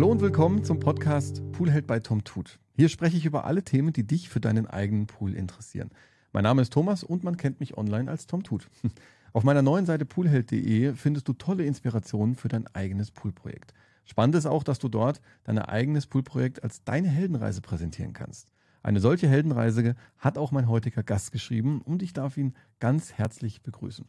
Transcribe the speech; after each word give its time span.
Hallo 0.00 0.12
und 0.12 0.22
willkommen 0.22 0.64
zum 0.64 0.80
Podcast 0.80 1.42
Poolheld 1.52 1.86
bei 1.86 2.00
Tom 2.00 2.24
Tut. 2.24 2.58
Hier 2.74 2.88
spreche 2.88 3.18
ich 3.18 3.26
über 3.26 3.44
alle 3.44 3.62
Themen, 3.62 3.92
die 3.92 4.06
dich 4.06 4.30
für 4.30 4.40
deinen 4.40 4.66
eigenen 4.66 5.06
Pool 5.06 5.34
interessieren. 5.34 5.90
Mein 6.32 6.44
Name 6.44 6.62
ist 6.62 6.72
Thomas 6.72 7.04
und 7.04 7.22
man 7.22 7.36
kennt 7.36 7.60
mich 7.60 7.76
online 7.76 8.10
als 8.10 8.26
Tom 8.26 8.42
Tut. 8.42 8.66
Auf 9.34 9.44
meiner 9.44 9.60
neuen 9.60 9.84
Seite 9.84 10.06
poolheld.de 10.06 10.94
findest 10.94 11.28
du 11.28 11.34
tolle 11.34 11.66
Inspirationen 11.66 12.34
für 12.34 12.48
dein 12.48 12.66
eigenes 12.68 13.10
Poolprojekt. 13.10 13.74
Spannend 14.06 14.36
ist 14.36 14.46
auch, 14.46 14.62
dass 14.62 14.78
du 14.78 14.88
dort 14.88 15.20
dein 15.44 15.58
eigenes 15.58 16.06
Poolprojekt 16.06 16.64
als 16.64 16.82
deine 16.82 17.08
Heldenreise 17.08 17.60
präsentieren 17.60 18.14
kannst. 18.14 18.54
Eine 18.82 19.00
solche 19.00 19.28
Heldenreise 19.28 19.96
hat 20.16 20.38
auch 20.38 20.50
mein 20.50 20.66
heutiger 20.66 21.02
Gast 21.02 21.30
geschrieben 21.30 21.82
und 21.82 22.02
ich 22.02 22.14
darf 22.14 22.38
ihn 22.38 22.54
ganz 22.78 23.12
herzlich 23.12 23.60
begrüßen. 23.60 24.06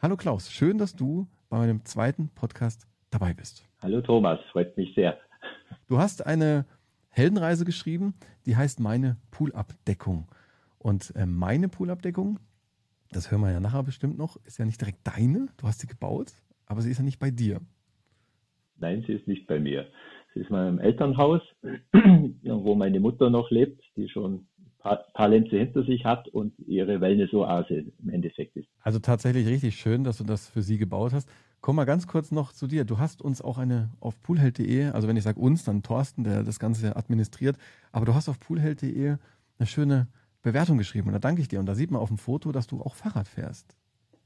Hallo 0.00 0.16
Klaus, 0.16 0.50
schön, 0.50 0.78
dass 0.78 0.96
du 0.96 1.26
bei 1.50 1.58
meinem 1.58 1.84
zweiten 1.84 2.30
Podcast 2.30 2.86
dabei 3.10 3.34
bist. 3.34 3.68
Hallo 3.82 4.00
Thomas, 4.00 4.40
freut 4.50 4.74
mich 4.78 4.94
sehr. 4.94 5.18
Du 5.86 5.98
hast 5.98 6.26
eine 6.26 6.64
Heldenreise 7.10 7.64
geschrieben, 7.64 8.14
die 8.46 8.56
heißt 8.56 8.80
Meine 8.80 9.16
Poolabdeckung. 9.30 10.28
Und 10.78 11.14
äh, 11.16 11.26
meine 11.26 11.68
Poolabdeckung, 11.68 12.40
das 13.10 13.30
hören 13.30 13.40
wir 13.42 13.52
ja 13.52 13.60
nachher 13.60 13.82
bestimmt 13.82 14.18
noch, 14.18 14.36
ist 14.44 14.58
ja 14.58 14.64
nicht 14.64 14.80
direkt 14.80 14.98
deine, 15.04 15.48
du 15.56 15.66
hast 15.66 15.80
sie 15.80 15.86
gebaut, 15.86 16.32
aber 16.66 16.82
sie 16.82 16.90
ist 16.90 16.98
ja 16.98 17.04
nicht 17.04 17.18
bei 17.18 17.30
dir. 17.30 17.60
Nein, 18.78 19.04
sie 19.06 19.12
ist 19.12 19.28
nicht 19.28 19.46
bei 19.46 19.60
mir. 19.60 19.86
Sie 20.34 20.40
ist 20.40 20.50
in 20.50 20.56
meinem 20.56 20.78
Elternhaus, 20.78 21.40
wo 22.42 22.74
meine 22.74 23.00
Mutter 23.00 23.30
noch 23.30 23.50
lebt, 23.50 23.82
die 23.96 24.08
schon 24.08 24.46
ein 24.84 24.98
paar, 25.12 25.28
Lenze 25.28 25.56
hinter 25.56 25.84
sich 25.84 26.04
hat 26.04 26.28
und 26.28 26.52
ihre 26.66 27.00
Wellness-Oase 27.00 27.84
im 28.02 28.08
Endeffekt 28.10 28.56
ist. 28.56 28.68
Also 28.80 28.98
tatsächlich 28.98 29.46
richtig 29.46 29.76
schön, 29.76 30.04
dass 30.04 30.18
du 30.18 30.24
das 30.24 30.48
für 30.48 30.62
sie 30.62 30.76
gebaut 30.76 31.12
hast. 31.12 31.30
Komm 31.64 31.76
mal 31.76 31.86
ganz 31.86 32.06
kurz 32.06 32.30
noch 32.30 32.52
zu 32.52 32.66
dir. 32.66 32.84
Du 32.84 32.98
hast 32.98 33.22
uns 33.22 33.40
auch 33.40 33.56
eine 33.56 33.88
auf 33.98 34.20
poolheld.de, 34.20 34.90
also 34.90 35.08
wenn 35.08 35.16
ich 35.16 35.22
sage 35.22 35.40
uns, 35.40 35.64
dann 35.64 35.82
Thorsten, 35.82 36.22
der 36.22 36.42
das 36.42 36.58
Ganze 36.58 36.94
administriert, 36.94 37.56
aber 37.90 38.04
du 38.04 38.14
hast 38.14 38.28
auf 38.28 38.38
poolheld.de 38.38 39.16
eine 39.58 39.66
schöne 39.66 40.08
Bewertung 40.42 40.76
geschrieben 40.76 41.06
und 41.06 41.14
da 41.14 41.18
danke 41.18 41.40
ich 41.40 41.48
dir. 41.48 41.60
Und 41.60 41.64
da 41.64 41.74
sieht 41.74 41.90
man 41.90 42.02
auf 42.02 42.08
dem 42.08 42.18
Foto, 42.18 42.52
dass 42.52 42.66
du 42.66 42.82
auch 42.82 42.94
Fahrrad 42.94 43.28
fährst. 43.28 43.78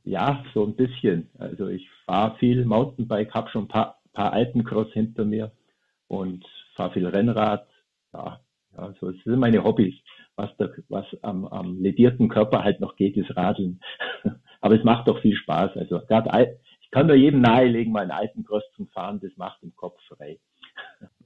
Ja, 0.03 0.43
so 0.53 0.67
ein 0.67 0.75
bisschen. 0.75 1.31
Also 1.39 1.69
ich 1.69 1.89
fahre 2.07 2.37
viel 2.39 2.65
Mountainbike, 2.65 3.33
habe 3.33 3.49
schon 3.51 3.67
ein 3.67 3.69
paar, 3.69 4.01
paar 4.13 4.33
Alpencross 4.33 4.93
hinter 4.93 5.25
mir 5.25 5.53
und 6.09 6.45
fahre 6.75 6.93
viel 6.95 7.07
Rennrad. 7.07 7.69
Ja, 8.15 8.41
ja, 8.77 8.95
so 9.01 9.13
das 9.13 9.23
sind 9.23 9.39
meine 9.39 9.63
Hobbys. 9.63 9.95
Was, 10.35 10.51
da, 10.59 10.71
was 10.89 11.07
am, 11.23 11.47
am 11.47 11.81
ledierten 11.81 12.29
Körper 12.29 12.65
halt 12.65 12.81
noch 12.81 12.97
geht, 12.97 13.17
ist 13.17 13.37
Radeln. 13.37 13.79
Aber 14.61 14.75
es 14.75 14.83
macht 14.83 15.07
doch 15.07 15.21
viel 15.21 15.37
Spaß. 15.37 15.77
Also 15.77 16.01
gerade 16.01 16.33
ich 16.89 16.93
kann 16.93 17.07
nur 17.07 17.17
jedem 17.17 17.43
nahelegen, 17.43 17.93
mal 17.93 18.01
einen 18.01 18.13
Alpencross 18.13 18.63
zum 18.75 18.89
Fahren, 18.89 19.21
das 19.21 19.31
macht 19.37 19.63
den 19.63 19.77
Kopf 19.77 20.01
frei. 20.09 20.39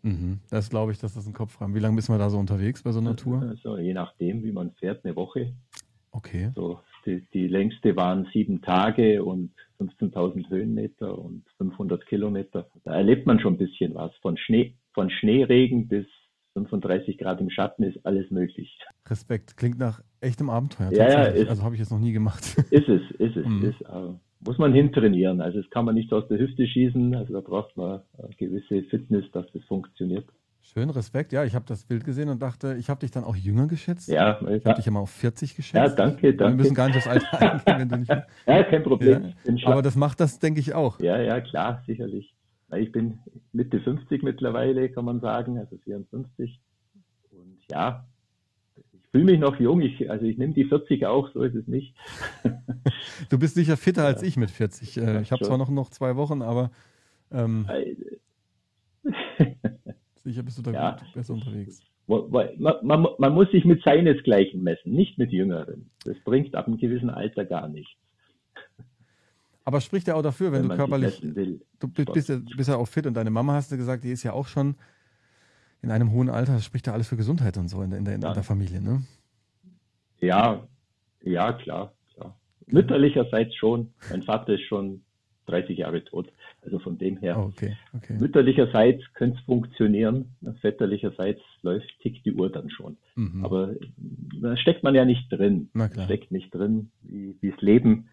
Mhm, 0.03 0.41
das 0.51 0.69
glaube 0.71 0.91
ich, 0.91 0.99
dass 0.99 1.15
das 1.15 1.25
ein 1.29 1.33
Kopf 1.33 1.53
frei. 1.53 1.67
Wie 1.69 1.79
lange 1.79 1.95
bist 1.95 2.09
du 2.09 2.19
da 2.19 2.29
so 2.31 2.39
unterwegs 2.39 2.83
bei 2.83 2.91
so 2.91 2.99
einer 2.99 3.15
Tour? 3.15 3.43
Also 3.43 3.79
je 3.79 3.95
nachdem, 3.95 4.43
wie 4.43 4.51
man 4.51 4.73
fährt, 4.73 5.05
eine 5.05 5.15
Woche. 5.15 5.55
Okay. 6.11 6.51
So, 6.57 6.81
die, 7.07 7.25
die 7.33 7.47
längste 7.47 7.95
waren 7.95 8.29
sieben 8.33 8.61
Tage 8.61 9.23
und 9.23 9.53
15.000 9.79 10.51
Höhenmeter 10.51 11.17
und 11.17 11.45
500 11.59 12.07
Kilometer. 12.07 12.67
Da 12.83 12.95
erlebt 12.95 13.27
man 13.27 13.39
schon 13.39 13.55
ein 13.55 13.59
bisschen 13.59 13.95
was. 13.95 14.11
Von 14.21 14.37
Schnee, 14.37 14.75
von 14.95 15.11
Schneeregen 15.11 15.87
bis 15.87 16.07
35 16.55 17.19
Grad 17.19 17.41
im 17.41 17.51
Schatten 17.51 17.85
ist 17.85 18.05
alles 18.05 18.29
möglich. 18.33 18.77
Respekt. 19.09 19.57
Klingt 19.57 19.79
nach 19.79 20.03
echtem 20.21 20.51
Abenteuer. 20.51 20.93
Ja, 20.93 21.09
ja, 21.09 21.23
ist, 21.27 21.49
also 21.49 21.63
habe 21.63 21.77
ich 21.77 21.81
jetzt 21.81 21.93
noch 21.93 22.01
nie 22.01 22.13
gemacht. 22.13 22.43
Ist 22.71 22.89
es, 22.89 23.03
ist 23.19 23.37
es. 23.37 23.47
Mhm. 23.47 23.65
Ist, 23.65 23.81
äh, 23.83 24.13
muss 24.45 24.59
man 24.59 24.73
hintrainieren. 24.73 25.41
Also 25.41 25.61
das 25.61 25.71
kann 25.71 25.85
man 25.85 25.95
nicht 25.95 26.13
aus 26.13 26.27
der 26.29 26.39
Hüfte 26.39 26.67
schießen. 26.67 27.15
Also 27.15 27.33
da 27.33 27.41
braucht 27.41 27.77
man 27.77 28.03
eine 28.19 28.35
gewisse 28.37 28.83
Fitness, 28.85 29.25
dass 29.33 29.47
das 29.53 29.63
funktioniert. 29.65 30.27
Schön, 30.65 30.91
Respekt. 30.91 31.33
Ja, 31.33 31.45
ich 31.45 31.55
habe 31.55 31.65
das 31.67 31.85
Bild 31.85 32.05
gesehen 32.05 32.29
und 32.29 32.41
dachte, 32.41 32.77
ich 32.79 32.89
habe 32.89 33.01
dich 33.01 33.11
dann 33.11 33.25
auch 33.25 33.35
jünger 33.35 33.67
geschätzt. 33.67 34.09
Ja, 34.09 34.41
ich 34.49 34.65
habe 34.65 34.77
dich 34.77 34.87
ja 34.87 34.93
mal 34.93 35.01
auf 35.01 35.11
40 35.11 35.57
geschätzt. 35.57 35.75
Ja, 35.75 35.95
danke, 35.95 36.35
danke. 36.35 36.57
Wir 36.57 36.63
müssen 36.63 36.75
gar 36.75 36.87
nicht 36.87 36.97
aufs 36.99 37.09
Alter 37.09 37.41
eingehen, 37.67 37.79
wenn 37.79 37.89
du 37.89 37.97
nicht. 37.99 38.11
ja, 38.47 38.63
kein 38.63 38.83
Problem. 38.83 39.33
Ja, 39.45 39.69
aber 39.69 39.83
das 39.83 39.97
macht 39.97 40.21
das, 40.21 40.39
denke 40.39 40.61
ich, 40.61 40.73
auch. 40.73 41.01
Ja, 41.01 41.21
ja, 41.21 41.41
klar, 41.41 41.83
sicherlich. 41.87 42.35
Ich 42.77 42.91
bin 42.91 43.19
Mitte 43.53 43.81
50 43.81 44.23
mittlerweile, 44.23 44.89
kann 44.89 45.05
man 45.05 45.21
sagen, 45.21 45.59
also 45.59 45.77
54. 45.79 46.61
Und 47.33 47.59
ja, 47.71 48.07
fühle 49.13 49.25
mich 49.25 49.39
noch 49.39 49.61
jung. 49.61 49.81
Ich, 49.81 50.11
also 50.11 50.27
ich 50.27 50.39
nehme 50.39 50.55
die 50.55 50.65
40 50.65 51.07
auch, 51.07 51.31
so 51.33 51.43
ist 51.43 51.55
es 51.55 51.69
nicht. 51.69 51.95
du 53.31 53.39
bist 53.39 53.55
sicher 53.55 53.77
fitter 53.77 54.05
als 54.05 54.23
ich 54.23 54.37
mit 54.37 54.51
40. 54.51 54.97
Äh, 54.97 55.23
ich 55.23 55.31
habe 55.31 55.45
zwar 55.45 55.59
noch, 55.59 55.71
noch 55.71 55.91
zwei 55.91 56.17
Wochen, 56.17 56.43
aber 56.43 56.73
ähm, 57.31 57.67
sicher 60.25 60.43
bist 60.43 60.59
du 60.59 60.63
da 60.63 60.73
ja. 60.73 60.91
gut, 60.97 61.15
besser 61.15 61.35
unterwegs. 61.35 61.83
Man, 62.09 62.83
man, 62.83 63.07
man, 63.17 63.33
muss 63.33 63.51
sich 63.53 63.65
mit 63.65 63.83
seinesgleichen 63.85 64.63
messen, 64.63 64.93
nicht 64.93 65.19
mit 65.19 65.31
Jüngeren. 65.31 65.91
Das 66.05 66.17
bringt 66.25 66.55
ab 66.55 66.67
einem 66.67 66.77
gewissen 66.77 67.11
Alter 67.11 67.45
gar 67.45 67.69
nichts. 67.69 67.93
Aber 69.65 69.81
spricht 69.81 70.09
ja 70.09 70.17
auch 70.17 70.23
dafür, 70.23 70.51
wenn, 70.53 70.63
wenn 70.63 70.71
du 70.71 70.77
körperlich, 70.77 71.21
du 71.21 71.89
bist 71.89 72.29
ja, 72.29 72.41
bist 72.57 72.69
ja 72.69 72.77
auch 72.77 72.89
fit 72.89 73.07
und 73.07 73.15
deine 73.15 73.31
Mama 73.31 73.53
hast 73.53 73.71
du 73.71 73.77
gesagt, 73.77 74.03
die 74.03 74.11
ist 74.11 74.25
ja 74.25 74.33
auch 74.33 74.49
schon 74.49 74.75
in 75.83 75.91
einem 75.91 76.13
hohen 76.13 76.31
Alter, 76.31 76.61
spricht 76.61 76.87
ja 76.87 76.93
alles 76.93 77.09
für 77.09 77.17
Gesundheit 77.17 77.57
und 77.59 77.69
so 77.69 77.83
in 77.83 77.91
der, 77.91 77.99
in 77.99 78.05
der, 78.05 78.15
in 78.15 78.23
ja. 78.23 78.33
der 78.33 78.43
Familie, 78.43 78.81
ne? 78.81 79.03
Ja, 80.21 80.63
ja, 81.23 81.53
klar, 81.53 81.93
klar. 82.15 82.39
Mütterlicherseits 82.67 83.55
schon. 83.57 83.93
Mein 84.11 84.23
Vater 84.23 84.55
ist 84.55 84.63
schon 84.63 85.03
30 85.47 85.79
Jahre 85.79 86.05
tot. 86.05 86.33
Also 86.63 86.79
von 86.79 86.97
dem 86.97 87.17
her. 87.19 87.37
Oh, 87.39 87.47
okay, 87.47 87.77
okay. 87.93 88.17
Mütterlicherseits 88.19 89.03
könnte 89.15 89.39
es 89.39 89.45
funktionieren, 89.45 90.37
väterlicherseits 90.61 91.41
läuft, 91.63 91.89
tickt 92.01 92.25
die 92.25 92.33
Uhr 92.33 92.51
dann 92.51 92.71
schon. 92.71 92.97
Mhm. 93.17 93.45
Aber 93.45 93.75
da 94.41 94.57
steckt 94.57 94.85
man 94.85 94.95
ja 94.95 95.05
nicht 95.05 95.31
drin. 95.31 95.69
Na 95.75 95.89
klar. 95.89 96.05
Steckt 96.05 96.31
nicht 96.31 96.55
drin, 96.55 96.91
wie, 97.03 97.37
wie 97.41 97.51
das 97.51 97.61
Leben, 97.61 98.09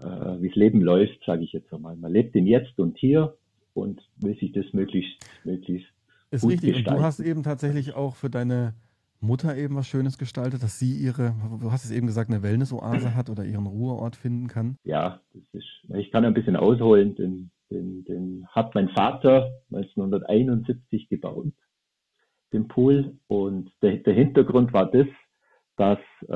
äh, 0.00 0.40
wie 0.40 0.48
das 0.48 0.56
Leben 0.56 0.80
läuft, 0.80 1.22
sage 1.26 1.44
ich 1.44 1.52
jetzt 1.52 1.72
einmal. 1.74 1.96
Man 1.96 2.12
lebt 2.12 2.34
im 2.34 2.46
Jetzt 2.46 2.78
und 2.78 2.96
Hier 2.96 3.36
und 3.74 4.00
will 4.16 4.36
sich 4.38 4.52
das 4.52 4.64
möglichst, 4.72 5.18
möglichst. 5.44 5.92
Ist 6.32 6.44
richtig. 6.44 6.74
Gestalten. 6.74 6.90
Und 6.90 6.96
du 6.98 7.02
hast 7.02 7.20
eben 7.20 7.42
tatsächlich 7.42 7.94
auch 7.94 8.16
für 8.16 8.30
deine 8.30 8.74
Mutter 9.20 9.56
eben 9.56 9.76
was 9.76 9.86
Schönes 9.86 10.18
gestaltet, 10.18 10.62
dass 10.62 10.78
sie 10.78 10.96
ihre, 10.96 11.34
du 11.60 11.70
hast 11.70 11.84
es 11.84 11.92
eben 11.92 12.06
gesagt, 12.06 12.30
eine 12.30 12.42
Wellness-Oase 12.42 13.14
hat 13.14 13.30
oder 13.30 13.44
ihren 13.44 13.66
Ruheort 13.66 14.16
finden 14.16 14.48
kann? 14.48 14.76
Ja, 14.82 15.20
das 15.32 15.42
ist, 15.52 15.94
ich 15.96 16.10
kann 16.10 16.24
ein 16.24 16.34
bisschen 16.34 16.56
ausholen, 16.56 17.14
den, 17.14 17.50
den, 17.70 18.04
den 18.04 18.46
hat 18.48 18.74
mein 18.74 18.88
Vater 18.88 19.52
1971 19.70 21.08
gebaut, 21.08 21.52
den 22.52 22.66
Pool. 22.66 23.16
Und 23.28 23.70
der, 23.80 23.98
der 23.98 24.14
Hintergrund 24.14 24.72
war 24.72 24.90
das, 24.90 25.06
dass 25.76 25.98
äh, 26.28 26.32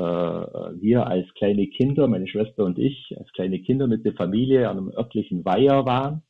wir 0.80 1.06
als 1.06 1.26
kleine 1.34 1.66
Kinder, 1.66 2.06
meine 2.06 2.28
Schwester 2.28 2.64
und 2.64 2.78
ich, 2.78 3.14
als 3.18 3.30
kleine 3.32 3.58
Kinder 3.60 3.86
mit 3.86 4.04
der 4.04 4.14
Familie 4.14 4.68
an 4.68 4.78
einem 4.78 4.90
örtlichen 4.90 5.44
Weiher 5.44 5.84
waren. 5.84 6.22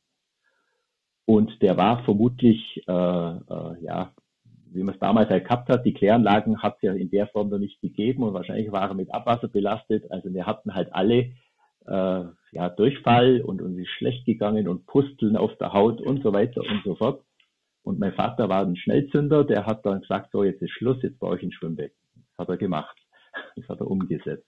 Und 1.27 1.61
der 1.61 1.77
war 1.77 2.03
vermutlich 2.05 2.83
äh, 2.87 2.91
äh, 2.91 3.83
ja 3.83 4.13
wie 4.71 4.83
man 4.83 4.93
es 4.93 4.99
damals 4.99 5.29
halt 5.29 5.45
gehabt 5.45 5.69
hat, 5.69 5.85
die 5.85 5.93
Kläranlagen 5.93 6.61
hat 6.61 6.75
es 6.77 6.81
ja 6.83 6.93
in 6.93 7.09
der 7.09 7.27
Form 7.27 7.49
noch 7.49 7.57
nicht 7.57 7.81
gegeben 7.81 8.23
und 8.23 8.33
wahrscheinlich 8.33 8.71
waren 8.71 8.97
mit 8.97 9.13
Abwasser 9.13 9.47
belastet. 9.47 10.09
Also 10.11 10.33
wir 10.33 10.45
hatten 10.45 10.73
halt 10.73 10.93
alle 10.93 11.31
äh, 11.87 12.23
ja, 12.51 12.69
Durchfall 12.69 13.41
und 13.41 13.61
uns 13.61 13.77
ist 13.77 13.89
schlecht 13.89 14.25
gegangen 14.25 14.67
und 14.67 14.85
Pusteln 14.85 15.37
auf 15.37 15.55
der 15.57 15.73
Haut 15.73 16.01
und 16.01 16.23
so 16.23 16.33
weiter 16.33 16.61
und 16.61 16.81
so 16.83 16.95
fort. 16.95 17.23
Und 17.83 17.99
mein 17.99 18.13
Vater 18.13 18.49
war 18.49 18.65
ein 18.65 18.75
Schnellzünder, 18.75 19.45
der 19.45 19.65
hat 19.65 19.85
dann 19.85 20.01
gesagt, 20.01 20.31
so 20.31 20.43
jetzt 20.43 20.61
ist 20.61 20.71
Schluss, 20.71 21.01
jetzt 21.01 21.19
baue 21.19 21.37
ich 21.37 21.43
ein 21.43 21.53
Schwimmbecken. 21.53 21.97
Das 22.15 22.39
hat 22.39 22.49
er 22.49 22.57
gemacht. 22.57 22.97
Das 23.55 23.67
hat 23.69 23.79
er 23.79 23.89
umgesetzt. 23.89 24.45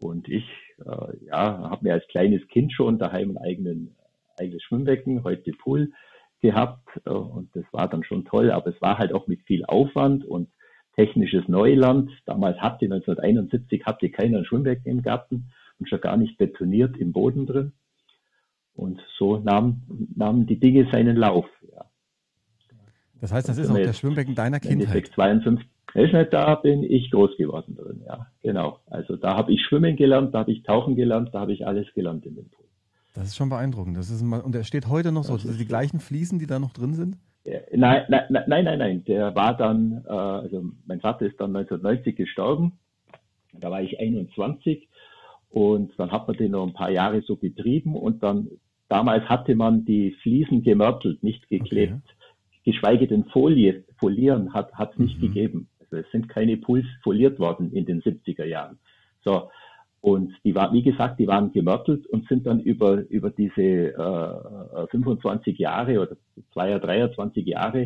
Und 0.00 0.28
ich 0.28 0.44
äh, 0.78 1.26
ja, 1.26 1.70
habe 1.70 1.84
mir 1.84 1.94
als 1.94 2.06
kleines 2.08 2.46
Kind 2.48 2.72
schon 2.72 2.98
daheim 2.98 3.30
ein 3.30 3.38
eigenen, 3.38 3.96
eigenes 4.38 4.62
Schwimmbecken, 4.62 5.24
heute 5.24 5.52
Pool 5.52 5.92
gehabt 6.40 6.88
äh, 7.06 7.10
und 7.10 7.54
das 7.54 7.64
war 7.72 7.88
dann 7.88 8.04
schon 8.04 8.24
toll, 8.24 8.50
aber 8.50 8.68
es 8.68 8.80
war 8.82 8.98
halt 8.98 9.12
auch 9.12 9.26
mit 9.26 9.42
viel 9.42 9.64
Aufwand 9.64 10.24
und 10.24 10.48
technisches 10.94 11.48
Neuland. 11.48 12.10
Damals 12.26 12.58
hatte 12.58 12.84
1971 12.84 13.84
hatte 13.84 14.10
keiner 14.10 14.38
ein 14.38 14.44
Schwimmbecken 14.44 14.90
im 14.90 15.02
Garten 15.02 15.50
und 15.78 15.88
schon 15.88 16.00
gar 16.00 16.16
nicht 16.16 16.38
betoniert 16.38 16.96
im 16.96 17.12
Boden 17.12 17.46
drin. 17.46 17.72
Und 18.74 19.00
so 19.18 19.38
nahmen, 19.38 20.08
nahmen 20.16 20.46
die 20.46 20.58
Dinge 20.58 20.88
seinen 20.90 21.16
Lauf. 21.16 21.46
Ja. 21.72 21.84
Das 23.20 23.32
heißt, 23.32 23.48
das 23.48 23.58
ist 23.58 23.70
auch 23.70 23.78
das 23.78 23.98
Schwimmbecken 23.98 24.34
deiner 24.34 24.60
Kindheit. 24.60 25.08
52, 25.14 25.66
da 26.30 26.56
bin 26.56 26.82
ich 26.82 27.10
groß 27.10 27.36
geworden 27.36 27.76
drin, 27.76 28.02
ja, 28.06 28.26
genau. 28.42 28.80
Also 28.86 29.16
da 29.16 29.36
habe 29.36 29.52
ich 29.52 29.62
schwimmen 29.62 29.96
gelernt, 29.96 30.34
da 30.34 30.40
habe 30.40 30.52
ich 30.52 30.62
tauchen 30.64 30.96
gelernt, 30.96 31.30
da 31.32 31.40
habe 31.40 31.52
ich 31.52 31.66
alles 31.66 31.86
gelernt 31.94 32.26
in 32.26 32.34
dem 32.34 32.50
Pool. 32.50 32.63
Das 33.14 33.28
ist 33.28 33.36
schon 33.36 33.48
beeindruckend. 33.48 33.96
Das 33.96 34.10
ist 34.10 34.22
mal, 34.22 34.40
und 34.40 34.54
er 34.54 34.64
steht 34.64 34.88
heute 34.88 35.12
noch 35.12 35.24
so. 35.24 35.34
Das 35.34 35.42
sind 35.42 35.60
die 35.60 35.66
gleichen 35.66 36.00
Fliesen, 36.00 36.38
die 36.38 36.46
da 36.46 36.58
noch 36.58 36.72
drin 36.72 36.94
sind? 36.94 37.16
Nein, 37.44 38.04
nein, 38.08 38.24
nein, 38.30 38.64
nein, 38.64 38.78
nein. 38.78 39.04
Der 39.04 39.34
war 39.34 39.56
dann, 39.56 40.04
äh, 40.06 40.10
also 40.10 40.64
mein 40.86 41.00
Vater 41.00 41.26
ist 41.26 41.38
dann 41.38 41.54
1990 41.54 42.16
gestorben. 42.16 42.72
Da 43.52 43.70
war 43.70 43.82
ich 43.82 44.00
21 44.00 44.88
und 45.50 45.92
dann 45.98 46.10
hat 46.10 46.26
man 46.26 46.36
den 46.36 46.52
noch 46.52 46.66
ein 46.66 46.72
paar 46.72 46.90
Jahre 46.90 47.22
so 47.22 47.36
betrieben 47.36 47.94
und 47.94 48.22
dann 48.22 48.48
damals 48.88 49.28
hatte 49.28 49.54
man 49.54 49.84
die 49.84 50.16
Fliesen 50.22 50.62
gemörtelt, 50.62 51.22
nicht 51.22 51.48
geklebt. 51.48 51.92
Okay. 51.92 52.72
geschweige 52.72 53.06
denn 53.06 53.24
Folie, 53.26 53.84
folieren 53.98 54.54
hat 54.54 54.72
es 54.92 54.98
nicht 54.98 55.18
mhm. 55.18 55.20
gegeben. 55.20 55.68
Also 55.78 55.98
es 55.98 56.10
sind 56.10 56.28
keine 56.28 56.56
Pools 56.56 56.86
foliert 57.02 57.38
worden 57.38 57.72
in 57.72 57.84
den 57.84 58.02
70er 58.02 58.44
Jahren. 58.44 58.78
So, 59.22 59.50
und 60.04 60.34
die 60.44 60.54
war, 60.54 60.70
wie 60.74 60.82
gesagt, 60.82 61.18
die 61.18 61.26
waren 61.26 61.50
gemörtelt 61.50 62.06
und 62.08 62.28
sind 62.28 62.44
dann 62.46 62.60
über, 62.60 63.08
über 63.08 63.30
diese 63.30 63.62
äh, 63.62 64.86
25 64.90 65.56
Jahre 65.58 65.98
oder 65.98 66.16
2, 66.52 66.78
23 66.78 67.46
Jahre 67.46 67.78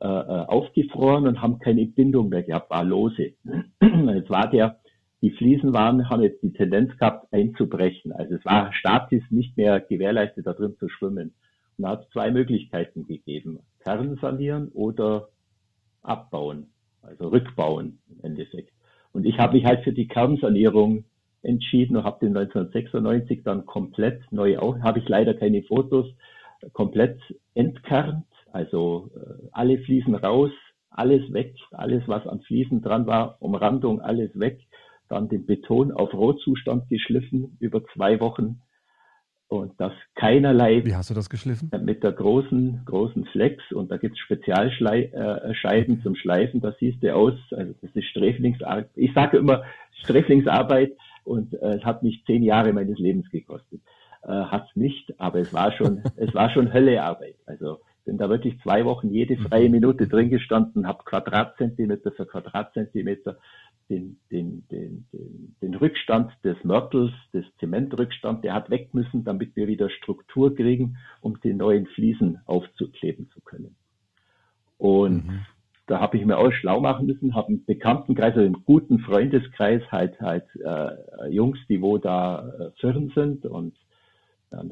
äh, 0.00 0.06
äh, 0.06 0.06
aufgefroren 0.06 1.26
und 1.26 1.42
haben 1.42 1.58
keine 1.58 1.84
Bindung 1.86 2.28
mehr 2.28 2.44
gehabt, 2.44 2.70
war 2.70 2.84
lose. 2.84 3.32
Jetzt 3.80 4.30
war 4.30 4.48
der, 4.48 4.78
die 5.20 5.32
Fliesen 5.32 5.72
waren, 5.72 6.08
haben 6.08 6.22
jetzt 6.22 6.44
die 6.44 6.52
Tendenz 6.52 6.96
gehabt, 6.96 7.26
einzubrechen. 7.32 8.12
Also 8.12 8.36
es 8.36 8.44
war 8.44 8.72
statisch 8.72 9.24
nicht 9.30 9.56
mehr 9.56 9.80
gewährleistet, 9.80 10.46
da 10.46 10.52
drin 10.52 10.76
zu 10.78 10.88
schwimmen. 10.88 11.34
Und 11.76 11.82
da 11.82 11.88
hat 11.88 12.04
es 12.04 12.10
zwei 12.10 12.30
Möglichkeiten 12.30 13.04
gegeben. 13.04 13.58
Kern 13.82 14.16
sanieren 14.22 14.68
oder 14.74 15.30
abbauen, 16.02 16.68
also 17.02 17.30
rückbauen 17.30 17.98
im 18.10 18.22
Endeffekt. 18.22 18.70
Und 19.10 19.26
ich 19.26 19.38
habe 19.38 19.54
mich 19.54 19.64
halt 19.64 19.82
für 19.82 19.92
die 19.92 20.06
Kernsanierung 20.06 21.04
entschieden 21.44 21.96
und 21.96 22.04
habe 22.04 22.26
den 22.26 22.36
1996 22.36 23.42
dann 23.44 23.66
komplett 23.66 24.20
neu 24.32 24.58
auf, 24.58 24.76
habe 24.82 24.98
ich 24.98 25.08
leider 25.08 25.34
keine 25.34 25.62
Fotos, 25.62 26.06
komplett 26.72 27.20
entkernt, 27.54 28.24
also 28.52 29.10
äh, 29.16 29.48
alle 29.52 29.78
Fliesen 29.78 30.14
raus, 30.14 30.50
alles 30.90 31.32
weg, 31.32 31.54
alles 31.72 32.02
was 32.06 32.26
an 32.26 32.40
Fliesen 32.42 32.82
dran 32.82 33.06
war, 33.06 33.36
Umrandung, 33.40 34.00
alles 34.00 34.38
weg, 34.38 34.60
dann 35.08 35.28
den 35.28 35.44
Beton 35.44 35.92
auf 35.92 36.14
Rohzustand 36.14 36.88
geschliffen 36.88 37.56
über 37.60 37.84
zwei 37.94 38.20
Wochen 38.20 38.60
und 39.48 39.72
das 39.78 39.92
keinerlei. 40.14 40.84
Wie 40.84 40.94
hast 40.94 41.10
du 41.10 41.14
das 41.14 41.28
geschliffen? 41.28 41.70
Mit 41.82 42.02
der 42.02 42.12
großen, 42.12 42.82
großen 42.84 43.24
Flex 43.26 43.62
und 43.72 43.90
da 43.90 43.96
gibt 43.98 44.14
es 44.14 44.20
Spezialscheiben 44.20 45.98
äh, 45.98 46.02
zum 46.02 46.16
Schleifen, 46.16 46.60
das 46.60 46.76
siehst 46.78 47.02
du 47.02 47.14
aus, 47.14 47.34
also 47.50 47.74
das 47.80 47.90
ist 47.94 48.04
Sträflingsarbeit. 48.06 48.90
Ich 48.94 49.12
sage 49.14 49.36
immer 49.36 49.64
Sträflingsarbeit 50.02 50.92
und 51.24 51.54
äh, 51.54 51.76
es 51.76 51.84
hat 51.84 52.02
mich 52.02 52.22
zehn 52.26 52.42
Jahre 52.42 52.72
meines 52.72 52.98
Lebens 52.98 53.28
gekostet. 53.30 53.80
Äh, 54.22 54.28
hat 54.28 54.66
es 54.70 54.76
nicht, 54.76 55.18
aber 55.20 55.40
es 55.40 55.52
war 55.52 55.72
schon, 55.72 56.02
es 56.16 56.34
war 56.34 56.50
schon 56.50 56.72
Höllearbeit. 56.72 57.36
Also 57.46 57.80
bin 58.04 58.18
da 58.18 58.28
wirklich 58.28 58.60
zwei 58.62 58.84
Wochen 58.84 59.10
jede 59.10 59.36
freie 59.36 59.70
Minute 59.70 60.06
drin 60.06 60.30
gestanden, 60.30 60.86
habe 60.86 61.04
Quadratzentimeter 61.04 62.12
für 62.12 62.26
Quadratzentimeter 62.26 63.38
den, 63.88 64.18
den, 64.30 64.66
den, 64.70 65.06
den, 65.12 65.56
den 65.60 65.74
Rückstand 65.74 66.32
des 66.42 66.62
Mörtels, 66.64 67.12
des 67.32 67.44
Zementrückstand, 67.60 68.44
der 68.44 68.54
hat 68.54 68.70
weg 68.70 68.94
müssen, 68.94 69.24
damit 69.24 69.56
wir 69.56 69.66
wieder 69.66 69.90
Struktur 69.90 70.54
kriegen, 70.54 70.96
um 71.20 71.38
die 71.40 71.52
neuen 71.52 71.86
Fliesen 71.86 72.38
aufzukleben 72.46 73.28
zu 73.30 73.40
können. 73.40 73.76
Und 74.78 75.26
mhm. 75.26 75.46
Da 75.86 76.00
habe 76.00 76.16
ich 76.16 76.24
mir 76.24 76.38
auch 76.38 76.50
schlau 76.52 76.80
machen 76.80 77.06
müssen, 77.06 77.34
habe 77.34 77.48
einen 77.48 77.64
Bekanntenkreis, 77.64 78.34
also 78.34 78.40
einen 78.40 78.64
guten 78.64 78.98
Freundeskreis, 79.00 79.82
halt 79.90 80.20
halt 80.20 80.44
äh, 80.64 81.28
Jungs, 81.28 81.58
die 81.68 81.82
wo 81.82 81.98
da 81.98 82.48
äh, 82.48 82.70
Firmen 82.80 83.12
sind 83.14 83.44
und 83.44 83.74
an, 84.50 84.70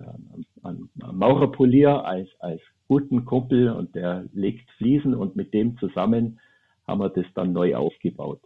an, 0.62 0.88
an 1.02 1.16
Maurerpolier 1.16 2.04
als, 2.04 2.28
als 2.38 2.60
guten 2.88 3.24
Kumpel 3.24 3.70
und 3.70 3.94
der 3.94 4.24
legt 4.32 4.70
Fliesen 4.72 5.14
und 5.14 5.36
mit 5.36 5.52
dem 5.52 5.76
zusammen 5.78 6.38
haben 6.86 7.00
wir 7.00 7.10
das 7.10 7.26
dann 7.34 7.52
neu 7.52 7.74
aufgebaut. 7.74 8.40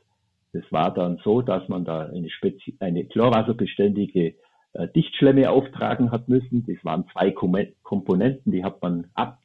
Das 0.53 0.65
war 0.71 0.93
dann 0.93 1.19
so, 1.23 1.43
dass 1.43 1.69
man 1.69 1.85
da 1.85 2.07
eine, 2.07 2.31
Spezi 2.31 2.77
eine 2.81 3.05
chlorwasserbeständige 3.05 4.35
äh, 4.73 4.89
Dichtschlemme 4.95 5.51
auftragen 5.51 6.11
hat 6.11 6.29
müssen. 6.29 6.65
Das 6.67 6.83
waren 6.85 7.07
zwei 7.13 7.31
Kom 7.31 7.57
Komponenten, 7.83 8.53
die 8.53 8.65
hat 8.65 8.81
man 8.83 9.09
ab, 9.15 9.39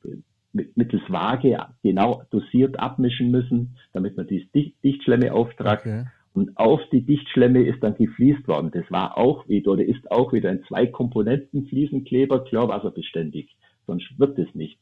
mittels 0.53 1.03
Waage 1.09 1.57
genau 1.83 2.23
dosiert 2.29 2.79
abmischen 2.79 3.31
müssen, 3.31 3.77
damit 3.93 4.17
man 4.17 4.27
die 4.27 4.47
Dichtschlemme 4.83 5.33
auftragt. 5.33 5.85
Okay. 5.85 6.05
Und 6.33 6.57
auf 6.57 6.79
die 6.91 7.01
Dichtschlemme 7.01 7.63
ist 7.63 7.83
dann 7.83 7.95
gefliest 7.95 8.47
worden. 8.47 8.71
Das 8.71 8.89
war 8.89 9.17
auch 9.17 9.47
wieder 9.49 9.71
oder 9.71 9.83
ist 9.83 10.09
auch 10.11 10.31
wieder 10.31 10.49
ein 10.49 10.63
zwei 10.67 10.87
Komponenten 10.87 11.67
Fliesenkleber 11.67 12.45
chlorwasserbeständig. 12.45 13.55
Sonst 13.85 14.07
wird 14.17 14.39
es 14.39 14.53
nichts. 14.55 14.81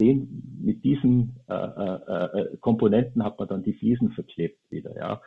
Den, 0.00 0.60
mit 0.60 0.84
diesen 0.84 1.36
äh, 1.48 1.54
äh, 1.54 2.40
äh, 2.40 2.56
Komponenten 2.58 3.24
hat 3.24 3.38
man 3.38 3.48
dann 3.48 3.62
die 3.62 3.74
Fliesen 3.74 4.10
verklebt 4.12 4.58
wieder. 4.70 4.96
Ja. 4.96 5.20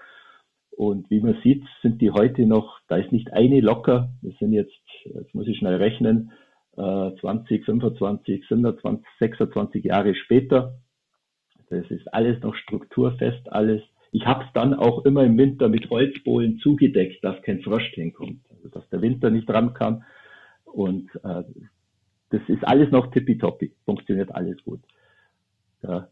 Und 0.71 1.09
wie 1.09 1.21
man 1.21 1.37
sieht, 1.43 1.63
sind 1.81 2.01
die 2.01 2.11
heute 2.11 2.45
noch, 2.45 2.79
da 2.87 2.97
ist 2.97 3.11
nicht 3.11 3.33
eine 3.33 3.61
locker. 3.61 4.09
Wir 4.21 4.33
sind 4.39 4.53
jetzt, 4.53 4.77
jetzt 5.05 5.33
muss 5.33 5.47
ich 5.47 5.57
schnell 5.57 5.75
rechnen, 5.75 6.31
20, 6.77 7.65
25, 7.65 8.47
27, 8.47 9.05
26 9.19 9.83
Jahre 9.83 10.13
später. 10.15 10.79
Das 11.69 11.89
ist 11.89 12.13
alles 12.13 12.41
noch 12.43 12.55
strukturfest, 12.55 13.51
alles. 13.51 13.81
Ich 14.11 14.25
habe 14.25 14.43
es 14.45 14.49
dann 14.53 14.73
auch 14.73 15.03
immer 15.03 15.23
im 15.23 15.37
Winter 15.37 15.69
mit 15.69 15.89
Holzbohlen 15.89 16.59
zugedeckt, 16.59 17.23
dass 17.23 17.41
kein 17.41 17.61
Frosch 17.61 17.89
hinkommt, 17.93 18.39
also 18.55 18.69
dass 18.69 18.87
der 18.89 19.01
Winter 19.01 19.29
nicht 19.29 19.49
dran 19.49 19.73
kann. 19.73 20.03
Und 20.65 21.09
äh, 21.23 21.43
das 22.29 22.41
ist 22.47 22.65
alles 22.65 22.91
noch 22.91 23.11
tippitoppi, 23.11 23.73
funktioniert 23.85 24.33
alles 24.33 24.63
gut. 24.63 24.81
Ja. 25.81 26.07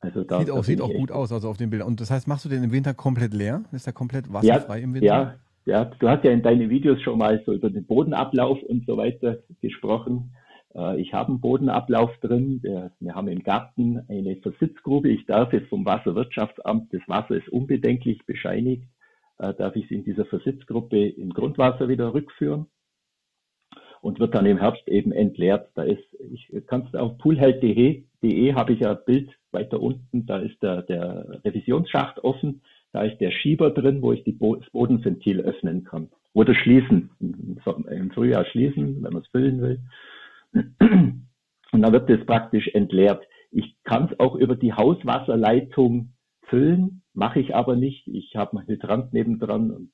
Also 0.00 0.24
da, 0.24 0.40
sieht 0.40 0.50
auch, 0.50 0.64
sieht 0.64 0.80
auch 0.80 0.92
gut 0.92 1.12
aus, 1.12 1.32
also 1.32 1.50
auf 1.50 1.58
den 1.58 1.70
Bildern. 1.70 1.88
Und 1.88 2.00
das 2.00 2.10
heißt, 2.10 2.26
machst 2.26 2.44
du 2.44 2.48
den 2.48 2.62
im 2.62 2.72
Winter 2.72 2.94
komplett 2.94 3.34
leer? 3.34 3.64
Ist 3.72 3.86
er 3.86 3.92
komplett 3.92 4.32
wasserfrei 4.32 4.78
ja, 4.78 4.84
im 4.84 4.94
Winter? 4.94 5.06
Ja, 5.06 5.34
ja, 5.66 5.84
du 5.84 6.08
hast 6.08 6.24
ja 6.24 6.30
in 6.30 6.42
deinen 6.42 6.70
Videos 6.70 7.00
schon 7.02 7.18
mal 7.18 7.42
so 7.44 7.52
über 7.52 7.70
den 7.70 7.86
Bodenablauf 7.86 8.62
und 8.62 8.86
so 8.86 8.96
weiter 8.96 9.38
gesprochen. 9.60 10.32
Äh, 10.74 11.00
ich 11.00 11.12
habe 11.12 11.28
einen 11.28 11.40
Bodenablauf 11.40 12.16
drin. 12.18 12.60
Wir, 12.62 13.14
haben 13.14 13.28
im 13.28 13.42
Garten 13.42 14.04
eine 14.08 14.36
Versitzgrube. 14.36 15.10
Ich 15.10 15.26
darf 15.26 15.52
jetzt 15.52 15.68
vom 15.68 15.84
Wasserwirtschaftsamt, 15.84 16.92
das 16.92 17.02
Wasser 17.06 17.36
ist 17.36 17.48
unbedenklich 17.48 18.24
bescheinigt, 18.26 18.84
äh, 19.38 19.54
darf 19.54 19.76
ich 19.76 19.84
es 19.84 19.90
in 19.90 20.04
dieser 20.04 20.24
Versitzgruppe 20.26 21.08
im 21.08 21.30
Grundwasser 21.32 21.88
wieder 21.88 22.14
rückführen 22.14 22.66
und 24.00 24.18
wird 24.18 24.34
dann 24.34 24.46
im 24.46 24.58
Herbst 24.58 24.86
eben 24.88 25.12
entleert. 25.12 25.70
Da 25.74 25.82
ist, 25.82 26.04
ich 26.32 26.50
kannst 26.66 26.96
auf 26.96 27.18
poolheld.de 27.18 28.54
habe 28.54 28.72
ich 28.72 28.80
ja 28.80 28.92
ein 28.92 29.04
Bild 29.04 29.30
weiter 29.52 29.80
unten, 29.80 30.26
da 30.26 30.38
ist 30.38 30.62
der, 30.62 30.82
der 30.82 31.40
Revisionsschacht 31.44 32.22
offen, 32.22 32.62
da 32.92 33.02
ist 33.02 33.20
der 33.20 33.30
Schieber 33.30 33.70
drin, 33.70 34.02
wo 34.02 34.12
ich 34.12 34.24
die 34.24 34.32
Bo 34.32 34.56
das 34.56 34.68
Bodenventil 34.70 35.40
öffnen 35.40 35.84
kann. 35.84 36.08
Oder 36.32 36.54
schließen, 36.54 37.10
im 37.18 38.10
Frühjahr 38.12 38.44
schließen, 38.46 39.02
wenn 39.02 39.12
man 39.12 39.22
es 39.22 39.28
füllen 39.28 39.60
will. 39.60 39.80
Und 41.72 41.82
dann 41.82 41.92
wird 41.92 42.10
das 42.10 42.24
praktisch 42.26 42.68
entleert. 42.68 43.22
Ich 43.50 43.76
kann 43.84 44.08
es 44.10 44.20
auch 44.20 44.36
über 44.36 44.56
die 44.56 44.72
Hauswasserleitung 44.72 46.12
füllen, 46.44 47.02
mache 47.14 47.40
ich 47.40 47.54
aber 47.54 47.76
nicht. 47.76 48.06
Ich 48.08 48.36
habe 48.36 48.58
einen 48.58 48.68
Hydrant 48.68 49.12
nebendran 49.12 49.70
und 49.70 49.92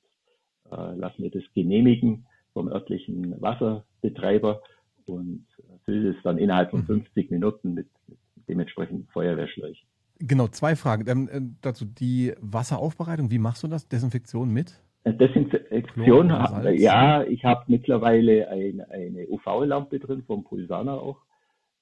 äh, 0.70 0.94
lasse 0.94 1.20
mir 1.20 1.30
das 1.30 1.42
genehmigen 1.54 2.26
vom 2.52 2.68
örtlichen 2.68 3.40
Wasserbetreiber 3.40 4.62
und 5.04 5.46
fülle 5.84 6.10
es 6.10 6.22
dann 6.22 6.38
innerhalb 6.38 6.70
von 6.70 6.84
50 6.84 7.30
mhm. 7.30 7.34
Minuten 7.34 7.74
mit, 7.74 7.88
mit 8.08 8.18
dementsprechend 8.48 9.10
Feuerwehrschläuchen. 9.10 9.85
Genau, 10.18 10.48
zwei 10.48 10.76
Fragen 10.76 11.04
ähm, 11.08 11.28
äh, 11.30 11.40
dazu. 11.60 11.84
Die 11.84 12.32
Wasseraufbereitung, 12.40 13.30
wie 13.30 13.38
machst 13.38 13.62
du 13.62 13.68
das? 13.68 13.88
Desinfektion 13.88 14.50
mit? 14.50 14.80
Äh, 15.04 15.14
Desinfektion, 15.14 16.30
ja, 16.76 17.22
ich 17.22 17.44
habe 17.44 17.64
mittlerweile 17.68 18.48
eine, 18.48 18.90
eine 18.90 19.28
UV-Lampe 19.28 19.98
drin 19.98 20.24
vom 20.26 20.44
Pulsana 20.44 20.94
auch. 20.94 21.18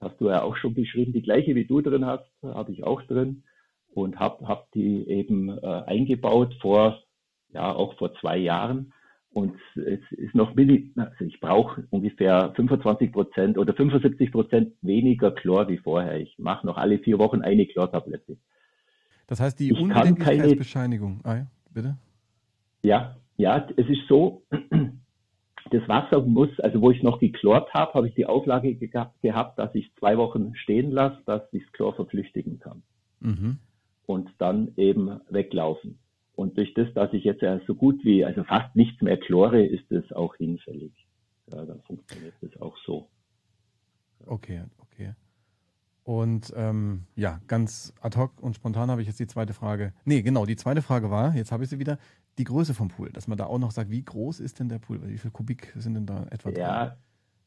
Hast 0.01 0.21
du 0.21 0.29
ja 0.29 0.43
auch 0.43 0.57
schon 0.57 0.75
beschrieben. 0.75 1.13
Die 1.13 1.23
gleiche 1.23 1.55
wie 1.55 1.65
du 1.65 1.81
drin 1.81 2.05
hast, 2.05 2.31
habe 2.43 2.73
ich 2.73 2.85
auch 2.85 3.03
drin 3.03 3.45
und 3.95 4.19
habe 4.19 4.47
hab 4.47 4.71
die 4.73 5.09
eben 5.09 5.49
äh, 5.49 5.83
eingebaut 5.87 6.55
vor, 6.61 6.99
ja, 7.53 7.73
auch 7.73 7.97
vor 7.97 8.15
zwei 8.17 8.37
Jahren. 8.37 8.93
Und 9.35 9.57
es 9.75 10.01
ist 10.13 10.33
noch 10.37 10.55
mini, 10.55 10.93
also 10.95 11.25
ich 11.25 11.41
brauche 11.41 11.85
ungefähr 11.91 12.53
25 12.55 13.11
Prozent 13.11 13.59
oder 13.59 13.75
75 13.75 14.31
Prozent 14.31 14.75
weniger 14.81 15.33
Chlor 15.33 15.69
wie 15.69 15.79
vorher. 15.79 16.21
Ich 16.21 16.39
mache 16.39 16.65
noch 16.65 16.77
alle 16.77 17.01
vier 17.01 17.19
Wochen 17.19 17.43
eine 17.43 17.67
Chlortablette. 17.67 18.37
Das 19.27 19.41
heißt, 19.41 19.59
die 19.59 19.73
Unbedenklichkeitsbescheinigung, 19.73 21.21
ah, 21.25 21.35
ja, 21.35 21.47
bitte? 21.73 21.97
Ja, 22.83 23.17
ja, 23.37 23.67
es 23.77 23.89
ist 23.89 24.07
so, 24.09 24.45
das 25.71 25.89
Wasser 25.89 26.23
muss, 26.23 26.51
also 26.61 26.81
wo 26.81 26.93
ich 26.93 27.03
noch 27.03 27.19
geklort 27.19 27.75
habe, 27.75 27.93
habe 27.95 28.07
ich 28.07 28.15
die 28.15 28.27
Auflage 28.27 28.77
gehabt, 28.77 29.59
dass 29.59 29.75
ich 29.75 29.93
zwei 29.99 30.17
Wochen 30.17 30.55
stehen 30.55 30.93
lasse, 30.93 31.19
dass 31.27 31.43
ich 31.51 31.65
das 31.65 31.73
Chlor 31.73 31.95
verflüchtigen 31.97 32.61
kann. 32.61 32.85
Mhm. 33.19 33.59
Und 34.07 34.31
dann 34.39 34.75
eben 34.77 35.21
weglaufen. 35.29 35.99
Und 36.35 36.59
durch 36.59 36.75
das, 36.75 36.93
dass 36.95 37.13
ich 37.13 37.25
jetzt 37.25 37.45
so 37.67 37.75
gut 37.75 38.05
wie, 38.05 38.25
also 38.25 38.43
fast 38.45 38.75
nichts 38.75 39.01
mehr 39.03 39.17
chlore, 39.19 39.65
ist 39.65 39.91
es 39.93 40.13
auch 40.13 40.35
hinfällig. 40.37 40.93
Ja, 41.53 41.65
dann 41.65 41.81
funktioniert 41.83 42.35
es 42.41 42.61
auch 42.61 42.77
so. 42.85 43.09
Okay, 44.27 44.63
okay. 44.79 45.15
Und 46.03 46.53
ähm, 46.57 47.05
ja, 47.17 47.41
ganz 47.47 47.95
ad 48.01 48.19
hoc 48.19 48.33
und 48.43 48.57
spontan 48.57 48.91
habe 48.91 49.01
ich 49.01 49.07
jetzt 49.07 49.21
die 49.21 49.27
zweite 49.27 49.55
Frage. 49.55 49.95
Nee, 50.05 50.23
genau, 50.23 50.45
die 50.45 50.57
zweite 50.57 50.83
Frage 50.83 51.11
war, 51.11 51.35
jetzt 51.35 51.53
habe 51.53 51.65
ich 51.65 51.71
sie 51.71 51.79
wieder, 51.79 51.99
die 52.39 52.45
Größe 52.45 52.75
vom 52.75 52.89
Pool. 52.89 53.11
Dass 53.11 53.29
man 53.29 53.39
da 53.39 53.47
auch 53.47 53.59
noch 53.59 53.71
sagt, 53.71 53.91
wie 53.91 54.05
groß 54.05 54.41
ist 54.41 54.59
denn 54.59 54.69
der 54.69 54.79
Pool? 54.79 55.01
Wie 55.07 55.19
viel 55.19 55.31
Kubik 55.31 55.73
sind 55.77 55.95
denn 55.95 56.07
da 56.07 56.27
etwa 56.31 56.51
drin? 56.51 56.61
Ja, 56.61 56.97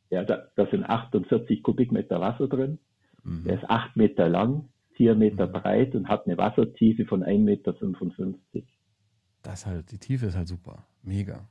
ja 0.09 0.23
da, 0.23 0.47
da 0.55 0.65
sind 0.67 0.85
48 0.85 1.61
Kubikmeter 1.61 2.19
Wasser 2.19 2.47
drin. 2.47 2.79
Mhm. 3.23 3.43
Der 3.43 3.61
ist 3.61 3.69
acht 3.69 3.95
Meter 3.95 4.29
lang, 4.29 4.69
vier 4.93 5.13
Meter 5.13 5.47
mhm. 5.47 5.51
breit 5.51 5.95
und 5.95 6.07
hat 6.07 6.25
eine 6.25 6.37
Wassertiefe 6.37 7.05
von 7.05 7.23
1,55 7.23 7.39
Meter. 7.39 7.73
Das 9.47 9.65
halt, 9.65 9.93
die 9.93 9.97
Tiefe 9.97 10.25
ist 10.25 10.35
halt 10.35 10.49
super. 10.49 10.83
Mega. 11.03 11.47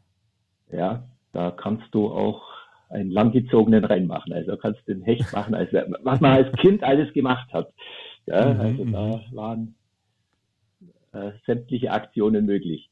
Ja, 0.71 1.09
da 1.33 1.51
kannst 1.51 1.87
du 1.93 2.11
auch 2.11 2.43
einen 2.91 3.11
langgezogenen 3.11 3.87
reinmachen. 3.87 4.35
Also 4.35 4.55
kannst 4.59 4.81
du 4.87 4.93
den 4.93 5.03
Hecht 5.03 5.33
machen, 5.33 5.55
als, 5.55 5.73
was 5.73 6.21
man 6.21 6.33
als 6.33 6.55
Kind 6.59 6.83
alles 6.83 7.11
gemacht 7.15 7.51
hat. 7.55 7.73
Ja, 8.27 8.53
mhm, 8.53 8.61
also 8.61 8.85
da 8.85 9.07
mhm. 9.07 9.37
waren 9.37 9.75
äh, 11.13 11.33
sämtliche 11.47 11.91
Aktionen 11.91 12.45
möglich. 12.45 12.91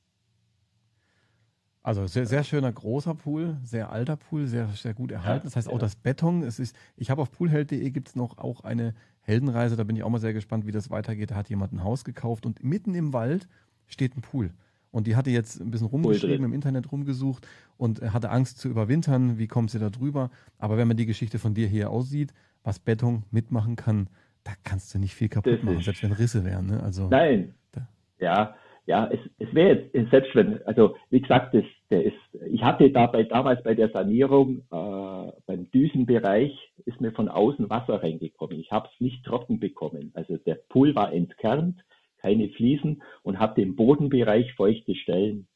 Also 1.83 2.07
sehr, 2.07 2.25
sehr 2.25 2.43
schöner 2.43 2.73
großer 2.73 3.15
Pool, 3.15 3.59
sehr 3.63 3.93
alter 3.93 4.17
Pool, 4.17 4.47
sehr, 4.47 4.69
sehr 4.69 4.95
gut 4.95 5.13
erhalten. 5.13 5.45
Das 5.45 5.55
heißt 5.55 5.69
auch 5.69 5.79
das 5.79 5.97
Beton. 5.97 6.43
Es 6.45 6.59
ist, 6.59 6.75
ich 6.97 7.11
habe 7.11 7.21
auf 7.21 7.31
poolheld.de 7.31 7.91
gibt 7.91 8.09
es 8.09 8.17
noch 8.17 8.39
auch 8.39 8.63
eine 8.63 8.95
Heldenreise, 9.21 9.77
da 9.77 9.85
bin 9.85 9.97
ich 9.97 10.03
auch 10.03 10.09
mal 10.09 10.19
sehr 10.19 10.33
gespannt, 10.33 10.67
wie 10.67 10.73
das 10.73 10.89
weitergeht. 10.89 11.33
Da 11.33 11.35
hat 11.35 11.51
jemand 11.51 11.75
ein 11.75 11.85
Haus 11.85 12.05
gekauft 12.05 12.47
und 12.47 12.65
mitten 12.65 12.95
im 12.95 13.13
Wald 13.13 13.49
steht 13.87 14.17
ein 14.17 14.23
Pool. 14.23 14.55
Und 14.95 15.09
die 15.09 15.17
hatte 15.17 15.31
jetzt 15.31 15.61
ein 15.61 15.73
bisschen 15.73 15.89
rumgeschrieben, 15.89 16.45
im 16.45 16.53
Internet 16.53 16.93
rumgesucht 16.93 17.49
und 17.77 18.01
hatte 18.01 18.31
Angst 18.31 18.59
zu 18.59 18.69
überwintern. 18.69 19.39
Wie 19.39 19.49
kommt 19.49 19.73
sie 19.73 19.81
da 19.81 19.91
drüber? 19.91 20.31
Aber 20.57 20.77
wenn 20.77 20.87
man 20.87 20.97
die 20.97 21.05
Geschichte 21.05 21.41
von 21.41 21.53
dir 21.53 21.67
hier 21.67 21.91
aussieht, 21.91 22.33
was 22.63 22.79
Beton 22.79 23.25
mitmachen 23.33 23.75
kann, 23.75 24.09
da 24.45 24.53
kannst 24.63 24.95
du 24.95 25.01
nicht 25.01 25.17
viel 25.17 25.29
kaputt 25.29 25.65
machen, 25.65 25.81
selbst 25.81 26.05
wenn 26.05 26.13
Risse 26.13 26.45
wären. 26.45 26.67
Ne? 26.67 26.81
Also, 26.81 27.09
Nein. 27.09 27.55
Da. 27.73 27.89
Ja, 28.21 28.55
ja, 28.87 29.11
es, 29.11 29.19
es 29.41 29.53
wäre 29.53 29.91
jetzt, 29.93 30.11
selbst 30.13 30.33
wenn, 30.37 30.63
also 30.65 30.95
wie 31.11 31.21
gesagt, 31.21 31.55
das, 31.55 31.65
der 31.91 32.05
ist, 32.05 32.15
ich 32.49 32.63
hatte 32.63 32.89
dabei 32.91 33.25
damals 33.25 33.65
bei 33.65 33.75
der 33.75 33.89
Sanierung 33.89 34.59
äh, 34.71 35.33
beim 35.47 35.71
Düsenbereich 35.73 36.57
ist 36.85 37.01
mir 37.01 37.11
von 37.11 37.29
außen 37.29 37.69
Wasser 37.69 38.01
reingekommen. 38.01 38.61
Ich 38.61 38.71
habe 38.71 38.89
es 38.95 39.01
nicht 39.01 39.25
trocken 39.25 39.59
bekommen. 39.59 40.13
Also 40.15 40.37
der 40.37 40.55
Pool 40.69 40.95
war 40.95 41.13
entkernt, 41.13 41.83
keine 42.25 42.49
Fliesen 42.49 43.03
und 43.23 43.39
hatte 43.39 43.61
im 43.61 43.77
Bodenbereich 43.77 44.55
feuchte 44.55 44.95
Stellen. 44.95 45.47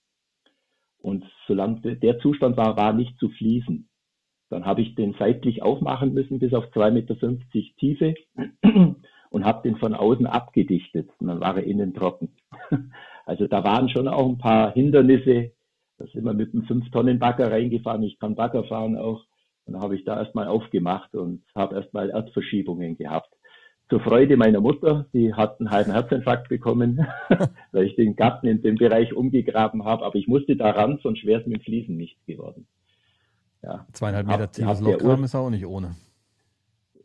Und 1.00 1.24
solange 1.46 1.96
der 1.96 2.18
Zustand 2.18 2.58
war, 2.58 2.76
war 2.76 2.92
nicht 2.92 3.18
zu 3.18 3.30
fließen. 3.30 3.88
Dann 4.50 4.66
habe 4.66 4.82
ich 4.82 4.94
den 4.94 5.14
seitlich 5.18 5.62
aufmachen 5.62 6.12
müssen 6.12 6.38
bis 6.38 6.52
auf 6.52 6.66
2,50 6.66 6.90
Meter 6.90 7.16
Tiefe 7.78 8.14
und 9.30 9.44
habe 9.46 9.66
den 9.66 9.76
von 9.76 9.94
außen 9.94 10.26
abgedichtet. 10.26 11.08
Und 11.18 11.28
dann 11.28 11.40
war 11.40 11.56
er 11.56 11.64
innen 11.64 11.94
trocken. 11.94 12.36
Also 13.24 13.46
da 13.46 13.62
waren 13.62 13.90
schon 13.90 14.08
auch 14.08 14.26
ein 14.26 14.38
paar 14.38 14.72
Hindernisse. 14.72 15.52
Da 15.98 16.06
sind 16.06 16.24
wir 16.24 16.32
mit 16.32 16.54
einem 16.54 16.62
5-Tonnen-Bagger 16.62 17.52
reingefahren. 17.52 18.02
Ich 18.02 18.18
kann 18.18 18.36
Bagger 18.36 18.64
fahren 18.64 18.96
auch. 18.96 19.22
Und 19.66 19.74
dann 19.74 19.82
habe 19.82 19.96
ich 19.96 20.04
da 20.04 20.18
erstmal 20.18 20.48
aufgemacht 20.48 21.14
und 21.14 21.44
habe 21.54 21.76
erstmal 21.76 22.08
Erdverschiebungen 22.08 22.96
gehabt. 22.96 23.28
Zur 23.88 24.00
Freude 24.00 24.36
meiner 24.36 24.60
Mutter, 24.60 25.06
die 25.14 25.32
hat 25.32 25.60
einen 25.60 25.70
halben 25.70 25.92
Herzinfarkt 25.92 26.48
bekommen, 26.48 27.06
weil 27.72 27.86
ich 27.86 27.96
den 27.96 28.16
Garten 28.16 28.46
in 28.46 28.60
dem 28.62 28.76
Bereich 28.76 29.14
umgegraben 29.14 29.84
habe. 29.84 30.04
Aber 30.04 30.16
ich 30.16 30.28
musste 30.28 30.56
da 30.56 30.70
ran, 30.70 30.98
sonst 31.02 31.24
wäre 31.24 31.40
es 31.40 31.46
mit 31.46 31.64
Fliesen 31.64 31.96
nicht 31.96 32.18
geworden. 32.26 32.66
Ja. 33.62 33.86
Zweieinhalb 33.92 34.26
Meter 34.26 34.50
tiefes 34.50 34.80
Loch 34.80 34.98
graben 34.98 35.24
ist 35.24 35.34
auch 35.34 35.50
nicht 35.50 35.66
ohne 35.66 35.96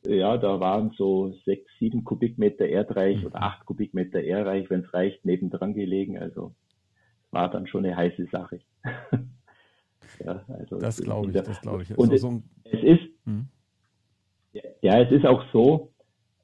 ja, 0.05 0.37
da 0.37 0.59
waren 0.59 0.91
so 0.97 1.33
sechs, 1.45 1.71
sieben 1.79 2.03
Kubikmeter 2.03 2.65
Erdreich 2.65 3.19
mhm. 3.19 3.27
oder 3.27 3.41
acht 3.41 3.65
Kubikmeter 3.65 4.21
Erdreich, 4.21 4.69
wenn 4.69 4.81
es 4.81 4.93
reicht, 4.93 5.25
nebendran 5.25 5.73
gelegen. 5.73 6.17
Also 6.17 6.53
war 7.31 7.49
dann 7.49 7.67
schon 7.67 7.85
eine 7.85 7.95
heiße 7.95 8.27
Sache. 8.31 8.59
ja, 10.25 10.43
also 10.47 10.77
das 10.77 11.01
glaube 11.01 11.31
ich, 11.31 11.33
das 11.33 11.61
glaube 11.61 11.83
ich. 11.83 11.97
Und 11.97 12.11
also 12.11 12.31
so 12.31 12.43
es, 12.65 12.73
es, 12.73 12.83
ist, 12.83 13.09
mhm. 13.25 13.47
ja, 14.81 14.99
es 14.99 15.11
ist 15.11 15.25
auch 15.25 15.43
so, 15.53 15.92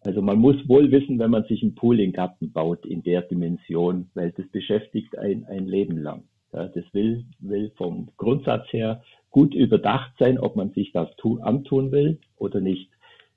also 0.02 0.22
man 0.22 0.40
muss 0.40 0.56
wohl 0.68 0.92
wissen, 0.92 1.20
wenn 1.20 1.32
man 1.32 1.44
sich 1.44 1.62
einen 1.62 1.76
Pool 1.76 2.00
in 2.00 2.12
den 2.12 2.14
Garten 2.14 2.52
baut 2.52 2.86
in 2.86 3.04
der 3.04 3.22
Dimension, 3.22 4.10
weil 4.14 4.32
das 4.32 4.48
beschäftigt 4.48 5.18
ein, 5.18 5.46
ein 5.46 5.66
Leben 5.66 5.98
lang. 5.98 6.24
Ja, 6.54 6.68
das 6.68 6.86
will, 6.94 7.26
will 7.40 7.72
vom 7.76 8.10
Grundsatz 8.18 8.72
her 8.72 9.04
gut 9.30 9.54
überdacht 9.54 10.12
sein, 10.18 10.40
ob 10.40 10.56
man 10.56 10.72
sich 10.72 10.92
das 10.92 11.10
tu, 11.18 11.40
antun 11.42 11.92
will 11.92 12.20
oder 12.38 12.60
nicht. 12.60 12.90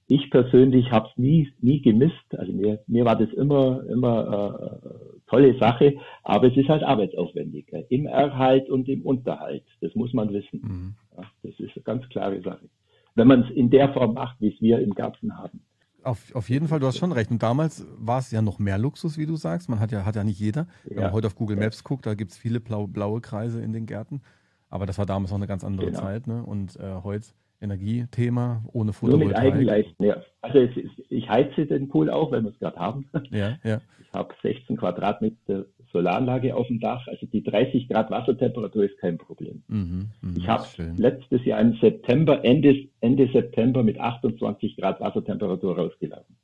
Ich 0.09 0.31
persönlich 0.31 0.91
habe 0.91 1.09
es 1.11 1.19
nie, 1.19 1.53
nie 1.61 1.81
gemisst. 1.81 2.37
Also 2.37 2.53
mir, 2.53 2.81
mir 2.87 3.05
war 3.05 3.17
das 3.17 3.33
immer, 3.33 3.85
immer 3.89 4.81
äh, 4.83 4.89
tolle 5.29 5.59
Sache, 5.59 5.97
aber 6.23 6.49
es 6.49 6.57
ist 6.57 6.69
halt 6.69 6.83
arbeitsaufwendig. 6.83 7.73
Äh, 7.73 7.85
Im 7.89 8.07
Erhalt 8.07 8.71
und 8.71 8.89
im 8.89 9.03
Unterhalt. 9.03 9.65
Das 9.81 9.95
muss 9.95 10.13
man 10.13 10.33
wissen. 10.33 10.61
Mhm. 10.63 10.95
Ja, 11.17 11.25
das 11.43 11.61
ist 11.61 11.77
eine 11.77 11.83
ganz 11.85 12.09
klare 12.09 12.41
Sache. 12.43 12.69
Wenn 13.15 13.29
man 13.29 13.43
es 13.43 13.51
in 13.51 13.71
der 13.71 13.93
Form 13.93 14.15
macht, 14.15 14.41
wie 14.41 14.49
es 14.49 14.61
wir 14.61 14.81
im 14.81 14.95
Garten 14.95 15.37
haben. 15.37 15.61
Auf, 16.05 16.35
auf 16.35 16.49
jeden 16.49 16.69
Fall, 16.69 16.81
du 16.81 16.87
hast 16.87 16.99
schon 16.99 17.13
recht. 17.13 17.31
Und 17.31 17.43
damals 17.43 17.87
war 17.97 18.19
es 18.19 18.31
ja 18.31 18.43
noch 18.43 18.59
mehr 18.59 18.79
Luxus, 18.79 19.19
wie 19.19 19.27
du 19.27 19.37
sagst. 19.37 19.69
Man 19.69 19.81
hat 19.81 19.93
ja, 19.93 20.05
hat 20.05 20.17
ja 20.17 20.25
nicht 20.25 20.41
jeder. 20.41 20.67
Wenn 20.85 20.97
ja. 20.97 21.03
man 21.05 21.13
heute 21.13 21.29
auf 21.29 21.35
Google 21.35 21.57
Maps 21.57 21.85
guckt, 21.85 22.07
da 22.07 22.15
gibt 22.15 22.33
es 22.33 22.39
viele 22.39 22.61
blaue, 22.61 22.89
blaue 22.89 23.21
Kreise 23.21 23.63
in 23.63 23.73
den 23.73 23.87
Gärten. 23.87 24.23
Aber 24.69 24.87
das 24.87 24.99
war 24.99 25.07
damals 25.07 25.31
noch 25.31 25.39
eine 25.39 25.47
ganz 25.47 25.65
andere 25.65 25.87
genau. 25.87 26.01
Zeit. 26.01 26.27
Ne? 26.27 26.43
Und 26.43 26.77
äh, 26.77 26.95
heute 27.03 27.27
Energiethema 27.61 28.65
ohne 28.73 28.93
Photovoltaik. 28.93 29.55
Nur 29.55 29.55
mit 29.55 29.71
Eigenleistung, 29.71 30.07
ja. 30.07 30.23
Also 30.41 30.59
ist, 30.59 30.77
ich 31.09 31.29
heize 31.29 31.67
den 31.67 31.89
Pool 31.89 32.11
auch, 32.11 32.33
weil 32.33 32.43
wir 32.43 32.51
es 32.51 32.59
gerade 32.59 32.79
haben. 32.79 33.09
Ja, 33.31 33.57
ja. 33.63 33.81
Ich 34.01 34.13
habe 34.13 34.35
16 34.43 34.77
Quadratmeter 34.77 35.67
Solaranlage 35.93 36.55
auf 36.55 36.67
dem 36.67 36.81
Dach. 36.81 37.07
Also 37.07 37.27
die 37.27 37.43
30 37.43 37.89
Grad 37.89 38.11
Wassertemperatur 38.11 38.85
ist 38.85 38.99
kein 38.99 39.19
Problem. 39.19 39.63
Mhm, 39.69 40.11
mh, 40.21 40.35
ich 40.37 40.49
habe 40.49 40.67
letztes 40.97 41.45
Jahr 41.45 41.61
im 41.61 41.75
September, 41.81 42.45
Ende, 42.45 42.89
Ende 43.01 43.29
September 43.33 43.83
mit 43.83 43.99
28 43.99 44.77
Grad 44.77 45.01
Wassertemperatur 45.01 45.77
rausgelassen. 45.77 46.37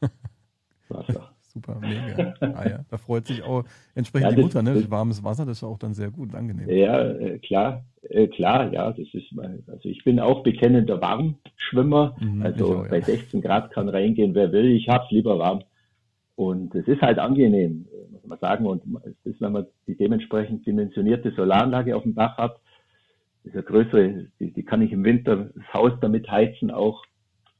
Wasser. 0.88 1.32
Super, 1.52 1.78
mega. 1.80 2.34
Ah, 2.40 2.68
ja. 2.68 2.84
Da 2.88 2.96
freut 2.96 3.26
sich 3.26 3.42
auch 3.42 3.64
entsprechend 3.94 4.30
ja, 4.30 4.36
die 4.36 4.42
Mutter, 4.42 4.62
ne? 4.62 4.90
Warmes 4.90 5.22
Wasser, 5.22 5.44
das 5.44 5.58
ist 5.58 5.64
auch 5.64 5.76
dann 5.76 5.92
sehr 5.92 6.10
gut 6.10 6.30
und 6.30 6.34
angenehm. 6.34 6.70
Ja, 6.70 7.10
äh, 7.10 7.38
klar, 7.40 7.84
äh, 8.08 8.26
klar, 8.28 8.72
ja, 8.72 8.90
das 8.90 9.06
ist 9.12 9.32
mein, 9.32 9.62
also 9.66 9.86
ich 9.86 10.02
bin 10.02 10.18
auch 10.18 10.42
bekennender 10.42 11.02
Warmschwimmer. 11.02 12.16
Mhm, 12.20 12.42
also 12.42 12.78
auch, 12.78 12.84
ja. 12.84 12.90
bei 12.90 13.02
16 13.02 13.42
Grad 13.42 13.70
kann 13.70 13.90
reingehen, 13.90 14.34
wer 14.34 14.50
will. 14.50 14.70
Ich 14.70 14.88
hab's 14.88 15.10
lieber 15.10 15.38
warm. 15.38 15.62
Und 16.36 16.74
es 16.74 16.88
ist 16.88 17.02
halt 17.02 17.18
angenehm, 17.18 17.86
muss 18.22 18.28
man 18.28 18.38
sagen. 18.38 18.66
Und 18.66 18.82
es 19.04 19.32
ist, 19.32 19.40
wenn 19.40 19.52
man 19.52 19.66
die 19.86 19.96
dementsprechend 19.96 20.66
dimensionierte 20.66 21.32
Solaranlage 21.32 21.96
auf 21.96 22.02
dem 22.02 22.14
Dach 22.14 22.36
hat, 22.38 22.60
ist 23.44 23.54
eine 23.54 23.62
größere, 23.62 24.28
die, 24.38 24.52
die 24.52 24.62
kann 24.62 24.82
ich 24.82 24.92
im 24.92 25.04
Winter 25.04 25.50
das 25.54 25.74
Haus 25.74 25.92
damit 26.00 26.30
heizen 26.30 26.70
auch. 26.70 27.04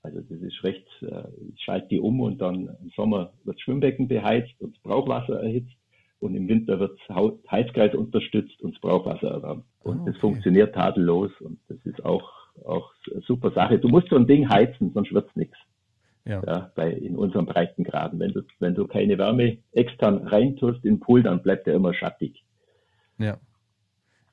Also 0.02 0.20
das 0.20 0.40
ist 0.40 0.64
recht, 0.64 0.86
äh, 1.02 1.24
ich 1.54 1.62
schalte 1.62 1.88
die 1.88 2.00
um 2.00 2.20
und 2.20 2.40
dann 2.40 2.76
im 2.82 2.90
Sommer 2.96 3.32
wird 3.44 3.56
das 3.56 3.60
Schwimmbecken 3.62 4.08
beheizt 4.08 4.52
und 4.60 4.74
das 4.74 4.82
Brauchwasser 4.82 5.40
erhitzt 5.40 5.76
und 6.20 6.34
im 6.34 6.48
Winter 6.48 6.78
wird 6.78 6.98
das 7.08 7.16
Heizkreis 7.50 7.94
unterstützt 7.94 8.60
und 8.62 8.74
das 8.74 8.80
Brauchwasser 8.80 9.28
erwärmt. 9.28 9.64
Und 9.80 9.98
oh, 9.98 10.02
okay. 10.02 10.12
das 10.12 10.20
funktioniert 10.20 10.74
tadellos 10.74 11.30
und 11.40 11.58
das 11.68 11.78
ist 11.84 12.04
auch, 12.04 12.30
auch 12.64 12.92
eine 13.12 13.22
super 13.22 13.50
Sache. 13.52 13.78
Du 13.78 13.88
musst 13.88 14.08
so 14.08 14.16
ein 14.16 14.26
Ding 14.26 14.48
heizen, 14.48 14.92
sonst 14.92 15.12
wird's 15.12 15.34
nichts. 15.36 15.56
Ja. 16.24 16.42
ja, 16.46 16.72
bei, 16.76 16.92
in 16.92 17.16
unserem 17.16 17.46
Breitengraden. 17.46 18.18
Wenn 18.20 18.32
du, 18.32 18.42
wenn 18.60 18.74
du 18.74 18.86
keine 18.86 19.18
Wärme 19.18 19.58
extern 19.72 20.26
reintust 20.26 20.84
in 20.84 20.94
den 20.94 21.00
Pool, 21.00 21.22
dann 21.22 21.42
bleibt 21.42 21.66
er 21.66 21.74
immer 21.74 21.94
schattig. 21.94 22.44
Ja. 23.18 23.38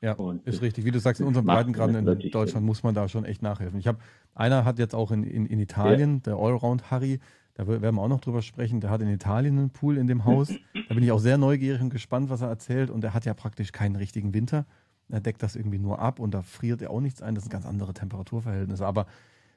Ja, 0.01 0.13
und 0.13 0.45
ist 0.47 0.61
richtig. 0.61 0.85
Wie 0.85 0.91
du 0.91 0.99
sagst, 0.99 1.19
in 1.19 1.27
unserem 1.27 1.45
Breitengraden 1.45 2.07
in 2.07 2.31
Deutschland 2.31 2.65
muss 2.65 2.83
man 2.83 2.95
da 2.95 3.09
schon 3.09 3.25
echt 3.25 3.41
nachhelfen. 3.41 3.79
Ich 3.79 3.87
habe, 3.87 3.97
einer 4.33 4.63
hat 4.63 4.79
jetzt 4.79 4.95
auch 4.95 5.11
in, 5.11 5.23
in, 5.23 5.45
in 5.45 5.59
Italien, 5.59 6.15
ja. 6.15 6.19
der 6.27 6.35
Allround 6.35 6.89
Harry, 6.89 7.19
da 7.55 7.67
werden 7.67 7.95
wir 7.95 8.01
auch 8.01 8.07
noch 8.07 8.21
drüber 8.21 8.41
sprechen, 8.41 8.79
der 8.79 8.89
hat 8.89 9.01
in 9.01 9.09
Italien 9.09 9.57
einen 9.57 9.69
Pool 9.71 9.97
in 9.97 10.07
dem 10.07 10.23
Haus. 10.23 10.47
Da 10.87 10.95
bin 10.95 11.03
ich 11.03 11.11
auch 11.11 11.19
sehr 11.19 11.37
neugierig 11.37 11.81
und 11.81 11.89
gespannt, 11.89 12.29
was 12.29 12.41
er 12.41 12.47
erzählt. 12.47 12.89
Und 12.89 13.03
er 13.03 13.13
hat 13.13 13.25
ja 13.25 13.33
praktisch 13.33 13.73
keinen 13.73 13.97
richtigen 13.97 14.33
Winter. 14.33 14.65
Er 15.09 15.19
deckt 15.19 15.43
das 15.43 15.57
irgendwie 15.57 15.79
nur 15.79 15.99
ab 15.99 16.19
und 16.19 16.33
da 16.33 16.41
friert 16.41 16.81
er 16.81 16.91
auch 16.91 17.01
nichts 17.01 17.21
ein. 17.21 17.35
Das 17.35 17.43
sind 17.43 17.51
ganz 17.51 17.65
andere 17.65 17.93
Temperaturverhältnisse. 17.93 18.87
Aber 18.87 19.07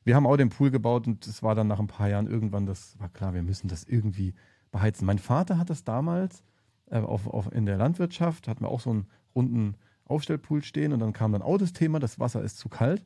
wir 0.05 0.17
haben 0.17 0.27
auch 0.27 0.37
den 0.37 0.49
Pool 0.49 0.71
gebaut 0.71 1.07
und 1.07 1.27
es 1.27 1.43
war 1.43 1.55
dann 1.55 1.69
nach 1.69 1.79
ein 1.79 1.87
paar 1.87 2.09
Jahren 2.09 2.27
irgendwann, 2.27 2.67
das 2.67 2.99
war 2.99 3.09
klar, 3.09 3.35
wir 3.35 3.43
müssen 3.43 3.69
das 3.69 3.85
irgendwie 3.85 4.35
beheizen. 4.71 5.07
Mein 5.07 5.19
Vater 5.19 5.59
hat 5.59 5.71
das 5.71 5.85
damals 5.85 6.43
äh, 6.91 6.99
auf, 6.99 7.27
auf, 7.27 7.53
in 7.53 7.67
der 7.67 7.77
Landwirtschaft, 7.77 8.49
hatten 8.49 8.65
wir 8.65 8.69
auch 8.69 8.81
so 8.81 8.91
einen 8.91 9.07
runden 9.35 9.77
Aufstellpool 10.05 10.63
stehen 10.63 10.93
und 10.93 11.01
dann 11.01 11.13
kam 11.13 11.33
dann 11.33 11.43
auch 11.43 11.59
das 11.59 11.73
Thema, 11.73 12.01
das 12.01 12.19
Wasser 12.19 12.43
ist 12.43 12.59
zu 12.59 12.69
kalt. 12.69 13.05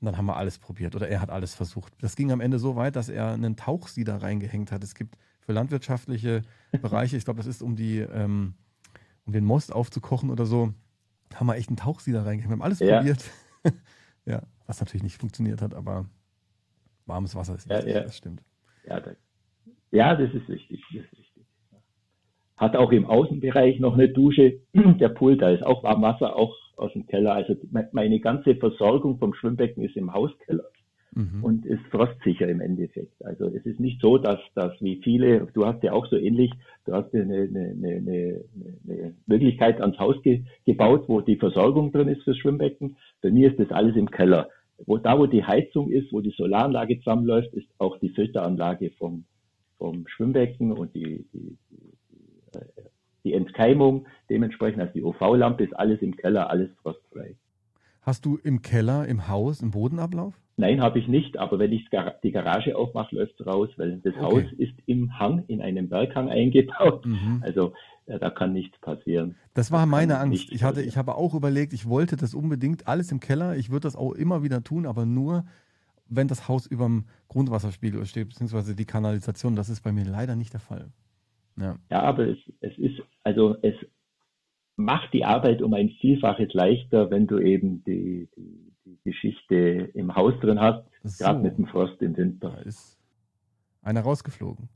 Und 0.00 0.06
dann 0.06 0.16
haben 0.16 0.26
wir 0.26 0.36
alles 0.36 0.58
probiert 0.58 0.96
oder 0.96 1.06
er 1.08 1.20
hat 1.20 1.30
alles 1.30 1.54
versucht. 1.54 1.92
Das 2.00 2.16
ging 2.16 2.32
am 2.32 2.40
Ende 2.40 2.58
so 2.58 2.74
weit, 2.74 2.96
dass 2.96 3.08
er 3.08 3.34
einen 3.34 3.54
Tauchsieder 3.54 4.20
reingehängt 4.20 4.72
hat. 4.72 4.82
Es 4.82 4.96
gibt 4.96 5.16
für 5.38 5.52
landwirtschaftliche 5.52 6.42
Bereiche, 6.82 7.16
ich 7.16 7.24
glaube, 7.24 7.36
das 7.36 7.46
ist 7.46 7.62
um 7.62 7.76
die, 7.76 7.98
ähm, 7.98 8.54
um 9.24 9.32
den 9.32 9.44
Most 9.44 9.72
aufzukochen 9.72 10.30
oder 10.30 10.44
so, 10.44 10.74
haben 11.34 11.46
wir 11.46 11.54
echt 11.54 11.68
einen 11.68 11.76
Tauchsieder 11.76 12.26
reingehängt. 12.26 12.50
Wir 12.50 12.56
haben 12.56 12.62
alles 12.62 12.80
ja. 12.80 12.96
probiert. 12.96 13.24
ja, 14.24 14.42
was 14.66 14.80
natürlich 14.80 15.04
nicht 15.04 15.20
funktioniert 15.20 15.62
hat, 15.62 15.72
aber 15.72 16.06
warmes 17.06 17.34
Wasser 17.34 17.54
ist 17.54 17.68
wichtig, 17.68 17.88
ja, 17.88 17.98
ja. 17.98 18.02
das 18.02 18.16
stimmt. 18.16 18.42
Ja, 18.86 19.00
das, 19.00 19.16
ja, 19.90 20.14
das 20.14 20.32
ist 20.34 20.48
wichtig. 20.48 20.82
Das 20.92 21.04
ist 21.04 21.18
wichtig. 21.18 21.46
Hat 22.56 22.76
auch 22.76 22.92
im 22.92 23.06
Außenbereich 23.06 23.80
noch 23.80 23.94
eine 23.94 24.08
Dusche. 24.08 24.60
Der 24.74 25.08
Pool, 25.08 25.36
da 25.36 25.50
ist 25.50 25.64
auch 25.64 25.82
Warmwasser, 25.82 26.36
auch 26.36 26.56
aus 26.76 26.92
dem 26.92 27.06
Keller. 27.06 27.34
Also 27.34 27.56
meine 27.92 28.20
ganze 28.20 28.54
Versorgung 28.56 29.18
vom 29.18 29.34
Schwimmbecken 29.34 29.82
ist 29.82 29.96
im 29.96 30.12
Hauskeller. 30.12 30.64
mhm. 31.14 31.44
und 31.44 31.66
ist 31.66 31.82
frostsicher 31.90 32.48
im 32.48 32.60
Endeffekt. 32.60 33.24
Also 33.24 33.46
es 33.46 33.64
ist 33.66 33.80
nicht 33.80 34.00
so, 34.00 34.18
dass, 34.18 34.40
dass 34.54 34.72
wie 34.80 35.00
viele, 35.02 35.46
du 35.52 35.66
hast 35.66 35.82
ja 35.82 35.92
auch 35.92 36.06
so 36.06 36.16
ähnlich, 36.16 36.52
du 36.86 36.92
hast 36.92 37.14
eine, 37.14 37.42
eine, 37.42 37.74
eine, 37.76 38.44
eine 38.84 39.14
Möglichkeit 39.26 39.80
ans 39.80 39.98
Haus 39.98 40.20
ge, 40.22 40.42
gebaut, 40.64 41.04
wo 41.08 41.20
die 41.20 41.36
Versorgung 41.36 41.92
drin 41.92 42.08
ist 42.08 42.22
fürs 42.22 42.38
Schwimmbecken. 42.38 42.96
Bei 43.20 43.30
mir 43.30 43.50
ist 43.50 43.60
das 43.60 43.70
alles 43.70 43.96
im 43.96 44.10
Keller. 44.10 44.48
Wo, 44.86 44.98
da, 44.98 45.18
wo 45.18 45.26
die 45.26 45.44
Heizung 45.44 45.90
ist, 45.90 46.12
wo 46.12 46.20
die 46.20 46.34
Solaranlage 46.36 46.98
zusammenläuft, 46.98 47.52
ist 47.54 47.68
auch 47.78 47.98
die 47.98 48.10
Filteranlage 48.10 48.90
vom, 48.98 49.24
vom 49.78 50.06
Schwimmbecken 50.08 50.72
und 50.72 50.94
die, 50.94 51.24
die, 51.32 51.56
die, 51.70 52.58
äh, 52.58 52.64
die 53.24 53.34
Entkeimung 53.34 54.06
dementsprechend, 54.28 54.80
also 54.80 54.92
die 54.92 55.02
UV-Lampe 55.02 55.64
ist 55.64 55.74
alles 55.74 56.02
im 56.02 56.16
Keller, 56.16 56.50
alles 56.50 56.70
frostfrei. 56.82 57.36
Hast 58.00 58.24
du 58.24 58.36
im 58.36 58.62
Keller, 58.62 59.06
im 59.06 59.28
Haus, 59.28 59.62
im 59.62 59.70
Bodenablauf? 59.70 60.34
Nein, 60.56 60.82
habe 60.82 60.98
ich 60.98 61.08
nicht, 61.08 61.38
aber 61.38 61.58
wenn 61.58 61.72
ich 61.72 61.88
die 62.22 62.32
Garage 62.32 62.76
aufmache, 62.76 63.16
läuft 63.16 63.40
es 63.40 63.46
raus, 63.46 63.70
weil 63.76 64.00
das 64.00 64.14
okay. 64.14 64.22
Haus 64.22 64.52
ist 64.58 64.74
im 64.86 65.18
Hang, 65.18 65.44
in 65.46 65.62
einem 65.62 65.88
Berghang 65.88 66.28
eingebaut. 66.28 67.06
Mhm. 67.06 67.42
Also 67.42 67.72
da 68.06 68.30
kann 68.30 68.52
nichts 68.52 68.78
passieren. 68.80 69.36
Das 69.54 69.70
war 69.70 69.80
das 69.80 69.88
meine 69.88 70.18
Angst. 70.18 70.52
Ich 70.52 70.64
hatte, 70.64 70.82
ich 70.82 70.96
habe 70.96 71.14
auch 71.14 71.34
überlegt, 71.34 71.72
ich 71.72 71.88
wollte 71.88 72.16
das 72.16 72.34
unbedingt 72.34 72.88
alles 72.88 73.12
im 73.12 73.20
Keller. 73.20 73.56
Ich 73.56 73.70
würde 73.70 73.86
das 73.86 73.96
auch 73.96 74.12
immer 74.12 74.42
wieder 74.42 74.62
tun, 74.62 74.86
aber 74.86 75.06
nur, 75.06 75.44
wenn 76.08 76.28
das 76.28 76.48
Haus 76.48 76.66
über 76.66 76.86
dem 76.86 77.04
Grundwasserspiegel 77.28 78.04
steht, 78.06 78.30
beziehungsweise 78.30 78.74
die 78.74 78.84
Kanalisation. 78.84 79.56
Das 79.56 79.68
ist 79.68 79.82
bei 79.82 79.92
mir 79.92 80.04
leider 80.04 80.36
nicht 80.36 80.52
der 80.52 80.60
Fall. 80.60 80.90
Ja, 81.58 81.76
ja 81.90 82.02
aber 82.02 82.26
es, 82.26 82.38
es 82.60 82.76
ist, 82.78 83.02
also 83.22 83.56
es 83.62 83.74
macht 84.76 85.12
die 85.12 85.24
Arbeit 85.24 85.62
um 85.62 85.74
ein 85.74 85.90
Vielfaches 86.00 86.52
leichter, 86.52 87.10
wenn 87.10 87.26
du 87.26 87.38
eben 87.38 87.84
die, 87.84 88.28
die, 88.36 88.72
die 88.84 88.98
Geschichte 89.04 89.90
im 89.94 90.14
Haus 90.14 90.34
drin 90.40 90.60
hast, 90.60 90.84
so. 91.02 91.24
gerade 91.24 91.40
mit 91.40 91.56
dem 91.58 91.66
Frost 91.66 92.00
im 92.02 92.16
Winter. 92.16 92.50
Da 92.50 92.58
ist 92.62 92.98
einer 93.82 94.00
rausgeflogen. 94.00 94.68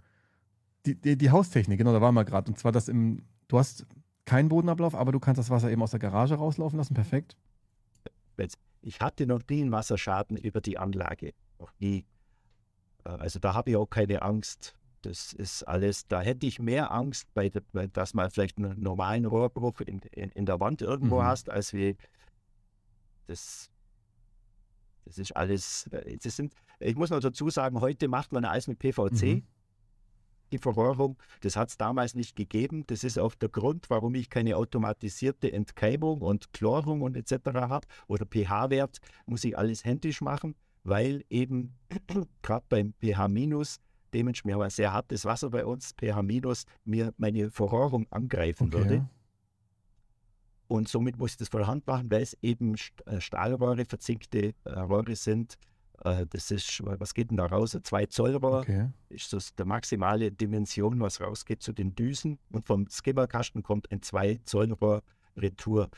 Die, 0.87 0.95
die, 0.95 1.19
die 1.19 1.31
Haustechnik, 1.31 1.79
genau, 1.79 1.93
da 1.93 2.01
waren 2.01 2.15
wir 2.15 2.25
gerade. 2.25 2.51
Und 2.51 2.59
zwar 2.59 2.73
das 2.73 2.89
im, 2.89 3.23
du 3.49 3.59
hast 3.59 3.87
keinen 4.25 4.49
Bodenablauf, 4.49 4.95
aber 4.95 5.13
du 5.13 5.21
kannst 5.21 5.39
das 5.39 5.51
Wasser 5.51 5.71
eben 5.71 5.83
aus 5.83 5.91
der 5.91 6.01
Garage 6.01 6.35
rauslaufen 6.35 6.79
lassen, 6.79 6.95
perfekt. 6.95 7.37
Ich 8.87 9.01
hatte 9.01 9.27
noch 9.27 9.43
nie 9.51 9.63
einen 9.63 9.73
Wasserschaden 9.73 10.37
über 10.37 10.61
die 10.61 10.79
Anlage. 10.79 11.35
Noch 11.59 11.73
nie. 11.81 12.05
Äh, 13.05 13.09
also 13.09 13.41
da 13.41 13.53
habe 13.53 13.71
ich 13.71 13.77
auch 13.77 13.91
keine 13.91 14.23
Angst. 14.23 14.77
Das 15.03 15.33
ist 15.33 15.65
alles, 15.65 16.07
da 16.07 16.21
hätte 16.21 16.47
ich 16.47 16.61
mehr 16.61 16.93
Angst, 16.93 17.27
bei, 17.35 17.51
bei 17.73 17.89
dass 17.89 18.15
man 18.15 18.31
vielleicht 18.31 18.59
einen 18.59 18.81
normalen 18.81 19.25
Rohrbruch 19.25 19.81
in, 19.81 19.99
in, 20.13 20.31
in 20.31 20.47
der 20.47 20.61
Wand 20.61 20.83
irgendwo 20.83 21.19
mhm. 21.19 21.25
hast, 21.25 21.51
als 21.51 21.73
wie 21.73 21.97
das. 23.27 23.71
Das 25.05 25.19
ist 25.19 25.37
alles, 25.37 25.89
äh, 25.89 26.17
das 26.23 26.37
sind, 26.37 26.55
ich 26.79 26.95
muss 26.95 27.11
noch 27.11 27.21
dazu 27.21 27.51
sagen, 27.51 27.81
heute 27.81 28.07
macht 28.07 28.31
man 28.31 28.45
alles 28.45 28.69
mit 28.69 28.79
PVC. 28.79 29.23
Mhm. 29.23 29.43
Die 30.53 30.59
Verrohrung, 30.59 31.17
das 31.41 31.57
hat 31.57 31.71
es 31.71 31.77
damals 31.77 32.15
nicht 32.15 32.37
gegeben. 32.37 32.85
Das 32.87 33.05
ist 33.05 33.19
auch 33.19 33.35
der 33.35 33.49
Grund, 33.49 33.91
warum 33.91 34.15
ich 34.15 34.31
keine 34.31 34.57
automatisierte 34.57 35.53
Entkeimung 35.53 36.21
und 36.21 36.53
Chlorung 36.53 37.03
und 37.03 37.17
etc. 37.17 37.47
habe. 37.55 37.87
Oder 38.07 38.27
pH-Wert 38.27 38.99
muss 39.27 39.45
ich 39.45 39.59
alles 39.59 39.85
händisch 39.85 40.21
machen, 40.21 40.55
weil 40.85 41.25
eben 41.31 41.75
gerade 42.43 42.65
beim 42.69 42.95
pH- 43.03 43.81
dementsprechend, 44.15 44.49
wir 44.49 44.55
haben 44.55 44.63
ein 44.63 44.71
sehr 44.71 44.93
hartes 44.93 45.25
Wasser 45.25 45.51
bei 45.51 45.65
uns, 45.67 45.95
pH 45.99 46.23
mir 46.85 47.13
meine 47.17 47.51
Verrohrung 47.51 48.07
angreifen 48.11 48.69
okay. 48.69 48.79
würde. 48.79 49.09
Und 50.69 50.89
somit 50.89 51.19
muss 51.19 51.33
ich 51.33 51.37
das 51.37 51.49
von 51.49 51.67
Hand 51.67 51.87
machen, 51.87 52.11
weil 52.11 52.23
es 52.23 52.37
eben 52.43 52.75
äh, 53.07 53.21
Stahlrohre, 53.21 53.85
verzinkte 53.85 54.55
äh, 54.65 54.71
Rohre 54.71 55.15
sind. 55.15 55.59
Äh, 56.05 56.27
das 56.29 56.51
ist, 56.51 56.83
was 56.85 57.15
geht 57.15 57.31
denn 57.31 57.37
da 57.37 57.47
raus? 57.47 57.75
Ein 57.75 57.85
2 57.85 58.07
Zoll 58.07 58.37
Rohr 58.37 58.61
okay. 58.61 58.91
ist 59.09 59.33
das 59.33 59.55
der 59.55 59.67
maximale 59.67 60.31
Dimension, 60.31 61.01
was 61.01 61.21
rausgeht 61.21 61.63
zu 61.63 61.73
den 61.73 61.95
Düsen. 61.95 62.39
Und 62.51 62.67
vom 62.67 62.87
Skimmerkasten 62.89 63.63
kommt 63.63 63.91
ein 63.91 64.03
2 64.03 64.41
Zoll 64.45 64.73
Rohr 64.73 65.03
Retour. 65.37 65.91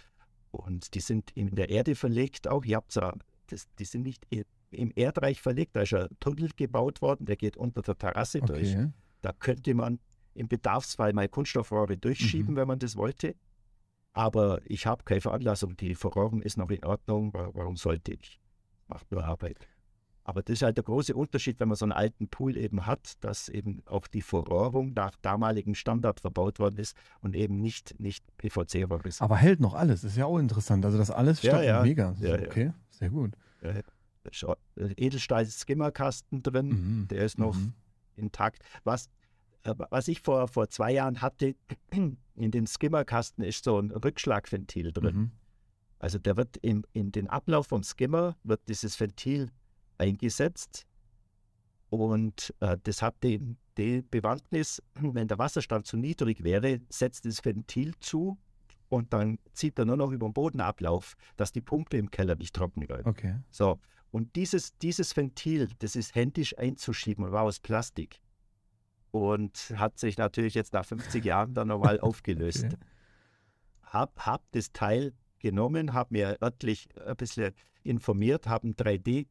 Und 0.50 0.94
die 0.94 1.00
sind 1.00 1.30
in 1.34 1.54
der 1.54 1.68
Erde 1.68 1.94
verlegt 1.94 2.48
auch. 2.48 2.64
Ihr 2.64 2.76
habt 2.76 2.96
das, 2.96 3.66
die 3.78 3.84
sind 3.84 4.02
nicht 4.02 4.26
im 4.70 4.92
Erdreich 4.94 5.40
verlegt. 5.40 5.76
Da 5.76 5.82
ist 5.82 5.94
ein 5.94 6.08
Tunnel 6.20 6.50
gebaut 6.56 7.02
worden, 7.02 7.26
der 7.26 7.36
geht 7.36 7.56
unter 7.56 7.82
der 7.82 7.96
Terrasse 7.96 8.42
okay. 8.42 8.52
durch. 8.52 8.76
Da 9.20 9.32
könnte 9.32 9.74
man 9.74 9.98
im 10.34 10.48
Bedarfsfall 10.48 11.12
mal 11.12 11.28
Kunststoffrohre 11.28 11.96
durchschieben, 11.96 12.54
mhm. 12.54 12.56
wenn 12.56 12.68
man 12.68 12.78
das 12.78 12.96
wollte. 12.96 13.34
Aber 14.12 14.60
ich 14.64 14.86
habe 14.86 15.04
keine 15.04 15.20
Veranlassung. 15.20 15.76
Die 15.76 15.94
Verrohrung 15.94 16.42
ist 16.42 16.56
noch 16.56 16.70
in 16.70 16.84
Ordnung. 16.84 17.32
Warum 17.32 17.76
sollte 17.76 18.14
ich? 18.14 18.40
Macht 18.86 19.10
nur 19.10 19.24
Arbeit. 19.24 19.68
Aber 20.28 20.42
das 20.42 20.58
ist 20.58 20.62
halt 20.62 20.76
der 20.76 20.84
große 20.84 21.14
Unterschied, 21.14 21.58
wenn 21.58 21.68
man 21.68 21.76
so 21.78 21.86
einen 21.86 21.92
alten 21.92 22.28
Pool 22.28 22.58
eben 22.58 22.84
hat, 22.84 23.14
dass 23.20 23.48
eben 23.48 23.80
auch 23.86 24.06
die 24.06 24.20
Verrohrung 24.20 24.92
nach 24.92 25.16
damaligem 25.22 25.74
Standard 25.74 26.20
verbaut 26.20 26.58
worden 26.58 26.76
ist 26.76 26.94
und 27.22 27.34
eben 27.34 27.62
nicht, 27.62 27.98
nicht 27.98 28.22
PVC-Rohr 28.36 29.06
ist. 29.06 29.22
Aber 29.22 29.38
hält 29.38 29.58
noch 29.58 29.72
alles, 29.72 30.04
ist 30.04 30.18
ja 30.18 30.26
auch 30.26 30.36
interessant. 30.36 30.84
Also 30.84 30.98
das 30.98 31.10
alles 31.10 31.40
ja, 31.40 31.62
ja. 31.62 31.82
mega. 31.82 32.14
Ja, 32.20 32.34
okay, 32.34 32.74
sehr 32.90 33.08
gut. 33.08 33.32
Ja, 33.62 34.54
Edelstahl-Skimmerkasten 34.76 36.42
drin, 36.42 36.68
mhm. 36.68 37.08
der 37.08 37.24
ist 37.24 37.38
noch 37.38 37.56
mhm. 37.56 37.72
intakt. 38.14 38.62
Was, 38.84 39.08
äh, 39.62 39.74
was 39.88 40.08
ich 40.08 40.20
vor, 40.20 40.46
vor 40.48 40.68
zwei 40.68 40.92
Jahren 40.92 41.22
hatte, 41.22 41.54
in 41.90 42.50
dem 42.50 42.66
Skimmerkasten 42.66 43.42
ist 43.42 43.64
so 43.64 43.78
ein 43.78 43.92
Rückschlagventil 43.92 44.92
drin. 44.92 45.16
Mhm. 45.16 45.30
Also 45.98 46.18
der 46.18 46.36
wird 46.36 46.58
in, 46.58 46.86
in 46.92 47.12
den 47.12 47.28
Ablauf 47.28 47.68
vom 47.68 47.82
Skimmer, 47.82 48.36
wird 48.44 48.60
dieses 48.68 49.00
Ventil 49.00 49.50
eingesetzt 49.98 50.86
und 51.90 52.54
äh, 52.60 52.76
das 52.82 53.02
hat 53.02 53.16
die, 53.22 53.56
die 53.76 54.02
Bewandtnis, 54.02 54.82
wenn 54.94 55.28
der 55.28 55.38
Wasserstand 55.38 55.86
zu 55.86 55.96
niedrig 55.96 56.44
wäre, 56.44 56.80
setzt 56.88 57.24
das 57.24 57.44
Ventil 57.44 57.94
zu 58.00 58.38
und 58.88 59.12
dann 59.12 59.38
zieht 59.52 59.78
er 59.78 59.84
nur 59.84 59.96
noch 59.96 60.10
über 60.10 60.28
den 60.28 60.32
Bodenablauf, 60.32 61.14
dass 61.36 61.52
die 61.52 61.60
Pumpe 61.60 61.96
im 61.96 62.10
Keller 62.10 62.36
nicht 62.36 62.54
trocken 62.54 62.88
wird. 62.88 63.06
Okay. 63.06 63.36
So, 63.50 63.78
und 64.10 64.34
dieses, 64.36 64.76
dieses 64.78 65.16
Ventil, 65.16 65.68
das 65.80 65.96
ist 65.96 66.14
händisch 66.14 66.56
einzuschieben 66.58 67.24
und 67.24 67.32
war 67.32 67.42
aus 67.42 67.60
Plastik. 67.60 68.20
Und 69.10 69.72
hat 69.76 69.98
sich 69.98 70.18
natürlich 70.18 70.54
jetzt 70.54 70.74
nach 70.74 70.84
50 70.84 71.24
Jahren 71.24 71.54
dann 71.54 71.68
nochmal 71.68 71.98
aufgelöst. 72.00 72.64
Okay. 72.64 72.76
Hab, 73.82 74.26
hab 74.26 74.42
das 74.52 74.72
Teil 74.72 75.14
genommen, 75.38 75.94
habe 75.94 76.08
mir 76.12 76.38
örtlich 76.42 76.88
ein 77.06 77.16
bisschen 77.16 77.54
informiert, 77.82 78.46
habe 78.46 78.68
ein 78.68 78.74
3D 78.74 79.26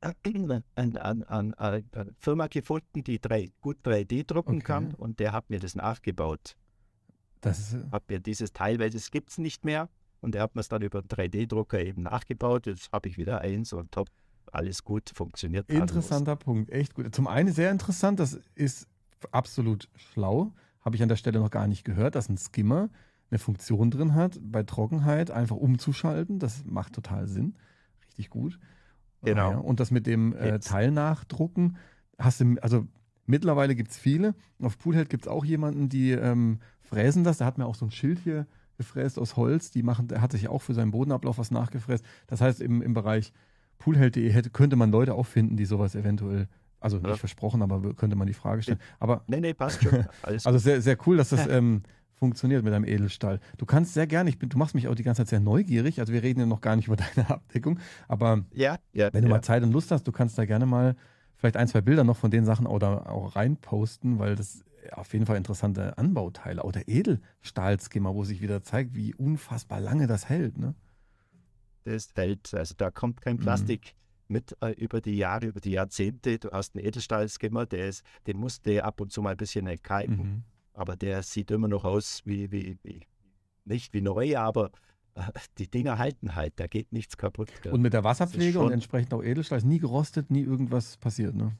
eine, 0.00 0.62
eine, 0.74 1.58
eine, 1.58 2.14
Firma 2.18 2.46
gefunden, 2.46 3.02
die 3.04 3.20
drei, 3.20 3.50
gut 3.60 3.78
3D 3.84 4.26
drucken 4.26 4.56
okay. 4.56 4.64
kann 4.64 4.94
und 4.94 5.20
der 5.20 5.32
hat 5.32 5.50
mir 5.50 5.60
das 5.60 5.74
nachgebaut. 5.74 6.56
Das 7.40 7.74
äh 7.74 7.84
hat 7.92 8.08
mir 8.08 8.20
dieses 8.20 8.52
Teil, 8.52 8.78
weil 8.78 8.90
das 8.90 9.10
gibt 9.10 9.30
es 9.30 9.38
nicht 9.38 9.64
mehr. 9.64 9.88
Und 10.20 10.34
er 10.34 10.42
hat 10.42 10.54
mir 10.54 10.60
es 10.60 10.68
dann 10.68 10.82
über 10.82 10.98
einen 10.98 11.08
3D-Drucker 11.08 11.80
eben 11.80 12.02
nachgebaut. 12.02 12.66
Jetzt 12.66 12.90
habe 12.92 13.08
ich 13.08 13.18
wieder 13.18 13.40
eins 13.40 13.72
und 13.72 13.92
top, 13.92 14.08
alles 14.50 14.82
gut, 14.82 15.10
funktioniert. 15.14 15.70
Interessanter 15.70 16.32
alles. 16.32 16.44
Punkt, 16.44 16.70
echt 16.70 16.94
gut. 16.94 17.14
Zum 17.14 17.28
einen 17.28 17.52
sehr 17.52 17.70
interessant, 17.70 18.18
das 18.18 18.40
ist 18.54 18.88
absolut 19.30 19.88
schlau. 19.94 20.52
Habe 20.80 20.96
ich 20.96 21.02
an 21.02 21.08
der 21.08 21.16
Stelle 21.16 21.38
noch 21.38 21.50
gar 21.50 21.68
nicht 21.68 21.84
gehört, 21.84 22.14
dass 22.14 22.28
ein 22.28 22.36
Skimmer 22.36 22.88
eine 23.30 23.38
Funktion 23.38 23.90
drin 23.90 24.14
hat, 24.14 24.38
bei 24.40 24.62
Trockenheit 24.62 25.30
einfach 25.30 25.56
umzuschalten. 25.56 26.38
Das 26.38 26.64
macht 26.64 26.94
total 26.94 27.28
Sinn. 27.28 27.54
Richtig 28.06 28.30
gut. 28.30 28.58
Genau. 29.22 29.48
Ah, 29.48 29.52
ja. 29.52 29.58
Und 29.58 29.80
das 29.80 29.90
mit 29.90 30.06
dem 30.06 30.34
äh, 30.34 30.58
Teilnachdrucken, 30.58 31.76
hast 32.18 32.40
du, 32.40 32.56
also 32.62 32.86
mittlerweile 33.26 33.74
gibt 33.74 33.90
es 33.90 33.98
viele. 33.98 34.34
Auf 34.62 34.78
Poolhead 34.78 35.08
gibt 35.10 35.24
es 35.24 35.28
auch 35.28 35.44
jemanden, 35.44 35.88
die 35.88 36.12
ähm, 36.12 36.58
fräsen 36.80 37.24
das. 37.24 37.38
Der 37.38 37.46
hat 37.46 37.58
mir 37.58 37.66
auch 37.66 37.74
so 37.74 37.86
ein 37.86 37.90
Schild 37.90 38.18
hier 38.20 38.46
gefräst 38.76 39.18
aus 39.18 39.36
Holz. 39.36 39.70
Die 39.70 39.82
machen, 39.82 40.08
der 40.08 40.20
hat 40.20 40.32
sich 40.32 40.48
auch 40.48 40.62
für 40.62 40.74
seinen 40.74 40.92
Bodenablauf 40.92 41.38
was 41.38 41.50
nachgefräst. 41.50 42.04
Das 42.26 42.40
heißt, 42.40 42.60
im, 42.60 42.80
im 42.80 42.94
Bereich 42.94 43.32
poolheld.de 43.78 44.30
hätte, 44.30 44.50
könnte 44.50 44.76
man 44.76 44.90
Leute 44.90 45.14
auch 45.14 45.26
finden, 45.26 45.56
die 45.56 45.64
sowas 45.64 45.94
eventuell, 45.94 46.48
also 46.80 46.96
nicht 46.98 47.08
ja. 47.08 47.16
versprochen, 47.16 47.62
aber 47.62 47.94
könnte 47.94 48.16
man 48.16 48.26
die 48.26 48.34
Frage 48.34 48.62
stellen. 48.62 48.80
Aber, 48.98 49.24
nee, 49.26 49.40
nee, 49.40 49.54
passt 49.54 49.82
schon. 49.82 50.06
Alles 50.22 50.46
also 50.46 50.58
sehr, 50.58 50.80
sehr 50.80 50.96
cool, 51.06 51.16
dass 51.16 51.30
das 51.30 51.46
ähm, 51.48 51.82
funktioniert 52.18 52.64
mit 52.64 52.72
einem 52.72 52.84
Edelstahl. 52.84 53.40
Du 53.56 53.66
kannst 53.66 53.94
sehr 53.94 54.06
gerne, 54.06 54.30
ich 54.30 54.38
bin, 54.38 54.48
du 54.48 54.58
machst 54.58 54.74
mich 54.74 54.88
auch 54.88 54.94
die 54.94 55.02
ganze 55.02 55.22
Zeit 55.22 55.28
sehr 55.28 55.40
neugierig, 55.40 56.00
also 56.00 56.12
wir 56.12 56.22
reden 56.22 56.40
ja 56.40 56.46
noch 56.46 56.60
gar 56.60 56.76
nicht 56.76 56.86
über 56.88 56.96
deine 56.96 57.30
Abdeckung, 57.30 57.78
aber 58.08 58.44
ja, 58.52 58.78
ja, 58.92 59.12
wenn 59.12 59.22
du 59.22 59.28
ja. 59.28 59.36
mal 59.36 59.42
Zeit 59.42 59.62
und 59.62 59.72
Lust 59.72 59.90
hast, 59.90 60.04
du 60.04 60.12
kannst 60.12 60.36
da 60.38 60.44
gerne 60.44 60.66
mal 60.66 60.96
vielleicht 61.36 61.56
ein, 61.56 61.68
zwei 61.68 61.80
Bilder 61.80 62.04
noch 62.04 62.16
von 62.16 62.30
den 62.30 62.44
Sachen 62.44 62.66
auch, 62.66 62.78
da, 62.78 63.06
auch 63.06 63.36
reinposten, 63.36 64.18
weil 64.18 64.36
das 64.36 64.64
auf 64.92 65.12
jeden 65.12 65.26
Fall 65.26 65.36
interessante 65.36 65.96
Anbauteile. 65.98 66.62
Oder 66.62 66.88
Edelstahlskimmer, 66.88 68.14
wo 68.14 68.24
sich 68.24 68.40
wieder 68.40 68.62
zeigt, 68.62 68.94
wie 68.94 69.14
unfassbar 69.14 69.80
lange 69.80 70.06
das 70.06 70.28
hält. 70.28 70.58
Ne? 70.58 70.74
Das 71.84 72.08
hält, 72.14 72.52
also 72.54 72.74
da 72.76 72.90
kommt 72.90 73.20
kein 73.20 73.36
mhm. 73.36 73.40
Plastik 73.40 73.94
mhm. 74.28 74.32
mit 74.32 74.56
äh, 74.60 74.72
über 74.72 75.00
die 75.00 75.16
Jahre, 75.16 75.46
über 75.46 75.60
die 75.60 75.72
Jahrzehnte. 75.72 76.38
Du 76.38 76.50
hast 76.50 76.74
einen 76.74 76.84
Edelstahlskimmer, 76.84 77.66
der 77.66 77.88
ist, 77.88 78.04
den 78.26 78.38
musste 78.38 78.84
ab 78.84 79.00
und 79.00 79.12
zu 79.12 79.22
mal 79.22 79.30
ein 79.30 79.36
bisschen 79.36 79.66
erkalten. 79.66 80.16
Mhm. 80.16 80.42
Aber 80.78 80.94
der 80.94 81.24
sieht 81.24 81.50
immer 81.50 81.66
noch 81.66 81.84
aus 81.84 82.22
wie, 82.24 82.52
wie, 82.52 82.78
wie 82.84 83.00
nicht 83.64 83.92
wie 83.94 84.00
neu, 84.00 84.38
aber 84.38 84.70
die 85.58 85.68
Dinger 85.68 85.98
halten 85.98 86.36
halt, 86.36 86.52
da 86.60 86.68
geht 86.68 86.92
nichts 86.92 87.16
kaputt. 87.16 87.50
Gell? 87.62 87.72
Und 87.72 87.82
mit 87.82 87.94
der 87.94 88.04
Wasserpflege 88.04 88.60
und 88.60 88.70
entsprechend 88.70 89.12
auch 89.12 89.24
Edelstahl 89.24 89.58
ist 89.58 89.64
nie 89.64 89.80
gerostet, 89.80 90.30
nie 90.30 90.42
irgendwas 90.42 90.96
passiert, 90.96 91.34
ne? 91.34 91.50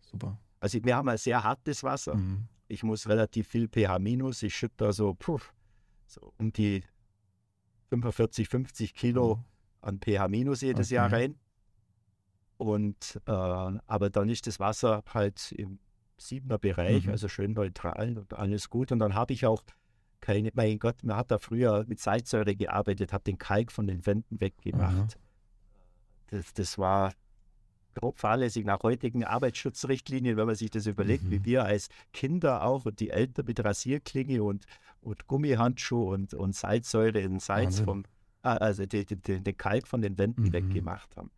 Super. 0.00 0.36
Also 0.58 0.82
wir 0.82 0.96
haben 0.96 1.08
ein 1.08 1.16
sehr 1.16 1.44
hartes 1.44 1.84
Wasser. 1.84 2.16
Mhm. 2.16 2.48
Ich 2.66 2.82
muss 2.82 3.08
relativ 3.08 3.46
viel 3.46 3.68
pH 3.68 4.00
minus. 4.00 4.42
Ich 4.42 4.56
schütte 4.56 4.74
da 4.78 4.92
so, 4.92 5.14
puh, 5.14 5.38
so 6.08 6.32
um 6.38 6.52
die 6.52 6.82
45, 7.90 8.48
50 8.48 8.94
Kilo 8.94 9.36
mhm. 9.36 9.44
an 9.82 10.00
pH 10.00 10.26
minus 10.26 10.60
jedes 10.62 10.88
okay. 10.88 10.96
Jahr 10.96 11.12
rein. 11.12 11.36
Und 12.56 13.20
äh, 13.26 13.30
aber 13.30 14.10
dann 14.10 14.28
ist 14.28 14.48
das 14.48 14.58
Wasser 14.58 15.04
halt 15.14 15.52
im 15.52 15.78
siebener 16.18 16.58
Bereich, 16.58 17.06
mhm. 17.06 17.12
also 17.12 17.28
schön 17.28 17.52
neutral 17.52 18.16
und 18.18 18.34
alles 18.34 18.70
gut. 18.70 18.92
Und 18.92 18.98
dann 18.98 19.14
habe 19.14 19.32
ich 19.32 19.46
auch 19.46 19.62
keine, 20.20 20.50
mein 20.54 20.78
Gott, 20.78 21.02
man 21.02 21.16
hat 21.16 21.30
da 21.30 21.38
früher 21.38 21.84
mit 21.86 22.00
Salzsäure 22.00 22.56
gearbeitet, 22.56 23.12
hat 23.12 23.26
den 23.26 23.38
Kalk 23.38 23.70
von 23.70 23.86
den 23.86 24.04
Wänden 24.06 24.40
weggemacht. 24.40 25.18
Das, 26.28 26.52
das 26.54 26.78
war 26.78 27.12
grob 27.94 28.18
fahrlässig 28.18 28.64
nach 28.64 28.82
heutigen 28.82 29.24
Arbeitsschutzrichtlinien, 29.24 30.36
wenn 30.36 30.46
man 30.46 30.54
sich 30.54 30.70
das 30.70 30.86
überlegt, 30.86 31.24
mhm. 31.24 31.30
wie 31.30 31.44
wir 31.44 31.64
als 31.64 31.88
Kinder 32.12 32.62
auch 32.62 32.84
und 32.84 33.00
die 33.00 33.10
Eltern 33.10 33.46
mit 33.46 33.64
Rasierklinge 33.64 34.42
und, 34.42 34.66
und 35.00 35.26
Gummihandschuh 35.26 36.12
und, 36.12 36.34
und 36.34 36.54
Salzsäure 36.54 37.20
in 37.20 37.40
Salz 37.40 37.80
vom, 37.80 38.04
ah, 38.42 38.56
also 38.56 38.84
den, 38.84 39.06
den, 39.06 39.44
den 39.44 39.56
Kalk 39.56 39.88
von 39.88 40.02
den 40.02 40.18
Wänden 40.18 40.44
mhm. 40.44 40.52
weggemacht 40.52 41.16
haben. 41.16 41.30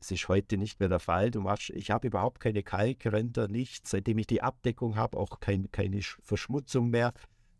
Das 0.00 0.10
ist 0.10 0.28
heute 0.28 0.56
nicht 0.56 0.80
mehr 0.80 0.88
der 0.88 0.98
Fall. 0.98 1.30
Du 1.30 1.42
machst, 1.42 1.70
ich 1.70 1.90
habe 1.90 2.06
überhaupt 2.06 2.40
keine 2.40 2.62
Kalkränder, 2.62 3.48
nichts. 3.48 3.90
Seitdem 3.90 4.18
ich 4.18 4.26
die 4.26 4.42
Abdeckung 4.42 4.96
habe, 4.96 5.18
auch 5.18 5.40
kein, 5.40 5.70
keine 5.70 6.00
Verschmutzung 6.22 6.90
mehr. 6.90 7.12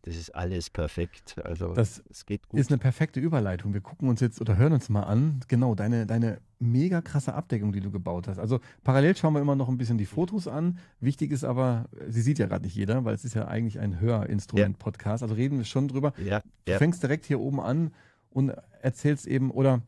Das 0.03 0.15
ist 0.15 0.33
alles 0.33 0.71
perfekt. 0.71 1.35
Also 1.43 1.73
das 1.73 2.03
es 2.09 2.25
geht 2.25 2.47
gut. 2.49 2.59
ist 2.59 2.71
eine 2.71 2.79
perfekte 2.79 3.19
Überleitung. 3.19 3.73
Wir 3.73 3.81
gucken 3.81 4.09
uns 4.09 4.19
jetzt 4.19 4.41
oder 4.41 4.57
hören 4.57 4.73
uns 4.73 4.89
mal 4.89 5.03
an, 5.03 5.41
genau, 5.47 5.75
deine, 5.75 6.07
deine 6.07 6.41
mega 6.57 7.01
krasse 7.01 7.35
Abdeckung, 7.35 7.71
die 7.71 7.81
du 7.81 7.91
gebaut 7.91 8.27
hast. 8.27 8.39
Also 8.39 8.59
parallel 8.83 9.15
schauen 9.15 9.33
wir 9.33 9.41
immer 9.41 9.55
noch 9.55 9.69
ein 9.69 9.77
bisschen 9.77 9.99
die 9.99 10.07
Fotos 10.07 10.47
an. 10.47 10.79
Wichtig 10.99 11.31
ist 11.31 11.43
aber, 11.43 11.87
sie 12.07 12.21
sieht 12.21 12.39
ja 12.39 12.47
gerade 12.47 12.65
nicht 12.65 12.75
jeder, 12.75 13.05
weil 13.05 13.13
es 13.13 13.25
ist 13.25 13.35
ja 13.35 13.47
eigentlich 13.47 13.79
ein 13.79 13.99
Hörinstrument-Podcast. 13.99 15.21
Also 15.21 15.35
reden 15.35 15.59
wir 15.59 15.65
schon 15.65 15.87
drüber. 15.87 16.13
Ja, 16.17 16.41
du 16.65 16.77
fängst 16.77 17.03
direkt 17.03 17.25
hier 17.25 17.39
oben 17.39 17.59
an 17.59 17.91
und 18.31 18.49
erzählst 18.81 19.27
eben, 19.27 19.51
oder, 19.51 19.83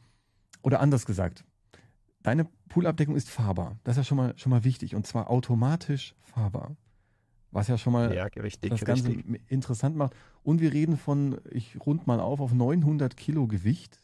oder 0.61 0.79
anders 0.79 1.07
gesagt, 1.07 1.43
deine 2.23 2.47
Poolabdeckung 2.69 3.15
ist 3.15 3.29
fahrbar. 3.29 3.77
Das 3.83 3.93
ist 3.93 3.97
ja 3.97 4.03
schon 4.03 4.17
mal, 4.17 4.33
schon 4.37 4.49
mal 4.49 4.63
wichtig 4.63 4.95
und 4.95 5.05
zwar 5.05 5.29
automatisch 5.29 6.15
fahrbar. 6.21 6.75
Was 7.51 7.67
ja 7.67 7.77
schon 7.77 7.93
mal 7.93 8.13
ja, 8.15 8.23
richtig, 8.23 8.71
das 8.71 8.83
Ganze 8.83 9.09
richtig. 9.09 9.41
interessant 9.47 9.95
macht. 9.95 10.15
Und 10.41 10.59
wir 10.59 10.73
reden 10.73 10.97
von, 10.97 11.39
ich 11.51 11.77
rund 11.85 12.07
mal 12.07 12.19
auf, 12.19 12.39
auf 12.39 12.51
900 12.51 13.15
Kilo 13.15 13.45
Gewicht 13.47 14.01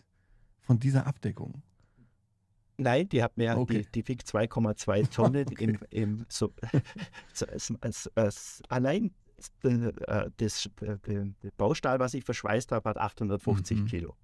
von 0.60 0.80
dieser 0.80 1.08
Abdeckung. 1.08 1.64
Nein, 2.78 3.10
die 3.10 3.24
hat 3.24 3.36
mehr, 3.38 3.58
okay. 3.58 3.86
die, 3.92 4.04
die 4.04 4.08
wiegt 4.08 4.28
2,2 4.28 5.10
Tonnen 5.14 5.48
okay. 5.48 5.64
im, 5.64 5.80
im 5.90 6.26
so, 6.30 6.54
als, 7.48 7.74
als, 7.82 8.12
als, 8.16 8.62
allein 8.70 9.12
äh, 9.64 10.30
das, 10.38 10.70
das, 10.78 11.52
Baustahl, 11.58 12.00
was 12.00 12.14
ich 12.14 12.24
verschweißt 12.24 12.72
habe, 12.72 12.88
hat 12.88 12.98
850 12.98 13.80
mhm. 13.80 13.86
Kilo. 13.86 14.16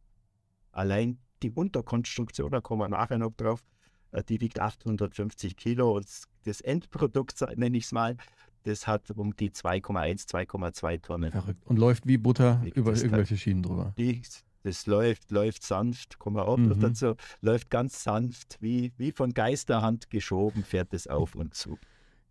Allein 0.72 1.18
die 1.42 1.52
Unterkonstruktion, 1.52 2.52
da 2.52 2.62
kommen 2.62 2.82
wir 2.82 2.90
nachher 2.90 3.18
noch 3.18 3.32
drauf, 3.32 3.62
äh, 3.62 3.75
die 4.23 4.41
wiegt 4.41 4.60
850 4.60 5.56
Kilo 5.56 5.95
und 5.95 6.08
das 6.45 6.62
Endprodukt, 6.62 7.41
nenne 7.56 7.78
ich 7.78 7.86
es 7.86 7.91
mal, 7.91 8.17
das 8.63 8.88
hat 8.88 9.12
um 9.12 9.36
die 9.36 9.51
2,1, 9.51 10.28
2,2 10.28 11.01
Tonnen. 11.01 11.32
Verrückt. 11.32 11.65
Und 11.65 11.78
läuft 11.78 12.08
wie 12.08 12.17
Butter 12.17 12.62
über 12.73 12.95
irgendwelche 12.95 13.38
Schienen 13.38 13.63
drüber. 13.63 13.93
Die, 13.97 14.21
das 14.63 14.88
läuft, 14.88 15.30
läuft 15.30 15.63
sanft, 15.63 16.17
kommen 16.17 16.38
wir 16.38 16.47
auch 16.47 16.58
mhm. 16.58 16.80
dazu, 16.80 17.15
läuft 17.41 17.69
ganz 17.69 18.04
sanft, 18.04 18.58
wie, 18.62 18.91
wie 18.97 19.12
von 19.12 19.34
Geisterhand 19.34 20.10
geschoben, 20.10 20.63
fährt 20.63 20.93
es 20.93 21.08
auf 21.08 21.36
und 21.36 21.54
zu. 21.54 21.78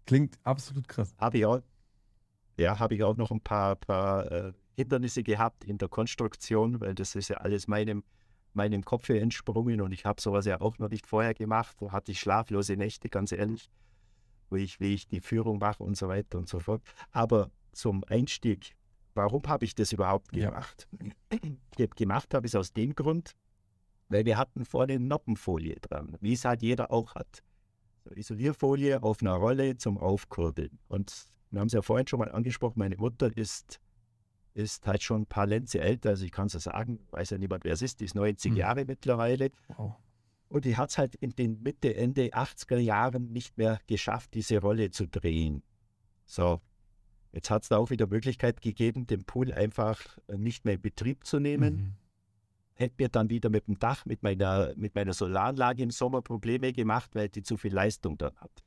Klingt 0.06 0.36
absolut 0.42 0.88
krass. 0.88 1.14
Habe 1.18 1.38
ich 1.38 1.46
auch, 1.46 1.60
ja, 2.58 2.78
habe 2.78 2.96
ich 2.96 3.04
auch 3.04 3.16
noch 3.16 3.30
ein 3.30 3.40
paar, 3.40 3.76
paar 3.76 4.30
äh, 4.30 4.52
Hindernisse 4.76 5.22
gehabt 5.22 5.64
in 5.64 5.78
der 5.78 5.88
Konstruktion, 5.88 6.80
weil 6.80 6.94
das 6.94 7.14
ist 7.14 7.28
ja 7.28 7.36
alles 7.36 7.68
meinem, 7.68 8.02
meinem 8.54 8.84
Kopf 8.84 9.08
entsprungen 9.08 9.80
und 9.80 9.92
ich 9.92 10.04
habe 10.04 10.20
sowas 10.20 10.46
ja 10.46 10.60
auch 10.60 10.78
noch 10.78 10.90
nicht 10.90 11.06
vorher 11.06 11.34
gemacht. 11.34 11.76
Da 11.80 11.92
hatte 11.92 12.12
ich 12.12 12.20
schlaflose 12.20 12.76
Nächte, 12.76 13.08
ganz 13.08 13.32
ehrlich 13.32 13.68
wie 14.54 14.64
ich, 14.64 14.80
wie 14.80 14.94
ich 14.94 15.06
die 15.06 15.20
Führung 15.20 15.58
mache 15.58 15.82
und 15.82 15.96
so 15.96 16.08
weiter 16.08 16.38
und 16.38 16.48
so 16.48 16.60
fort. 16.60 16.82
Aber 17.10 17.50
zum 17.72 18.04
Einstieg, 18.08 18.74
warum 19.14 19.42
habe 19.46 19.64
ich 19.64 19.74
das 19.74 19.92
überhaupt 19.92 20.32
gemacht? 20.32 20.88
Ja. 21.30 21.86
gemacht 21.96 22.32
habe 22.34 22.46
ich 22.46 22.52
es 22.52 22.56
aus 22.56 22.72
dem 22.72 22.94
Grund, 22.94 23.34
weil 24.08 24.24
wir 24.24 24.38
hatten 24.38 24.64
vorne 24.64 24.98
Noppenfolie 24.98 25.76
dran, 25.80 26.16
wie 26.20 26.32
es 26.32 26.44
halt 26.44 26.62
jeder 26.62 26.90
auch 26.90 27.14
hat. 27.14 27.42
So 28.04 28.10
Isolierfolie 28.14 29.02
auf 29.02 29.22
einer 29.22 29.34
Rolle 29.34 29.76
zum 29.76 29.98
Aufkurbeln. 29.98 30.78
Und 30.88 31.26
wir 31.50 31.60
haben 31.60 31.68
es 31.68 31.72
ja 31.72 31.82
vorhin 31.82 32.06
schon 32.06 32.18
mal 32.18 32.30
angesprochen, 32.30 32.78
meine 32.78 32.96
Mutter 32.96 33.34
ist, 33.36 33.80
ist 34.54 34.86
halt 34.86 35.02
schon 35.02 35.22
ein 35.22 35.26
paar 35.26 35.46
Lenze 35.46 35.80
älter, 35.80 36.10
also 36.10 36.24
ich 36.24 36.32
kann 36.32 36.46
es 36.46 36.54
ja 36.54 36.60
sagen, 36.60 37.00
weiß 37.10 37.30
ja 37.30 37.38
niemand, 37.38 37.64
wer 37.64 37.72
es 37.72 37.82
ist, 37.82 38.00
die 38.00 38.04
ist 38.04 38.14
90 38.14 38.52
hm. 38.52 38.56
Jahre 38.56 38.84
mittlerweile. 38.84 39.50
Wow. 39.76 39.96
Und 40.48 40.64
die 40.64 40.76
hat 40.76 40.90
es 40.90 40.98
halt 40.98 41.16
in 41.16 41.30
den 41.30 41.62
Mitte, 41.62 41.96
Ende 41.96 42.32
80er 42.32 42.78
Jahren 42.78 43.32
nicht 43.32 43.58
mehr 43.58 43.80
geschafft, 43.88 44.34
diese 44.34 44.60
Rolle 44.60 44.90
zu 44.90 45.08
drehen. 45.08 45.64
So, 46.26 46.60
jetzt 47.32 47.50
hat 47.50 47.64
es 47.64 47.68
da 47.68 47.78
auch 47.78 47.90
wieder 47.90 48.06
Möglichkeit 48.06 48.60
gegeben, 48.60 49.06
den 49.06 49.24
Pool 49.24 49.52
einfach 49.52 50.00
nicht 50.28 50.64
mehr 50.64 50.74
in 50.74 50.80
Betrieb 50.80 51.26
zu 51.26 51.40
nehmen. 51.40 51.74
Mhm. 51.74 51.92
Hätte 52.74 52.94
mir 52.98 53.08
dann 53.08 53.30
wieder 53.30 53.50
mit 53.50 53.66
dem 53.66 53.78
Dach, 53.78 54.04
mit 54.06 54.22
meiner, 54.22 54.72
mit 54.76 54.94
meiner 54.94 55.12
Solaranlage 55.12 55.82
im 55.82 55.90
Sommer 55.90 56.22
Probleme 56.22 56.72
gemacht, 56.72 57.10
weil 57.14 57.28
die 57.28 57.42
zu 57.42 57.56
viel 57.56 57.72
Leistung 57.72 58.18
dann 58.18 58.36
hat. 58.36 58.64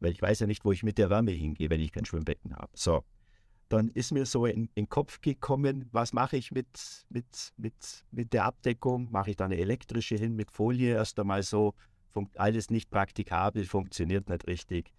Weil 0.00 0.12
ich 0.12 0.22
weiß 0.22 0.40
ja 0.40 0.46
nicht, 0.46 0.64
wo 0.64 0.72
ich 0.72 0.82
mit 0.82 0.98
der 0.98 1.10
Wärme 1.10 1.32
hingehe, 1.32 1.70
wenn 1.70 1.80
ich 1.80 1.92
kein 1.92 2.04
Schwimmbecken 2.04 2.54
habe. 2.54 2.70
So, 2.74 3.04
dann 3.74 3.88
ist 3.88 4.12
mir 4.12 4.24
so 4.24 4.46
in, 4.46 4.66
in 4.74 4.84
den 4.84 4.88
Kopf 4.88 5.20
gekommen, 5.20 5.88
was 5.90 6.12
mache 6.12 6.36
ich 6.36 6.52
mit, 6.52 7.04
mit, 7.08 7.52
mit, 7.56 8.04
mit 8.12 8.32
der 8.32 8.44
Abdeckung? 8.44 9.10
Mache 9.10 9.30
ich 9.30 9.36
da 9.36 9.46
eine 9.46 9.58
elektrische 9.58 10.14
hin 10.14 10.36
mit 10.36 10.52
Folie? 10.52 10.94
Erst 10.94 11.18
einmal 11.18 11.42
so, 11.42 11.74
alles 12.36 12.70
nicht 12.70 12.88
praktikabel, 12.90 13.64
funktioniert 13.64 14.28
nicht 14.28 14.46
richtig. 14.46 14.92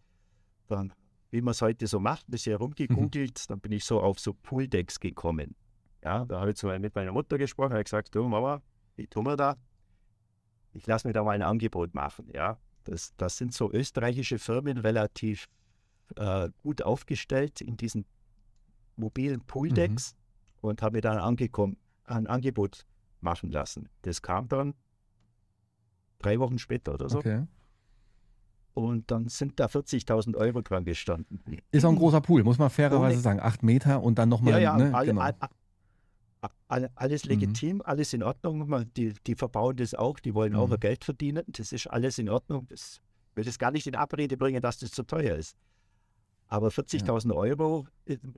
Dann, 0.68 0.92
wie 1.32 1.42
man 1.42 1.52
es 1.52 1.62
heute 1.62 1.88
so 1.88 2.02
macht, 2.02 2.28
ein 2.28 2.32
bisschen 2.32 2.58
rumgegoogelt, 2.58 3.40
mhm. 3.40 3.48
dann 3.48 3.60
bin 3.62 3.72
ich 3.72 3.86
so 3.86 4.02
auf 4.02 4.20
so 4.20 4.34
Pooldecks 4.34 5.00
gekommen. 5.00 5.56
Ja, 6.04 6.26
da 6.26 6.42
habe 6.42 6.52
ich 6.52 6.58
so 6.58 6.68
mit 6.68 6.94
meiner 6.94 7.14
Mutter 7.14 7.38
gesprochen, 7.38 7.74
habe 7.74 7.84
gesagt, 7.84 8.14
du 8.14 8.28
Mama, 8.28 8.62
wie 8.98 9.08
tun 9.08 9.26
wir 9.26 9.38
da? 9.38 9.56
Ich 10.74 10.86
lasse 10.86 11.08
mir 11.08 11.14
da 11.14 11.24
mal 11.24 11.32
ein 11.32 11.44
Angebot 11.44 11.94
machen. 11.94 12.30
Ja, 12.34 12.60
das, 12.84 13.14
das 13.16 13.38
sind 13.38 13.54
so 13.54 13.72
österreichische 13.72 14.38
Firmen 14.38 14.78
relativ 14.78 15.48
äh, 16.18 16.50
gut 16.62 16.82
aufgestellt 16.82 17.62
in 17.62 17.78
diesen 17.78 18.06
mobilen 18.96 19.42
Pooldecks 19.42 20.14
mhm. 20.14 20.70
und 20.70 20.82
habe 20.82 20.98
mir 20.98 21.02
dann 21.02 21.18
angekommen, 21.18 21.78
ein 22.06 22.28
Angebot 22.28 22.86
machen 23.22 23.52
lassen. 23.52 23.90
Das 24.04 24.22
kam 24.22 24.48
dann 24.48 24.74
drei 26.20 26.40
Wochen 26.40 26.58
später 26.60 26.94
oder 26.94 27.10
so. 27.10 27.20
Okay. 27.20 27.46
Und 28.74 29.10
dann 29.10 29.30
sind 29.30 29.60
da 29.60 29.68
40.000 29.68 30.36
Euro 30.36 30.62
dran 30.62 30.84
gestanden. 30.84 31.42
Ist 31.72 31.86
auch 31.86 31.92
ein 31.92 31.96
großer 31.96 32.20
Pool, 32.20 32.44
muss 32.44 32.58
man 32.58 32.70
fairerweise 32.70 33.22
sagen. 33.22 33.40
Acht 33.40 33.64
Meter 33.64 34.04
und 34.04 34.20
dann 34.20 34.28
nochmal. 34.28 34.54
Ja, 34.54 34.60
ja, 34.60 34.78
ne? 34.78 34.94
all, 34.94 35.06
genau. 35.06 35.22
all, 35.22 35.34
all, 36.68 36.90
alles 36.96 37.24
mhm. 37.24 37.30
legitim, 37.30 37.76
mhm. 37.78 37.82
alles 37.84 38.12
in 38.12 38.22
Ordnung. 38.22 38.86
Die, 38.98 39.14
die 39.26 39.36
verbauen 39.36 39.78
das 39.78 39.94
auch, 39.94 40.20
die 40.20 40.34
wollen 40.34 40.54
mhm. 40.54 40.60
auch 40.60 40.80
Geld 40.80 41.06
verdienen. 41.06 41.44
Das 41.48 41.72
ist 41.72 41.88
alles 41.88 42.18
in 42.18 42.28
Ordnung. 42.28 42.68
Das 42.68 43.00
will 43.34 43.46
das 43.46 43.58
gar 43.58 43.72
nicht 43.72 43.88
in 43.88 43.96
Abrede 43.96 44.36
bringen, 44.36 44.62
dass 44.62 44.80
das 44.80 44.92
zu 44.92 45.04
teuer 45.04 45.36
ist. 45.38 45.56
Aber 46.48 46.68
40.000 46.68 47.30
ja. 47.30 47.36
Euro 47.36 47.88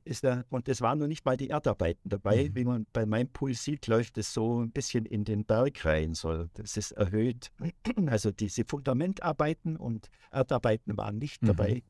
ist 0.06 0.24
da, 0.24 0.46
und 0.50 0.70
es 0.70 0.82
waren 0.82 1.00
noch 1.00 1.08
nicht 1.08 1.26
mal 1.26 1.36
die 1.36 1.50
Erdarbeiten 1.50 2.10
dabei. 2.10 2.46
Mhm. 2.46 2.56
Wie 2.56 2.66
man 2.66 2.88
bei 2.94 3.06
meinem 3.06 3.28
Pool 3.30 3.54
sieht, 3.54 3.88
läuft 3.88 4.18
es 4.18 4.34
so 4.34 4.62
ein 4.62 4.72
bisschen 4.72 5.06
in 5.06 5.26
den 5.26 5.44
Berg 5.44 5.84
rein. 5.84 6.14
So, 6.14 6.46
das 6.54 6.78
ist 6.78 6.92
erhöht. 6.92 7.52
Also 8.08 8.32
diese 8.32 8.64
Fundamentarbeiten 8.64 9.76
und 9.76 10.10
Erdarbeiten 10.32 10.96
waren 10.98 11.18
nicht 11.18 11.42
mhm. 11.42 11.48
dabei. 11.48 11.84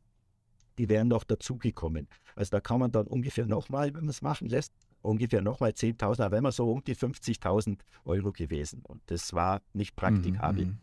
Die 0.80 0.90
wären 0.90 1.08
noch 1.08 1.24
dazugekommen. 1.24 2.08
Also 2.36 2.52
da 2.52 2.60
kann 2.60 2.80
man 2.80 2.92
dann 2.92 3.08
ungefähr 3.08 3.46
nochmal, 3.46 3.94
wenn 3.94 4.02
man 4.02 4.10
es 4.10 4.22
machen 4.22 4.48
lässt, 4.48 4.74
ungefähr 5.02 5.42
nochmal 5.42 5.72
10.000, 5.72 6.16
da 6.18 6.32
wären 6.32 6.44
wir 6.44 6.52
so 6.52 6.72
um 6.72 6.84
die 6.84 6.96
50.000 6.96 7.80
Euro 8.06 8.32
gewesen. 8.32 8.82
Und 8.84 9.02
das 9.08 9.34
war 9.34 9.62
nicht 9.74 9.96
praktikabel. 9.96 10.66
Mhm. 10.66 10.78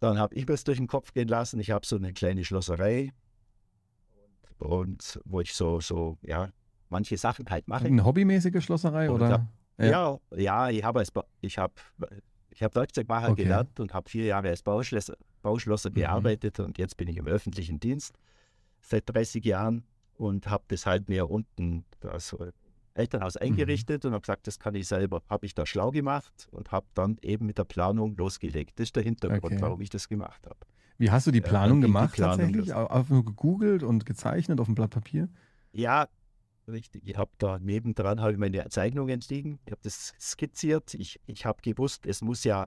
Dann 0.00 0.18
habe 0.18 0.34
ich 0.34 0.46
mir 0.46 0.54
es 0.54 0.64
durch 0.64 0.78
den 0.78 0.86
Kopf 0.86 1.12
gehen 1.12 1.28
lassen. 1.28 1.60
Ich 1.60 1.70
habe 1.70 1.86
so 1.86 1.96
eine 1.96 2.12
kleine 2.12 2.44
Schlosserei 2.44 3.12
und 4.58 5.20
wo 5.24 5.40
ich 5.40 5.54
so, 5.54 5.80
so, 5.80 6.18
ja, 6.22 6.50
manche 6.88 7.16
Sachen 7.16 7.48
halt 7.48 7.68
mache. 7.68 7.86
Eine 7.86 8.04
hobbymäßige 8.04 8.62
Schlosserei 8.62 9.10
oder? 9.10 9.28
Hab, 9.30 9.46
ja. 9.78 9.86
ja, 9.86 10.18
ja, 10.36 10.70
ich 10.70 10.84
habe 10.84 11.02
ich 11.40 11.58
habe 11.58 11.74
ich 12.50 12.62
habe 12.62 12.74
Werkzeugmacher 12.74 13.30
okay. 13.30 13.44
gelernt 13.44 13.78
und 13.78 13.94
habe 13.94 14.08
vier 14.10 14.24
Jahre 14.24 14.48
als 14.48 14.62
Bauschlosser, 14.62 15.14
Bauschlosser 15.42 15.90
mhm. 15.90 15.94
gearbeitet 15.94 16.58
und 16.60 16.78
jetzt 16.78 16.96
bin 16.96 17.08
ich 17.08 17.16
im 17.16 17.26
öffentlichen 17.26 17.78
Dienst 17.78 18.18
seit 18.80 19.04
30 19.06 19.44
Jahren 19.44 19.84
und 20.14 20.48
habe 20.48 20.64
das 20.68 20.86
halt 20.86 21.08
mehr 21.08 21.30
unten, 21.30 21.84
also 22.02 22.48
Elternhaus 22.94 23.36
Mhm. 23.36 23.42
eingerichtet 23.42 24.04
und 24.04 24.12
habe 24.12 24.22
gesagt, 24.22 24.46
das 24.46 24.58
kann 24.58 24.74
ich 24.74 24.88
selber. 24.88 25.22
Habe 25.28 25.46
ich 25.46 25.54
da 25.54 25.64
schlau 25.64 25.90
gemacht 25.90 26.48
und 26.50 26.72
habe 26.72 26.86
dann 26.94 27.16
eben 27.22 27.46
mit 27.46 27.58
der 27.58 27.64
Planung 27.64 28.16
losgelegt. 28.16 28.78
Das 28.80 28.88
ist 28.88 28.96
der 28.96 29.04
Hintergrund, 29.04 29.54
Okay. 29.54 29.62
warum 29.62 29.80
ich 29.80 29.90
das 29.90 30.08
gemacht 30.08 30.44
habe. 30.46 30.58
Wie 30.98 31.10
hast 31.10 31.26
du 31.28 31.30
die 31.30 31.38
Ja, 31.38 31.44
Planung 31.48 31.80
die- 31.80 31.86
die 31.86 31.92
gemacht 31.92 32.14
Planung 32.14 32.52
tatsächlich? 32.52 32.74
Einfach 32.74 33.08
nur 33.10 33.24
gegoogelt 33.24 33.82
und 33.84 34.04
gezeichnet 34.04 34.60
auf 34.60 34.66
dem 34.66 34.74
Blatt 34.74 34.90
Papier? 34.90 35.28
Ja, 35.72 36.08
richtig. 36.66 37.06
Ich 37.06 37.16
habe 37.16 37.30
da 37.38 37.58
nebendran 37.60 38.20
habe 38.20 38.32
ich 38.32 38.38
meine 38.38 38.68
Zeichnungen 38.68 39.20
liegen. 39.28 39.60
Ich 39.64 39.70
habe 39.72 39.80
das 39.84 40.12
skizziert. 40.20 40.94
Ich, 40.94 41.20
ich 41.26 41.46
habe 41.46 41.62
gewusst, 41.62 42.04
es 42.04 42.20
muss 42.20 42.42
ja, 42.44 42.66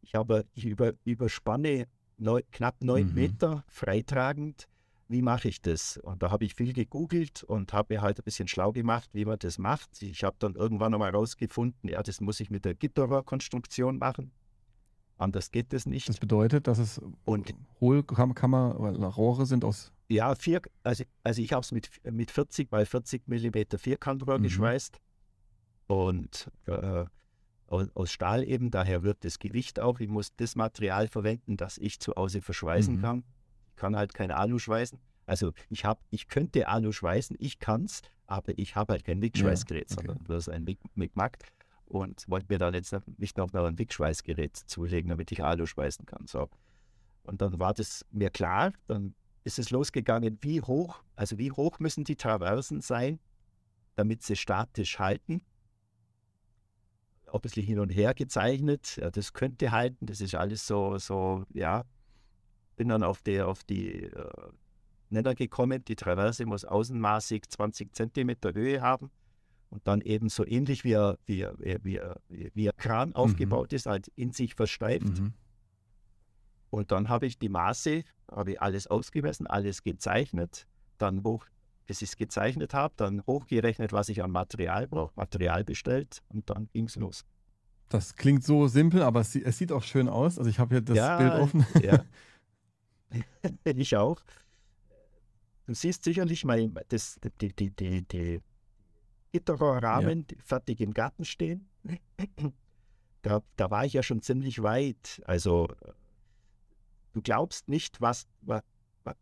ich 0.00 0.14
habe, 0.14 0.46
ich 0.54 0.64
über, 0.64 0.94
überspanne 1.04 1.86
neu, 2.16 2.40
knapp 2.50 2.82
neun 2.82 3.08
Mhm. 3.08 3.14
Meter 3.14 3.64
freitragend. 3.68 4.66
Wie 5.08 5.22
mache 5.22 5.48
ich 5.48 5.60
das? 5.60 5.98
Und 5.98 6.22
da 6.22 6.30
habe 6.30 6.44
ich 6.46 6.54
viel 6.54 6.72
gegoogelt 6.72 7.44
und 7.44 7.72
habe 7.72 7.94
mir 7.94 8.00
halt 8.02 8.18
ein 8.18 8.24
bisschen 8.24 8.48
schlau 8.48 8.72
gemacht, 8.72 9.10
wie 9.12 9.24
man 9.26 9.38
das 9.38 9.58
macht. 9.58 10.02
Ich 10.02 10.24
habe 10.24 10.34
dann 10.40 10.54
irgendwann 10.54 10.94
einmal 10.94 11.10
rausgefunden, 11.10 11.90
ja, 11.90 12.02
das 12.02 12.20
muss 12.20 12.40
ich 12.40 12.50
mit 12.50 12.64
der 12.64 12.74
Gitterrohrkonstruktion 12.74 13.98
machen. 13.98 14.32
Anders 15.18 15.50
geht 15.50 15.72
das 15.72 15.86
nicht. 15.86 16.08
Das 16.08 16.18
bedeutet, 16.18 16.66
dass 16.66 16.78
es 16.78 17.00
Und- 17.24 17.54
Hohlkammer 17.80 18.74
Rohre 18.74 19.46
sind 19.46 19.64
aus. 19.64 19.92
Ja, 20.08 20.34
vier, 20.34 20.60
also, 20.84 21.04
also 21.24 21.42
ich 21.42 21.52
habe 21.52 21.62
es 21.62 21.72
mit, 21.72 21.88
mit 22.04 22.30
40 22.30 22.68
bei 22.70 22.84
40 22.84 23.26
mm 23.26 23.76
Vierkantrohr 23.78 24.38
Mhm. 24.38 24.42
geschweißt 24.44 25.00
und 25.86 26.50
äh, 26.66 27.04
aus, 27.68 28.12
Stahl 28.12 28.44
eben, 28.44 28.70
daher 28.70 29.02
wird 29.02 29.24
das 29.24 29.38
Gewicht 29.40 29.80
auch. 29.80 29.98
Ich 29.98 30.08
muss 30.08 30.34
das 30.36 30.54
Material 30.54 31.08
verwenden, 31.08 31.56
das 31.56 31.78
ich 31.78 31.98
zu 31.98 32.14
Hause 32.14 32.40
verschweißen 32.40 32.96
Mhm. 32.96 33.00
kann. 33.02 33.24
Ich 33.70 33.76
kann 33.76 33.96
halt 33.96 34.14
kein 34.14 34.30
Alu 34.30 34.58
schweißen. 34.58 34.98
Also 35.26 35.52
ich 35.70 35.84
habe, 35.84 36.00
ich 36.10 36.28
könnte 36.28 36.68
Alu 36.68 36.92
schweißen, 36.92 37.36
ich 37.40 37.58
kann 37.58 37.84
es, 37.86 38.02
aber 38.28 38.56
ich 38.58 38.76
habe 38.76 38.92
halt 38.92 39.04
kein 39.04 39.20
Wickschweißgerät, 39.20 39.86
okay. 39.90 39.94
sondern 40.06 40.18
bloß 40.24 40.48
ein 40.50 40.66
Wickmack 40.94 41.38
und 41.86 42.28
wollte 42.28 42.46
mir 42.48 42.58
dann 42.58 42.74
jetzt 42.74 42.94
nicht 43.18 43.36
noch 43.36 43.52
ein 43.52 43.78
Wickschweißgerät 43.78 44.56
zulegen, 44.56 45.10
damit 45.10 45.32
ich 45.32 45.42
Alu 45.42 45.66
schweißen 45.66 46.06
kann. 46.06 46.26
So. 46.26 46.48
Und 47.24 47.40
dann 47.40 47.58
war 47.58 47.74
das 47.74 48.04
mir 48.10 48.30
klar, 48.30 48.72
dann 48.86 49.14
ist 49.44 49.58
es 49.58 49.70
losgegangen, 49.70 50.38
wie 50.40 50.60
hoch, 50.60 51.02
also 51.14 51.38
wie 51.38 51.52
hoch 51.52 51.78
müssen 51.78 52.04
die 52.04 52.16
Traversen 52.16 52.80
sein, 52.80 53.20
damit 53.94 54.22
sie 54.22 54.36
statisch 54.36 54.98
halten. 54.98 55.42
Ein 57.32 57.40
bisschen 57.40 57.64
hin 57.64 57.78
und 57.78 57.90
her 57.90 58.14
gezeichnet, 58.14 58.96
ja, 58.96 59.10
das 59.10 59.32
könnte 59.32 59.70
halten, 59.70 60.06
das 60.06 60.20
ist 60.20 60.34
alles 60.34 60.66
so, 60.66 60.98
so, 60.98 61.44
ja. 61.52 61.84
Bin 62.76 62.88
dann 62.88 63.02
auf 63.02 63.22
die, 63.22 63.40
auf 63.40 63.64
die 63.64 64.04
äh, 64.04 64.30
Nenner 65.10 65.34
gekommen, 65.34 65.84
die 65.84 65.96
Traverse 65.96 66.44
muss 66.44 66.64
außenmaßig 66.64 67.48
20 67.48 67.94
Zentimeter 67.94 68.52
Höhe 68.52 68.80
haben 68.80 69.10
und 69.70 69.86
dann 69.86 70.00
eben 70.00 70.28
so 70.28 70.46
ähnlich 70.46 70.84
wie, 70.84 70.92
er- 70.92 71.18
wie, 71.26 71.40
er- 71.40 71.54
wie, 71.58 71.96
er- 71.96 72.20
wie, 72.28 72.68
ein 72.68 72.76
Kran 72.76 73.14
aufgebaut 73.14 73.72
ist, 73.72 73.86
halt 73.86 74.08
in 74.16 74.32
sich 74.32 74.54
versteift. 74.54 75.06
Mhm. 75.18 75.32
Und 76.70 76.92
dann 76.92 77.08
habe 77.08 77.26
ich 77.26 77.38
die 77.38 77.48
Maße, 77.48 78.02
habe 78.30 78.52
ich 78.52 78.62
alles 78.62 78.86
ausgemessen, 78.86 79.46
alles 79.46 79.82
gezeichnet, 79.82 80.66
dann 80.98 81.22
hoch, 81.24 81.46
bis 81.86 82.02
ich 82.02 82.10
es 82.10 82.16
gezeichnet 82.16 82.74
habe, 82.74 82.94
dann 82.96 83.22
hochgerechnet, 83.26 83.92
was 83.92 84.08
ich 84.08 84.22
an 84.22 84.30
Material 84.30 84.86
brauche, 84.88 85.12
Material 85.16 85.64
bestellt 85.64 86.22
und 86.28 86.50
dann 86.50 86.68
ging 86.72 86.86
es 86.86 86.96
los. 86.96 87.24
Das 87.88 88.16
klingt 88.16 88.42
so 88.42 88.66
simpel, 88.66 89.02
aber 89.02 89.20
es, 89.20 89.36
es 89.36 89.58
sieht 89.58 89.70
auch 89.70 89.84
schön 89.84 90.08
aus. 90.08 90.38
Also 90.38 90.50
ich 90.50 90.58
habe 90.58 90.74
hier 90.74 90.82
das 90.82 90.96
Ja, 90.96 91.16
Bild 91.18 91.32
offen. 91.34 91.66
Ja. 91.82 92.04
ich 93.64 93.96
auch. 93.96 94.20
Du 95.66 95.74
siehst 95.74 96.04
sicherlich 96.04 96.44
mein, 96.44 96.76
das, 96.88 97.18
die, 97.40 97.52
die, 97.54 97.70
die, 97.70 98.02
die 98.02 98.40
Gitterrohrrahmen, 99.38 100.26
die 100.26 100.36
fertig 100.36 100.80
im 100.80 100.92
Garten 100.94 101.24
stehen. 101.24 101.68
Da, 103.22 103.42
da 103.56 103.70
war 103.72 103.84
ich 103.84 103.92
ja 103.94 104.04
schon 104.04 104.22
ziemlich 104.22 104.62
weit. 104.62 105.20
Also 105.24 105.66
du 107.12 107.22
glaubst 107.22 107.68
nicht, 107.68 108.00
was, 108.00 108.28
was, 108.42 108.62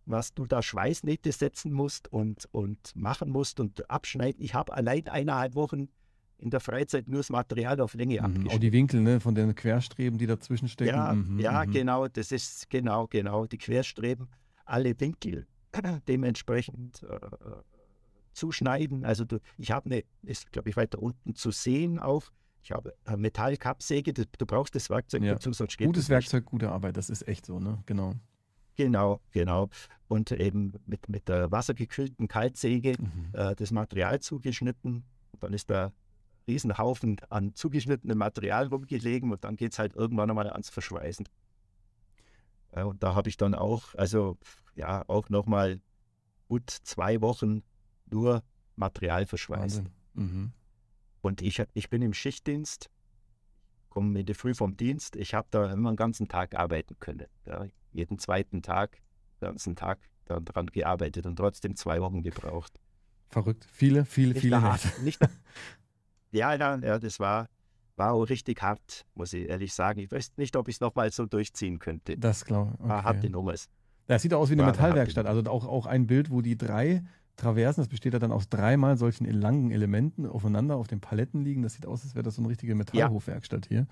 was 0.04 0.34
du 0.34 0.44
da 0.44 0.60
Schweißnähte 0.62 1.32
setzen 1.32 1.72
musst 1.72 2.12
und, 2.12 2.46
und 2.52 2.94
machen 2.94 3.30
musst 3.30 3.60
und 3.60 3.88
abschneiden. 3.88 4.42
Ich 4.42 4.52
habe 4.52 4.74
allein 4.74 5.08
eineinhalb 5.08 5.54
Wochen 5.54 5.88
in 6.36 6.50
der 6.50 6.60
Freizeit 6.60 7.08
nur 7.08 7.20
das 7.20 7.30
Material 7.30 7.80
auf 7.80 7.94
Länge 7.94 8.16
Mhm. 8.18 8.24
abgeschnitten. 8.24 8.50
Auch 8.50 8.58
die 8.60 8.72
Winkel 8.72 9.00
ne, 9.00 9.20
von 9.20 9.34
den 9.34 9.54
Querstreben, 9.54 10.18
die 10.18 10.26
dazwischen 10.26 10.68
stecken. 10.68 10.90
Ja, 10.94 11.14
Mhm, 11.14 11.38
ja, 11.40 11.64
mhm. 11.64 11.70
genau, 11.70 12.06
das 12.08 12.30
ist 12.30 12.68
genau, 12.68 13.06
genau. 13.06 13.46
Die 13.46 13.56
Querstreben, 13.56 14.28
alle 14.66 15.00
Winkel 15.00 15.46
dementsprechend 16.08 17.02
äh, 17.04 17.14
äh, 17.14 17.20
zuschneiden. 18.34 19.04
Also 19.04 19.24
du, 19.24 19.38
ich 19.58 19.70
habe 19.70 19.86
eine, 19.86 20.04
ist 20.22 20.52
glaube 20.52 20.68
ich 20.70 20.76
weiter 20.76 21.00
unten 21.00 21.34
zu 21.34 21.50
sehen 21.50 21.98
auch. 21.98 22.24
Ich 22.62 22.72
habe 22.72 22.94
eine 23.04 23.18
Metallkappsäge, 23.18 24.12
du, 24.14 24.24
du 24.38 24.46
brauchst 24.46 24.74
das 24.74 24.88
Werkzeug 24.90 25.22
Ja. 25.22 25.34
dazu, 25.34 25.52
sonst 25.52 25.76
geht 25.76 25.86
Gutes. 25.86 26.08
Werkzeug, 26.08 26.44
gute 26.46 26.70
Arbeit. 26.70 26.96
Das 26.96 27.10
ist 27.10 27.26
echt 27.28 27.44
so, 27.46 27.58
ne? 27.60 27.82
Genau. 27.86 28.14
Genau, 28.76 29.20
genau. 29.30 29.68
Und 30.08 30.32
eben 30.32 30.72
mit, 30.86 31.08
mit 31.08 31.28
der 31.28 31.50
wassergekühlten 31.52 32.26
Kaltsäge 32.26 32.94
Mhm. 32.98 33.28
äh, 33.32 33.54
das 33.54 33.70
Material 33.70 34.18
zugeschnitten. 34.20 35.04
Dann 35.40 35.52
ist 35.52 35.70
da 35.70 35.92
Riesenhaufen 36.48 37.20
an 37.30 37.54
zugeschnittenem 37.54 38.18
Material 38.18 38.66
rumgelegen 38.66 39.30
und 39.30 39.44
dann 39.44 39.56
geht 39.56 39.72
es 39.72 39.78
halt 39.78 39.94
irgendwann 39.94 40.28
einmal 40.30 40.50
ans 40.50 40.70
Verschweißen. 40.70 41.26
Ja, 42.74 42.84
und 42.84 43.02
da 43.02 43.14
habe 43.14 43.28
ich 43.28 43.36
dann 43.36 43.54
auch, 43.54 43.94
also 43.94 44.36
ja, 44.74 45.04
auch 45.06 45.28
nochmal 45.28 45.80
gut 46.48 46.68
zwei 46.70 47.20
Wochen 47.20 47.62
nur 48.10 48.42
Material 48.76 49.26
verschweißen. 49.26 49.88
Mhm. 50.14 50.52
Und 51.20 51.42
ich, 51.42 51.62
ich 51.72 51.88
bin 51.90 52.02
im 52.02 52.12
Schichtdienst, 52.14 52.90
komme 53.88 54.20
in 54.20 54.26
der 54.26 54.34
Früh 54.34 54.54
vom 54.54 54.76
Dienst. 54.76 55.16
Ich 55.16 55.34
habe 55.34 55.48
da 55.50 55.72
immer 55.72 55.92
den 55.92 55.96
ganzen 55.96 56.28
Tag 56.28 56.54
arbeiten 56.54 56.96
können. 57.00 57.26
Ja, 57.46 57.64
jeden 57.92 58.18
zweiten 58.18 58.62
Tag, 58.62 59.00
den 59.40 59.48
ganzen 59.48 59.76
Tag 59.76 59.98
dann 60.26 60.44
dran 60.44 60.66
gearbeitet 60.66 61.26
und 61.26 61.36
trotzdem 61.36 61.76
zwei 61.76 62.00
Wochen 62.00 62.22
gebraucht. 62.22 62.80
Verrückt. 63.28 63.66
Viele, 63.72 64.04
viele, 64.04 64.32
Nicht 64.32 64.40
viele. 64.42 64.62
hart, 64.62 65.02
nicht, 65.02 65.20
ja, 66.30 66.54
ja, 66.54 66.76
ja, 66.76 66.98
das 66.98 67.18
war, 67.20 67.48
war 67.96 68.12
auch 68.12 68.24
richtig 68.24 68.62
hart, 68.62 69.06
muss 69.14 69.32
ich 69.32 69.48
ehrlich 69.48 69.72
sagen. 69.72 70.00
Ich 70.00 70.10
weiß 70.10 70.32
nicht, 70.36 70.56
ob 70.56 70.68
ich 70.68 70.76
es 70.76 70.80
nochmal 70.80 71.10
so 71.10 71.26
durchziehen 71.26 71.78
könnte. 71.78 72.16
Das 72.16 72.44
glaube 72.44 72.74
ich. 72.80 72.88
War 72.88 73.02
harte 73.04 73.18
Okay. 73.20 73.28
Nummer. 73.30 73.54
Das 74.06 74.22
sieht 74.22 74.34
aus 74.34 74.50
wie 74.50 74.54
eine 74.54 74.62
War 74.62 74.68
eine 74.68 74.76
Metallwerkstatt. 74.76 75.26
Also 75.26 75.42
auch, 75.50 75.66
auch 75.66 75.86
ein 75.86 76.06
Bild, 76.06 76.30
wo 76.30 76.42
die 76.42 76.56
drei 76.56 77.02
Traversen, 77.36 77.82
das 77.82 77.88
besteht 77.88 78.12
ja 78.12 78.18
dann 78.18 78.32
aus 78.32 78.48
dreimal 78.48 78.96
solchen 78.96 79.26
langen 79.26 79.70
Elementen 79.70 80.26
aufeinander 80.26 80.76
auf 80.76 80.86
den 80.86 81.00
Paletten 81.00 81.42
liegen. 81.42 81.62
Das 81.62 81.74
sieht 81.74 81.86
aus, 81.86 82.04
als 82.04 82.14
wäre 82.14 82.22
das 82.22 82.36
so 82.36 82.42
eine 82.42 82.48
richtige 82.48 82.74
Metallhofwerkstatt 82.74 83.66
hier. 83.66 83.86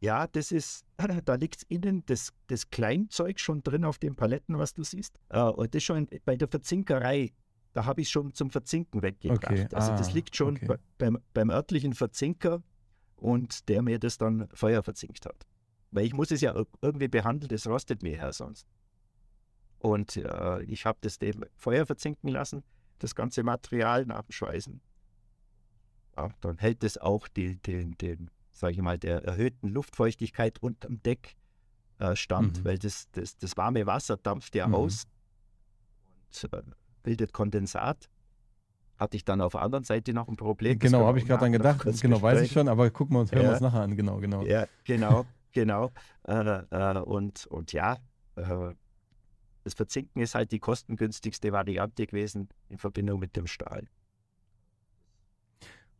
Ja, 0.00 0.26
das 0.26 0.52
ist, 0.52 0.84
da 1.24 1.34
liegt 1.34 1.64
innen 1.68 2.04
das, 2.06 2.32
das 2.46 2.70
Kleinzeug 2.70 3.40
schon 3.40 3.62
drin 3.62 3.84
auf 3.84 3.98
den 3.98 4.14
Paletten, 4.14 4.58
was 4.58 4.74
du 4.74 4.84
siehst. 4.84 5.18
Äh, 5.28 5.40
und 5.42 5.74
das 5.74 5.82
schon 5.82 6.08
bei 6.24 6.36
der 6.36 6.48
Verzinkerei, 6.48 7.32
da 7.72 7.84
habe 7.84 8.00
ich 8.00 8.08
schon 8.10 8.32
zum 8.34 8.50
Verzinken 8.50 9.02
weggebracht. 9.02 9.44
Okay, 9.50 9.66
Also 9.72 9.92
das 9.92 10.08
ah, 10.10 10.12
liegt 10.12 10.36
schon 10.36 10.56
okay. 10.56 10.66
bei, 10.66 10.76
beim, 10.98 11.18
beim 11.34 11.50
örtlichen 11.50 11.94
Verzinker 11.94 12.62
und 13.16 13.68
der 13.68 13.82
mir 13.82 13.98
das 13.98 14.18
dann 14.18 14.48
Feuer 14.52 14.82
verzinkt 14.82 15.26
hat. 15.26 15.46
Weil 15.90 16.04
ich 16.04 16.12
muss 16.14 16.30
es 16.30 16.40
ja 16.42 16.54
ir- 16.54 16.66
irgendwie 16.82 17.08
behandeln, 17.08 17.48
das 17.48 17.66
rostet 17.66 18.02
mir 18.02 18.16
ja 18.16 18.32
sonst. 18.32 18.66
Und 19.78 20.16
äh, 20.16 20.62
ich 20.62 20.86
habe 20.86 20.98
das 21.00 21.18
dem 21.18 21.44
Feuer 21.56 21.86
verzinken 21.86 22.28
lassen, 22.28 22.64
das 22.98 23.14
ganze 23.14 23.42
Material 23.42 24.06
nach 24.06 24.22
dem 24.22 24.32
Schweißen. 24.32 24.80
Ja, 26.16 26.30
dann 26.40 26.58
hält 26.58 26.82
es 26.82 26.98
auch 26.98 27.28
die, 27.28 27.56
den, 27.62 27.96
den, 27.98 28.30
sage 28.50 28.72
ich 28.74 28.80
mal, 28.82 28.98
der 28.98 29.22
erhöhten 29.24 29.68
Luftfeuchtigkeit 29.68 30.60
unterm 30.60 31.00
Deck 31.02 31.36
äh, 32.00 32.16
stand, 32.16 32.58
Mhm. 32.60 32.64
weil 32.64 32.78
das, 32.78 33.08
das, 33.12 33.36
das 33.38 33.56
warme 33.56 33.86
Wasser 33.86 34.16
dampft 34.16 34.54
ja 34.56 34.66
Mhm. 34.66 34.74
aus 34.74 35.06
und 36.42 36.52
äh, 36.52 36.62
bildet 37.02 37.32
Kondensat. 37.32 38.08
Hatte 38.96 39.16
ich 39.16 39.24
dann 39.24 39.40
auf 39.40 39.52
der 39.52 39.62
anderen 39.62 39.84
Seite 39.84 40.12
noch 40.12 40.26
ein 40.26 40.34
Problem. 40.36 40.76
Das 40.80 40.90
Genau, 40.90 41.06
habe 41.06 41.18
wir 41.18 41.22
ich 41.22 41.28
gerade 41.28 41.44
noch 41.46 41.52
gedacht. 41.52 41.84
Genau, 41.84 42.20
weiß 42.20 42.38
ich 42.40 42.48
besprechen. 42.48 42.52
schon, 42.52 42.68
aber 42.68 42.90
gucken 42.90 43.14
wir 43.14 43.20
uns, 43.20 43.30
hören 43.30 43.42
wir 43.42 43.46
Ja. 43.46 43.52
uns 43.52 43.60
nachher 43.60 43.82
an. 43.82 43.96
Genau, 43.96 44.16
genau. 44.18 44.42
Ja, 44.44 44.66
genau, 44.82 45.24
genau. 45.52 45.92
Äh, 46.24 46.64
äh, 46.70 46.98
und, 46.98 47.46
und 47.46 47.72
ja, 47.72 47.96
äh, 48.34 48.74
das 49.68 49.74
Verzinken 49.74 50.22
ist 50.22 50.34
halt 50.34 50.50
die 50.50 50.58
kostengünstigste 50.58 51.52
Variante 51.52 52.06
gewesen 52.06 52.48
in 52.70 52.78
Verbindung 52.78 53.20
mit 53.20 53.36
dem 53.36 53.46
Stahl. 53.46 53.86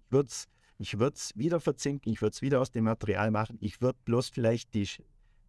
Ich 0.06 0.12
würde 0.12 0.28
es 0.28 0.48
ich 0.80 0.98
würd's 0.98 1.36
wieder 1.36 1.60
verzinken, 1.60 2.12
ich 2.12 2.22
würde 2.22 2.34
es 2.34 2.42
wieder 2.42 2.60
aus 2.60 2.70
dem 2.70 2.84
Material 2.84 3.30
machen. 3.30 3.58
Ich 3.60 3.80
würde 3.80 3.98
bloß 4.04 4.28
vielleicht 4.28 4.74
die, 4.74 4.88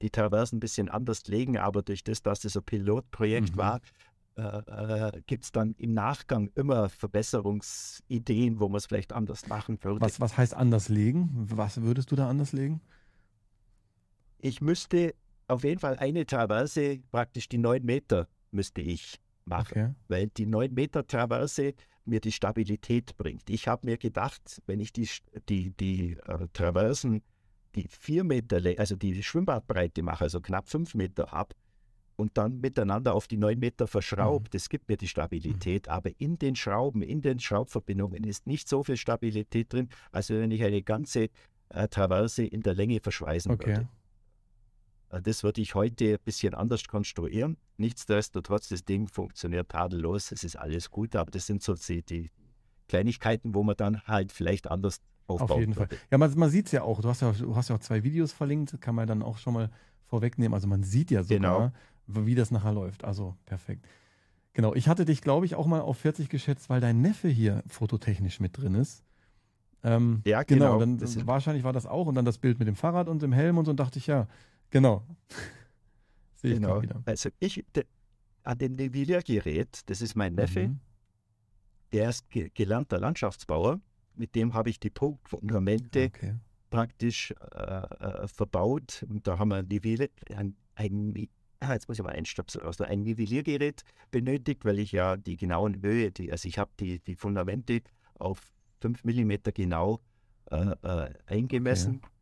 die 0.02 0.10
Traversen 0.10 0.58
ein 0.58 0.60
bisschen 0.60 0.90
anders 0.90 1.28
legen, 1.28 1.58
aber 1.58 1.84
durch 1.84 2.04
das, 2.04 2.24
dass 2.24 2.44
es 2.46 2.58
ein 2.58 2.64
Pilotprojekt 2.64 3.52
Mhm. 3.52 3.58
war, 3.58 3.82
äh, 4.38 4.42
äh, 4.42 5.22
gibt 5.28 5.44
es 5.44 5.52
dann 5.52 5.76
im 5.78 5.94
Nachgang 5.94 6.50
immer 6.56 6.90
Verbesserungsideen, 6.90 8.60
wo 8.60 8.70
man 8.70 8.78
es 8.78 8.88
vielleicht 8.88 9.14
anders 9.14 9.48
machen 9.48 9.78
würde. 9.84 10.02
Was, 10.02 10.20
was 10.20 10.36
heißt 10.36 10.56
anders 10.56 10.90
legen? 10.90 11.30
Was 11.34 11.82
würdest 11.82 12.12
du 12.12 12.16
da 12.16 12.28
anders 12.28 12.52
legen? 12.52 12.82
Ich 14.40 14.62
müsste 14.62 15.14
auf 15.50 15.64
jeden 15.64 15.80
Fall 15.80 15.98
eine 15.98 16.26
Traverse, 16.26 17.00
praktisch 17.12 17.50
die 17.50 17.58
9 17.58 17.84
Meter, 17.84 18.28
müsste 18.52 18.82
ich 18.82 19.20
machen. 19.46 19.72
Okay. 19.72 19.94
Weil 20.08 20.28
die 20.28 20.46
9 20.46 20.74
Meter 20.74 21.06
Traverse 21.06 21.74
mir 22.06 22.20
die 22.20 22.32
Stabilität 22.32 23.18
bringt. 23.18 23.50
Ich 23.50 23.68
habe 23.68 23.86
mir 23.86 23.98
gedacht, 23.98 24.62
wenn 24.66 24.80
ich 24.80 24.94
die, 24.94 25.08
die, 25.48 25.72
die 25.72 26.18
äh, 26.26 26.48
Traversen, 26.54 27.22
die 27.76 27.88
vier 27.88 28.24
Meter, 28.24 28.62
also 28.78 28.96
die 28.96 29.22
Schwimmbadbreite 29.22 30.02
mache, 30.02 30.24
also 30.24 30.42
knapp 30.42 30.70
fünf 30.70 30.96
Meter 30.96 31.32
habe, 31.32 31.56
und 32.16 32.38
dann 32.38 32.60
miteinander 32.60 33.16
auf 33.16 33.28
die 33.28 33.38
neun 33.38 33.60
Meter 33.60 33.88
verschraubt, 33.88 34.48
mhm. 34.48 34.52
das 34.52 34.68
gibt 34.68 34.90
mir 34.90 34.98
die 34.98 35.08
Stabilität. 35.08 35.88
Mhm. 35.88 35.92
Aber 35.94 36.12
in 36.18 36.38
den 36.38 36.56
Schrauben, 36.56 37.02
in 37.02 37.22
den 37.22 37.40
Schraubverbindungen 37.40 38.26
ist 38.26 38.46
nicht 38.46 38.68
so 38.68 38.84
viel 38.84 38.98
Stabilität 38.98 39.72
drin, 39.72 39.88
als 40.12 40.30
wenn 40.30 40.52
ich 40.52 40.64
eine 40.64 40.82
ganze 40.82 41.30
äh, 41.70 41.88
Traverse 41.88 42.44
in 42.44 42.62
der 42.62 42.76
Länge 42.76 43.00
verschweißen 43.00 43.52
okay. 43.52 43.68
würde. 43.68 43.90
Äh, 45.10 45.22
das 45.22 45.44
würde 45.44 45.62
ich 45.62 45.76
heute 45.76 46.14
ein 46.14 46.20
bisschen 46.24 46.54
anders 46.54 46.86
konstruieren. 46.88 47.58
Nichtsdestotrotz, 47.78 48.70
das 48.70 48.86
Ding 48.86 49.08
funktioniert 49.08 49.70
tadellos, 49.70 50.32
es 50.32 50.44
ist 50.44 50.56
alles 50.56 50.90
gut, 50.90 51.16
aber 51.16 51.32
das 51.32 51.46
sind 51.46 51.64
so 51.64 51.76
die 51.76 52.32
Kleinigkeiten, 52.88 53.54
wo 53.54 53.64
man 53.64 53.76
dann 53.76 54.02
halt 54.04 54.32
vielleicht 54.32 54.70
anders 54.70 55.02
aufbaut. 55.28 55.52
Auf 55.52 55.60
jeden 55.60 55.76
würde. 55.76 55.96
Fall. 55.96 56.00
Ja, 56.12 56.18
man, 56.18 56.34
man 56.38 56.50
sieht 56.50 56.68
es 56.68 56.72
ja 56.72 56.82
auch. 56.82 57.02
Du 57.02 57.10
hast 57.10 57.22
ja, 57.22 57.32
du 57.32 57.56
hast 57.56 57.70
ja 57.70 57.76
auch 57.76 57.80
zwei 57.80 58.04
Videos 58.04 58.34
verlinkt, 58.34 58.80
kann 58.82 58.96
man 58.96 59.08
dann 59.08 59.22
auch 59.22 59.38
schon 59.38 59.54
mal 59.54 59.70
vorwegnehmen. 60.08 60.54
Also 60.54 60.68
man 60.68 60.84
sieht 60.84 61.12
ja 61.12 61.24
sogar, 61.24 61.72
genau. 62.08 62.26
wie 62.26 62.36
das 62.36 62.52
nachher 62.52 62.74
läuft. 62.74 63.04
Also 63.04 63.36
perfekt. 63.46 63.86
Genau, 64.54 64.74
ich 64.74 64.88
hatte 64.88 65.06
dich, 65.06 65.22
glaube 65.22 65.46
ich, 65.46 65.56
auch 65.56 65.68
mal 65.68 65.82
auf 65.82 65.98
40 66.00 66.28
geschätzt, 66.30 66.70
weil 66.70 66.82
dein 66.82 67.02
Neffe 67.02 67.28
hier 67.28 67.64
fototechnisch 67.68 68.40
mit 68.40 68.58
drin 68.58 68.74
ist. 68.74 69.04
Ähm, 69.84 70.22
ja, 70.26 70.44
genau. 70.44 70.80
genau 70.80 70.98
dann, 70.98 71.28
wahrscheinlich 71.28 71.64
war 71.64 71.72
das 71.72 71.86
auch. 71.86 72.08
Und 72.08 72.16
dann 72.16 72.26
das 72.26 72.40
Bild 72.40 72.60
mit 72.60 72.68
dem 72.68 72.76
Fahrrad 72.76 73.08
und 73.08 73.22
dem 73.22 73.32
Helm 73.32 73.58
und 73.58 73.66
so. 73.66 73.72
Und 73.72 73.80
dachte 73.80 74.00
ich, 74.00 74.08
ja, 74.08 74.28
Genau. 74.70 75.06
Sehe 76.36 76.54
ich 76.54 76.60
genau. 76.60 76.82
wieder. 76.82 77.02
Also 77.06 77.30
ich, 77.40 77.66
de, 77.76 77.86
an 78.44 78.58
dem 78.58 78.76
Nivelliergerät, 78.76 79.82
das 79.88 80.02
ist 80.02 80.16
mein 80.16 80.36
Neffe, 80.36 80.70
mhm. 80.70 80.80
der 81.92 82.10
ist 82.10 82.30
ge 82.30 82.50
gelernter 82.54 83.00
Landschaftsbauer. 83.00 83.82
Mit 84.16 84.36
dem 84.36 84.54
habe 84.54 84.70
ich 84.70 84.80
die 84.80 84.90
Punktfundamente 84.90 86.06
okay. 86.06 86.36
praktisch 86.70 87.34
äh, 87.54 87.64
äh, 87.64 88.28
verbaut. 88.28 89.06
Und 89.10 89.28
da 89.28 89.38
haben 89.38 89.50
wir 89.50 89.64
Nivelle, 89.64 90.10
ein, 90.36 90.56
ein, 90.76 91.30
ah, 91.60 91.74
jetzt 91.74 91.88
muss 91.88 92.00
ich 92.00 92.04
mal 92.04 92.14
einstöpseln, 92.14 92.66
also 92.66 92.84
ein 92.84 93.04
Nivelliergerät 93.04 93.84
benötigt, 94.12 94.66
weil 94.66 94.80
ich 94.80 94.92
ja 94.92 95.18
die 95.18 95.38
genauen 95.38 95.82
Höhe, 95.82 96.12
die, 96.12 96.32
also 96.32 96.48
ich 96.48 96.58
habe 96.58 96.72
die, 96.80 97.00
die 97.00 97.16
Fundamente 97.16 97.82
auf 98.16 98.54
5 98.82 99.04
mm 99.04 99.34
genau 99.54 100.00
äh, 100.52 100.72
äh 100.84 101.14
eingemessen. 101.28 101.98
Okay 101.98 102.19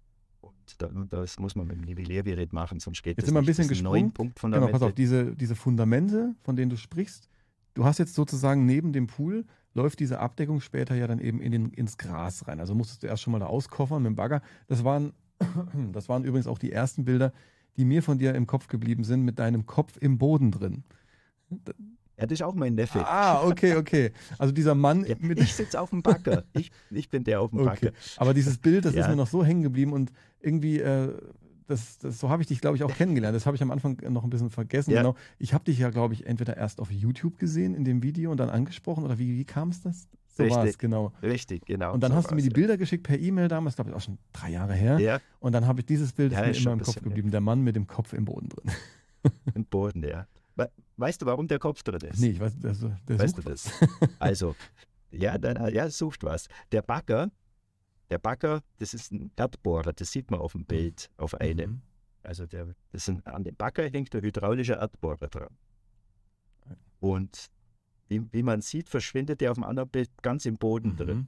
das 1.09 1.39
muss 1.39 1.55
man 1.55 1.67
mit 1.67 1.77
dem 1.77 1.83
Nivelliergerät 1.83 2.53
machen, 2.53 2.79
sonst 2.79 3.03
geht 3.03 3.17
jetzt 3.17 3.23
das 3.23 3.25
sind 3.25 3.35
wir 3.35 3.39
ein 3.39 3.45
bisschen 3.45 3.67
gesprungen. 3.67 4.13
Genau, 4.41 4.67
pass 4.67 4.81
auf, 4.81 4.93
diese, 4.93 5.35
diese 5.35 5.55
Fundamente, 5.55 6.35
von 6.41 6.55
denen 6.55 6.69
du 6.69 6.77
sprichst, 6.77 7.29
du 7.73 7.85
hast 7.85 7.99
jetzt 7.99 8.15
sozusagen 8.15 8.65
neben 8.65 8.93
dem 8.93 9.07
Pool, 9.07 9.45
läuft 9.73 9.99
diese 9.99 10.19
Abdeckung 10.19 10.59
später 10.59 10.95
ja 10.95 11.07
dann 11.07 11.19
eben 11.19 11.39
in 11.39 11.51
den, 11.51 11.69
ins 11.71 11.97
Gras 11.97 12.47
rein. 12.47 12.59
Also 12.59 12.75
musstest 12.75 13.03
du 13.03 13.07
erst 13.07 13.21
schon 13.23 13.31
mal 13.31 13.39
da 13.39 13.45
auskoffern 13.45 14.01
mit 14.01 14.11
dem 14.11 14.15
Bagger. 14.15 14.41
Das 14.67 14.83
waren, 14.83 15.13
das 15.93 16.09
waren 16.09 16.23
übrigens 16.23 16.47
auch 16.47 16.57
die 16.57 16.71
ersten 16.71 17.05
Bilder, 17.05 17.31
die 17.77 17.85
mir 17.85 18.01
von 18.03 18.17
dir 18.17 18.33
im 18.33 18.47
Kopf 18.47 18.67
geblieben 18.67 19.03
sind, 19.03 19.23
mit 19.23 19.39
deinem 19.39 19.65
Kopf 19.65 19.97
im 20.01 20.17
Boden 20.17 20.51
drin. 20.51 20.83
Ja, 22.19 22.25
das 22.25 22.39
ist 22.39 22.43
auch 22.43 22.55
mein 22.55 22.73
Neffe. 22.75 23.05
Ah, 23.05 23.43
okay, 23.45 23.75
okay. 23.75 24.11
Also 24.39 24.51
dieser 24.51 24.73
Mann. 24.73 25.05
Ja, 25.05 25.15
ich 25.35 25.53
sitze 25.53 25.79
auf 25.79 25.91
dem 25.91 26.01
Bagger. 26.01 26.43
Ich, 26.53 26.71
ich 26.89 27.09
bin 27.09 27.23
der 27.23 27.41
auf 27.41 27.51
dem 27.51 27.63
Bagger. 27.63 27.91
Aber 28.17 28.33
dieses 28.33 28.57
Bild, 28.57 28.85
das 28.85 28.95
ja. 28.95 29.01
ist 29.01 29.07
mir 29.07 29.15
noch 29.15 29.27
so 29.27 29.45
hängen 29.45 29.61
geblieben 29.61 29.93
und 29.93 30.11
irgendwie, 30.41 30.79
äh, 30.79 31.13
das, 31.67 31.99
das, 31.99 32.19
so 32.19 32.29
habe 32.29 32.41
ich 32.41 32.47
dich, 32.47 32.59
glaube 32.59 32.75
ich, 32.75 32.83
auch 32.83 32.93
kennengelernt. 32.93 33.35
Das 33.35 33.45
habe 33.45 33.55
ich 33.55 33.61
am 33.61 33.69
Anfang 33.69 33.97
noch 34.09 34.23
ein 34.23 34.29
bisschen 34.29 34.49
vergessen. 34.49 34.91
Ja. 34.91 35.01
Genau. 35.01 35.15
Ich 35.37 35.53
habe 35.53 35.63
dich 35.65 35.77
ja, 35.77 35.91
glaube 35.91 36.15
ich, 36.15 36.25
entweder 36.25 36.57
erst 36.57 36.79
auf 36.79 36.91
YouTube 36.91 37.37
gesehen 37.37 37.75
in 37.75 37.83
dem 37.83 38.01
Video 38.01 38.31
und 38.31 38.37
dann 38.37 38.49
angesprochen 38.49 39.03
oder 39.03 39.19
wie, 39.19 39.37
wie 39.37 39.45
kam 39.45 39.69
es 39.69 39.81
das? 39.81 40.07
So 40.37 40.49
war 40.49 40.65
es, 40.65 40.77
genau. 40.77 41.13
Richtig, 41.21 41.65
genau. 41.65 41.93
Und 41.93 42.01
dann 42.01 42.11
so 42.11 42.17
hast 42.17 42.31
du 42.31 42.35
mir 42.35 42.43
die 42.43 42.49
Bilder 42.49 42.77
geschickt 42.77 43.03
per 43.03 43.19
E-Mail 43.19 43.47
damals, 43.47 43.75
glaube 43.75 43.89
ich, 43.89 43.95
auch 43.95 44.01
schon 44.01 44.19
drei 44.33 44.51
Jahre 44.51 44.73
her. 44.73 44.99
Ja. 44.99 45.19
Und 45.39 45.53
dann 45.53 45.65
habe 45.65 45.79
ich 45.79 45.87
dieses 45.87 46.13
Bild 46.13 46.31
ja, 46.31 46.41
ist 46.41 46.59
mir 46.59 46.63
immer 46.63 46.73
im 46.73 46.81
Kopf 46.81 47.01
geblieben. 47.01 47.31
Der 47.31 47.41
Mann 47.41 47.61
mit 47.61 47.75
dem 47.75 47.87
Kopf 47.87 48.13
im 48.13 48.25
Boden 48.25 48.49
drin. 48.49 48.71
Im 49.55 49.65
Boden, 49.65 50.03
ja. 50.03 50.27
Weißt 50.97 51.21
du, 51.21 51.25
warum 51.25 51.47
der 51.47 51.59
Kopf 51.59 51.83
drin 51.83 52.01
ist? 52.01 52.19
Nee, 52.19 52.29
ich 52.31 52.39
weiß, 52.39 52.57
der, 52.57 52.73
der 53.07 53.19
weißt 53.19 53.37
du 53.37 53.41
das? 53.43 53.71
also, 54.19 54.55
ja, 55.11 55.37
dann, 55.37 55.73
ja, 55.73 55.89
sucht 55.89 56.23
was. 56.23 56.47
Der 56.71 56.81
Bagger, 56.81 57.31
der 58.09 58.17
Bagger, 58.17 58.61
das 58.79 58.93
ist 58.93 59.11
ein 59.11 59.31
Erdbohrer, 59.35 59.93
das 59.93 60.11
sieht 60.11 60.31
man 60.31 60.39
auf 60.39 60.53
dem 60.53 60.65
Bild, 60.65 61.09
auf 61.17 61.35
einem. 61.35 61.71
Mhm. 61.71 61.81
Also 62.23 62.45
der, 62.45 62.75
das 62.91 63.05
sind, 63.05 63.25
an 63.27 63.43
dem 63.43 63.55
Bagger 63.55 63.89
hängt 63.89 64.13
der 64.13 64.21
hydraulische 64.21 64.73
Erdbohrer 64.73 65.27
dran. 65.27 65.55
Und 66.99 67.47
wie, 68.07 68.21
wie 68.31 68.43
man 68.43 68.61
sieht, 68.61 68.89
verschwindet 68.89 69.41
der 69.41 69.51
auf 69.51 69.55
dem 69.55 69.63
anderen 69.63 69.89
Bild 69.89 70.09
ganz 70.21 70.45
im 70.45 70.55
Boden 70.55 70.91
mhm. 70.91 70.97
drin. 70.97 71.27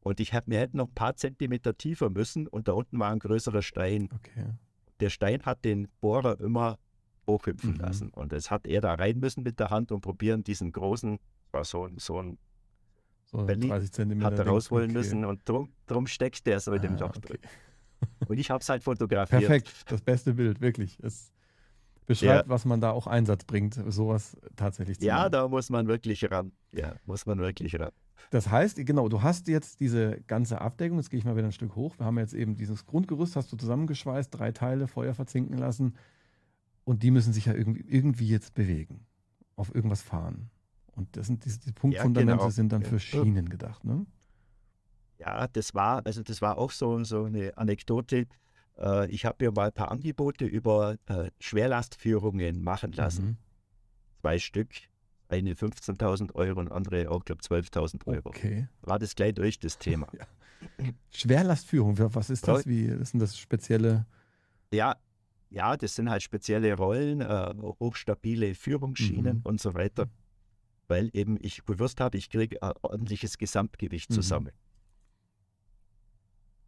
Und 0.00 0.20
ich 0.20 0.34
hab, 0.34 0.48
wir 0.48 0.58
hätten 0.58 0.78
noch 0.78 0.88
ein 0.88 0.94
paar 0.94 1.16
Zentimeter 1.16 1.76
tiefer 1.76 2.10
müssen 2.10 2.48
und 2.48 2.68
da 2.68 2.72
unten 2.72 2.98
war 2.98 3.12
ein 3.12 3.20
größerer 3.20 3.62
Stein. 3.62 4.08
Okay. 4.12 4.46
Der 5.00 5.10
Stein 5.10 5.42
hat 5.42 5.64
den 5.64 5.88
Bohrer 6.00 6.40
immer 6.40 6.78
hochhüpfen 7.26 7.74
mhm. 7.74 7.80
lassen. 7.80 8.08
Und 8.10 8.32
das 8.32 8.50
hat 8.50 8.66
er 8.66 8.80
da 8.80 8.94
rein 8.94 9.18
müssen 9.18 9.42
mit 9.42 9.60
der 9.60 9.70
Hand 9.70 9.92
und 9.92 10.00
probieren, 10.00 10.44
diesen 10.44 10.72
großen, 10.72 11.18
war 11.50 11.64
so, 11.64 11.88
so 11.96 12.20
ein 12.20 12.38
so 13.24 13.44
Belly, 13.44 13.68
30 13.68 13.92
Zentimeter 13.92 14.26
hat 14.26 14.38
er 14.38 14.46
rausholen 14.46 14.90
okay. 14.90 14.98
müssen 14.98 15.24
und 15.24 15.48
drum, 15.48 15.70
drum 15.86 16.06
steckt 16.06 16.46
der 16.46 16.60
so 16.60 16.72
in 16.72 16.82
dem 16.82 16.96
ah, 16.96 17.00
Loch 17.00 17.16
okay. 17.16 17.20
drin. 17.20 17.38
Und 18.28 18.38
ich 18.38 18.50
habe 18.50 18.60
es 18.60 18.68
halt 18.68 18.82
fotografiert. 18.82 19.40
Perfekt, 19.40 19.84
das 19.86 20.00
beste 20.00 20.34
Bild, 20.34 20.60
wirklich. 20.60 20.98
Es 21.02 21.32
beschreibt, 22.06 22.46
ja. 22.46 22.50
was 22.50 22.64
man 22.64 22.80
da 22.80 22.90
auch 22.90 23.06
Einsatz 23.06 23.44
bringt, 23.44 23.78
sowas 23.88 24.36
tatsächlich 24.56 24.98
zu 24.98 25.06
Ja, 25.06 25.18
machen. 25.18 25.32
da 25.32 25.48
muss 25.48 25.70
man 25.70 25.86
wirklich 25.86 26.30
ran. 26.30 26.52
Ja, 26.72 26.94
muss 27.06 27.26
man 27.26 27.38
wirklich 27.38 27.78
ran. 27.78 27.92
Das 28.30 28.50
heißt, 28.50 28.84
genau, 28.86 29.08
du 29.08 29.22
hast 29.22 29.48
jetzt 29.48 29.80
diese 29.80 30.20
ganze 30.26 30.60
Abdeckung, 30.60 30.98
jetzt 30.98 31.10
gehe 31.10 31.18
ich 31.18 31.24
mal 31.24 31.36
wieder 31.36 31.46
ein 31.46 31.52
Stück 31.52 31.74
hoch. 31.74 31.98
Wir 31.98 32.06
haben 32.06 32.18
jetzt 32.18 32.34
eben 32.34 32.54
dieses 32.54 32.86
Grundgerüst, 32.86 33.36
hast 33.36 33.52
du 33.52 33.56
zusammengeschweißt, 33.56 34.32
drei 34.32 34.52
Teile, 34.52 34.86
Feuer 34.86 35.14
verzinken 35.14 35.58
lassen. 35.58 35.94
Und 36.84 37.02
die 37.02 37.10
müssen 37.10 37.32
sich 37.32 37.46
ja 37.46 37.54
irgendwie, 37.54 37.82
irgendwie 37.82 38.28
jetzt 38.28 38.54
bewegen, 38.54 39.06
auf 39.56 39.74
irgendwas 39.74 40.02
fahren. 40.02 40.50
Und 40.94 41.16
das 41.16 41.26
sind 41.26 41.44
diese, 41.44 41.58
diese 41.58 41.72
Punktfundamente 41.72 42.30
ja, 42.32 42.36
genau. 42.36 42.50
sind 42.50 42.72
dann 42.72 42.82
für 42.82 42.98
Schienen 42.98 43.48
gedacht, 43.48 43.84
ne? 43.84 44.06
Ja, 45.18 45.46
das 45.46 45.74
war, 45.74 46.04
also 46.04 46.22
das 46.22 46.42
war 46.42 46.58
auch 46.58 46.72
so, 46.72 47.02
so 47.04 47.24
eine 47.24 47.56
Anekdote. 47.56 48.26
Äh, 48.76 49.08
ich 49.08 49.24
habe 49.24 49.44
mir 49.44 49.52
mal 49.52 49.66
ein 49.66 49.72
paar 49.72 49.90
Angebote 49.90 50.44
über 50.44 50.96
äh, 51.06 51.30
Schwerlastführungen 51.38 52.62
machen 52.62 52.92
lassen. 52.92 53.24
Mhm. 53.24 53.36
Zwei 54.20 54.38
Stück. 54.38 54.70
Eine 55.28 55.54
15.000 55.54 56.34
Euro 56.34 56.60
und 56.60 56.70
andere 56.70 57.10
auch, 57.10 57.24
glaube 57.24 57.40
12.000 57.40 58.06
Euro. 58.06 58.28
Okay. 58.28 58.68
War 58.82 58.98
das 58.98 59.14
gleich 59.14 59.34
durch 59.34 59.58
das 59.58 59.78
Thema. 59.78 60.08
ja. 60.18 60.26
Schwerlastführung, 61.10 61.96
was 62.14 62.28
ist 62.28 62.46
das? 62.46 62.66
Wie 62.66 62.84
ist 62.84 63.14
denn 63.14 63.20
das 63.20 63.38
spezielle? 63.38 64.06
Ja, 64.72 64.96
ja, 65.52 65.76
das 65.76 65.94
sind 65.94 66.08
halt 66.10 66.22
spezielle 66.22 66.74
Rollen, 66.76 67.20
äh, 67.20 67.54
hochstabile 67.78 68.54
Führungsschienen 68.54 69.38
mhm. 69.38 69.42
und 69.44 69.60
so 69.60 69.74
weiter, 69.74 70.08
weil 70.88 71.10
eben 71.12 71.38
ich 71.40 71.64
gewusst 71.64 72.00
habe, 72.00 72.16
ich 72.16 72.30
kriege 72.30 72.62
ein 72.62 72.72
ordentliches 72.82 73.38
Gesamtgewicht 73.38 74.10
mhm. 74.10 74.14
zusammen. 74.14 74.52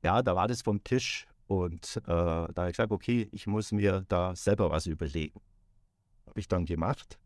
Ja, 0.02 0.22
da 0.22 0.36
war 0.36 0.48
das 0.48 0.60
vom 0.62 0.84
Tisch 0.84 1.26
und 1.46 1.96
äh, 1.96 2.02
da 2.06 2.54
habe 2.56 2.70
ich 2.70 2.76
gesagt, 2.76 2.92
okay, 2.92 3.28
ich 3.32 3.46
muss 3.46 3.72
mir 3.72 4.04
da 4.08 4.36
selber 4.36 4.70
was 4.70 4.86
überlegen. 4.86 5.40
Habe 6.26 6.40
ich 6.40 6.48
dann 6.48 6.66
gemacht 6.66 7.18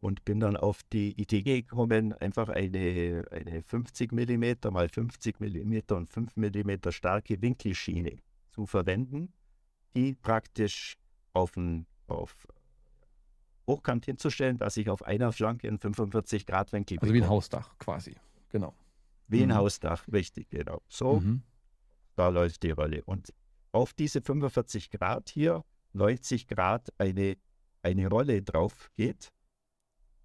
und 0.00 0.24
bin 0.24 0.40
dann 0.40 0.56
auf 0.56 0.82
die 0.92 1.12
Idee 1.20 1.42
gekommen, 1.42 2.14
einfach 2.14 2.48
eine, 2.48 3.24
eine 3.30 3.62
50 3.62 4.12
mm 4.12 4.72
mal 4.72 4.88
50 4.88 5.40
mm 5.40 5.78
und 5.90 6.10
5 6.10 6.36
mm 6.36 6.90
starke 6.90 7.40
Winkelschiene 7.42 8.16
zu 8.50 8.64
verwenden 8.64 9.32
die 9.94 10.14
praktisch 10.14 10.96
auf, 11.32 11.56
ein, 11.56 11.86
auf 12.06 12.46
hochkant 13.66 14.04
hinzustellen, 14.04 14.58
dass 14.58 14.76
ich 14.76 14.90
auf 14.90 15.02
einer 15.04 15.32
Flanke 15.32 15.68
in 15.68 15.78
45 15.78 16.46
Grad 16.46 16.72
Winkel 16.72 16.98
Also 17.00 17.14
wie 17.14 17.22
ein 17.22 17.28
Hausdach 17.28 17.78
quasi, 17.78 18.14
genau. 18.48 18.74
Wie 19.28 19.42
ein 19.42 19.48
mhm. 19.48 19.54
Hausdach, 19.54 20.06
richtig, 20.12 20.50
genau. 20.50 20.82
So, 20.88 21.20
mhm. 21.20 21.42
da 22.16 22.28
läuft 22.28 22.62
die 22.62 22.70
Rolle. 22.70 23.02
Und 23.04 23.32
auf 23.72 23.92
diese 23.94 24.20
45 24.20 24.90
Grad 24.90 25.30
hier, 25.30 25.64
90 25.94 26.46
Grad 26.46 26.92
eine, 26.98 27.36
eine 27.82 28.08
Rolle 28.08 28.42
drauf 28.42 28.90
geht. 28.94 29.32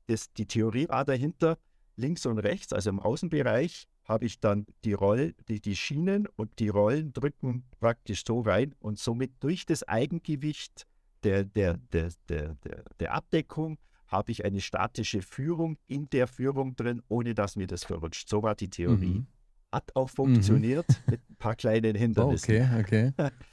Das, 0.08 0.34
die 0.34 0.48
Theorie 0.48 0.90
war 0.90 1.06
dahinter, 1.06 1.58
links 1.96 2.26
und 2.26 2.40
rechts, 2.40 2.74
also 2.74 2.90
im 2.90 3.00
Außenbereich, 3.00 3.88
habe 4.10 4.26
ich 4.26 4.40
dann 4.40 4.66
die 4.84 4.94
Roll, 4.94 5.36
die, 5.48 5.62
die 5.62 5.76
Schienen 5.76 6.28
und 6.36 6.58
die 6.60 6.70
Rollen 6.70 7.14
drücken 7.14 7.64
praktisch 7.80 8.24
so 8.26 8.42
rein 8.42 8.74
und 8.80 8.98
somit 8.98 9.32
durch 9.40 9.68
das 9.68 9.88
Eigengewicht 9.88 10.88
der, 11.24 11.44
der, 11.46 11.78
der, 11.94 12.10
der, 12.28 12.56
der, 12.56 12.84
der 13.00 13.14
Abdeckung 13.14 13.78
habe 14.08 14.32
ich 14.32 14.44
eine 14.44 14.62
statische 14.62 15.22
Führung 15.22 15.78
in 15.86 16.10
der 16.10 16.28
Führung 16.28 16.76
drin, 16.76 17.04
ohne 17.08 17.36
dass 17.36 17.56
mir 17.56 17.68
das 17.68 17.84
verrutscht. 17.84 18.28
So 18.28 18.42
war 18.42 18.56
die 18.56 18.70
Theorie. 18.70 19.20
Mhm. 19.20 19.28
Hat 19.72 19.96
auch 19.96 20.10
funktioniert 20.10 20.90
mhm. 20.90 21.12
mit 21.12 21.30
ein 21.30 21.36
paar 21.36 21.56
kleinen 21.56 21.96
Hindernissen. 21.96 22.56
Oh, 22.56 22.80
okay, 22.80 23.12
okay. 23.16 23.32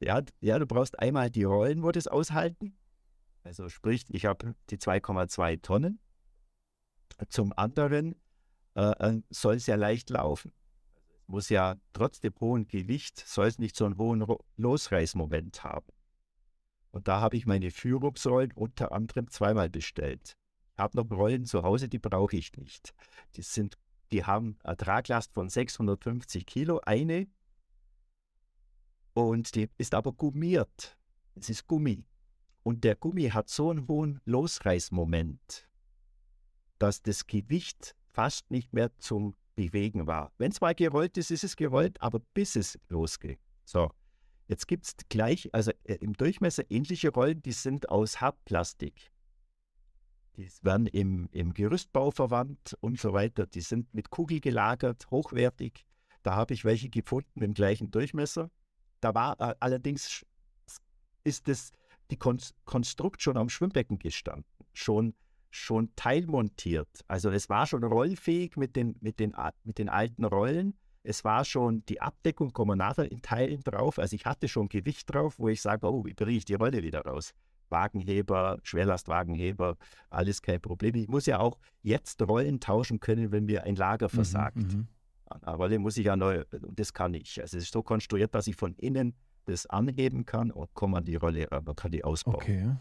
Ja, 0.00 0.20
ja, 0.40 0.58
du 0.58 0.66
brauchst 0.66 0.98
einmal 0.98 1.30
die 1.30 1.44
Rollen, 1.44 1.82
wo 1.82 1.90
das 1.90 2.08
aushalten. 2.08 2.76
Also 3.42 3.68
sprich, 3.70 4.04
ich 4.08 4.26
habe 4.26 4.54
die 4.68 4.76
2,2 4.76 5.62
Tonnen. 5.62 5.98
Zum 7.28 7.52
anderen 7.56 8.14
äh, 8.74 8.90
äh 8.90 9.22
soll 9.30 9.56
es 9.56 9.66
ja 9.66 9.76
leicht 9.76 10.10
laufen. 10.10 10.52
Muss 11.26 11.48
ja 11.48 11.76
trotz 11.92 12.20
dem 12.20 12.34
hohen 12.40 12.68
Gewicht, 12.68 13.18
soll 13.18 13.46
es 13.46 13.58
nicht 13.58 13.76
so 13.76 13.86
einen 13.86 13.96
hohen 13.96 14.26
Losreißmoment 14.56 15.64
haben. 15.64 15.86
Und 16.90 17.08
da 17.08 17.20
habe 17.20 17.36
ich 17.36 17.46
meine 17.46 17.70
Führungsrollen 17.70 18.52
unter 18.52 18.92
anderem 18.92 19.28
zweimal 19.28 19.68
bestellt. 19.68 20.36
Ich 20.74 20.78
habe 20.78 20.96
noch 20.96 21.10
Rollen 21.10 21.44
zu 21.44 21.62
Hause, 21.62 21.88
die 21.88 21.98
brauche 21.98 22.36
ich 22.36 22.52
nicht. 22.56 22.94
Die, 23.36 23.42
sind, 23.42 23.78
die 24.12 24.24
haben 24.24 24.58
eine 24.62 24.76
Traglast 24.76 25.32
von 25.32 25.48
650 25.48 26.46
Kilo, 26.46 26.80
eine. 26.84 27.26
Und 29.12 29.54
die 29.54 29.70
ist 29.78 29.94
aber 29.94 30.12
gummiert. 30.12 30.98
Es 31.34 31.48
ist 31.48 31.66
Gummi. 31.66 32.04
Und 32.62 32.84
der 32.84 32.96
Gummi 32.96 33.28
hat 33.28 33.48
so 33.48 33.70
einen 33.70 33.88
hohen 33.88 34.20
Losreißmoment, 34.24 35.68
dass 36.78 37.02
das 37.02 37.26
Gewicht 37.26 37.96
fast 38.14 38.50
nicht 38.50 38.72
mehr 38.72 38.96
zum 38.98 39.34
Bewegen 39.56 40.06
war. 40.06 40.32
Wenn 40.38 40.50
es 40.50 40.60
mal 40.60 40.74
gerollt 40.74 41.16
ist, 41.16 41.30
ist 41.30 41.44
es 41.44 41.56
gerollt, 41.56 42.00
aber 42.00 42.20
bis 42.32 42.56
es 42.56 42.78
losgeht. 42.88 43.38
So, 43.64 43.90
jetzt 44.48 44.66
gibt 44.66 44.86
es 44.86 44.94
gleich, 45.08 45.52
also 45.52 45.72
äh, 45.84 45.94
im 45.96 46.14
Durchmesser 46.14 46.64
ähnliche 46.70 47.10
Rollen, 47.10 47.42
die 47.42 47.52
sind 47.52 47.88
aus 47.88 48.20
Hartplastik. 48.20 49.10
Die 50.36 50.48
werden 50.62 50.86
im, 50.88 51.28
im 51.30 51.54
Gerüstbau 51.54 52.10
verwandt 52.10 52.76
und 52.80 52.98
so 52.98 53.12
weiter. 53.12 53.46
Die 53.46 53.60
sind 53.60 53.92
mit 53.94 54.10
Kugel 54.10 54.40
gelagert, 54.40 55.08
hochwertig. 55.10 55.84
Da 56.22 56.34
habe 56.34 56.54
ich 56.54 56.64
welche 56.64 56.88
gefunden 56.88 57.42
im 57.42 57.54
gleichen 57.54 57.90
Durchmesser. 57.90 58.50
Da 59.00 59.14
war 59.14 59.40
äh, 59.40 59.54
allerdings, 59.60 60.24
ist 61.22 61.46
das, 61.46 61.70
die 62.10 62.16
Kon 62.16 62.40
Konstrukt 62.64 63.22
schon 63.22 63.36
am 63.36 63.48
Schwimmbecken 63.48 63.98
gestanden, 63.98 64.44
schon, 64.72 65.14
schon 65.54 65.90
teilmontiert. 65.96 66.88
Also 67.06 67.30
es 67.30 67.48
war 67.48 67.66
schon 67.66 67.84
rollfähig 67.84 68.56
mit 68.56 68.76
den, 68.76 68.96
mit 69.00 69.20
den, 69.20 69.34
mit 69.62 69.78
den 69.78 69.88
alten 69.88 70.24
Rollen. 70.24 70.74
Es 71.02 71.22
war 71.22 71.44
schon 71.44 71.84
die 71.86 72.00
Abdeckung, 72.00 72.52
nachher 72.76 73.10
in 73.10 73.22
Teilen 73.22 73.62
drauf. 73.62 73.98
Also 73.98 74.16
ich 74.16 74.26
hatte 74.26 74.48
schon 74.48 74.68
Gewicht 74.68 75.12
drauf, 75.12 75.38
wo 75.38 75.48
ich 75.48 75.60
sage, 75.62 75.86
oh, 75.86 76.04
wie 76.04 76.14
bringe 76.14 76.38
ich 76.38 76.44
die 76.44 76.54
Rolle 76.54 76.82
wieder 76.82 77.02
raus? 77.02 77.34
Wagenheber, 77.68 78.58
Schwerlastwagenheber, 78.62 79.76
alles 80.10 80.42
kein 80.42 80.60
Problem. 80.60 80.94
Ich 80.96 81.08
muss 81.08 81.26
ja 81.26 81.38
auch 81.38 81.58
jetzt 81.82 82.20
Rollen 82.22 82.60
tauschen 82.60 83.00
können, 83.00 83.32
wenn 83.32 83.44
mir 83.44 83.64
ein 83.64 83.76
Lager 83.76 84.06
mhm, 84.06 84.14
versagt. 84.14 84.56
Mhm, 84.56 84.88
Eine 85.26 85.56
Rolle 85.56 85.78
muss 85.78 85.96
ich 85.96 86.06
ja 86.06 86.16
neu, 86.16 86.44
und 86.50 86.78
das 86.78 86.92
kann 86.92 87.14
ich. 87.14 87.40
Also 87.40 87.56
es 87.58 87.64
ist 87.64 87.72
so 87.72 87.82
konstruiert, 87.82 88.34
dass 88.34 88.46
ich 88.46 88.56
von 88.56 88.74
innen 88.74 89.14
das 89.46 89.66
anheben 89.66 90.24
kann 90.24 90.50
und 90.50 90.72
komme 90.74 90.98
an 90.98 91.04
die 91.04 91.16
Rolle 91.16 91.46
man 91.50 91.76
kann 91.76 91.90
die 91.90 92.02
ausbauen. 92.02 92.36
Okay. 92.36 92.76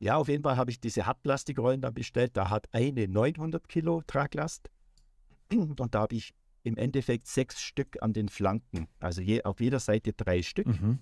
Ja, 0.00 0.16
auf 0.16 0.28
jeden 0.28 0.42
Fall 0.42 0.56
habe 0.56 0.70
ich 0.70 0.80
diese 0.80 1.06
Hartplastikrollen 1.06 1.80
dann 1.80 1.94
bestellt. 1.94 2.36
Da 2.36 2.50
hat 2.50 2.68
eine 2.72 3.06
900 3.06 3.68
Kilo 3.68 4.02
Traglast 4.06 4.70
und 5.52 5.94
da 5.94 6.00
habe 6.00 6.16
ich 6.16 6.34
im 6.62 6.76
Endeffekt 6.76 7.26
sechs 7.26 7.60
Stück 7.60 8.02
an 8.02 8.12
den 8.12 8.28
Flanken, 8.28 8.88
also 8.98 9.22
je, 9.22 9.44
auf 9.44 9.60
jeder 9.60 9.80
Seite 9.80 10.12
drei 10.12 10.42
Stück. 10.42 10.66
Mhm 10.66 10.98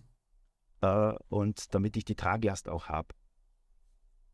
äh, 0.80 1.14
und 1.28 1.74
damit 1.74 1.96
ich 1.96 2.05
die 2.05 2.14
Traglast 2.14 2.68
auch 2.68 2.88
habe. 2.88 3.09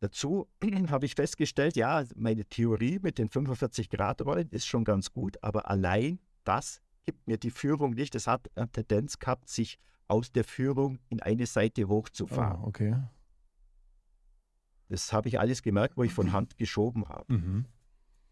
Dazu 0.01 0.49
habe 0.91 1.07
ich 1.07 1.15
festgestellt, 1.15 1.77
ja, 1.77 2.05
meine 2.17 2.45
Theorie 2.45 2.99
mit 3.03 3.19
den 3.19 3.29
45 3.29 3.89
Grad 3.89 4.23
Rollen 4.23 4.49
ist 4.51 4.67
schon 4.67 4.85
ganz 4.85 5.12
gut, 5.12 5.43
aber 5.43 5.71
allein 5.71 6.19
das 6.45 6.83
gibt 7.07 7.27
mir 7.27 7.39
die 7.39 7.51
Führung 7.51 7.95
nicht. 7.95 8.15
Es 8.15 8.27
hat 8.27 8.51
eine 8.55 8.71
Tendenz 8.71 9.19
gehabt, 9.19 9.49
sich 9.49 9.79
aus 10.09 10.33
der 10.33 10.45
Führung 10.45 10.99
in 11.09 11.21
eine 11.21 11.47
Seite 11.47 11.89
hochzufahren. 11.89 12.61
Oh, 12.62 12.69
okay. 12.69 12.97
Das 14.89 15.12
habe 15.12 15.28
ich 15.28 15.41
alles 15.41 15.62
gemerkt, 15.62 15.97
wo 15.97 16.03
ich 16.03 16.12
von 16.12 16.32
Hand 16.32 16.59
geschoben 16.59 17.09
habe. 17.09 17.32
Mhm. 17.32 17.64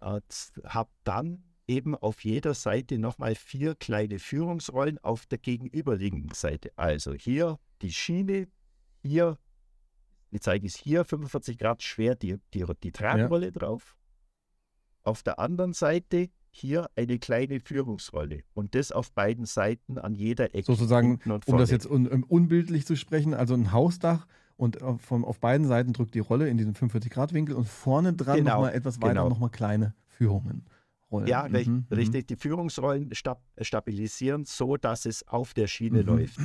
Habe 0.00 0.90
dann 1.05 1.44
eben 1.66 1.94
auf 1.94 2.24
jeder 2.24 2.55
Seite 2.55 2.98
nochmal 2.98 3.34
vier 3.34 3.74
kleine 3.74 4.18
Führungsrollen 4.18 4.98
auf 4.98 5.26
der 5.26 5.38
gegenüberliegenden 5.38 6.34
Seite. 6.34 6.72
Also 6.76 7.14
hier 7.14 7.59
die 7.82 7.92
Schiene, 7.92 8.48
hier, 9.03 9.38
ich 10.30 10.40
zeige 10.40 10.66
es 10.66 10.76
hier, 10.76 11.05
45 11.05 11.59
Grad 11.59 11.82
schwer 11.82 12.14
die, 12.14 12.38
die, 12.53 12.64
die 12.82 12.92
Tragrolle 12.92 13.46
ja. 13.46 13.53
drauf. 13.53 13.96
Auf 15.05 15.22
der 15.22 15.38
anderen 15.38 15.72
Seite 15.72 16.30
hier 16.50 16.90
eine 16.96 17.18
kleine 17.18 17.61
Führungsrolle 17.61 18.42
und 18.53 18.74
das 18.74 18.92
auf 18.92 19.12
beiden 19.12 19.46
Seiten 19.46 19.98
an 19.98 20.14
jeder 20.14 20.55
Ecke. 20.55 20.66
Sozusagen, 20.66 21.18
um 21.46 21.59
das 21.59 21.70
jetzt 21.70 21.86
un, 21.86 22.07
um, 22.07 22.24
unbildlich 22.24 22.86
zu 22.86 22.94
sprechen, 22.94 23.34
also 23.34 23.55
ein 23.55 23.72
Hausdach 23.72 24.26
und 24.62 24.78
von, 24.98 25.24
auf 25.24 25.40
beiden 25.40 25.66
Seiten 25.66 25.92
drückt 25.92 26.14
die 26.14 26.20
Rolle 26.20 26.48
in 26.48 26.56
diesen 26.56 26.74
45 26.74 27.10
Grad 27.10 27.32
Winkel 27.32 27.56
und 27.56 27.66
vorne 27.66 28.12
dran 28.12 28.36
genau, 28.36 28.54
nochmal 28.54 28.74
etwas 28.74 29.02
weiter 29.02 29.14
genau. 29.14 29.28
nochmal 29.28 29.50
kleine 29.50 29.92
Führungen. 30.06 30.64
Rollen. 31.10 31.26
Ja, 31.26 31.48
mhm, 31.48 31.56
mhm, 31.56 31.86
richtig. 31.90 32.28
Die 32.28 32.36
Führungsrollen 32.36 33.12
stab 33.12 33.42
stabilisieren, 33.60 34.44
so 34.44 34.76
dass 34.76 35.04
es 35.04 35.26
auf 35.26 35.52
der 35.52 35.66
Schiene 35.66 36.02
mhm. 36.02 36.06
läuft. 36.06 36.38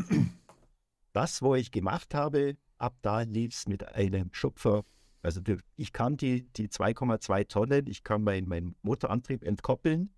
Das, 1.14 1.44
wo 1.44 1.54
ich 1.54 1.72
gemacht 1.72 2.16
habe, 2.16 2.58
ab 2.78 2.96
da 3.04 3.22
lief 3.22 3.54
es 3.54 3.68
mit 3.68 3.88
einem 3.88 4.30
Schupfer. 4.34 4.84
Also 5.22 5.42
ich 5.76 5.94
kann 5.94 6.18
die, 6.18 6.52
die 6.54 6.70
2,2 6.70 7.48
Tonnen, 7.48 7.86
ich 7.88 8.04
kann 8.04 8.24
meinen 8.24 8.48
mein 8.48 8.76
Motorantrieb 8.82 9.44
entkoppeln 9.44 10.10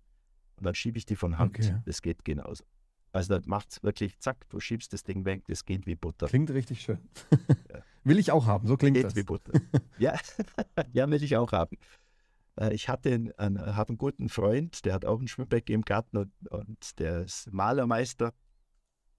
und 0.56 0.64
dann 0.64 0.74
schiebe 0.74 0.96
ich 0.96 1.04
die 1.04 1.16
von 1.16 1.38
Hand. 1.38 1.58
Okay. 1.58 1.76
Das 1.84 2.00
geht 2.00 2.24
genauso. 2.24 2.64
Also 3.12 3.36
das 3.36 3.46
macht 3.46 3.72
es 3.72 3.82
wirklich, 3.82 4.18
zack, 4.20 4.48
du 4.48 4.58
schiebst 4.58 4.92
das 4.92 5.02
Ding 5.02 5.24
weg, 5.24 5.44
das 5.48 5.64
geht 5.64 5.86
wie 5.86 5.96
Butter. 5.96 6.28
Klingt 6.28 6.50
richtig 6.50 6.80
schön. 6.80 6.98
Ja. 7.70 7.82
Will 8.04 8.18
ich 8.18 8.32
auch 8.32 8.46
haben, 8.46 8.66
so 8.66 8.76
klingt 8.76 8.96
geht 8.96 9.04
das. 9.04 9.16
wie 9.16 9.22
Butter. 9.22 9.52
ja. 9.98 10.18
ja, 10.92 11.10
will 11.10 11.22
ich 11.22 11.36
auch 11.36 11.52
haben. 11.52 11.76
Äh, 12.56 12.74
ich 12.74 12.88
hatte 12.88 13.12
einen, 13.12 13.32
einen, 13.32 13.76
habe 13.76 13.90
einen 13.90 13.98
guten 13.98 14.28
Freund, 14.28 14.84
der 14.84 14.94
hat 14.94 15.04
auch 15.04 15.20
ein 15.20 15.28
Schwimmbecken 15.28 15.74
im 15.74 15.82
Garten 15.82 16.16
und, 16.16 16.32
und 16.50 16.98
der 16.98 17.22
ist 17.22 17.52
Malermeister. 17.52 18.32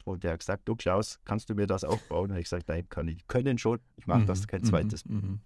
Und 0.03 0.23
der 0.23 0.31
hat 0.33 0.39
gesagt, 0.39 0.67
du 0.67 0.75
Klaus, 0.75 1.19
kannst 1.25 1.49
du 1.49 1.55
mir 1.55 1.67
das 1.67 1.83
aufbauen? 1.83 2.31
Und 2.31 2.37
ich 2.37 2.45
gesagt, 2.45 2.67
nein, 2.67 2.89
kann 2.89 3.07
ich. 3.07 3.27
Können 3.27 3.59
schon, 3.59 3.79
ich 3.97 4.07
mache 4.07 4.21
mhm, 4.21 4.25
das 4.25 4.47
kein 4.47 4.61
mhm, 4.61 4.65
zweites. 4.65 5.05
Mhm, 5.05 5.41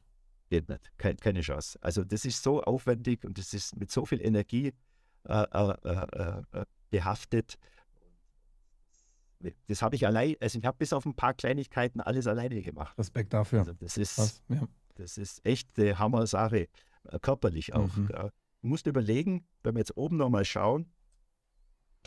Geht 0.49 0.69
nicht, 0.69 0.91
keine, 0.97 1.15
keine 1.15 1.41
Chance. 1.41 1.77
Also 1.81 2.03
das 2.03 2.23
ist 2.23 2.41
so 2.41 2.61
aufwendig 2.63 3.25
und 3.25 3.38
das 3.38 3.53
ist 3.53 3.75
mit 3.75 3.91
so 3.91 4.05
viel 4.05 4.21
Energie 4.21 4.73
äh, 5.27 5.43
äh, 5.51 5.75
äh, 5.83 6.41
äh 6.53 6.65
behaftet. 6.89 7.57
Das 9.68 9.82
habe 9.82 9.96
ich 9.96 10.06
allein, 10.06 10.36
also 10.39 10.60
ich 10.60 10.66
habe 10.66 10.78
bis 10.78 10.93
auf 10.93 11.06
ein 11.06 11.16
paar 11.16 11.34
Kleinigkeiten 11.34 12.02
alles 12.02 12.28
alleine 12.28 12.62
gemacht. 12.62 12.98
Respekt 12.98 13.34
dafür. 13.34 13.60
Also 13.60 13.74
das 13.74 13.98
ist, 13.98 14.43
ja. 14.50 14.68
das 14.96 15.18
ist 15.18 15.46
echt 15.46 15.78
eine 15.78 16.00
Hammer-Sache. 16.00 16.68
Äh, 17.04 17.20
körperlich 17.20 17.74
auch. 17.74 17.96
Mhm. 17.96 18.10
Ja. 18.12 18.30
Du 18.62 18.68
musst 18.68 18.88
überlegen, 18.88 19.46
wenn 19.64 19.76
wir 19.76 19.80
jetzt 19.80 19.96
oben 19.96 20.18
nochmal 20.18 20.46
schauen, 20.46 20.91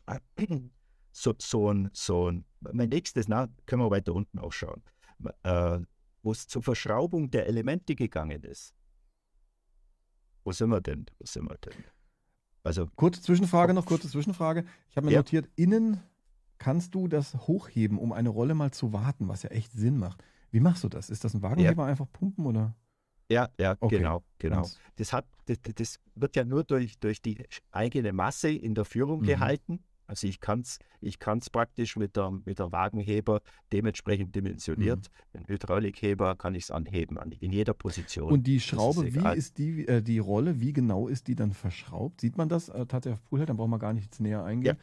so, 1.13 1.35
so, 1.39 1.73
ein, 1.73 1.91
so 1.93 2.31
ein, 2.31 2.45
mein 2.61 2.89
nächstes, 2.89 3.29
na, 3.29 3.49
können 3.67 3.83
wir 3.83 3.91
weiter 3.91 4.15
unten 4.15 4.39
auch 4.39 4.53
schauen, 4.53 4.83
äh, 5.43 5.81
wo 6.23 6.33
es 6.33 6.49
zur 6.49 6.63
Verschraubung 6.63 7.31
der 7.31 7.47
Elemente 7.47 7.95
gegangen 7.95 8.43
ist. 8.43 8.75
Wo 10.45 10.53
sind 10.53 10.71
wir 10.71 10.81
denn? 10.81 11.07
Wo 11.19 11.27
sind 11.27 11.49
wir 11.49 11.59
denn? 11.59 11.85
Also, 12.65 12.87
kurze 12.97 13.23
Zwischenfrage 13.23 13.73
noch, 13.75 13.87
kurze 13.87 14.09
Zwischenfrage. 14.09 14.65
Ich 14.91 14.97
habe 14.97 15.07
mir 15.07 15.13
ja. 15.13 15.21
notiert, 15.21 15.49
innen 15.57 16.03
kannst 16.59 16.95
du 16.95 17.09
das 17.09 17.35
hochheben, 17.47 17.99
um 17.99 18.13
eine 18.13 18.29
Rolle 18.29 18.55
mal 18.55 18.71
zu 18.71 18.93
warten, 18.93 19.29
was 19.29 19.43
ja 19.43 19.51
echt 19.51 19.73
Sinn 19.73 19.99
macht. 19.99 20.23
Wie 20.51 20.61
machst 20.61 20.85
du 20.85 20.89
das? 20.89 21.11
Ist 21.11 21.25
das 21.25 21.35
ein 21.35 21.43
Wagenheber 21.43 21.85
ja. 21.85 21.91
einfach 21.91 22.11
pumpen 22.11 22.47
oder? 22.47 22.75
Ja, 23.31 23.49
ja, 23.59 23.77
okay. 23.81 23.99
genau, 23.99 24.25
genau. 24.39 24.67
Das, 24.97 25.13
hat, 25.13 25.27
das, 25.47 25.59
das, 25.75 26.01
wird 26.15 26.35
ja 26.35 26.45
nur 26.45 26.65
durch, 26.65 26.99
durch 26.99 27.21
die 27.21 27.45
eigene 27.71 28.13
Masse 28.13 28.51
in 28.51 28.75
der 28.75 28.87
Führung 28.87 29.21
mhm. 29.21 29.27
gehalten. 29.27 29.85
Also 30.07 30.27
ich 30.27 30.41
kann 30.41 30.61
es 30.61 30.79
ich 31.03 31.19
kann's 31.19 31.51
praktisch 31.51 31.97
mit 31.97 32.17
der, 32.17 32.31
mit 32.31 32.59
der 32.59 32.73
Wagenheber 32.73 33.43
dementsprechend 33.71 34.35
dimensioniert. 34.35 35.11
Mhm. 35.35 35.39
Den 35.39 35.49
Hydraulikheber 35.49 36.35
kann 36.37 36.55
ich 36.55 36.65
es 36.65 36.71
anheben, 36.71 37.19
an, 37.19 37.31
in 37.33 37.53
jeder 37.53 37.75
Position. 37.75 38.33
Und 38.33 38.47
die 38.47 38.59
Schraube, 38.59 39.07
ist 39.07 39.15
wie 39.15 39.37
ist 39.37 39.59
die, 39.59 39.87
äh, 39.87 40.03
die 40.03 40.19
Rolle, 40.19 40.61
wie 40.61 40.73
genau 40.73 41.09
ist 41.09 41.29
die 41.29 41.35
dann 41.35 41.53
verschraubt? 41.53 42.23
Sieht 42.23 42.39
man 42.39 42.49
das 42.49 42.71
äh, 42.71 42.87
tatsächlich 42.87 43.21
auf 43.21 43.25
Poolhead? 43.29 43.51
Dann 43.51 43.59
braucht 43.59 43.69
man 43.69 43.79
gar 43.79 43.93
nichts 43.93 44.19
näher 44.19 44.43
eingehen. 44.43 44.77
Ja. 44.77 44.83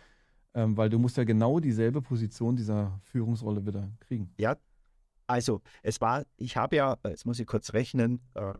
Ähm, 0.55 0.77
weil 0.77 0.89
du 0.89 0.97
musst 0.97 1.17
ja 1.17 1.25
genau 1.25 1.59
dieselbe 1.59 2.01
Position 2.01 2.55
dieser 2.55 2.97
Führungsrolle 3.03 3.65
wieder 3.65 3.91
kriegen. 3.99 4.33
Ja, 4.37 4.55
also, 5.27 5.61
es 5.83 5.99
war, 6.01 6.25
ich 6.37 6.55
habe 6.55 6.77
ja, 6.77 6.97
jetzt 7.05 7.25
muss 7.25 7.39
ich 7.39 7.47
kurz 7.47 7.73
rechnen, 7.73 8.21
äh, 8.35 8.53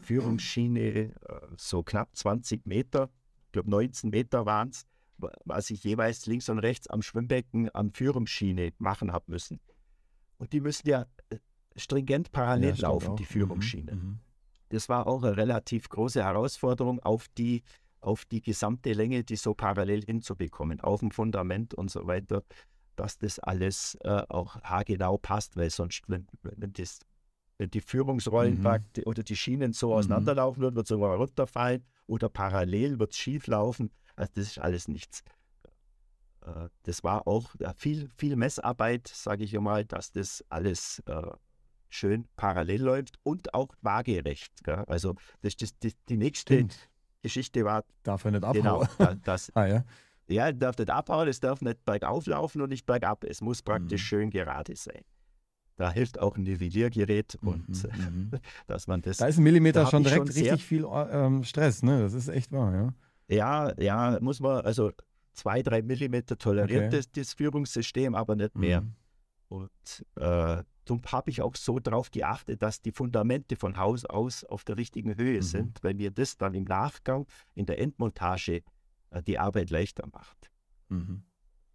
Führungsschiene 0.00 0.80
äh, 0.80 1.12
so 1.56 1.82
knapp 1.82 2.16
20 2.16 2.66
Meter, 2.66 3.10
ich 3.46 3.52
glaube 3.52 3.70
19 3.70 4.10
Meter 4.10 4.46
waren 4.46 4.70
es, 4.70 4.86
was 5.44 5.70
ich 5.70 5.82
jeweils 5.82 6.26
links 6.26 6.48
und 6.48 6.60
rechts 6.60 6.86
am 6.86 7.02
Schwimmbecken 7.02 7.68
an 7.70 7.90
Führungsschiene 7.90 8.72
machen 8.78 9.12
habe 9.12 9.24
müssen. 9.28 9.60
Und 10.38 10.52
die 10.52 10.60
müssen 10.60 10.88
ja 10.88 11.06
äh, 11.30 11.38
stringent 11.76 12.30
parallel 12.30 12.74
ja, 12.74 12.88
laufen, 12.88 13.16
die 13.16 13.24
Führungsschiene. 13.24 13.94
Mhm, 13.94 14.00
mhm. 14.00 14.18
Das 14.68 14.88
war 14.88 15.06
auch 15.06 15.22
eine 15.22 15.36
relativ 15.36 15.88
große 15.88 16.22
Herausforderung, 16.22 17.00
auf 17.00 17.26
die, 17.36 17.62
auf 18.00 18.24
die 18.24 18.40
gesamte 18.42 18.92
Länge, 18.92 19.24
die 19.24 19.36
so 19.36 19.54
parallel 19.54 20.04
hinzubekommen, 20.04 20.80
auf 20.80 21.00
dem 21.00 21.10
Fundament 21.10 21.74
und 21.74 21.90
so 21.90 22.06
weiter 22.06 22.42
dass 22.96 23.16
das 23.16 23.38
alles 23.38 23.96
äh, 24.00 24.24
auch 24.28 24.56
haargenau 24.62 25.18
passt, 25.18 25.56
weil 25.56 25.70
sonst, 25.70 26.02
wenn, 26.08 26.26
wenn 26.42 26.72
das 26.72 26.98
wenn 27.56 27.70
die 27.70 27.80
Führungsrollen 27.80 28.60
Mhm. 28.60 29.04
oder 29.04 29.22
die 29.22 29.36
Schienen 29.36 29.72
so 29.72 29.90
Mhm. 29.90 29.94
auseinanderlaufen 29.94 30.62
würden, 30.62 30.74
wird 30.74 30.86
es 30.86 30.90
irgendwann 30.90 31.16
runterfallen 31.16 31.84
oder 32.08 32.28
parallel 32.28 32.98
wird 32.98 33.12
es 33.12 33.18
schief 33.18 33.46
laufen. 33.46 33.92
Also 34.16 34.32
das 34.34 34.46
ist 34.48 34.58
alles 34.58 34.88
nichts. 34.88 35.22
Äh, 36.44 36.68
Das 36.82 37.04
war 37.04 37.26
auch 37.26 37.54
ja, 37.60 37.72
viel, 37.74 38.08
viel 38.16 38.36
Messarbeit, 38.36 39.06
sage 39.08 39.44
ich 39.44 39.52
mal, 39.60 39.84
dass 39.84 40.10
das 40.12 40.44
alles 40.48 41.00
äh, 41.06 41.22
schön 41.88 42.26
parallel 42.36 42.82
läuft 42.82 43.18
und 43.22 43.54
auch 43.54 43.68
waagerecht. 43.80 44.64
Gell? 44.64 44.84
Also 44.86 45.14
das, 45.42 45.56
das, 45.56 45.70
die 46.08 46.16
nächste 46.16 46.54
Stimmt. 46.54 46.90
Geschichte 47.22 47.64
war 47.64 47.84
Darf 48.02 48.24
er 48.24 48.30
nicht 48.32 48.52
genau, 48.52 48.82
abhauen. 48.82 48.88
da- 48.98 49.14
das, 49.32 49.50
Ah 49.54 49.66
ja. 49.66 49.84
ja, 50.28 50.48
es 50.50 50.58
darf 50.58 50.78
nicht 50.78 50.90
abhauen, 50.90 51.28
es 51.28 51.40
darf 51.40 51.60
nicht 51.62 51.84
bergauf 51.84 52.26
laufen 52.26 52.60
und 52.62 52.68
nicht 52.70 52.86
bergab. 52.86 53.24
Es 53.24 53.40
muss 53.40 53.62
praktisch 53.62 54.02
Mhm. 54.02 54.06
schön 54.06 54.30
gerade 54.30 54.76
sein. 54.76 55.02
Da 55.76 55.90
hilft 55.92 56.18
auch 56.18 56.36
ein 56.36 56.42
Nivelliergerät 56.42 57.36
und 57.42 57.68
Mhm, 57.68 57.90
äh, 57.90 58.10
mhm. 58.10 58.30
dass 58.66 58.86
man 58.86 59.00
das. 59.02 59.18
Da 59.18 59.26
ist 59.26 59.38
ein 59.38 59.44
Millimeter 59.44 59.86
schon 59.86 60.02
direkt 60.02 60.32
schon 60.32 60.42
richtig 60.44 60.64
viel 60.64 60.84
ähm, 61.10 61.44
Stress, 61.44 61.82
ne? 61.82 62.00
Das 62.00 62.14
ist 62.14 62.28
echt 62.28 62.50
wahr, 62.52 62.74
ja. 62.74 62.94
Ja, 63.30 63.72
ja, 63.80 64.18
muss 64.20 64.40
man, 64.40 64.64
also 64.64 64.90
zwei, 65.34 65.62
drei 65.62 65.82
Millimeter 65.82 66.36
toleriert 66.38 66.86
Okay. 66.86 66.96
das, 66.96 67.10
das 67.12 67.34
Führungssystem, 67.34 68.14
aber 68.14 68.34
nicht 68.36 68.56
mehr. 68.56 68.80
Mhm. 68.80 68.94
Und 69.48 70.04
äh, 70.16 70.62
darum 70.88 71.02
habe 71.06 71.30
ich 71.30 71.42
auch 71.42 71.54
so 71.56 71.78
darauf 71.78 72.10
geachtet, 72.10 72.62
dass 72.62 72.80
die 72.82 72.92
Fundamente 72.92 73.56
von 73.56 73.76
Haus 73.76 74.04
aus 74.04 74.44
auf 74.44 74.64
der 74.64 74.76
richtigen 74.76 75.16
Höhe 75.16 75.38
Mhm. 75.38 75.42
sind, 75.42 75.84
weil 75.84 75.94
mir 75.94 76.10
das 76.10 76.36
dann 76.36 76.54
im 76.54 76.64
Nachgang 76.64 77.26
in 77.54 77.66
der 77.66 77.78
Endmontage 77.78 78.62
äh, 79.10 79.22
die 79.22 79.38
Arbeit 79.38 79.70
leichter 79.70 80.06
macht. 80.12 80.50
Mhm. 80.88 81.22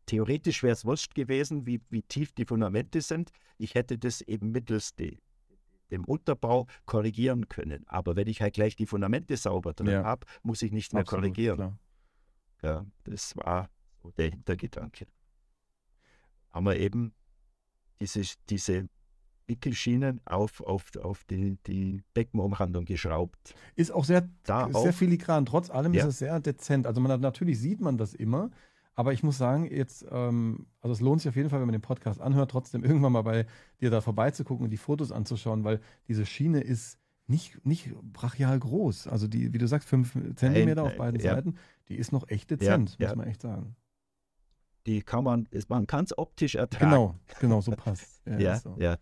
Theoretisch 0.06 0.64
wäre 0.64 0.74
es 0.74 0.84
wurscht 0.86 1.16
gewesen, 1.16 1.66
wie, 1.66 1.80
wie 1.90 2.02
tief 2.04 2.34
die 2.34 2.46
Fundamente 2.46 3.02
sind. 3.02 3.32
Ich 3.58 3.74
hätte 3.74 3.98
das 3.98 4.22
eben 4.22 4.52
mittels 4.52 4.96
de, 4.96 5.18
dem 5.92 6.04
Unterbau 6.04 6.68
korrigieren 6.86 7.48
können. 7.48 7.88
Aber 7.88 8.16
wenn 8.16 8.28
ich 8.28 8.42
halt 8.42 8.56
gleich 8.56 8.76
die 8.76 8.86
Fundamente 8.86 9.38
sauber 9.38 9.74
drin 9.74 9.88
Ja. 9.88 10.04
habe, 10.04 10.28
muss 10.42 10.62
ich 10.62 10.72
nicht 10.72 10.92
mehr 10.94 11.02
Absolut, 11.02 11.22
korrigieren. 11.24 11.56
klar. 11.56 11.80
Ja, 12.64 12.86
das 13.06 13.36
war 13.38 13.70
der 14.18 14.32
Hintergedanke. 14.32 15.08
Haben 16.52 16.66
wir 16.66 16.78
eben 16.78 17.14
diese, 18.00 18.22
diese 18.50 18.90
Wickelschienen 19.48 20.22
auf, 20.26 20.62
auf, 20.62 20.96
auf 21.02 21.24
die, 21.26 21.58
die 21.68 22.02
Beckenumrandung 22.14 22.86
geschraubt. 22.86 23.56
Ist 23.76 23.92
auch 23.92 24.06
sehr, 24.06 24.30
Da 24.44 24.68
sehr 24.72 24.76
auch, 24.76 24.94
filigran. 24.94 25.46
Trotz 25.46 25.70
allem 25.70 25.94
Ja. 25.94 26.04
ist 26.04 26.10
es 26.10 26.20
sehr 26.20 26.40
dezent. 26.40 26.88
Also 26.88 27.02
man 27.02 27.12
hat, 27.12 27.22
natürlich 27.22 27.60
sieht 27.60 27.82
man 27.82 27.98
das 27.98 28.14
immer, 28.14 28.50
aber 28.96 29.12
ich 29.14 29.24
muss 29.24 29.38
sagen, 29.38 29.66
jetzt, 29.66 30.06
ähm, 30.12 30.68
also 30.82 30.94
es 30.94 31.02
lohnt 31.02 31.22
sich 31.22 31.30
auf 31.30 31.36
jeden 31.36 31.50
Fall, 31.50 31.60
wenn 31.60 31.68
man 31.68 31.74
den 31.74 31.82
Podcast 31.82 32.22
anhört, 32.22 32.52
trotzdem 32.52 32.84
irgendwann 32.84 33.12
mal 33.12 33.24
bei 33.24 33.46
dir 33.82 33.90
da 33.90 34.02
vorbeizugucken 34.02 34.66
und 34.66 34.70
die 34.70 34.78
Fotos 34.78 35.12
anzuschauen, 35.12 35.64
weil 35.64 35.80
diese 36.08 36.26
Schiene 36.26 36.62
ist 36.62 37.00
nicht, 37.26 37.66
nicht 37.66 37.90
brachial 38.14 38.60
groß. 38.60 39.08
Also 39.08 39.28
die, 39.28 39.54
wie 39.54 39.58
du 39.58 39.68
sagst, 39.68 39.88
fünf 39.90 40.14
Zentimeter 40.36 40.84
auf 40.84 40.90
nein, 40.90 40.98
beiden 40.98 41.20
ja. 41.22 41.36
Seiten, 41.36 41.56
die 41.90 41.96
ist 41.96 42.12
noch 42.12 42.28
echt 42.28 42.52
dezent, 42.52 42.98
Ja, 43.00 43.08
muss 43.10 43.16
man 43.18 43.28
echt 43.28 43.42
sagen. 43.42 43.76
die 44.86 45.02
kann 45.02 45.24
man, 45.24 45.46
ist- 45.50 45.70
man 45.70 45.88
kann 45.88 46.04
es 46.06 46.18
optisch 46.18 46.56
ertragen. 46.56 46.92
Genau, 46.92 47.16
genau, 47.40 47.62
so 47.62 47.72
passt. 47.72 48.22
Ja, 48.28 48.38
Ja, 48.40 48.60
so. 48.60 48.76
ja, 48.80 48.98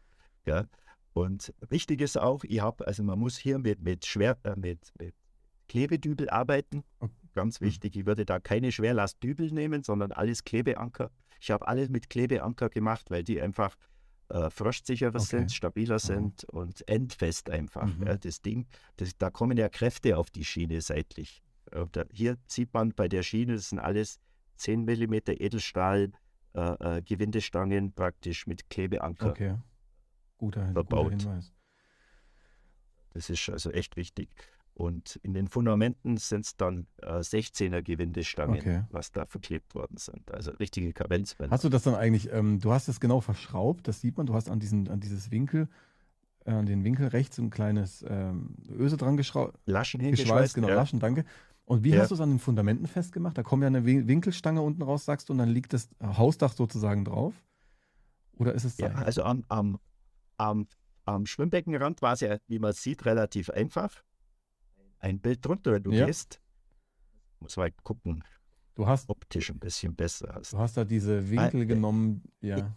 ja. 0.45 0.65
Und 1.13 1.53
wichtig 1.69 1.99
ist 2.01 2.17
auch, 2.17 2.43
ich 2.45 2.61
habe, 2.61 2.87
also 2.87 3.03
man 3.03 3.19
muss 3.19 3.37
hier 3.37 3.59
mit, 3.59 3.81
mit, 3.81 4.05
Schwer, 4.05 4.37
äh, 4.43 4.55
mit, 4.55 4.93
mit 4.97 5.13
Klebedübel 5.67 6.29
arbeiten. 6.29 6.83
Ganz 7.33 7.59
Mhm. 7.59 7.65
wichtig, 7.65 7.95
ich 7.97 8.05
würde 8.05 8.25
da 8.25 8.39
keine 8.39 8.71
Schwerlastdübel 8.71 9.51
nehmen, 9.51 9.83
sondern 9.83 10.11
alles 10.11 10.43
Klebeanker. 10.43 11.11
Ich 11.39 11.51
habe 11.51 11.67
alles 11.67 11.89
mit 11.89 12.09
Klebeanker 12.09 12.69
gemacht, 12.69 13.09
weil 13.09 13.23
die 13.23 13.41
einfach 13.41 13.75
äh, 14.29 14.49
frostsicherer 14.49 15.15
Okay. 15.15 15.25
sind, 15.25 15.51
stabiler 15.51 15.99
sind 15.99 16.45
und 16.45 16.87
endfest 16.87 17.49
einfach. 17.49 17.85
Mhm. 17.97 18.07
Ja, 18.07 18.17
das 18.17 18.41
Ding, 18.41 18.67
das, 18.97 19.17
da 19.17 19.29
kommen 19.29 19.57
ja 19.57 19.67
Kräfte 19.67 20.17
auf 20.17 20.29
die 20.29 20.45
Schiene 20.45 20.79
seitlich. 20.81 21.41
Da, 21.91 22.03
hier 22.11 22.37
sieht 22.47 22.73
man 22.73 22.93
bei 22.93 23.07
der 23.07 23.23
Schiene, 23.23 23.53
das 23.55 23.69
sind 23.69 23.79
alles 23.79 24.19
10 24.57 24.83
mm 24.83 25.13
Edelstahl 25.37 26.11
äh, 26.53 26.97
äh, 26.97 27.01
Gewindestangen 27.01 27.93
praktisch 27.93 28.47
mit 28.47 28.69
Klebeanker. 28.69 29.31
Okay. 29.31 29.55
Guter, 30.41 30.65
Hin- 30.65 30.73
guter 30.73 30.87
Verbaut. 30.87 31.11
Hinweis. 31.11 31.53
Das 33.13 33.29
ist 33.29 33.47
also 33.49 33.69
echt 33.71 33.95
wichtig. 33.95 34.29
Und 34.73 35.17
in 35.21 35.33
den 35.33 35.47
Fundamenten 35.47 36.17
sind 36.17 36.45
es 36.45 36.55
dann 36.57 36.87
äh, 37.01 37.19
16er 37.19 37.81
Gewindestangen, 37.83 38.57
Okay. 38.59 38.83
was 38.89 39.11
da 39.11 39.25
verklebt 39.25 39.75
worden 39.75 39.97
sind. 39.97 40.31
Also 40.31 40.51
richtige 40.53 40.93
Kavenzwände. 40.93 41.51
Hast 41.53 41.63
du 41.63 41.69
das 41.69 41.83
dann 41.83 41.93
eigentlich, 41.93 42.31
ähm, 42.31 42.59
du 42.59 42.71
hast 42.71 42.87
es 42.87 42.99
genau 42.99 43.19
verschraubt, 43.21 43.87
das 43.87 44.01
sieht 44.01 44.17
man, 44.17 44.25
du 44.25 44.33
hast 44.33 44.49
an 44.49 44.59
diesen, 44.59 44.87
an 44.89 44.99
dieses 44.99 45.29
Winkel, 45.29 45.67
äh, 46.45 46.51
an 46.51 46.65
den 46.65 46.83
Winkel 46.83 47.07
rechts 47.07 47.37
ein 47.37 47.49
kleines 47.51 48.03
ähm, 48.09 48.55
Öse 48.69 48.95
dran 48.97 49.17
geschraubt, 49.17 49.59
Laschen 49.65 49.99
geschweißt, 49.99 50.17
hingeschweißt? 50.19 50.55
genau, 50.55 50.69
ja. 50.69 50.75
Laschen, 50.75 50.99
danke. 50.99 51.25
Und 51.65 51.83
wie 51.83 51.89
Ja. 51.91 51.99
hast 52.01 52.09
du 52.11 52.15
es 52.15 52.21
an 52.21 52.29
den 52.31 52.39
Fundamenten 52.39 52.87
festgemacht? 52.87 53.37
Da 53.37 53.43
kommt 53.43 53.61
ja 53.61 53.67
eine 53.67 53.85
Win- 53.85 54.07
Winkelstange 54.07 54.61
unten 54.61 54.81
raus, 54.81 55.03
sagst 55.05 55.27
du, 55.29 55.33
und 55.33 55.39
dann 55.39 55.49
liegt 55.49 55.73
das 55.73 55.89
Hausdach 56.01 56.53
sozusagen 56.53 57.03
drauf? 57.05 57.33
Oder 58.37 58.53
ist 58.53 58.63
es 58.63 58.77
Ja, 58.77 58.91
Seil? 58.93 59.03
also 59.03 59.23
am, 59.23 59.43
am, 59.49 59.79
am, 60.41 60.67
am 61.05 61.25
Schwimmbeckenrand 61.25 62.01
war 62.01 62.13
es 62.13 62.21
ja, 62.21 62.37
wie 62.47 62.59
man 62.59 62.73
sieht, 62.73 63.05
relativ 63.05 63.49
einfach. 63.49 64.03
Ein 64.99 65.19
Bild 65.19 65.45
drunter, 65.45 65.73
wenn 65.73 65.83
du 65.83 65.91
Ja. 65.91 66.05
gehst. 66.05 66.39
Muss 67.39 67.57
mal 67.57 67.71
gucken, 67.83 68.23
Du 68.75 68.87
hast, 68.87 69.09
optisch 69.09 69.49
ein 69.51 69.59
bisschen 69.59 69.95
besser. 69.95 70.41
du 70.49 70.57
hast 70.57 70.77
da 70.77 70.83
diese 70.85 71.29
Winkel 71.29 71.63
äh, 71.63 71.65
genommen, 71.65 72.23
ja. 72.39 72.75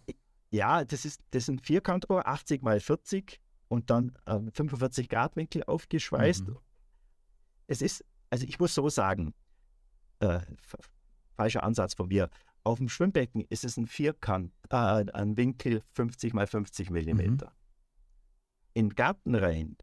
Ja, 0.51 0.83
das 0.85 1.05
ist, 1.05 1.21
das 1.31 1.45
sind 1.45 1.61
Vierkantrohr, 1.65 2.27
80 2.27 2.61
mal 2.61 2.79
40 2.79 3.41
und 3.67 3.89
dann 3.89 4.17
ähm, 4.27 4.51
45 4.51 5.09
Grad 5.09 5.35
Winkel 5.35 5.63
aufgeschweißt. 5.63 6.47
Mhm. 6.47 6.57
Es 7.67 7.81
ist, 7.81 8.03
also 8.29 8.45
ich 8.45 8.59
muss 8.59 8.73
so 8.75 8.87
sagen, 8.89 9.33
äh, 10.19 10.39
falscher 11.35 11.63
Ansatz 11.63 11.93
von 11.95 12.07
mir. 12.07 12.29
Auf 12.65 12.79
dem 12.79 12.89
Schwimmbecken 12.89 13.45
ist 13.49 13.63
es 13.63 13.77
ein 13.77 13.85
Vierkant, 13.85 14.51
äh, 14.71 14.75
ein 14.75 15.37
Winkel 15.37 15.83
50 15.93 16.33
mal 16.33 16.47
50 16.47 16.89
Millimeter. 16.89 17.53
In 18.73 18.89
Gartenreihen, 18.89 19.77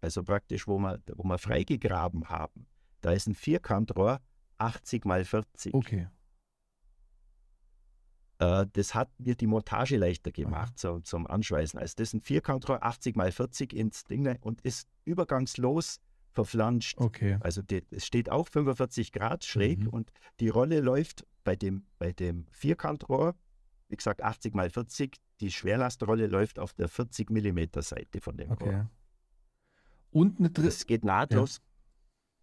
also 0.00 0.22
praktisch, 0.22 0.68
wo 0.68 0.78
wir, 0.78 1.02
wo 1.16 1.24
wir 1.24 1.38
freigegraben 1.38 2.28
haben, 2.28 2.68
da 3.00 3.10
ist 3.10 3.26
ein 3.26 3.34
Vierkantrohr 3.34 4.20
80 4.58 5.04
mal 5.04 5.24
40. 5.24 5.74
Okay. 5.74 6.08
Äh, 8.38 8.66
das 8.72 8.94
hat 8.94 9.10
mir 9.18 9.34
die 9.34 9.48
Montage 9.48 9.96
leichter 9.96 10.30
gemacht 10.30 10.78
so, 10.78 11.00
zum 11.00 11.26
Anschweißen. 11.26 11.78
Also 11.78 11.94
das 11.96 12.10
ist 12.10 12.14
ein 12.14 12.20
Vierkantrohr 12.20 12.84
80 12.84 13.16
mal 13.16 13.32
40 13.32 13.72
ins 13.72 14.04
Ding 14.04 14.38
und 14.42 14.60
ist 14.60 14.88
übergangslos 15.04 16.00
verflanscht. 16.30 16.98
Okay. 16.98 17.36
Also 17.40 17.62
die, 17.62 17.82
es 17.90 18.06
steht 18.06 18.30
auch 18.30 18.46
45 18.46 19.10
Grad 19.10 19.44
schräg 19.44 19.80
Mhm. 19.80 19.88
und 19.88 20.12
die 20.38 20.48
Rolle 20.48 20.78
läuft 20.80 21.26
bei 21.48 21.56
dem, 21.56 21.86
bei 21.98 22.12
dem 22.12 22.44
Vierkantrohr, 22.50 23.34
wie 23.88 23.96
gesagt 23.96 24.22
80 24.22 24.54
mal 24.54 24.68
40, 24.68 25.16
die 25.40 25.50
Schwerlastrolle 25.50 26.26
läuft 26.26 26.58
auf 26.58 26.74
der 26.74 26.88
40 26.88 27.30
Millimeter 27.30 27.80
Seite 27.80 28.20
von 28.20 28.36
dem 28.36 28.50
Okay. 28.50 28.68
Rohr. 28.68 28.90
Und 30.10 30.40
eine, 30.40 30.50
dritte, 30.50 30.68
Das 30.68 30.84
geht 30.84 31.06
nahtlos. 31.06 31.62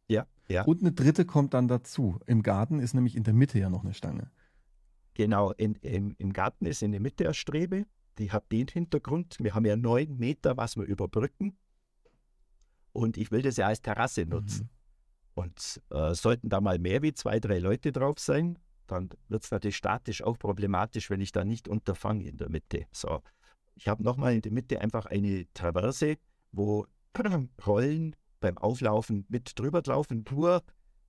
Ja, 0.08 0.26
ja, 0.47 0.64
und 0.64 0.82
eine 0.82 0.91
dritte 0.91 1.24
kommt 1.24 1.53
dann 1.53 1.68
dazu. 1.68 2.20
Im 2.26 2.41
Garten 2.41 2.80
ist 2.80 2.95
nämlich 2.95 3.16
in 3.16 3.24
der 3.24 3.36
Mitte 3.36 3.60
ja 3.60 3.70
noch 3.70 3.84
eine 3.84 3.93
Stange. 3.93 4.32
genau. 5.14 5.51
In, 5.51 5.76
im, 5.76 6.16
Im 6.18 6.34
Garten 6.34 6.66
ist 6.66 6.82
in 6.82 6.91
der 6.91 6.99
Mitte 6.99 7.26
eine 7.26 7.36
Strebe, 7.36 7.86
die 8.18 8.32
hat 8.32 8.51
den 8.51 8.68
Hintergrund. 8.68 9.38
Wir 9.39 9.53
haben 9.53 9.66
ja 9.66 9.76
neun 9.76 10.18
Meter, 10.18 10.58
was 10.58 10.78
wir 10.78 10.86
überbrücken. 10.86 11.56
Und 12.91 13.18
ich 13.18 13.30
will 13.30 13.43
das 13.43 13.58
ja 13.58 13.68
als 13.68 13.84
Terrasse 13.84 14.26
nutzen. 14.26 14.64
Mhm. 14.64 14.70
Und 15.36 15.82
äh, 15.91 16.16
sollten 16.16 16.49
da 16.49 16.60
mal 16.60 16.80
mehr 16.80 17.03
wie 17.03 17.14
zwei, 17.14 17.39
drei 17.39 17.60
Leute 17.60 17.91
drauf 17.91 18.18
sein, 18.18 18.58
dann 18.88 19.09
wird 19.29 19.43
es 19.43 19.51
natürlich 19.51 19.77
statisch 19.77 20.23
auch 20.23 20.38
problematisch, 20.38 21.09
wenn 21.09 21.21
ich 21.21 21.31
da 21.31 21.43
nicht 21.45 21.67
unterfange 21.67 22.23
in 22.25 22.38
der 22.38 22.49
Mitte. 22.49 22.86
So, 22.91 23.21
ich 23.75 23.88
habe 23.88 24.03
nochmal 24.03 24.33
in 24.36 24.41
der 24.41 24.51
Mitte 24.51 24.79
einfach 24.81 25.05
eine 25.05 25.45
Traverse, 25.53 26.17
wo 26.51 26.86
Rollen 27.65 28.15
beim 28.39 28.57
Auflaufen 28.57 29.25
mit 29.29 29.57
drüber 29.57 29.81
laufen, 29.86 30.23
nur, 30.31 30.61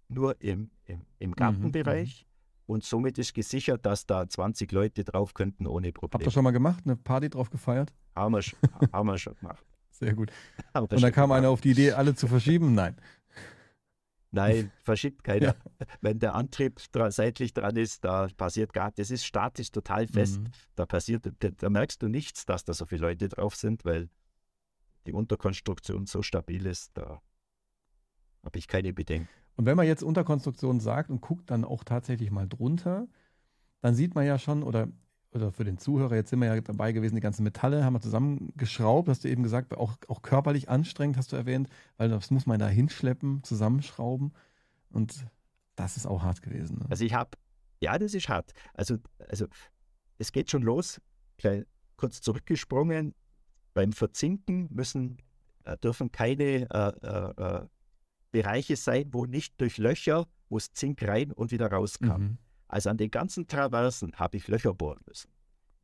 nur 0.09 0.41
im, 0.41 0.71
im, 0.85 1.03
im 1.19 1.33
Gartenbereich. 1.35 2.27
Und 2.67 2.83
somit 2.83 3.17
ist 3.19 3.33
gesichert, 3.35 3.87
dass 3.87 4.07
da 4.07 4.29
20 4.29 4.73
Leute 4.73 5.05
drauf 5.05 5.35
könnten 5.35 5.69
ohne 5.69 5.89
Habt 5.89 5.99
Probleme. 6.01 6.25
ihr 6.25 6.31
schon 6.33 6.43
mal 6.43 6.51
gemacht? 6.51 6.83
Eine 6.85 6.97
Party 6.97 7.31
drauf 7.31 7.49
gefeiert? 7.51 7.93
Haben 8.17 8.35
wir, 8.35 8.43
schon- 8.43 8.59
haben 8.93 9.07
wir 9.07 9.19
schon 9.19 9.35
gemacht. 9.37 9.65
Sehr 9.91 10.15
gut. 10.15 10.33
Und 10.75 10.91
dann 10.93 10.99
schon 10.99 11.13
kam 11.13 11.31
einer 11.33 11.49
auf 11.51 11.61
die 11.61 11.71
Idee, 11.71 11.93
alle 11.93 12.15
zu 12.17 12.27
verschieben? 12.27 12.75
Nein. 12.75 12.97
Nein, 14.31 14.71
verschiebt 14.83 15.25
keiner. 15.25 15.55
Wenn 16.01 16.19
der 16.19 16.35
Antrieb 16.35 16.81
dra 16.93 17.11
seitlich 17.11 17.55
dran 17.55 17.77
ist, 17.77 18.05
da 18.05 18.29
passiert 18.37 18.73
gar, 18.73 18.93
das 18.93 19.11
ist 19.11 19.25
statisch 19.25 19.71
total 19.71 20.07
fest. 20.07 20.41
Mhm. 20.41 20.49
Da 20.75 20.87
passiert, 20.87 21.31
da, 21.39 21.49
da 21.51 21.71
merkst 21.71 22.03
du 22.03 22.09
nichts, 22.09 22.47
dass 22.47 22.65
da 22.65 22.75
so 22.75 22.87
viele 22.87 23.03
Leute 23.03 23.29
drauf 23.29 23.55
sind, 23.55 23.85
weil 23.85 24.09
die 25.07 25.13
Unterkonstruktion 25.13 26.07
so 26.07 26.23
stabil 26.23 26.67
ist, 26.67 26.91
da 26.95 27.23
habe 28.45 28.59
ich 28.59 28.69
keine 28.69 28.93
Bedenken. 28.93 29.29
Und 29.57 29.67
wenn 29.67 29.77
man 29.77 29.87
jetzt 29.87 30.03
Unterkonstruktion 30.03 30.81
sagt 30.81 31.11
und 31.11 31.21
guckt 31.21 31.51
dann 31.51 31.65
auch 31.65 31.85
tatsächlich 31.85 32.31
mal 32.31 32.49
drunter, 32.49 33.09
dann 33.81 33.95
sieht 33.95 34.15
man 34.15 34.27
ja 34.27 34.39
schon, 34.39 34.63
oder 34.63 34.89
oder 35.37 35.53
für 35.53 35.65
den 35.65 35.79
Zuhörer, 35.79 36.17
jetzt 36.17 36.31
sind 36.31 36.41
wir 36.41 36.55
ja 36.55 36.61
dabei 36.61 36.93
gewesen, 36.93 37.15
die 37.15 37.21
ganzen 37.21 37.43
Metalle 37.45 37.85
haben 37.85 37.93
wir 37.93 38.01
zusammengeschraubt, 38.01 39.09
hast 39.09 39.25
du 39.25 39.29
eben 39.29 39.43
gesagt, 39.43 39.77
auch, 39.77 39.95
auch 40.09 40.23
körperlich 40.23 40.69
anstrengend, 40.69 41.17
hast 41.17 41.33
du 41.33 41.37
erwähnt, 41.37 41.69
weil 41.97 42.09
das 42.09 42.31
muss 42.31 42.47
man 42.47 42.59
da 42.59 42.69
hinschleppen, 42.69 43.43
zusammenschrauben 43.43 44.33
und 44.91 45.27
das 45.77 45.97
ist 45.97 46.07
auch 46.07 46.23
hart 46.23 46.43
gewesen. 46.43 46.79
Ne? 46.79 46.87
Also 46.89 47.05
ich 47.05 47.15
habe, 47.15 47.31
ja, 47.81 47.99
das 47.99 48.15
ist 48.15 48.29
hart. 48.29 48.53
Also, 48.75 48.97
also 49.29 49.47
es 50.19 50.33
geht 50.33 50.51
schon 50.51 50.63
los, 50.63 51.01
klein, 51.39 51.67
kurz 51.97 52.21
zurückgesprungen, 52.21 53.15
beim 53.75 53.93
Verzinken 53.93 54.69
müssen, 54.73 55.19
äh, 55.65 55.77
dürfen 55.77 56.11
keine 56.11 56.69
äh, 56.71 56.93
äh, 57.03 57.61
äh 57.61 57.67
Bereiche 58.33 58.77
sein, 58.77 59.09
wo 59.13 59.25
nicht 59.25 59.59
durch 59.61 59.79
Löcher, 59.79 60.27
wo 60.51 60.59
es 60.59 60.73
Zink 60.73 61.03
rein 61.03 61.33
und 61.33 61.53
wieder 61.53 61.73
rauskam. 61.73 62.21
Mhm. 62.21 62.39
Also 62.69 62.91
an 62.91 62.97
den 62.97 63.11
ganzen 63.11 63.47
Traversen 63.47 64.13
habe 64.15 64.37
ich 64.37 64.49
Löcher 64.49 64.75
bohren 64.75 65.01
müssen. 65.07 65.31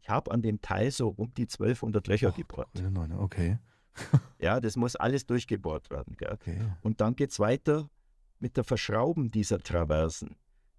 Ich 0.01 0.09
habe 0.09 0.31
an 0.33 0.43
dem 0.43 0.61
Teil 0.61 0.91
so 0.91 1.09
um 1.09 1.33
die 1.35 1.43
1200 1.43 2.07
Löcher 2.09 2.31
Och, 2.31 2.37
gebohrt. 2.37 2.69
Okay. 3.19 3.59
ja, 4.39 4.61
das 4.61 4.77
muss 4.77 4.97
alles 4.97 5.27
durchgebohrt 5.27 5.91
werden. 5.91 6.17
Okay. 6.33 6.59
Und 6.83 7.01
dann 7.01 7.15
geht 7.15 7.31
es 7.31 7.39
weiter 7.39 7.89
mit 8.41 8.57
der 8.57 8.65
Verschrauben 8.65 9.31
dieser 9.31 9.61
Traversen. 9.61 10.37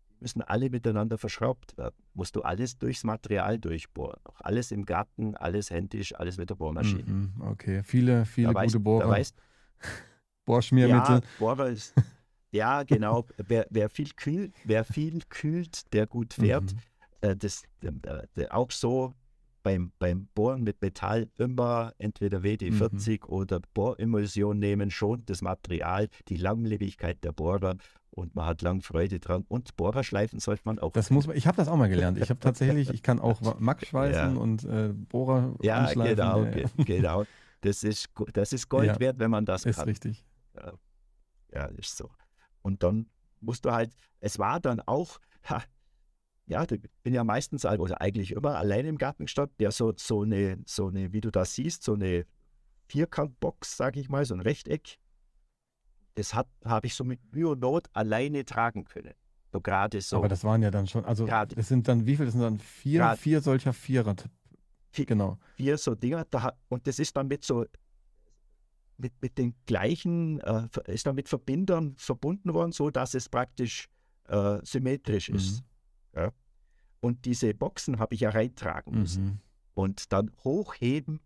Die 0.10 0.16
müssen 0.20 0.42
alle 0.42 0.70
miteinander 0.70 1.18
verschraubt 1.18 1.78
werden. 1.78 1.96
Musst 2.14 2.36
du 2.36 2.42
alles 2.42 2.78
durchs 2.78 3.04
Material 3.06 3.60
durchbohren. 3.60 4.20
Auch 4.26 4.42
alles 4.42 4.72
im 4.72 4.86
Garten, 4.86 5.36
alles 5.36 5.70
händisch, 5.70 6.14
alles 6.16 6.38
mit 6.38 6.50
der 6.50 6.56
Bohrmaschine. 6.56 7.04
Mhm, 7.04 7.42
okay, 7.42 7.84
viele, 7.84 8.26
viele 8.26 8.54
da 8.54 8.64
gute 8.64 8.80
Bohrer. 8.80 9.08
Weißt, 9.08 9.36
Bohrschmiermittel. 10.46 11.16
Ja, 11.16 11.22
Bohrer 11.40 11.70
ist, 11.70 11.94
ja, 12.54 12.84
genau. 12.84 13.26
wer, 13.38 13.68
wer, 13.70 13.90
viel 13.90 14.12
kühlt, 14.16 14.54
wer 14.64 14.84
viel 14.84 15.22
kühlt, 15.30 15.92
der 15.94 16.08
gut 16.08 16.34
fährt. 16.34 16.74
Mhm. 16.74 16.80
Äh, 17.22 17.36
das, 17.36 17.64
äh, 17.82 18.48
auch 18.50 18.72
so 18.72 19.14
beim, 19.64 19.92
beim 19.98 20.28
Bohren 20.36 20.64
mit 20.64 20.82
Metall 20.82 21.30
immer 21.38 21.94
entweder 21.98 22.40
WD-40 22.40 23.22
mhm. 23.22 23.34
oder 23.34 23.62
Bohrimmersion 23.74 24.60
nehmen, 24.60 24.92
schon 24.92 25.26
das 25.26 25.42
Material, 25.42 26.10
die 26.28 26.36
Langlebigkeit 26.38 27.24
der 27.24 27.32
Bohrer 27.32 27.78
und 28.12 28.36
man 28.36 28.46
hat 28.46 28.62
lang 28.62 28.82
Freude 28.82 29.20
dran. 29.20 29.46
Und 29.48 29.76
Bohrerschleifen 29.76 30.40
sollte 30.40 30.62
man 30.66 30.80
auch. 30.80 30.92
Das 30.92 31.10
muss 31.10 31.26
man, 31.26 31.36
ich 31.36 31.48
habe 31.48 31.58
das 31.58 31.68
auch 31.68 31.78
mal 31.78 31.90
gelernt. 31.90 32.18
Ich 32.20 32.30
habe 32.30 32.40
tatsächlich, 32.40 32.90
ich 32.94 33.02
kann 33.02 33.20
auch 33.20 33.42
Mack 33.60 33.86
schweißen 33.86 34.36
ja. 34.36 34.42
und 34.42 34.64
äh, 34.66 34.90
Bohrer 34.94 35.56
Ja, 35.62 35.92
genau, 35.92 36.46
genau. 36.78 37.26
Das 37.62 37.84
ist, 37.84 38.10
das 38.34 38.54
ist 38.54 38.70
Gold 38.70 38.88
ja, 38.88 39.00
wert, 39.00 39.20
wenn 39.20 39.32
man 39.32 39.46
das 39.46 39.66
ist 39.66 39.78
kann. 39.78 39.88
Ist 39.88 40.06
richtig. 40.06 40.26
Ja, 40.56 40.74
ja, 41.54 41.66
ist 41.78 41.98
so. 41.98 42.10
Und 42.64 42.82
dann 42.82 43.08
musst 43.40 43.66
du 43.66 43.72
halt, 43.72 43.94
es 44.20 44.40
war 44.40 44.60
dann 44.60 44.80
auch, 44.82 45.20
ha, 45.50 45.62
ja, 46.48 46.64
ich 46.70 46.82
bin 47.04 47.14
ja 47.14 47.24
meistens, 47.24 47.66
also 47.66 47.86
eigentlich 47.96 48.32
immer 48.32 48.58
alleine 48.58 48.90
im 48.90 48.98
Garten 48.98 49.26
gestanden, 49.26 49.56
der 49.60 49.72
so, 49.72 49.94
so 49.96 50.24
eine, 50.24 50.58
so 50.66 50.88
eine, 50.88 51.14
wie 51.14 51.22
du 51.22 51.32
das 51.32 51.54
siehst, 51.54 51.84
so 51.84 51.94
eine 51.94 52.26
Vierkantbox, 52.88 53.78
sage 53.78 54.00
ich 54.00 54.10
mal, 54.10 54.26
so 54.26 54.34
ein 54.34 54.42
Rechteck. 54.42 54.98
Das 56.16 56.34
habe 56.34 56.48
ich 56.84 56.96
so 56.96 57.04
mit 57.04 57.20
Mühe 57.34 57.50
und 57.50 57.60
Not 57.60 57.88
alleine 57.94 58.46
tragen 58.46 58.84
können. 58.84 59.14
So 59.52 59.62
gerade 59.62 60.02
so. 60.02 60.18
Aber 60.18 60.28
das 60.28 60.44
waren 60.44 60.62
ja 60.62 60.72
dann 60.72 60.88
schon, 60.88 61.06
also 61.06 61.26
grade, 61.26 61.56
das 61.56 61.68
sind 61.68 61.88
dann, 61.88 62.06
wie 62.06 62.18
viel, 62.18 62.26
das 62.26 62.34
sind 62.34 62.42
dann 62.42 62.60
vier, 62.60 63.00
grad, 63.00 63.20
vier 63.20 63.42
solcher 63.42 63.72
Vierer. 63.72 64.16
Vier, 64.92 65.06
genau. 65.06 65.38
Vier 65.56 65.78
so 65.78 65.96
Dinger, 65.96 66.26
da, 66.30 66.54
und 66.70 66.86
das 66.88 67.00
ist 67.00 67.16
dann 67.16 67.28
mit 67.28 67.44
so 67.44 67.66
mit, 68.98 69.14
mit 69.22 69.38
den 69.38 69.56
gleichen, 69.66 70.40
äh, 70.42 70.68
ist 70.88 71.06
dann 71.06 71.16
mit 71.16 71.30
Verbindern 71.30 71.96
verbunden 71.98 72.54
worden, 72.54 72.72
so 72.72 72.90
dass 72.90 73.14
es 73.14 73.30
praktisch 73.30 73.90
äh, 74.28 74.60
symmetrisch 74.64 75.30
ist. 75.30 75.64
Mhm. 76.14 76.20
Ja? 76.20 76.32
Und 77.00 77.26
diese 77.26 77.54
Boxen 77.54 78.00
habe 78.00 78.16
ich 78.16 78.22
ja 78.22 78.30
reintragen 78.30 79.00
müssen. 79.00 79.26
Mhm. 79.26 79.40
Und 79.74 80.14
dann 80.14 80.32
hochheben 80.44 81.20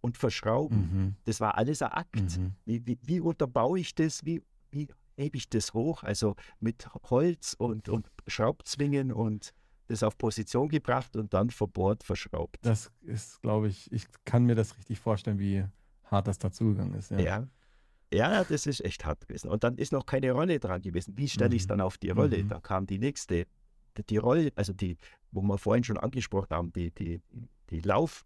und 0.00 0.18
verschrauben. 0.18 0.78
Mhm. 0.78 1.14
Das 1.24 1.40
war 1.40 1.56
alles 1.56 1.82
ein 1.82 1.92
Akt. 1.92 2.38
Mhm. 2.38 2.54
Wie, 2.64 2.86
wie, 2.86 2.98
wie, 3.02 3.20
unterbaue 3.20 3.78
ich 3.78 3.94
das? 3.94 4.24
Wie, 4.24 4.42
wie 4.70 4.88
hebe 5.16 5.36
ich 5.36 5.48
das 5.48 5.74
hoch? 5.74 6.02
Also 6.02 6.34
mit 6.58 6.88
Holz 7.10 7.54
und, 7.56 7.88
und 7.88 8.10
Schraubzwingen 8.26 9.12
und 9.12 9.52
das 9.88 10.02
auf 10.02 10.16
Position 10.16 10.68
gebracht 10.68 11.16
und 11.16 11.34
dann 11.34 11.50
verbohrt, 11.50 12.02
verschraubt. 12.02 12.58
Das 12.62 12.90
ist, 13.02 13.40
glaube 13.42 13.68
ich, 13.68 13.92
ich 13.92 14.06
kann 14.24 14.44
mir 14.44 14.54
das 14.54 14.76
richtig 14.76 14.98
vorstellen, 14.98 15.38
wie, 15.38 15.64
hart 16.12 16.28
das 16.28 16.38
dazugegangen 16.38 16.94
ist. 16.94 17.10
Ja. 17.10 17.18
ja. 17.18 17.48
ja. 18.12 18.44
das 18.44 18.66
ist 18.66 18.84
echt 18.84 19.04
hart 19.04 19.26
gewesen. 19.26 19.48
Und 19.48 19.64
dann 19.64 19.76
ist 19.76 19.92
noch 19.92 20.06
keine 20.06 20.32
Rolle 20.32 20.60
dran 20.60 20.82
gewesen. 20.82 21.16
Wie 21.16 21.28
stelle 21.28 21.54
ich 21.54 21.62
es 21.62 21.66
mhm. 21.66 21.70
dann 21.70 21.80
auf 21.80 21.98
die 21.98 22.10
Rolle? 22.10 22.42
Mhm. 22.42 22.48
Dann 22.48 22.62
kam 22.62 22.86
die 22.86 22.98
nächste. 22.98 23.46
Die 24.08 24.16
Rolle, 24.16 24.52
also 24.54 24.72
die, 24.72 24.96
wo 25.32 25.42
wir 25.42 25.58
vorhin 25.58 25.84
schon 25.84 25.98
angesprochen 25.98 26.48
haben, 26.50 26.72
die, 26.72 26.90
die, 26.92 27.20
die 27.68 27.80
Lauf, 27.80 28.24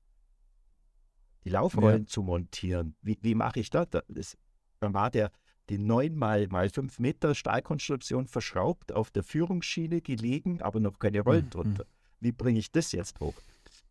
die 1.45 1.51
Laufrollen 1.51 2.03
ja. 2.03 2.07
zu 2.07 2.23
montieren. 2.23 2.95
Wie, 3.03 3.19
wie 3.21 3.35
mache 3.35 3.59
ich 3.59 3.71
das? 3.71 3.89
das? 3.91 4.37
Dann 4.79 4.95
war 4.95 5.11
der, 5.11 5.33
die 5.69 5.79
9 5.79 6.15
mal, 6.15 6.47
mal 6.49 6.69
5 6.69 7.01
Meter 7.01 7.35
Stahlkonstruktion 7.35 8.29
verschraubt, 8.29 8.93
auf 8.93 9.11
der 9.11 9.25
Führungsschiene 9.25 10.03
gelegen, 10.03 10.63
aber 10.63 10.79
noch 10.79 10.99
keine 10.99 11.21
Rollen 11.21 11.47
mhm. 11.47 11.51
drunter. 11.51 11.85
Wie 12.21 12.33
bringe 12.33 12.59
ich 12.59 12.71
das 12.71 12.93
jetzt 12.93 13.19
hoch? 13.21 13.35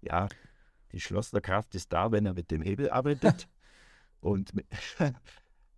Ja, 0.02 0.30
die 0.92 1.00
Schlosserkraft 1.00 1.76
ist 1.76 1.92
da, 1.92 2.12
wenn 2.12 2.26
er 2.26 2.34
mit 2.34 2.52
dem 2.52 2.62
Hebel 2.62 2.90
arbeitet. 2.90 3.48
und, 4.26 4.56
mit, 4.56 4.66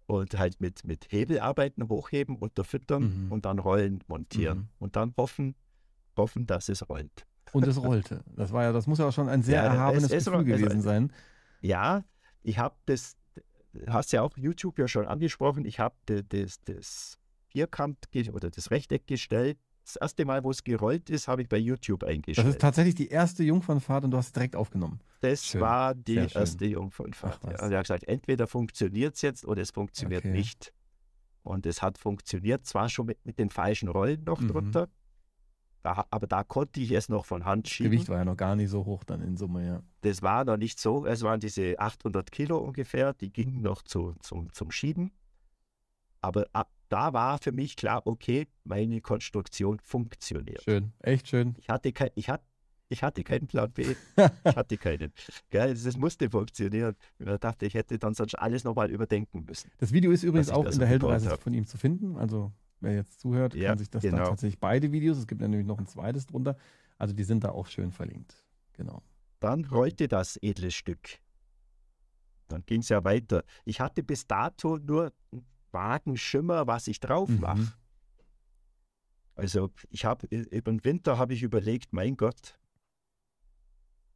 und 0.08 0.38
halt 0.38 0.60
mit, 0.62 0.86
mit 0.86 1.08
Hebel 1.12 1.40
arbeiten, 1.40 1.88
hochheben, 1.90 2.38
unterfüttern 2.38 3.26
mhm. 3.26 3.32
und 3.32 3.46
dann 3.46 3.60
Rollen 3.60 4.04
montieren 4.08 4.60
mhm. 4.60 4.70
und 4.80 4.96
dann 4.96 5.14
hoffen, 5.18 5.56
hoffen, 6.16 6.48
dass 6.48 6.70
es 6.70 6.88
rollt. 6.90 7.26
Und 7.54 7.66
es 7.66 7.82
rollte. 7.82 8.24
Das 8.36 8.52
war 8.52 8.64
ja, 8.64 8.74
das 8.74 8.88
muss 8.88 9.00
ja 9.00 9.08
auch 9.08 9.14
schon 9.14 9.30
ein 9.30 9.42
sehr 9.42 9.64
ja, 9.64 9.74
erhabenes 9.74 10.12
es, 10.12 10.26
Gefühl 10.26 10.52
es, 10.52 10.60
gewesen 10.60 10.82
sein. 10.82 11.14
Ja, 11.62 12.04
ich 12.44 12.58
habe 12.58 12.76
das, 12.86 13.16
hast 13.88 14.12
ja 14.12 14.22
auch 14.22 14.36
YouTube 14.38 14.80
ja 14.80 14.88
schon 14.88 15.08
angesprochen, 15.08 15.66
ich 15.66 15.80
habe 15.80 15.96
das, 16.06 16.62
das 16.64 17.18
Vierkant 17.48 17.98
oder 18.34 18.50
das 18.50 18.72
Rechteck 18.72 19.08
gestellt 19.08 19.58
das 19.88 19.96
erste 19.96 20.26
Mal, 20.26 20.44
wo 20.44 20.52
es 20.52 20.64
gerollt 20.64 21.10
ist, 21.10 21.28
habe 21.28 21.42
ich 21.42 21.50
bei 21.50 21.58
YouTube 21.58 22.04
eingestellt. 22.04 22.46
Das 22.46 22.56
ist 22.56 22.62
tatsächlich 22.62 22.96
die 22.96 23.08
erste 23.08 23.44
Jungfernfahrt 23.44 24.04
und 24.04 24.12
du 24.12 24.18
hast 24.18 24.28
es 24.28 24.34
direkt 24.34 24.56
aufgenommen. 24.56 25.00
Das 25.22 25.46
schön. 25.46 25.62
war 25.62 25.96
die 25.96 26.16
erste 26.16 26.66
Jungfernfahrt. 26.66 27.40
Ach, 27.44 27.52
ja. 27.52 27.70
Er 27.70 27.78
hat 27.78 27.86
gesagt, 27.86 28.04
entweder 28.04 28.48
funktioniert 28.48 29.16
es 29.16 29.22
jetzt 29.22 29.46
oder 29.46 29.62
es 29.62 29.72
funktioniert 29.72 30.26
okay. 30.26 30.32
nicht. 30.32 30.74
Und 31.44 31.66
es 31.66 31.82
hat 31.82 31.98
funktioniert, 31.98 32.66
zwar 32.66 32.90
schon 32.90 33.06
mit, 33.06 33.26
mit 33.26 33.40
den 33.40 33.50
falschen 33.50 33.88
Rollen 33.88 34.26
noch 34.26 34.42
mhm. 34.42 34.50
drunter, 34.50 34.90
da, 35.84 36.06
aber 36.12 36.28
da 36.28 36.44
konnte 36.44 36.82
ich 36.82 36.92
es 36.92 37.08
noch 37.08 37.26
von 37.26 37.46
Hand 37.46 37.70
schieben. 37.70 37.92
Das 37.92 37.96
Gewicht 37.96 38.10
war 38.10 38.18
ja 38.18 38.26
noch 38.26 38.36
gar 38.36 38.58
nicht 38.58 38.70
so 38.70 38.84
hoch 38.84 39.06
dann 39.06 39.22
in 39.22 39.38
Summe, 39.38 39.66
ja. 39.66 39.84
Das 40.02 40.22
war 40.22 40.44
noch 40.44 40.58
nicht 40.58 40.80
so, 40.82 41.06
es 41.06 41.22
waren 41.22 41.40
diese 41.40 41.80
800 41.80 42.30
Kilo 42.30 42.58
ungefähr, 42.58 43.14
die 43.14 43.32
gingen 43.32 43.62
noch 43.62 43.84
zu, 43.84 44.14
zu 44.20 44.48
zum 44.52 44.72
Schieben. 44.72 45.14
Aber 46.20 46.46
ab 46.52 46.70
da 46.90 47.14
war 47.14 47.38
für 47.40 47.52
mich 47.52 47.76
klar, 47.76 48.06
okay, 48.06 48.48
meine 48.64 49.02
Konstruktion 49.02 49.80
funktioniert. 49.80 50.64
Schön, 50.64 50.94
echt 51.00 51.28
schön. 51.28 51.56
Ich 51.58 51.70
hatte, 51.70 51.92
kein, 51.92 52.10
ich 52.16 52.30
hatte, 52.30 52.44
ich 52.90 53.04
hatte 53.04 53.24
keinen 53.24 53.48
Plan 53.48 53.72
B. 53.72 53.96
ich 54.18 54.56
hatte 54.56 54.78
keinen. 54.78 55.12
Geil, 55.52 55.74
das 55.74 55.98
musste 55.98 56.30
funktionieren. 56.30 56.96
Ich 57.20 57.26
dachte, 57.40 57.66
ich 57.66 57.74
hätte 57.74 58.00
dann 58.00 58.14
sonst 58.14 58.36
alles 58.36 58.64
nochmal 58.64 58.90
überdenken 58.90 59.44
müssen. 59.46 59.72
Das 59.78 59.92
Video 59.92 60.12
ist 60.12 60.24
übrigens 60.24 60.50
auch 60.50 60.66
in 60.66 60.80
der 60.80 60.88
Heldenreise 60.88 61.38
von 61.38 61.54
ihm 61.54 61.66
zu 61.66 61.78
finden. 61.78 62.18
Also 62.18 62.52
wer 62.80 62.96
jetzt 62.96 63.20
zuhört, 63.20 63.54
ja, 63.56 63.70
kann 63.70 63.78
sich 63.78 63.90
das 63.90 64.02
genau. 64.02 64.18
dann 64.18 64.26
tatsächlich 64.28 64.60
beide 64.60 64.92
Videos. 64.92 65.18
Es 65.18 65.28
gibt 65.28 65.42
nämlich 65.42 65.66
noch 65.66 65.80
ein 65.80 65.88
zweites 65.88 66.26
drunter. 66.26 66.58
Also 66.98 67.14
die 67.14 67.24
sind 67.24 67.44
da 67.44 67.50
auch 67.50 67.68
schön 67.68 67.92
verlinkt. 67.92 68.36
Genau. 68.74 69.02
Dann 69.40 69.66
rollte 69.66 70.08
das 70.08 70.38
edle 70.42 70.72
Stück. 70.72 71.20
Dann 72.48 72.64
ging 72.66 72.80
es 72.80 72.90
ja 72.90 73.04
weiter. 73.04 73.44
Ich 73.66 73.82
hatte 73.82 74.04
bis 74.04 74.26
dato 74.26 74.78
nur 74.78 75.12
vagen 75.78 76.18
Schimmer, 76.18 76.66
was 76.66 76.88
ich 76.88 77.00
drauf 77.00 77.30
mache. 77.30 77.60
Mhm. 77.60 77.72
Also 79.36 79.72
ich 79.90 80.06
habe 80.06 80.26
über 80.28 80.72
den 80.72 80.84
Winter 80.84 81.20
habe 81.20 81.36
ich 81.36 81.44
überlegt, 81.44 81.94
mein 81.94 82.18
Gott, 82.18 82.60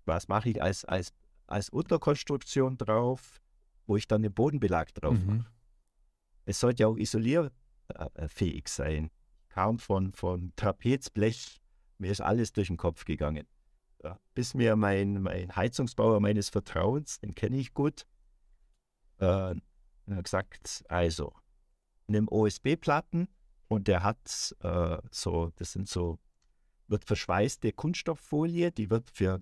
was 0.06 0.28
mache 0.28 0.50
ich 0.50 0.62
als, 0.62 0.84
als, 0.86 1.14
als 1.46 1.70
Unterkonstruktion 1.70 2.78
drauf, 2.78 3.40
wo 3.86 3.96
ich 3.96 4.08
dann 4.08 4.24
den 4.24 4.34
Bodenbelag 4.34 4.92
drauf 4.96 5.14
mhm. 5.14 5.38
mache. 5.38 5.52
Es 6.46 6.60
sollte 6.60 6.82
ja 6.82 6.88
auch 6.88 6.98
isolierfähig 6.98 8.68
sein. 8.68 9.12
Kam 9.50 9.78
von, 9.78 10.14
von 10.14 10.54
Trapezblech, 10.56 11.62
mir 12.00 12.12
ist 12.12 12.22
alles 12.22 12.54
durch 12.54 12.70
den 12.70 12.78
Kopf 12.78 13.06
gegangen. 13.06 13.46
Ja, 14.04 14.20
bis 14.34 14.56
mir 14.56 14.76
mein, 14.76 15.22
mein 15.22 15.56
Heizungsbauer 15.56 16.20
meines 16.22 16.50
Vertrauens, 16.50 17.20
den 17.20 17.36
kenne 17.36 17.58
ich 17.58 17.76
gut, 17.76 18.08
äh, 19.20 19.54
gesagt, 20.08 20.84
also, 20.90 21.32
nimm 22.08 22.28
OSB-Platten 22.28 23.28
und 23.68 23.88
der 23.88 24.04
hat 24.04 24.56
äh, 24.60 24.98
so, 25.12 25.52
das 25.56 25.72
sind 25.72 25.88
so, 25.88 26.20
wird 26.88 27.06
verschweißte 27.06 27.72
Kunststofffolie, 27.72 28.72
die 28.72 28.90
wird 28.90 29.10
für 29.12 29.42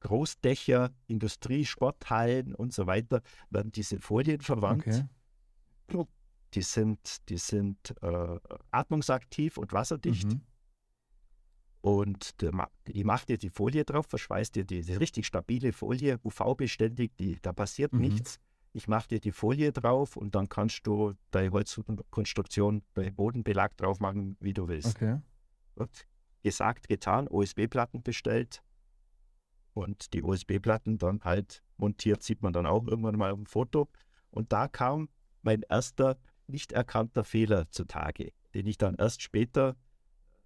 Großdächer, 0.00 0.92
Industrie, 1.06 1.64
Sporthallen 1.64 2.54
und 2.54 2.72
so 2.72 2.86
weiter, 2.86 3.22
werden 3.50 3.72
diese 3.72 3.98
Folien 4.00 4.40
verwandt. 4.40 4.86
Okay. 4.86 6.04
Die 6.52 6.62
sind, 6.62 7.28
die 7.28 7.38
sind 7.38 7.94
äh, 8.00 8.38
atmungsaktiv 8.70 9.56
und 9.56 9.72
wasserdicht. 9.72 10.28
Mhm. 10.28 10.42
Und 11.80 12.34
ich 12.86 13.04
mache 13.04 13.26
dir 13.26 13.38
die 13.38 13.50
Folie 13.50 13.84
drauf, 13.84 14.06
verschweiß 14.06 14.52
dir 14.52 14.64
die, 14.64 14.82
die 14.82 14.94
richtig 14.94 15.26
stabile 15.26 15.72
Folie, 15.72 16.18
UV-beständig, 16.22 17.12
da 17.42 17.52
passiert 17.52 17.92
mhm. 17.92 18.00
nichts. 18.00 18.38
Ich 18.76 18.88
mache 18.88 19.08
dir 19.08 19.20
die 19.20 19.32
Folie 19.32 19.72
drauf 19.72 20.16
und 20.16 20.34
dann 20.34 20.48
kannst 20.48 20.86
du 20.86 21.14
deine 21.30 21.50
Holzkonstruktion 21.52 22.82
bei 22.92 23.10
Bodenbelag 23.10 23.76
drauf 23.76 24.00
machen, 24.00 24.36
wie 24.40 24.52
du 24.52 24.68
willst. 24.68 24.96
Okay. 24.96 25.20
Wird 25.76 26.06
gesagt, 26.42 26.88
getan, 26.88 27.28
OSB-Platten 27.28 28.02
bestellt 28.02 28.62
und 29.72 30.12
die 30.12 30.22
OSB-Platten 30.22 30.98
dann 30.98 31.20
halt 31.22 31.62
montiert, 31.76 32.22
sieht 32.22 32.42
man 32.42 32.52
dann 32.52 32.66
auch 32.66 32.86
irgendwann 32.86 33.16
mal 33.16 33.30
auf 33.30 33.38
dem 33.38 33.46
Foto. 33.46 33.88
Und 34.30 34.52
da 34.52 34.68
kam 34.68 35.08
mein 35.42 35.62
erster 35.68 36.18
nicht 36.48 36.72
erkannter 36.72 37.24
Fehler 37.24 37.70
zutage, 37.70 38.32
den 38.54 38.66
ich 38.66 38.76
dann 38.76 38.96
erst 38.96 39.22
später 39.22 39.76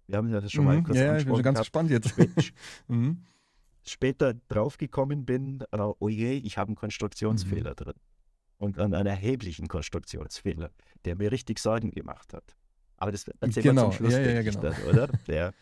wir 0.09 0.17
haben 0.17 0.29
ja 0.29 0.41
das 0.41 0.51
schon 0.51 0.65
mhm, 0.65 0.71
mal 0.71 0.83
kurz 0.83 0.97
Ja, 0.97 1.17
ich 1.17 1.25
bin 1.25 1.35
schon 1.35 1.43
ganz 1.43 1.59
gespannt 1.59 1.91
jetzt. 1.91 2.09
Spät, 2.09 2.53
mhm. 2.87 3.23
Später 3.83 4.33
draufgekommen 4.33 5.25
bin, 5.25 5.63
äh, 5.71 5.77
oh 5.77 6.09
je, 6.09 6.33
ich 6.33 6.57
habe 6.57 6.69
einen 6.69 6.75
Konstruktionsfehler 6.75 7.71
mhm. 7.71 7.75
drin. 7.75 7.93
Und 8.59 8.77
einen 8.77 9.07
erheblichen 9.07 9.67
Konstruktionsfehler, 9.67 10.71
der 11.05 11.15
mir 11.15 11.31
richtig 11.31 11.59
Sorgen 11.59 11.91
gemacht 11.91 12.33
hat. 12.33 12.55
Aber 12.97 13.11
das 13.11 13.25
erzählen 13.27 13.63
genau. 13.63 13.83
wir 13.83 13.91
zum 13.91 13.93
Schluss, 13.93 14.13
ja, 14.13 14.19
ja, 14.19 14.41
genau. 14.41 14.59
dann, 14.59 14.75
oder? 14.83 15.07
Der, 15.27 15.53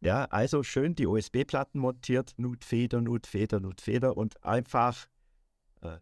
ja, 0.00 0.24
also 0.26 0.62
schön 0.62 0.94
die 0.94 1.06
USB-Platten 1.06 1.80
montiert, 1.80 2.34
Nutfeder, 2.36 3.00
Nutfeder, 3.00 3.58
Nutfeder 3.58 4.16
und 4.16 4.42
einfach, 4.44 5.08
äh, 5.82 5.98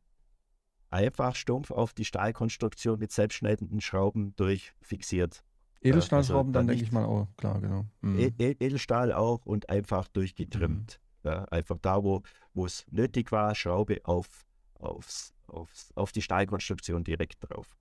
einfach 0.90 1.34
stumpf 1.34 1.70
auf 1.70 1.94
die 1.94 2.04
Stahlkonstruktion 2.04 2.98
mit 2.98 3.10
selbstschneidenden 3.12 3.80
Schrauben 3.80 4.36
durchfixiert. 4.36 5.42
Edelstahlschrauben, 5.80 6.54
also 6.54 6.58
dann, 6.58 6.66
denke 6.66 6.82
ich 6.82 6.92
mal 6.92 7.04
auch, 7.04 7.28
klar, 7.36 7.60
genau. 7.60 7.86
Mhm. 8.02 8.34
Edelstahl 8.38 9.12
auch 9.12 9.46
und 9.46 9.70
einfach 9.70 10.08
durchgetrimmt. 10.08 11.00
Mhm. 11.22 11.30
Ja, 11.30 11.44
einfach 11.46 11.78
da, 11.80 12.04
wo 12.04 12.22
es 12.66 12.84
nötig 12.90 13.32
war, 13.32 13.54
Schraube 13.54 14.00
auf, 14.04 14.45
aufs, 14.78 15.34
aufs, 15.46 15.92
auf 15.94 16.12
die 16.12 16.22
Stahlkonstruktion 16.22 17.04
direkt 17.04 17.38
drauf. 17.40 17.76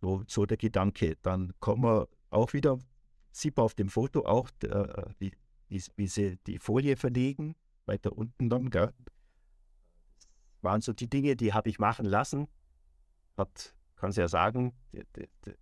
So, 0.00 0.22
so 0.26 0.46
der 0.46 0.56
Gedanke. 0.56 1.16
Dann 1.22 1.52
kommen 1.60 1.84
wir 1.84 2.08
auch 2.30 2.52
wieder, 2.52 2.78
sieht 3.32 3.56
man 3.56 3.64
auf 3.64 3.74
dem 3.74 3.88
Foto 3.88 4.24
auch, 4.24 4.50
äh, 4.62 5.04
wie, 5.18 5.32
wie, 5.68 5.82
wie, 5.96 6.06
sie 6.06 6.38
die 6.46 6.58
Folie 6.58 6.96
verlegen, 6.96 7.54
weiter 7.86 8.12
unten 8.12 8.48
dann. 8.48 8.70
Gell? 8.70 8.92
waren 10.62 10.80
so 10.80 10.92
die 10.92 11.08
Dinge, 11.08 11.36
die 11.36 11.52
habe 11.52 11.68
ich 11.68 11.78
machen 11.78 12.06
lassen. 12.06 12.48
Hat, 13.36 13.74
kann 13.96 14.12
sie 14.12 14.20
ja 14.20 14.28
sagen, 14.28 14.72
die, 14.92 15.02
die, 15.16 15.28
die, 15.46 15.54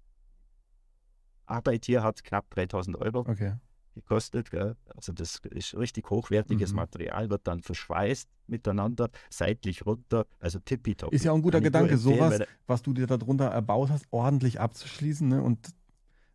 Arbeit 1.47 1.87
hier 1.87 2.03
hat 2.03 2.25
knapp 2.25 2.51
3000 2.51 2.97
Euro 2.97 3.21
okay. 3.21 3.57
Gekostet. 3.99 4.51
Gell? 4.51 4.77
Also 4.95 5.13
das 5.13 5.41
ist 5.51 5.77
richtig 5.77 6.11
hochwertiges 6.11 6.71
mhm. 6.71 6.77
Material, 6.77 7.31
wird 7.31 7.47
dann 7.47 7.61
verschweißt 7.61 8.29
miteinander, 8.47 9.11
seitlich 9.31 9.85
runter, 9.85 10.27
also 10.41 10.59
tippitopp. 10.59 11.13
Ist 11.13 11.25
ja 11.25 11.33
auch 11.33 11.37
ein 11.37 11.43
guter 11.43 11.61
Gedanke, 11.61 11.99
sowas, 11.99 12.41
was 12.67 12.83
du 12.83 12.93
dir 12.93 13.07
darunter 13.07 13.47
erbaut 13.47 13.91
hast, 13.91 14.07
ordentlich 14.11 14.61
abzuschließen 14.61 15.29
ne? 15.29 15.43
und 15.43 15.69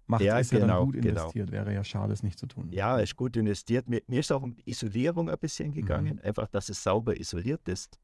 macht 0.05 0.21
ja, 0.21 0.37
ist 0.37 0.51
genau, 0.51 0.61
ja 0.61 0.67
dann 0.67 0.75
genau, 0.75 0.85
gut 0.85 0.95
genau. 0.95 1.07
investiert. 1.09 1.49
Genau. 1.49 1.65
Wäre 1.65 1.73
ja 1.73 1.83
schade, 1.83 2.13
es 2.13 2.23
nicht 2.23 2.37
zu 2.37 2.45
tun. 2.45 2.69
Ja, 2.71 2.99
ist 2.99 3.15
gut 3.15 3.35
investiert. 3.35 3.89
Mir, 3.89 4.01
mir 4.07 4.19
ist 4.19 4.31
auch 4.31 4.43
um 4.43 4.55
Isolierung 4.65 5.29
ein 5.29 5.39
bisschen 5.39 5.71
gegangen, 5.71 6.15
mhm. 6.15 6.27
einfach, 6.27 6.47
dass 6.47 6.69
es 6.69 6.83
sauber 6.83 7.19
isoliert 7.19 7.67
ist, 7.67 7.99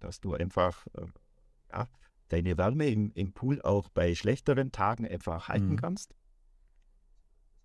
dass 0.00 0.20
du 0.20 0.34
einfach 0.34 0.86
äh, 0.94 1.06
ja, 1.70 1.88
deine 2.28 2.58
Wärme 2.58 2.88
im, 2.88 3.12
im 3.12 3.32
Pool 3.32 3.60
auch 3.62 3.88
bei 3.90 4.14
schlechteren 4.14 4.72
Tagen 4.72 5.06
einfach 5.06 5.48
halten 5.48 5.72
mhm. 5.72 5.76
kannst 5.76 6.14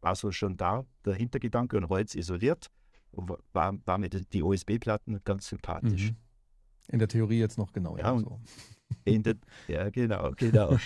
war 0.02 0.16
so 0.16 0.32
schon 0.32 0.58
da, 0.58 0.86
der 1.06 1.16
Hintergedanke 1.16 1.78
und 1.78 1.90
Holz 1.90 2.16
isoliert 2.16 2.70
und 3.12 3.32
war, 3.54 3.78
war 3.86 3.98
mit 3.98 4.34
die 4.34 4.44
OSB-Platten 4.44 5.22
ganz 5.24 5.48
sympathisch. 5.48 6.12
Mhm. 6.12 6.18
In 6.90 7.00
der 7.00 7.08
Theorie 7.08 7.40
jetzt 7.40 7.58
noch 7.58 7.74
genau. 7.74 7.98
Ja, 7.98 8.18
so. 8.18 8.40
der, 9.06 9.36
ja 9.68 9.90
genau, 9.90 10.32
genau. 10.38 10.78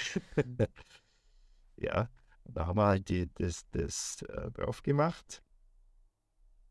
ja, 1.77 2.09
da 2.45 2.65
haben 2.65 2.77
wir 2.77 2.85
halt 2.85 3.09
die, 3.09 3.29
das, 3.35 3.63
das 3.71 4.23
äh, 4.23 4.51
drauf 4.51 4.81
gemacht. 4.81 5.43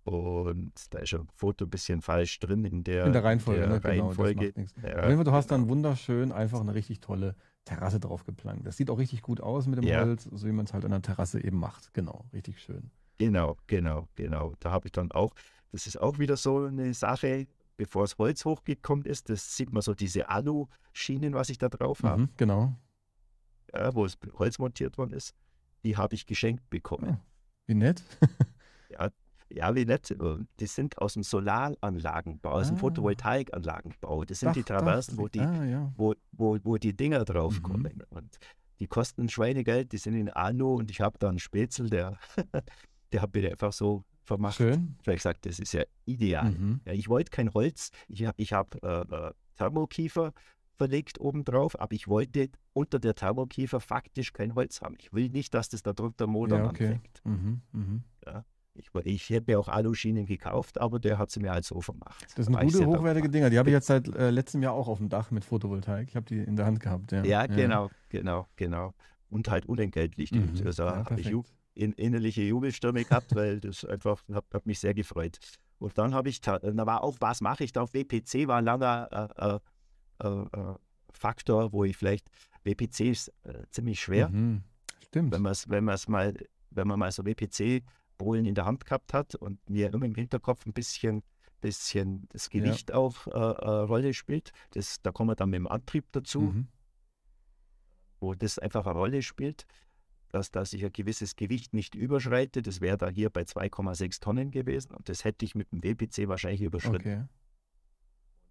Und 0.03 0.72
da 0.91 1.01
ist 1.01 1.12
ein 1.14 1.28
Foto 1.34 1.66
ein 1.66 1.70
bisschen 1.70 2.01
falsch 2.01 2.38
drin 2.41 2.64
in 2.64 2.82
der, 2.82 3.05
in 3.05 3.12
der 3.12 3.22
Reihenfolge. 3.22 3.61
Der 3.61 3.68
ne? 3.68 3.84
Reihenfolge. 3.84 4.53
Genau, 4.53 4.68
ja, 4.82 5.24
du 5.24 5.32
hast 5.32 5.51
dann 5.51 5.68
wunderschön 5.68 6.32
einfach 6.32 6.61
eine 6.61 6.74
richtig 6.74 7.01
tolle 7.01 7.36
Terrasse 7.71 8.01
drauf 8.01 8.25
geplankt. 8.25 8.66
Das 8.66 8.77
sieht 8.77 8.91
auch 8.91 8.99
richtig 8.99 9.23
gut 9.23 9.41
aus 9.41 9.66
mit 9.66 9.79
dem 9.79 9.85
ja. 9.85 10.05
Holz, 10.05 10.25
so 10.25 10.47
wie 10.47 10.53
man 10.53 10.64
es 10.66 10.73
halt 10.73 10.85
an 10.85 10.91
der 10.91 11.03
Terrasse 11.03 11.43
eben 11.43 11.59
macht. 11.59 11.95
Genau, 11.95 12.25
richtig 12.33 12.61
schön. 12.61 12.91
Genau, 13.18 13.57
genau, 13.66 14.09
genau. 14.16 14.55
Da 14.61 14.73
habe 14.73 14.89
ich 14.89 14.93
dann 14.93 15.12
auch, 15.12 15.35
das 15.71 15.87
ist 15.87 16.01
auch 16.01 16.18
wieder 16.18 16.37
so 16.37 16.64
eine 16.64 16.93
Sache, 16.95 17.47
bevor 17.77 18.03
das 18.03 18.18
Holz 18.18 18.45
hochgekommen 18.45 19.05
ist, 19.05 19.29
das 19.29 19.57
sieht 19.57 19.73
man 19.73 19.83
so 19.83 19.95
diese 19.95 20.29
Alu-Schienen, 20.29 21.35
was 21.35 21.49
ich 21.49 21.59
da 21.59 21.68
drauf 21.68 22.03
habe. 22.03 22.23
Mhm, 22.23 22.29
genau. 22.37 22.75
Ja, 23.73 23.95
wo 23.95 24.05
das 24.05 24.18
Holz 24.35 24.59
montiert 24.59 24.99
worden 24.99 25.12
ist, 25.12 25.35
die 25.85 25.97
habe 25.97 26.14
ich 26.14 26.27
geschenkt 26.27 26.68
bekommen. 26.71 27.18
Oh, 27.21 27.25
wie 27.66 27.75
nett. 27.75 28.03
ja, 29.53 29.74
wie 29.74 29.84
nett. 29.84 30.14
Die 30.61 30.66
sind 30.66 30.98
aus 30.98 31.14
dem 31.14 31.22
Solaranlagenbau, 31.22 32.51
aus 32.51 32.68
dem 32.68 32.76
ah. 32.76 32.80
Photovoltaikanlagenbau. 32.80 34.24
Das 34.24 34.40
sind 34.40 34.48
Dach, 34.48 34.55
die 34.55 34.62
Traversen, 34.62 35.18
wo 35.18 35.28
die, 35.28 35.40
ah, 35.40 35.64
ja. 35.64 35.92
wo, 35.96 36.14
wo, 36.32 36.59
wo 36.62 36.76
die 36.76 36.96
Dinger 36.96 37.24
draufkommen. 37.24 37.94
Mhm. 37.96 38.16
Und 38.16 38.38
die 38.78 38.86
kosten 38.86 39.28
Schweinegeld, 39.28 39.92
die 39.92 39.98
sind 39.98 40.14
in 40.14 40.30
Alu 40.30 40.76
und 40.76 40.90
ich 40.90 41.01
habe 41.01 41.18
da 41.18 41.28
einen 41.28 41.38
Spätzl, 41.38 41.90
der, 41.90 42.18
der 43.12 43.22
hat 43.22 43.34
mir 43.34 43.51
einfach 43.51 43.72
so 43.72 44.05
vermacht. 44.22 44.57
Schön. 44.57 44.96
Vielleicht 45.03 45.22
gesagt, 45.22 45.46
das 45.46 45.59
ist 45.59 45.72
ja 45.72 45.82
ideal. 46.07 46.53
Mhm. 46.53 46.80
Ja, 46.86 46.92
ich 46.92 47.09
wollte 47.09 47.30
kein 47.30 47.53
Holz, 47.53 47.90
ich 48.09 48.24
habe 48.24 48.40
ich 48.40 48.53
hab, 48.53 48.82
äh, 48.82 49.01
äh, 49.01 49.32
Thermokiefer 49.57 50.32
verlegt 50.76 51.20
obendrauf, 51.20 51.78
aber 51.78 51.92
ich 51.92 52.09
wollte 52.09 52.48
unter 52.72 52.98
der 52.98 53.14
Thermokiefer 53.14 53.80
faktisch 53.80 54.32
kein 54.32 54.55
Holz 54.55 54.80
haben. 54.80 54.96
Ich 54.98 55.12
will 55.12 55.28
nicht, 55.28 55.53
dass 55.53 55.68
das 55.68 55.82
da 55.82 55.92
drunter 55.92 56.26
Modern 56.26 56.64
ja, 56.64 56.70
okay. 56.70 56.86
anfängt. 56.86 57.20
Mhm, 57.24 57.61
mh. 57.72 58.01
ja. 58.24 58.44
Ich, 58.81 59.07
ich 59.07 59.31
hätte 59.31 59.51
mir 59.51 59.61
auch 59.61 59.68
Aluschienen 59.68 60.26
gekauft, 60.26 60.81
aber 60.81 60.99
der 60.99 61.18
hat 61.18 61.31
sie 61.31 61.41
mir 61.41 61.51
halt 61.51 61.64
so 61.64 61.81
vermacht. 61.81 62.26
Das 62.37 62.47
sind 62.47 62.59
gute, 62.59 62.87
hochwertige 62.87 63.28
Dinger. 63.28 63.51
Die 63.51 63.59
habe 63.59 63.68
ich 63.68 63.74
jetzt 63.74 63.87
seit 63.87 64.09
äh, 64.14 64.31
letztem 64.31 64.62
Jahr 64.62 64.72
auch 64.72 64.89
auf 64.89 64.99
dem 64.99 65.09
Dach 65.09 65.31
mit 65.31 65.45
Photovoltaik. 65.45 66.09
Ich 66.09 66.16
habe 66.16 66.26
die 66.26 66.39
in 66.39 66.57
der 66.57 66.66
Hand 66.66 66.81
gehabt. 66.81 67.12
Ja, 67.12 67.24
ja, 67.24 67.41
ja. 67.43 67.47
genau, 67.47 67.91
genau, 68.09 68.47
genau. 68.57 68.95
Und 69.28 69.49
halt 69.51 69.66
unentgeltlich. 69.66 70.33
Mhm. 70.33 70.55
Also 70.64 70.85
ja, 70.85 71.05
habe 71.05 71.20
ich 71.20 71.33
in, 71.74 71.93
innerliche 71.93 72.43
Jubelstürme 72.43 73.05
gehabt, 73.05 73.35
weil 73.35 73.61
das 73.61 73.85
einfach 73.87 74.22
hat, 74.33 74.45
hat 74.53 74.66
mich 74.66 74.81
sehr 74.81 74.95
gefreut. 74.95 75.39
Und 75.78 75.97
dann 75.97 76.14
habe 76.14 76.28
ich, 76.28 76.41
da 76.41 76.61
war 76.62 77.03
auch, 77.03 77.16
was 77.20 77.41
mache 77.41 77.64
ich 77.64 77.72
da 77.72 77.83
auf 77.83 77.95
WPC, 77.95 78.47
war 78.47 78.59
ein 78.59 78.64
langer 78.64 79.31
äh, 79.39 80.26
äh, 80.26 80.43
äh, 80.43 80.74
Faktor, 81.11 81.72
wo 81.72 81.85
ich 81.85 81.97
vielleicht, 81.97 82.28
WPC 82.64 83.01
ist 83.01 83.28
äh, 83.45 83.64
ziemlich 83.70 84.01
schwer. 84.01 84.28
Mhm. 84.28 84.62
Stimmt. 85.07 85.33
Wenn, 85.33 85.45
wenn, 85.45 85.85
mal, 85.85 86.35
wenn 86.70 86.87
man 86.87 86.99
mal 86.99 87.11
so 87.11 87.24
WPC 87.24 87.83
Bohlen 88.21 88.45
in 88.45 88.55
der 88.55 88.66
Hand 88.66 88.85
gehabt 88.85 89.14
hat 89.14 89.35
und 89.35 89.59
mir 89.68 89.93
immer 89.95 90.05
im 90.05 90.14
Hinterkopf 90.14 90.66
ein 90.66 90.75
bisschen, 90.75 91.23
bisschen 91.62 92.29
das 92.29 92.51
Gewicht 92.51 92.91
ja. 92.91 92.97
auch 92.97 93.27
äh, 93.27 93.31
äh, 93.31 93.71
Rolle 93.85 94.12
spielt. 94.12 94.53
Das, 94.73 95.01
da 95.01 95.11
kommen 95.11 95.31
wir 95.31 95.37
dann 95.37 95.49
mit 95.49 95.57
dem 95.57 95.66
Antrieb 95.66 96.05
dazu, 96.12 96.41
mhm. 96.43 96.68
wo 98.21 98.35
das 98.35 98.59
einfach 98.59 98.85
eine 98.85 98.99
Rolle 98.99 99.23
spielt, 99.23 99.64
dass, 100.29 100.51
dass 100.51 100.75
ich 100.75 100.85
ein 100.85 100.93
gewisses 100.93 101.35
Gewicht 101.35 101.73
nicht 101.73 101.95
überschreite. 101.95 102.61
Das 102.61 102.83
wäre 102.83 102.99
da 102.99 103.09
hier 103.09 103.31
bei 103.31 103.43
2,6 103.43 104.21
Tonnen 104.21 104.51
gewesen 104.51 104.93
und 104.95 105.09
das 105.09 105.25
hätte 105.25 105.47
ich 105.47 105.55
mit 105.55 105.73
dem 105.73 105.83
WPC 105.83 106.29
wahrscheinlich 106.29 106.61
überschritten. 106.61 106.97
Okay. 106.97 107.25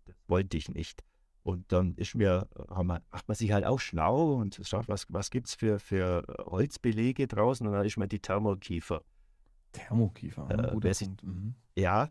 Das 0.08 0.16
wollte 0.28 0.58
ich 0.58 0.70
nicht. 0.70 1.04
Und 1.44 1.72
dann 1.72 1.94
ist 1.94 2.16
mir, 2.16 2.48
macht 2.84 3.28
man 3.28 3.36
sich 3.36 3.52
halt 3.52 3.66
auch 3.66 3.80
schlau 3.80 4.34
und 4.34 4.60
schaut, 4.64 4.88
was, 4.88 5.06
was 5.10 5.30
gibt 5.30 5.48
es 5.48 5.54
für, 5.54 5.80
für 5.80 6.24
Holzbelege 6.40 7.28
draußen 7.28 7.68
und 7.68 7.74
dann 7.74 7.86
ist 7.86 7.98
mir 7.98 8.08
die 8.08 8.20
Thermokiefer 8.20 9.04
Thermokiefer, 9.72 10.48
äh, 10.50 10.72
guter 10.74 10.92
Punkt. 10.94 11.24
Mhm. 11.24 11.56
Ja, 11.76 12.10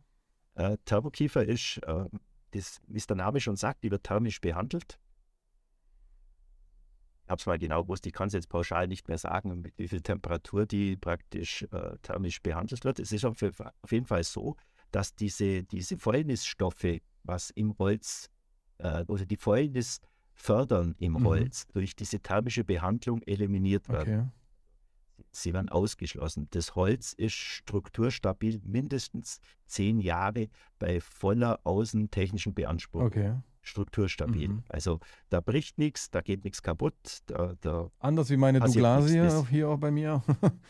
äh, 0.55 0.77
Thermokiefer 0.85 1.45
ist, 1.45 1.79
äh, 1.85 2.05
das, 2.53 2.81
wie 2.87 2.99
es 2.99 3.07
der 3.07 3.17
Name 3.17 3.41
schon 3.41 3.57
sagt, 3.57 3.85
die 3.85 3.91
wird 3.91 4.05
thermisch 4.05 4.41
behandelt. 4.41 4.99
Ich 7.25 7.31
habe 7.31 7.41
es 7.41 7.47
mal 7.47 7.59
genau 7.59 7.83
gewusst, 7.83 8.07
ich 8.07 8.13
kann 8.13 8.29
es 8.29 8.35
jetzt 8.35 8.49
pauschal 8.49 8.89
nicht 8.89 9.07
mehr 9.09 9.19
sagen, 9.19 9.61
mit 9.61 9.77
wie 9.77 9.89
viel 9.89 10.01
Temperatur 10.01 10.65
die 10.65 10.97
praktisch 10.97 11.63
äh, 11.71 11.99
thermisch 12.01 12.43
behandelt 12.43 12.85
wird. 12.85 12.99
Es 12.99 13.13
ist 13.13 13.25
auf, 13.25 13.43
auf, 13.43 13.93
jeden 13.93 14.07
Fall 14.07 14.25
so, 14.25 14.57
dass 14.93 15.15
diese, 15.15 15.63
diese 15.65 15.99
Fäulnisstoffe, 15.99 17.01
was 17.25 17.51
im 17.51 17.77
Holz, 17.79 18.31
äh, 18.79 19.05
oder 19.09 19.27
die 19.27 19.37
Fäulnis 19.37 20.01
fördern 20.33 20.95
im 20.99 21.13
mhm. 21.13 21.27
Holz, 21.27 21.67
durch 21.67 21.95
diese 21.95 22.21
thermische 22.21 22.65
Behandlung 22.65 23.21
eliminiert 23.23 23.89
werden. 23.91 24.21
Okay 24.21 24.39
sie 25.31 25.53
werden 25.53 25.69
ausgeschlossen. 25.69 26.49
Das 26.51 26.75
Holz 26.75 27.13
ist 27.13 27.35
strukturstabil 27.35 28.61
mindestens 28.65 29.41
zehn 29.67 30.01
Jahre 30.01 30.49
bei 30.79 31.01
voller 31.01 31.61
außentechnischen 31.65 32.55
Beanspruchung. 32.55 33.07
Okay. 33.09 33.35
Strukturstabil. 33.63 34.49
Mhm. 34.49 34.63
Also 34.69 35.01
da 35.29 35.41
bricht 35.41 35.79
nichts, 35.79 36.11
da 36.11 36.21
geht 36.23 36.45
nichts 36.45 36.63
kaputt. 36.63 36.95
Da, 37.27 37.55
da 37.61 37.91
Anders 37.99 38.31
wie 38.31 38.37
meine 38.39 38.61
Douglasie 38.61 39.31
hier 39.51 39.69
auch 39.69 39.79
bei 39.79 39.91
mir. 39.91 40.23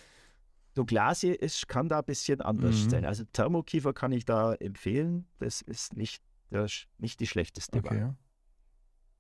Douglasie 0.74 1.30
ist, 1.30 1.66
kann 1.68 1.88
da 1.88 1.99
ein 2.01 2.05
bisschen 2.05 2.40
anders 2.40 2.84
Mhm. 2.84 2.90
sein. 2.90 3.05
Also 3.05 3.24
Thermokiefer 3.32 3.92
kann 3.92 4.12
ich 4.12 4.24
da 4.24 4.55
empfehlen. 4.55 5.26
Das 5.38 5.61
ist 5.61 5.96
nicht, 5.96 6.22
sch- 6.53 6.86
nicht 6.99 7.20
die 7.20 7.26
schlechteste 7.26 7.82
Wahl. 7.84 8.14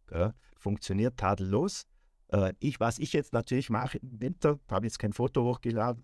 Okay. 0.06 0.18
Ja, 0.18 0.34
funktioniert 0.56 1.16
tadellos. 1.16 1.86
Äh, 2.28 2.52
ich, 2.60 2.78
was 2.80 2.98
ich 2.98 3.12
jetzt 3.12 3.32
natürlich 3.32 3.70
mache 3.70 3.98
im 3.98 4.20
Winter, 4.20 4.58
habe 4.70 4.86
jetzt 4.86 4.98
kein 4.98 5.12
Foto 5.12 5.44
hochgeladen. 5.44 6.02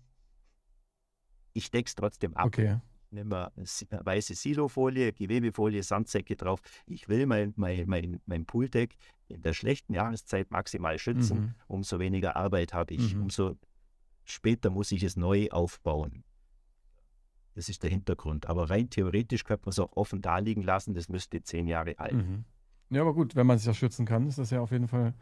Ich 1.53 1.71
decke 1.71 1.87
es 1.87 1.95
trotzdem 1.95 2.35
ab. 2.35 2.47
Okay. 2.47 2.79
Eine 3.11 3.51
si- 3.63 3.87
eine 3.89 4.05
weiße 4.05 4.33
Silofolie, 4.35 5.13
Gewebefolie, 5.13 5.83
Sandsäcke 5.83 6.35
drauf. 6.35 6.59
Ich 6.85 7.07
will 7.07 7.25
mein, 7.27 7.53
mein, 7.55 7.87
mein, 7.87 8.19
mein 8.25 8.45
Pooldeck 8.45 8.95
in 9.29 9.41
der 9.41 9.53
schlechten 9.53 9.93
Jahreszeit 9.93 10.51
maximal 10.51 10.97
schützen. 10.99 11.39
Mhm. 11.39 11.55
Umso 11.67 11.99
weniger 11.99 12.35
Arbeit 12.35 12.73
habe 12.73 12.93
ich, 12.95 13.13
Mhm. 13.15 13.21
umso 13.23 13.55
später 14.25 14.69
muss 14.69 14.91
ich 14.91 15.03
es 15.03 15.15
neu 15.15 15.47
aufbauen. 15.51 16.23
Das 17.53 17.69
ist 17.69 17.83
der 17.83 17.89
Hintergrund. 17.89 18.47
Aber 18.47 18.69
rein 18.69 18.89
theoretisch 18.89 19.45
könnte 19.45 19.61
man 19.65 19.69
es 19.69 19.79
auch 19.79 19.95
offen 19.95 20.21
da 20.21 20.39
liegen 20.39 20.63
lassen. 20.63 20.93
Das 20.93 21.07
müsste 21.07 21.41
zehn 21.41 21.67
Jahre 21.67 21.97
alt. 21.97 22.13
Mhm. 22.13 22.43
Ja, 22.89 23.01
aber 23.01 23.13
gut, 23.13 23.35
wenn 23.37 23.47
man 23.47 23.57
sich 23.57 23.67
ja 23.67 23.73
schützen 23.73 24.05
kann, 24.05 24.27
ist 24.27 24.39
das 24.39 24.49
ja 24.49 24.59
auf 24.59 24.71
jeden 24.71 24.89
Fall. 24.89 25.13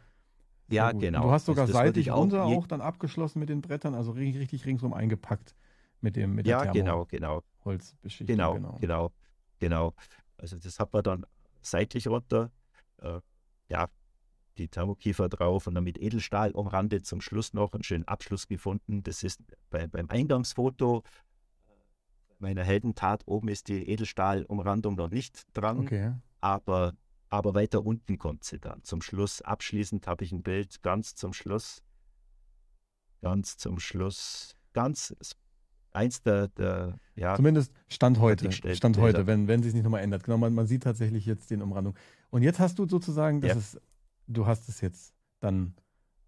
Ja, 0.69 0.91
genau. 0.91 1.23
Du 1.23 1.31
hast 1.31 1.47
Das- 1.47 1.55
sogar 1.55 1.67
das 1.67 1.75
würde 1.75 1.87
seitig 1.87 2.11
auch 2.11 2.19
runter 2.19 2.47
je- 2.47 2.55
auch 2.57 2.67
dann 2.67 2.81
abgeschlossen 2.81 3.39
mit 3.39 3.49
den 3.49 3.61
Brettern, 3.61 3.93
also 3.95 4.11
ri- 4.13 4.37
richtig 4.39 4.65
ringsum 4.65 4.93
eingepackt 4.93 5.55
mit 6.01 6.15
dem 6.15 6.35
mit 6.35 6.47
Ja, 6.47 6.63
der 6.63 6.71
genau, 6.71 7.05
genau. 7.05 7.41
Thermoholzbeschichtung. 7.63 8.27
Genau, 8.35 8.53
genau. 8.55 8.77
genau, 8.79 9.11
genau. 9.59 9.93
Also 10.37 10.57
das 10.57 10.79
hat 10.79 10.91
man 10.93 11.03
dann 11.03 11.25
seitlich 11.61 12.07
runter. 12.07 12.51
Äh, 13.01 13.19
ja, 13.69 13.87
die 14.57 14.67
Thermokiefer 14.67 15.29
drauf 15.29 15.67
und 15.67 15.75
dann 15.75 15.83
mit 15.83 15.97
Edelstahl 15.97 16.51
umrandet. 16.51 17.05
Zum 17.05 17.21
Schluss 17.21 17.53
noch 17.53 17.73
einen 17.73 17.83
schönen 17.83 18.07
Abschluss 18.07 18.47
gefunden. 18.47 19.01
Das 19.03 19.23
ist 19.23 19.41
bei, 19.69 19.87
beim 19.87 20.09
Eingangsfoto 20.09 21.03
meiner 22.39 22.63
Heldentat. 22.63 23.23
Oben 23.25 23.47
ist 23.47 23.67
die 23.67 23.87
Edelstahlumrandung 23.89 24.95
noch 24.95 25.09
nicht 25.09 25.43
dran, 25.53 25.79
Okay. 25.79 26.13
aber, 26.41 26.93
aber 27.33 27.55
weiter 27.55 27.83
unten 27.83 28.19
kommt 28.19 28.43
sie 28.43 28.59
dann. 28.59 28.83
Zum 28.83 29.01
Schluss, 29.01 29.41
abschließend 29.41 30.05
habe 30.05 30.23
ich 30.23 30.31
ein 30.31 30.43
Bild 30.43 30.83
ganz 30.83 31.15
zum 31.15 31.33
Schluss. 31.33 31.81
Ganz 33.21 33.57
zum 33.57 33.79
Schluss. 33.79 34.55
Ganz 34.73 35.15
eins 35.91 36.21
der, 36.21 36.49
der 36.49 36.99
ja, 37.15 37.35
Zumindest 37.35 37.73
Stand 37.89 38.19
heute. 38.19 38.51
Stand 38.51 38.97
heute, 38.97 39.17
Bilder. 39.19 39.27
wenn, 39.27 39.47
wenn 39.47 39.63
sich 39.63 39.73
nicht 39.73 39.83
nochmal 39.83 40.03
ändert. 40.03 40.23
Genau, 40.23 40.37
man, 40.37 40.53
man 40.53 40.67
sieht 40.67 40.83
tatsächlich 40.83 41.25
jetzt 41.25 41.49
den 41.49 41.63
Umrandung. 41.63 41.95
Und 42.29 42.43
jetzt 42.43 42.59
hast 42.59 42.77
du 42.77 42.87
sozusagen, 42.87 43.41
das 43.41 43.49
Ja. 43.51 43.57
ist, 43.57 43.81
du 44.27 44.45
hast 44.45 44.69
es 44.69 44.81
jetzt 44.81 45.13
dann 45.39 45.73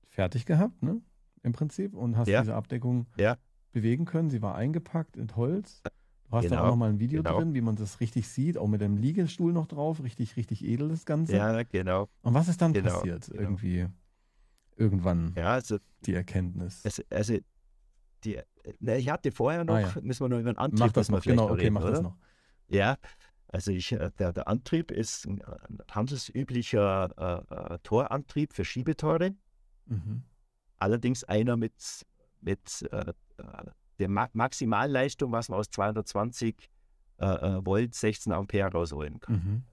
fertig 0.10 0.46
gehabt, 0.48 0.82
ne? 0.82 1.02
Im 1.44 1.52
Prinzip, 1.54 1.94
und 1.94 2.18
hast 2.18 2.28
Ja. 2.30 2.42
diese 2.42 2.56
Abdeckung 2.56 3.06
Ja. 3.18 3.38
bewegen 3.72 4.06
können. 4.06 4.32
Sie 4.32 4.42
war 4.42 4.56
eingepackt 4.56 5.18
in 5.18 5.36
Holz. 5.36 5.84
Du 6.30 6.38
hast 6.38 6.46
da 6.46 6.48
auch 6.48 6.50
Genau, 6.60 6.70
nochmal 6.72 6.90
ein 6.90 7.00
Video 7.00 7.22
genau. 7.22 7.38
drin, 7.40 7.54
wie 7.54 7.62
man 7.62 7.76
das 7.76 8.00
richtig 8.00 8.28
sieht, 8.28 8.58
auch 8.58 8.68
mit 8.68 8.82
dem 8.82 8.98
Liegestuhl 8.98 9.54
noch 9.54 9.68
drauf, 9.68 10.02
richtig, 10.04 10.36
richtig 10.38 10.64
edel 10.66 10.90
das 10.90 11.06
Ganze. 11.06 11.34
ja, 11.38 11.64
genau. 11.64 12.10
Und 12.24 12.34
was 12.34 12.48
ist 12.48 12.62
dann 12.62 12.74
Genau, 12.74 12.90
passiert? 12.90 13.28
genau. 13.28 13.42
Irgendwie, 13.42 13.88
irgendwann 14.76 15.34
Ja, 15.38 15.54
also 15.54 15.78
die 16.06 16.14
Erkenntnis. 16.14 16.84
Also, 16.84 17.04
also 17.10 17.38
die, 18.24 18.40
ne, 18.80 18.98
ich 18.98 19.10
hatte 19.10 19.32
vorher 19.32 19.64
noch, 19.64 19.76
Ah, 19.76 19.82
ja. 19.82 20.02
müssen 20.02 20.26
wir 20.26 20.30
noch 20.30 20.40
über 20.40 20.52
den 20.52 20.58
Antrieb 20.58 20.80
Mach 20.80 20.92
das 20.94 21.10
noch, 21.10 21.22
genau, 21.22 21.52
okay, 21.52 21.62
reden, 21.64 21.74
mach 21.74 21.82
das 21.82 22.00
oder? 22.00 22.02
noch. 22.02 22.18
Ja, 22.68 22.98
also 23.48 23.72
ich, 23.72 23.92
äh, 23.92 24.10
der, 24.18 24.34
der 24.34 24.48
Antrieb 24.48 24.90
ist 24.92 25.26
ein, 25.28 25.42
ein 25.44 25.78
handelsüblicher 25.92 27.46
äh, 27.50 27.74
äh, 27.76 27.80
Torantrieb 27.84 28.54
für 28.54 28.66
Schiebetore, 28.66 29.36
Mhm. 29.86 30.24
allerdings 30.80 31.24
einer 31.24 31.56
mit, 31.56 31.74
mit 32.42 32.82
äh, 32.92 33.14
äh, 33.38 33.44
der 34.00 34.10
Ma 34.10 34.30
Maximalleistung, 34.34 35.32
was 35.32 35.50
man 35.50 35.60
aus 35.60 35.70
220 35.70 36.70
äh, 37.18 37.26
äh, 37.26 37.66
Volt 37.66 37.96
16 37.96 38.34
Ampere 38.34 38.72
rausholen 38.72 39.20
kann. 39.20 39.36
Mhm. 39.36 39.64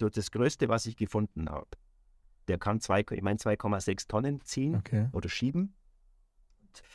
So 0.00 0.08
das 0.08 0.30
Größte, 0.30 0.68
was 0.68 0.86
ich 0.86 0.96
gefunden 0.96 1.48
habe. 1.48 1.68
Der 2.48 2.58
kann 2.58 2.80
zwei, 2.80 3.04
ich 3.08 3.22
meine 3.22 3.38
2,6 3.38 4.08
Tonnen 4.08 4.40
ziehen. 4.42 4.76
Okay. 4.76 5.08
oder 5.12 5.28
schieben. 5.28 5.74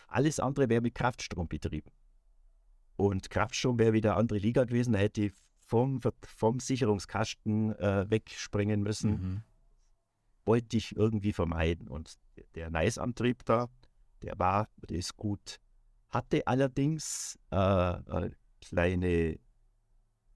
Alles 0.08 0.40
andere 0.40 0.70
wäre 0.70 0.82
mit 0.82 0.96
Kraftstrom 0.96 1.48
betrieben. 1.48 1.92
Und 2.96 3.30
Kraftstrom 3.30 3.78
wäre 3.80 3.94
wieder 3.94 4.12
eine 4.12 4.20
andere 4.20 4.40
Liga 4.40 4.64
gewesen, 4.64 4.94
da 4.94 5.00
hätte 5.00 5.26
ich 5.26 5.34
vom, 5.60 6.00
vom 6.24 6.60
Sicherungskasten 6.60 7.76
äh, 7.76 8.10
wegspringen 8.10 8.82
müssen. 8.82 9.12
Mhm. 9.12 9.42
Wollte 10.46 10.78
ich 10.78 10.96
irgendwie 10.96 11.34
vermeiden. 11.34 11.88
Und 11.88 12.16
der 12.56 12.70
Nice-Antrieb 12.70 13.46
da, 13.46 13.70
der 14.22 14.38
war, 14.40 14.70
der 14.90 14.98
ist 14.98 15.16
gut. 15.16 15.60
Hatte 16.10 16.46
allerdings 16.48 17.38
äh, 17.52 17.56
eine 17.56 18.32
kleine 18.62 19.40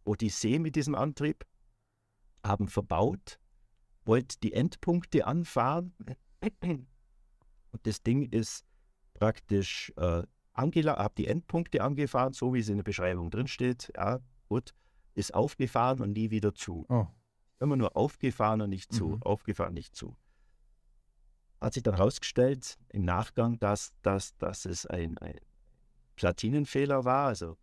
Odyssee 0.03 0.59
mit 0.59 0.75
diesem 0.75 0.95
Antrieb, 0.95 1.45
haben 2.45 2.67
verbaut, 2.67 3.39
wollte 4.03 4.37
die 4.39 4.53
Endpunkte 4.53 5.25
anfahren 5.25 5.93
und 7.71 7.87
das 7.87 8.01
Ding 8.03 8.23
ist 8.23 8.65
praktisch 9.13 9.93
äh, 9.97 10.23
angela 10.53 10.97
habe 10.97 11.13
die 11.17 11.27
Endpunkte 11.27 11.81
angefahren, 11.83 12.33
so 12.33 12.53
wie 12.53 12.59
es 12.59 12.69
in 12.69 12.77
der 12.77 12.83
Beschreibung 12.83 13.29
drin 13.29 13.47
steht. 13.47 13.91
Ja, 13.95 14.19
gut, 14.49 14.73
ist 15.13 15.33
aufgefahren 15.33 16.01
und 16.01 16.11
nie 16.13 16.31
wieder 16.31 16.53
zu. 16.53 16.85
Oh. 16.89 17.07
Immer 17.59 17.77
nur 17.77 17.95
aufgefahren 17.95 18.61
und 18.61 18.69
nicht 18.71 18.91
zu, 18.91 19.09
Mhm. 19.09 19.23
aufgefahren, 19.23 19.73
nicht 19.73 19.95
zu. 19.95 20.17
Hat 21.61 21.75
sich 21.75 21.83
dann 21.83 21.95
herausgestellt 21.95 22.77
im 22.89 23.05
Nachgang, 23.05 23.59
dass, 23.59 23.93
dass, 24.01 24.35
dass 24.37 24.65
es 24.65 24.87
ein, 24.87 25.17
ein 25.19 25.35
Platinenfehler 26.15 27.05
war. 27.05 27.27
Also 27.27 27.55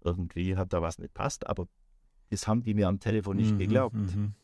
irgendwie 0.00 0.56
hat 0.56 0.72
da 0.72 0.82
was 0.82 0.98
nicht 0.98 1.14
passt, 1.14 1.46
aber 1.46 1.68
das 2.30 2.48
haben 2.48 2.62
die 2.62 2.74
mir 2.74 2.88
am 2.88 3.00
Telefon 3.00 3.36
nicht 3.36 3.52
Mhm, 3.52 3.58
geglaubt 3.58 3.94
mhm. 3.94 4.34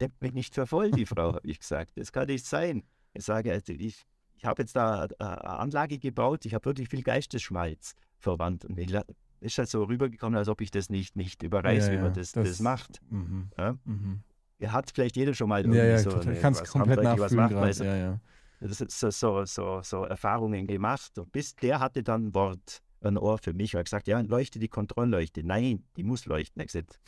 denkt 0.00 0.22
mich 0.22 0.32
nicht 0.32 0.54
für 0.54 0.66
voll, 0.66 0.90
die 0.90 1.06
Frau, 1.06 1.34
habe 1.34 1.48
ich 1.48 1.60
gesagt. 1.60 1.92
Das 1.96 2.12
kann 2.12 2.26
nicht 2.26 2.46
sein. 2.46 2.82
Ich 3.16 3.24
sage, 3.24 3.52
also 3.52 3.72
ich, 3.72 4.04
ich 4.34 4.44
habe 4.44 4.62
jetzt 4.62 4.76
da 4.76 5.04
äh, 5.04 5.08
eine 5.18 5.44
Anlage 5.44 5.98
gebaut, 5.98 6.44
ich 6.46 6.54
habe 6.54 6.64
wirklich 6.66 6.88
viel 6.88 7.02
Geistesschmalz 7.02 7.94
verwandt. 8.18 8.64
Und 8.64 8.78
ich, 8.78 8.94
ist 9.40 9.58
halt 9.58 9.68
so 9.68 9.84
rübergekommen, 9.84 10.36
als 10.38 10.48
ob 10.48 10.60
ich 10.60 10.70
das 10.70 10.88
nicht, 10.90 11.16
nicht 11.16 11.42
überreiß, 11.42 11.86
Ja, 11.88 11.92
wie 11.92 11.98
man 11.98 12.12
das, 12.12 12.32
das, 12.32 12.48
das- 12.48 12.60
macht. 12.60 13.00
Mhm. 13.10 13.50
Ja? 13.58 13.76
Mhm. 13.84 14.22
Hat 14.66 14.90
vielleicht 14.94 15.16
jeder 15.16 15.34
schon 15.34 15.48
mal 15.50 15.60
irgendwie 15.60 15.78
Ja, 15.78 15.84
ja, 15.84 15.98
so 15.98 16.10
eine, 16.18 16.42
was 16.42 16.64
komplett 16.70 16.98
was 17.18 17.32
macht, 17.32 17.50
gerade. 17.50 17.66
weil 17.66 17.74
so, 17.74 17.84
Ja, 17.84 17.94
ja. 17.96 18.20
das 18.60 18.80
ist 18.80 18.98
so, 18.98 19.10
so, 19.10 19.44
so, 19.44 19.80
so 19.82 20.04
Erfahrungen 20.04 20.66
gemacht. 20.66 21.18
Und 21.18 21.30
bis 21.30 21.54
der 21.56 21.78
hatte 21.80 22.02
dann 22.02 22.28
ein 22.28 22.34
Wort, 22.34 22.82
ein 23.02 23.18
Ohr 23.18 23.36
für 23.36 23.52
mich. 23.52 23.74
Er 23.74 23.80
hat 23.80 23.86
gesagt, 23.86 24.08
ja, 24.08 24.18
leuchte 24.20 24.58
die 24.58 24.68
Kontrollleuchte. 24.68 25.42
Nein, 25.44 25.84
die 25.98 26.04
muss 26.04 26.24
leuchten. 26.24 26.60
Ich 26.62 26.68
gesagt, 26.68 26.98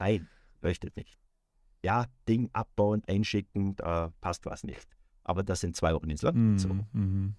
nein, 0.00 0.28
leuchtet 0.62 0.96
nicht. 0.96 1.16
Ja, 1.84 2.06
Ding 2.28 2.50
abbauen, 2.52 3.02
einschicken, 3.06 3.76
da 3.76 4.12
passt 4.20 4.44
was 4.46 4.64
nicht. 4.64 4.95
Aber 5.28 5.42
das 5.42 5.60
sind 5.60 5.74
zwei 5.74 5.92
Wochen 5.92 6.08
ins 6.08 6.22
Land 6.22 6.36
Mhm. 6.38 6.52
gezogen, 6.56 6.86
Mhm. 6.92 7.34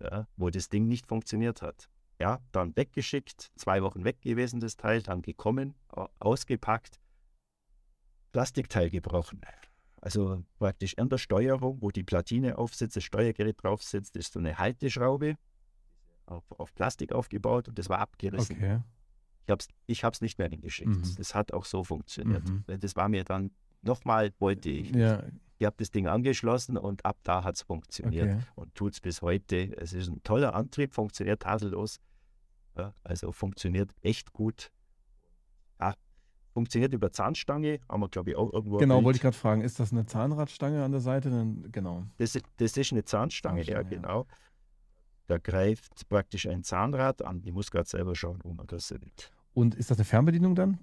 ja, 0.00 0.26
wo 0.36 0.50
das 0.50 0.68
Ding 0.68 0.86
nicht 0.88 1.06
funktioniert 1.06 1.62
hat. 1.62 1.88
Ja, 2.20 2.38
dann 2.52 2.76
weggeschickt, 2.76 3.50
zwei 3.56 3.82
Wochen 3.82 4.04
weg 4.04 4.20
gewesen, 4.20 4.60
das 4.60 4.76
Teil, 4.76 5.00
dann 5.02 5.22
gekommen, 5.22 5.74
au- 5.88 6.08
ausgepackt, 6.18 7.00
Plastikteil 8.32 8.90
gebrochen. 8.90 9.40
Also 10.02 10.42
praktisch 10.58 10.96
an 10.98 11.08
der 11.08 11.18
Steuerung, 11.18 11.78
wo 11.80 11.90
die 11.90 12.02
Platine 12.04 12.58
aufsitzt, 12.58 12.96
das 12.96 13.04
Steuergerät 13.04 13.62
drauf 13.62 13.82
sitzt, 13.82 14.16
ist 14.16 14.32
so 14.32 14.38
eine 14.38 14.58
Halteschraube 14.58 15.36
auf, 16.26 16.44
auf 16.58 16.74
Plastik 16.74 17.12
aufgebaut 17.12 17.68
und 17.68 17.78
das 17.78 17.88
war 17.88 17.98
abgerissen. 17.98 18.56
Okay. 18.56 18.80
Ich 19.46 19.50
habe 19.50 19.60
es 19.60 19.68
ich 19.86 20.04
hab's 20.04 20.20
nicht 20.20 20.38
mehr 20.38 20.48
hingeschickt. 20.48 20.90
Mhm. 20.90 21.14
Das 21.16 21.34
hat 21.34 21.52
auch 21.52 21.64
so 21.64 21.82
funktioniert. 21.84 22.48
Mhm. 22.48 22.64
Das 22.80 22.94
war 22.96 23.08
mir 23.08 23.24
dann, 23.24 23.50
nochmal 23.82 24.32
wollte 24.38 24.70
ich. 24.70 24.90
Ja, 24.94 25.22
Ich 25.60 25.66
habe 25.66 25.76
das 25.78 25.90
Ding 25.90 26.06
angeschlossen 26.06 26.78
und 26.78 27.04
ab 27.04 27.18
da 27.22 27.44
hat 27.44 27.56
es 27.56 27.60
funktioniert 27.62 28.30
okay. 28.30 28.40
und 28.54 28.74
tut 28.74 28.94
es 28.94 29.00
bis 29.00 29.20
heute. 29.20 29.76
Es 29.76 29.92
ist 29.92 30.08
ein 30.08 30.22
toller 30.22 30.54
Antrieb, 30.54 30.94
funktioniert 30.94 31.42
tadellos. 31.42 32.00
Ja, 32.78 32.94
also 33.04 33.30
funktioniert 33.30 33.92
echt 34.00 34.32
gut. 34.32 34.72
Ja, 35.78 35.92
funktioniert 36.54 36.94
über 36.94 37.12
Zahnstange, 37.12 37.80
haben 37.90 38.00
wir 38.00 38.08
glaube 38.08 38.30
ich 38.30 38.36
auch 38.36 38.50
irgendwo. 38.54 38.78
Genau, 38.78 39.04
wollte 39.04 39.18
ich 39.18 39.22
gerade 39.22 39.36
fragen, 39.36 39.60
ist 39.60 39.78
das 39.78 39.92
eine 39.92 40.06
Zahnradstange 40.06 40.82
an 40.82 40.92
der 40.92 41.02
Seite? 41.02 41.28
Dann, 41.28 41.70
genau. 41.70 42.06
Das, 42.16 42.34
ist- 42.34 42.46
das 42.56 42.74
ist 42.78 42.92
eine 42.92 43.04
Zahnstange, 43.04 43.60
ja, 43.60 43.74
Zahnstange, 43.82 43.94
ja. 43.96 44.00
genau. 44.00 44.26
Da 45.26 45.36
greift 45.36 46.08
praktisch 46.08 46.46
ein 46.48 46.64
Zahnrad 46.64 47.20
an. 47.20 47.42
Ich 47.44 47.52
muss 47.52 47.70
gerade 47.70 47.86
selber 47.86 48.14
schauen, 48.16 48.40
wo 48.44 48.54
man 48.54 48.66
das 48.66 48.88
sind. 48.88 49.30
Und 49.52 49.74
ist 49.74 49.90
das 49.90 49.98
eine 49.98 50.04
Fernbedienung 50.04 50.54
dann? 50.54 50.78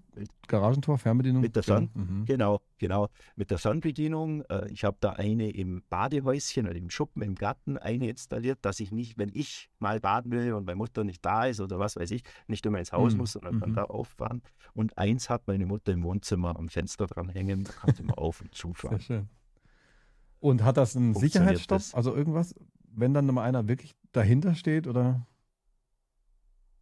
Garagentor, 0.47 0.97
Fernbedienung? 0.97 1.41
Mit 1.41 1.55
der 1.55 1.63
Sonn, 1.63 1.89
mhm. 1.93 2.25
genau, 2.25 2.59
genau. 2.77 3.07
Mit 3.37 3.49
der 3.49 3.59
Sonnenbedienung. 3.59 4.41
Äh, 4.49 4.69
ich 4.71 4.83
habe 4.83 4.97
da 4.99 5.11
eine 5.11 5.49
im 5.51 5.83
Badehäuschen 5.89 6.65
oder 6.65 6.75
im 6.75 6.89
Schuppen 6.89 7.21
im 7.21 7.35
Garten 7.35 7.77
eine 7.77 8.09
installiert, 8.09 8.59
dass 8.63 8.81
ich 8.81 8.91
nicht, 8.91 9.17
wenn 9.17 9.31
ich 9.33 9.69
mal 9.79 10.01
baden 10.01 10.31
will 10.31 10.51
und 10.53 10.65
meine 10.65 10.75
Mutter 10.75 11.05
nicht 11.05 11.23
da 11.23 11.45
ist 11.45 11.61
oder 11.61 11.79
was 11.79 11.95
weiß 11.95 12.11
ich, 12.11 12.23
nicht 12.47 12.65
immer 12.65 12.79
ins 12.79 12.91
Haus 12.91 13.13
mhm. 13.13 13.19
muss, 13.19 13.33
sondern 13.33 13.59
kann 13.61 13.71
mhm. 13.71 13.75
da 13.75 13.83
auffahren. 13.85 14.41
Und 14.73 14.97
eins 14.97 15.29
hat 15.29 15.47
meine 15.47 15.65
Mutter 15.65 15.93
im 15.93 16.03
Wohnzimmer 16.03 16.57
am 16.57 16.67
Fenster 16.67 17.07
dran 17.07 17.29
hängen, 17.29 17.63
da 17.63 17.71
kann 17.71 17.95
sie 17.95 18.03
immer 18.03 18.17
auf 18.17 18.41
und 18.41 18.53
zufahren. 18.53 18.99
Sehr 18.99 19.05
schön. 19.05 19.29
Und 20.39 20.63
hat 20.63 20.75
das 20.75 20.95
einen 20.95 21.15
Sicherheitsstopp? 21.15 21.77
Das? 21.77 21.93
Also 21.95 22.13
irgendwas, 22.13 22.53
wenn 22.91 23.13
dann 23.13 23.25
mal 23.27 23.43
einer 23.43 23.67
wirklich 23.67 23.95
dahinter 24.11 24.55
steht 24.55 24.87
oder? 24.87 25.25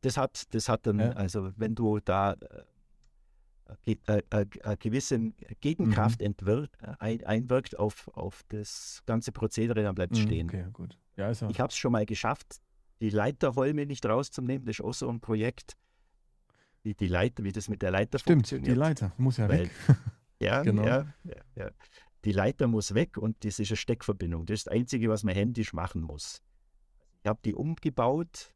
Das 0.05 0.17
hat, 0.17 0.53
das 0.53 0.69
hat 0.69 0.85
dann, 0.85 0.99
ja. 0.99 1.09
also 1.13 1.51
wenn 1.57 1.73
du 1.73 1.99
da 1.99 2.35
äh, 3.85 3.95
äh, 4.07 4.21
äh, 4.29 4.45
äh 4.61 4.77
gewisse 4.77 5.33
Gegenkraft 5.61 6.19
mhm. 6.19 6.27
entwirkt, 6.27 6.77
ein, 6.99 7.23
einwirkt 7.25 7.79
auf, 7.79 8.07
auf 8.09 8.43
das 8.49 9.01
ganze 9.07 9.31
Prozedere, 9.31 9.81
dann 9.81 9.95
bleibt 9.95 10.13
es 10.13 10.19
mhm, 10.19 10.27
stehen. 10.27 10.47
Okay, 10.47 10.65
gut. 10.73 10.99
Ja, 11.17 11.31
ja. 11.31 11.49
Ich 11.49 11.59
habe 11.59 11.69
es 11.69 11.75
schon 11.77 11.91
mal 11.91 12.05
geschafft, 12.05 12.61
die 13.01 13.09
Leiterholme 13.09 13.87
nicht 13.87 14.05
rauszunehmen. 14.05 14.65
Das 14.67 14.75
ist 14.77 14.85
auch 14.85 14.93
so 14.93 15.09
ein 15.09 15.21
Projekt, 15.21 15.75
wie 16.83 16.93
die 16.93 17.07
Leiter, 17.07 17.43
wie 17.43 17.51
das 17.51 17.67
mit 17.67 17.81
der 17.81 17.89
Leiter 17.89 18.19
Stimmt, 18.19 18.47
funktioniert. 18.47 18.67
die 18.67 18.79
Leiter 18.79 19.11
muss 19.17 19.37
ja 19.37 19.49
Weil, 19.49 19.63
weg. 19.63 19.71
ja, 20.39 20.61
genau. 20.61 20.85
ja, 20.85 21.07
ja. 21.55 21.71
Die 22.25 22.31
Leiter 22.31 22.67
muss 22.67 22.93
weg 22.93 23.17
und 23.17 23.43
das 23.43 23.57
ist 23.57 23.71
eine 23.71 23.77
Steckverbindung. 23.77 24.45
Das 24.45 24.59
ist 24.59 24.67
das 24.67 24.73
Einzige, 24.73 25.09
was 25.09 25.23
man 25.23 25.33
händisch 25.33 25.73
machen 25.73 26.01
muss. 26.01 26.43
Ich 27.23 27.27
habe 27.27 27.39
die 27.43 27.55
umgebaut 27.55 28.54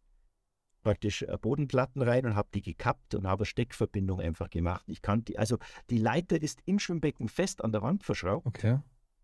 praktisch 0.82 1.23
äh, 1.23 1.38
Bodenplatten 1.39 2.01
rein 2.01 2.25
und 2.25 2.36
habe 2.36 2.49
die 2.53 2.61
gekappt 2.61 3.15
und 3.15 3.27
habe 3.27 3.45
Steckverbindung 3.45 4.19
einfach 4.19 4.49
gemacht. 4.49 4.86
Ich 4.88 5.01
kann 5.01 5.23
die, 5.25 5.38
also 5.38 5.57
die 5.89 5.97
Leiter 5.97 6.41
ist 6.41 6.61
im 6.65 6.80
Schwimmbecken 6.80 7.27
fest 7.30 7.63
an 7.63 7.71
der 7.71 7.82
Wand 7.82 8.03
verschraubt. 8.03 8.47
Okay. 8.47 8.80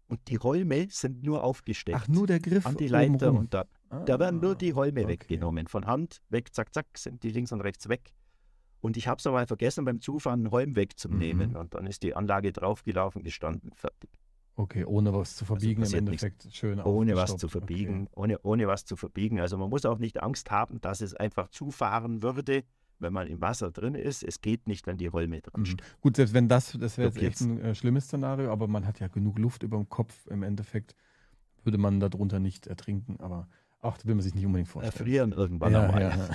Und 0.08 0.28
die 0.30 0.38
Holme 0.38 0.88
sind 0.90 1.24
nur 1.24 1.44
aufgesteckt. 1.44 1.98
Ach, 2.00 2.08
nur 2.08 2.28
der 2.28 2.40
Griff. 2.40 2.66
An 2.66 2.78
die 2.78 2.88
Leiter 2.88 3.34
und 3.34 3.54
da, 3.54 3.66
ah, 3.90 4.04
da 4.04 4.20
werden 4.20 4.40
nur 4.40 4.56
die 4.56 4.74
Holme 4.74 5.02
okay. 5.02 5.14
weggenommen. 5.14 5.68
Von 5.68 5.88
Hand 5.88 6.22
weg, 6.30 6.54
zack, 6.54 6.74
zack, 6.74 6.86
sind 6.96 7.24
die 7.24 7.32
links 7.32 7.52
und 7.52 7.62
rechts 7.62 7.90
weg. 7.90 8.14
Und 8.82 8.98
ich 8.98 9.08
habe 9.08 9.18
es 9.18 9.26
aber 9.26 9.48
vergessen, 9.48 9.84
beim 9.84 10.00
Zufahren 10.00 10.42
einen 10.42 10.52
Holm 10.52 10.76
wegzunehmen. 10.76 11.52
Mhm. 11.52 11.56
Und 11.56 11.74
dann 11.74 11.88
ist 11.88 12.04
die 12.04 12.16
Anlage 12.16 12.54
draufgelaufen, 12.54 13.24
gestanden, 13.24 13.72
fertig. 13.74 14.12
Okay, 14.58 14.86
ohne 14.86 15.14
was 15.14 15.36
zu 15.36 15.44
also 15.44 15.56
verbiegen 15.56 15.82
also 15.82 15.98
im 15.98 16.08
Endeffekt. 16.08 16.46
Nichts. 16.46 16.58
Schön 16.58 16.80
Ohne 16.80 17.16
was 17.16 17.36
zu 17.36 17.50
verbiegen, 17.50 18.08
okay. 18.12 18.22
ohne, 18.22 18.40
ohne 18.44 18.68
was 18.68 18.86
zu 18.86 18.96
verbiegen. 18.96 19.40
Also 19.40 19.58
man 19.58 19.70
muss 19.70 19.86
auch 19.86 19.98
nicht 19.98 20.24
Angst 20.24 20.50
haben, 20.50 20.80
dass 20.80 21.02
es 21.02 21.14
einfach 21.14 21.50
zufahren 21.50 22.22
würde, 22.22 22.64
wenn 23.00 23.12
man 23.12 23.28
im 23.28 23.42
Wasser 23.42 23.72
drin 23.72 23.96
ist. 23.96 24.24
Es 24.24 24.40
geht 24.40 24.68
nicht, 24.68 24.88
wenn 24.88 24.98
die 24.98 25.10
Holme 25.10 25.42
drin 25.42 25.64
mhm. 25.64 25.78
Gut, 26.00 26.16
selbst 26.16 26.34
wenn 26.34 26.48
das, 26.48 26.78
das 26.80 26.98
wäre 26.98 27.10
jetzt 27.10 27.22
echt 27.22 27.42
ein 27.42 27.60
äh, 27.60 27.76
schlimmes 27.76 28.06
Szenario, 28.06 28.50
aber 28.52 28.68
man 28.68 28.88
hat 28.88 29.00
ja 29.00 29.10
genug 29.10 29.40
Luft 29.40 29.64
über 29.64 29.78
dem 29.78 29.90
Kopf. 29.90 30.26
Im 30.28 30.42
Endeffekt 30.42 30.96
würde 31.66 31.78
man 31.78 32.00
darunter 32.00 32.40
nicht 32.40 32.68
ertrinken, 32.68 33.20
aber 33.20 33.50
ach, 33.82 33.98
das 33.98 34.06
will 34.06 34.16
man 34.16 34.22
sich 34.22 34.36
nicht 34.36 34.46
unbedingt 34.46 34.70
vorstellen. 34.70 34.94
Erfrieren 34.94 35.32
irgendwann 35.34 35.74
ja, 35.74 35.82
einmal. 35.82 36.02
Ja. 36.02 36.30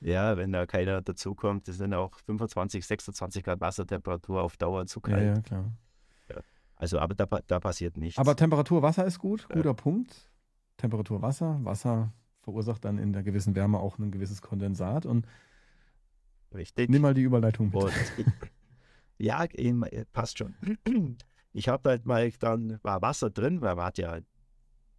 ja, 0.00 0.36
wenn 0.38 0.50
da 0.50 0.64
keiner 0.64 1.02
dazukommt, 1.02 1.68
das 1.68 1.76
sind 1.76 1.92
auch 1.92 2.18
25, 2.20 2.86
26 2.86 3.44
Grad 3.44 3.60
Wassertemperatur 3.60 4.42
auf 4.42 4.56
Dauer 4.56 4.86
zu 4.86 5.00
kalt. 5.00 5.22
Ja, 5.22 5.34
ja, 5.34 5.40
klar. 5.42 5.72
Also, 6.84 6.98
aber 6.98 7.14
da, 7.14 7.24
da 7.46 7.60
passiert 7.60 7.96
nichts. 7.96 8.18
Aber 8.18 8.36
Temperatur 8.36 8.82
Wasser 8.82 9.06
ist 9.06 9.18
gut, 9.18 9.48
guter 9.48 9.70
äh. 9.70 9.74
Punkt. 9.74 10.30
Temperatur 10.76 11.22
Wasser. 11.22 11.58
Wasser 11.62 12.12
verursacht 12.42 12.84
dann 12.84 12.98
in 12.98 13.14
der 13.14 13.22
gewissen 13.22 13.54
Wärme 13.54 13.78
auch 13.78 13.98
ein 13.98 14.10
gewisses 14.10 14.42
Kondensat. 14.42 15.06
Und 15.06 15.26
Richtig. 16.52 16.90
Nimm 16.90 17.00
mal 17.00 17.14
die 17.14 17.22
Überleitung 17.22 17.70
mit. 17.70 17.90
Ja, 19.16 19.44
äh, 19.44 20.04
passt 20.12 20.38
schon. 20.38 20.54
Ich 21.56 21.68
habe 21.68 21.88
halt 21.88 22.04
mal, 22.04 22.30
dann 22.32 22.80
war 22.82 23.00
Wasser 23.00 23.30
drin, 23.30 23.62
weil 23.62 23.76
man 23.76 23.86
hat 23.86 23.96
ja, 23.96 24.18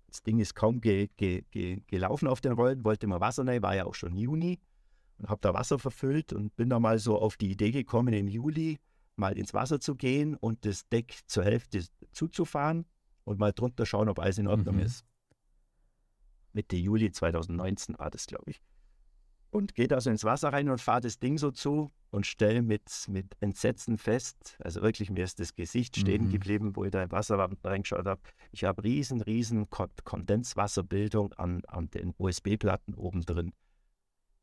das 0.08 0.24
Ding 0.24 0.40
ist 0.40 0.56
kaum 0.56 0.80
ge, 0.80 1.10
ge, 1.18 1.44
ge, 1.52 1.82
gelaufen 1.86 2.30
auf 2.30 2.40
den 2.40 2.54
Rollen, 2.54 2.86
wollte 2.86 3.08
mal 3.08 3.20
Wasser 3.20 3.44
nehmen, 3.44 3.62
war 3.62 3.76
ja 3.76 3.86
auch 3.86 3.94
schon 3.94 4.16
Juni 4.16 4.62
und 5.18 5.28
habe 5.28 5.42
da 5.42 5.54
Wasser 5.54 5.78
verfüllt 5.78 6.32
und 6.32 6.56
bin 6.56 6.70
da 6.70 6.80
mal 6.80 6.98
so 6.98 7.20
auf 7.20 7.36
die 7.36 7.52
Idee 7.52 7.72
gekommen, 7.72 8.14
im 8.14 8.30
Juli 8.30 8.80
mal 9.16 9.38
ins 9.38 9.54
Wasser 9.54 9.80
zu 9.80 9.96
gehen 9.96 10.36
und 10.36 10.66
das 10.66 10.88
Deck 10.90 11.20
zur 11.28 11.44
Hälfte 11.44 11.86
zuzufahren 12.12 12.86
und 13.24 13.40
mal 13.40 13.52
drunter 13.54 13.86
schauen, 13.86 14.10
ob 14.10 14.20
alles 14.20 14.38
in 14.38 14.48
Ordnung 14.48 14.76
mhm. 14.76 14.82
ist. 14.82 15.06
Mitte 16.54 16.76
Juli 16.76 17.12
2019 17.12 18.00
war 18.00 18.10
das, 18.10 18.28
glaube 18.28 18.52
ich. 18.52 18.62
Und 19.50 19.74
geht 19.74 19.94
also 19.94 20.10
ins 20.10 20.24
Wasser 20.24 20.50
rein 20.50 20.70
und 20.70 20.82
fahre 20.82 21.02
das 21.02 21.20
Ding 21.20 21.38
so 21.38 21.52
zu 21.52 21.92
und 22.12 22.26
stelle 22.26 22.62
mit, 22.62 22.90
mit 23.08 23.36
Entsetzen 23.40 23.98
fest, 23.98 24.58
also 24.60 24.82
wirklich 24.82 25.10
mir 25.10 25.24
ist 25.24 25.40
das 25.40 25.56
Gesicht 25.56 25.98
stehen 25.98 26.26
mhm. 26.26 26.32
geblieben, 26.32 26.76
wo 26.76 26.84
ich 26.86 26.92
da 26.92 27.04
im 27.04 27.12
Wasser 27.12 27.38
reingeschaut 27.64 28.06
habe. 28.06 28.22
Ich 28.52 28.64
habe 28.64 28.84
riesen, 28.84 29.22
riesen 29.22 29.70
Kondenswasserbildung 29.70 31.34
an, 31.34 31.62
an 31.68 31.90
den 31.90 32.14
USB-Platten 32.18 32.96
oben 32.96 33.22
drin. 33.22 33.54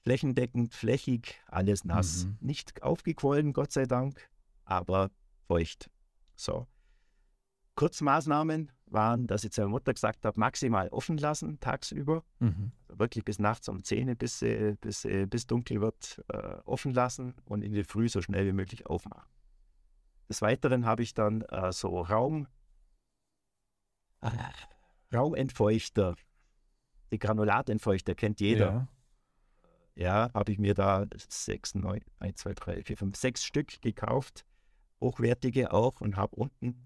Flächendeckend, 0.02 0.74
flächig, 0.74 1.40
alles 1.46 1.84
nass. 1.84 2.26
Mhm. 2.26 2.36
Nicht 2.40 2.82
aufgequollen, 2.82 3.52
Gott 3.52 3.72
sei 3.72 3.86
Dank 3.86 4.28
aber 4.64 5.10
feucht. 5.46 5.90
So. 6.36 6.66
Kurzmaßnahmen 7.74 8.70
waren, 8.86 9.26
dass 9.26 9.44
ich 9.44 9.52
zu 9.52 9.62
meiner 9.62 9.70
Mutter 9.70 9.94
gesagt 9.94 10.24
habe, 10.24 10.38
maximal 10.38 10.88
offen 10.88 11.16
lassen 11.16 11.58
tagsüber. 11.60 12.24
Mhm. 12.40 12.72
Also 12.88 12.98
wirklich 12.98 13.24
bis 13.24 13.38
nachts 13.38 13.68
um 13.68 13.82
10 13.82 14.16
bis, 14.16 14.42
äh, 14.42 14.76
bis, 14.80 15.04
äh, 15.04 15.26
bis 15.26 15.46
dunkel 15.46 15.80
wird 15.80 16.22
äh, 16.28 16.56
offen 16.64 16.92
lassen 16.92 17.34
und 17.46 17.62
in 17.62 17.72
die 17.72 17.84
Früh 17.84 18.08
so 18.08 18.20
schnell 18.20 18.46
wie 18.46 18.52
möglich 18.52 18.86
aufmachen. 18.86 19.28
Des 20.28 20.42
Weiteren 20.42 20.84
habe 20.84 21.02
ich 21.02 21.14
dann 21.14 21.42
äh, 21.42 21.72
so 21.72 22.00
Raum, 22.00 22.46
äh, 24.20 24.30
Raumentfeuchter, 25.14 26.16
die 27.10 27.18
Granulatentfeuchter 27.18 28.14
kennt 28.14 28.40
jeder. 28.40 28.72
Ja 28.72 28.88
ja, 29.94 30.30
habe 30.32 30.52
ich 30.52 30.58
mir 30.58 30.74
da 30.74 31.06
sechs, 31.28 31.74
neun, 31.74 32.00
eins, 32.18 32.40
zwei, 32.40 32.54
drei, 32.54 32.82
vier, 32.82 32.96
fünf, 32.96 33.16
sechs 33.16 33.44
Stück 33.44 33.80
gekauft 33.82 34.44
hochwertige 35.02 35.72
auch 35.72 36.00
und 36.00 36.16
habe 36.16 36.36
unten 36.36 36.76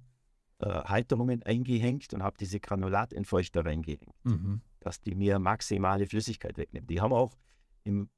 äh, 0.58 0.66
Halterungen 0.66 1.42
eingehängt 1.42 2.12
und 2.14 2.22
habe 2.22 2.36
diese 2.38 2.58
Granulatentfeuchter 2.58 3.64
reingehängt, 3.64 4.24
mhm. 4.24 4.62
dass 4.80 5.00
die 5.00 5.14
mir 5.14 5.38
maximale 5.38 6.06
Flüssigkeit 6.06 6.56
wegnehmen. 6.56 6.86
Die 6.86 7.00
haben 7.00 7.12
auch 7.12 7.36
im 7.84 8.08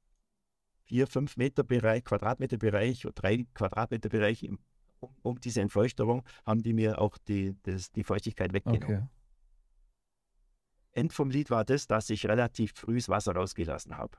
4-5 0.89 1.33
Meter 1.37 1.65
Bereich, 1.65 2.05
Quadratmeter 2.05 2.57
Bereich 2.57 3.05
oder 3.05 3.15
3 3.15 3.47
Quadratmeter 3.53 4.09
Bereich 4.09 4.43
im, 4.45 4.59
um, 5.01 5.15
um, 5.23 5.41
diese 5.41 5.61
Entfeuchterung 5.61 6.23
haben 6.47 6.63
die 6.63 6.73
mir 6.73 7.01
auch 7.01 7.19
die, 7.19 7.57
das, 7.65 7.93
die 7.93 8.05
Feuchtigkeit 8.05 8.53
weggenommen. 8.53 8.85
Okay. 8.85 9.09
End 10.93 11.13
vom 11.13 11.31
Lied 11.31 11.51
war 11.51 11.65
das, 11.65 11.87
dass 11.87 12.09
ich 12.09 12.27
relativ 12.27 12.73
früh 12.75 12.97
das 12.97 13.09
Wasser 13.09 13.35
rausgelassen 13.35 13.97
habe, 13.97 14.17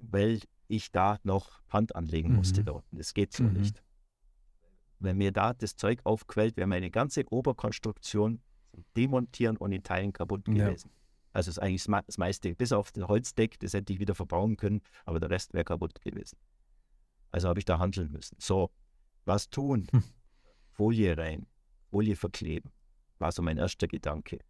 weil 0.00 0.40
ich 0.68 0.92
da 0.92 1.18
noch 1.22 1.62
Hand 1.68 1.96
anlegen 1.96 2.34
musste 2.34 2.60
mhm. 2.60 2.66
da 2.66 2.72
unten. 2.72 2.96
Das 2.98 3.14
geht 3.14 3.32
so 3.32 3.44
mhm. 3.44 3.54
nicht 3.54 3.82
wenn 5.02 5.16
mir 5.16 5.32
da 5.32 5.52
das 5.52 5.76
Zeug 5.76 6.00
aufquellt, 6.04 6.56
wäre 6.56 6.66
meine 6.66 6.90
ganze 6.90 7.24
Oberkonstruktion 7.30 8.40
demontieren 8.96 9.56
und 9.56 9.72
in 9.72 9.82
Teilen 9.82 10.12
kaputt 10.12 10.44
gewesen. 10.44 10.90
Ja. 10.90 10.96
Also 11.32 11.50
ist 11.50 11.58
eigentlich 11.58 11.86
das 11.86 12.18
meiste, 12.18 12.54
bis 12.54 12.72
auf 12.72 12.92
das 12.92 13.08
Holzdeck, 13.08 13.58
das 13.60 13.72
hätte 13.72 13.92
ich 13.92 13.98
wieder 13.98 14.14
verbauen 14.14 14.56
können, 14.56 14.82
aber 15.04 15.18
der 15.18 15.30
Rest 15.30 15.54
wäre 15.54 15.64
kaputt 15.64 16.00
gewesen. 16.02 16.38
Also 17.30 17.48
habe 17.48 17.58
ich 17.58 17.64
da 17.64 17.78
handeln 17.78 18.12
müssen. 18.12 18.36
So, 18.38 18.70
was 19.24 19.48
tun? 19.48 19.86
Hm. 19.90 20.04
Folie 20.72 21.16
rein, 21.16 21.46
Folie 21.90 22.16
verkleben, 22.16 22.70
war 23.18 23.32
so 23.32 23.42
mein 23.42 23.58
erster 23.58 23.88
Gedanke. 23.88 24.40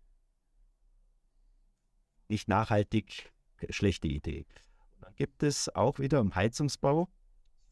Nicht 2.29 2.49
nachhaltig, 2.49 3.33
schlechte 3.71 4.09
Idee. 4.09 4.47
Und 4.95 5.05
dann 5.05 5.15
gibt 5.15 5.43
es 5.43 5.69
auch 5.75 5.99
wieder 5.99 6.21
im 6.21 6.35
Heizungsbau 6.35 7.09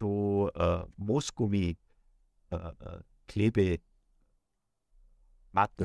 so 0.00 0.50
äh, 0.54 0.84
Moosgummi 0.96 1.76
äh, 2.50 2.56
äh, 2.56 3.00
Klebematte. 3.26 3.84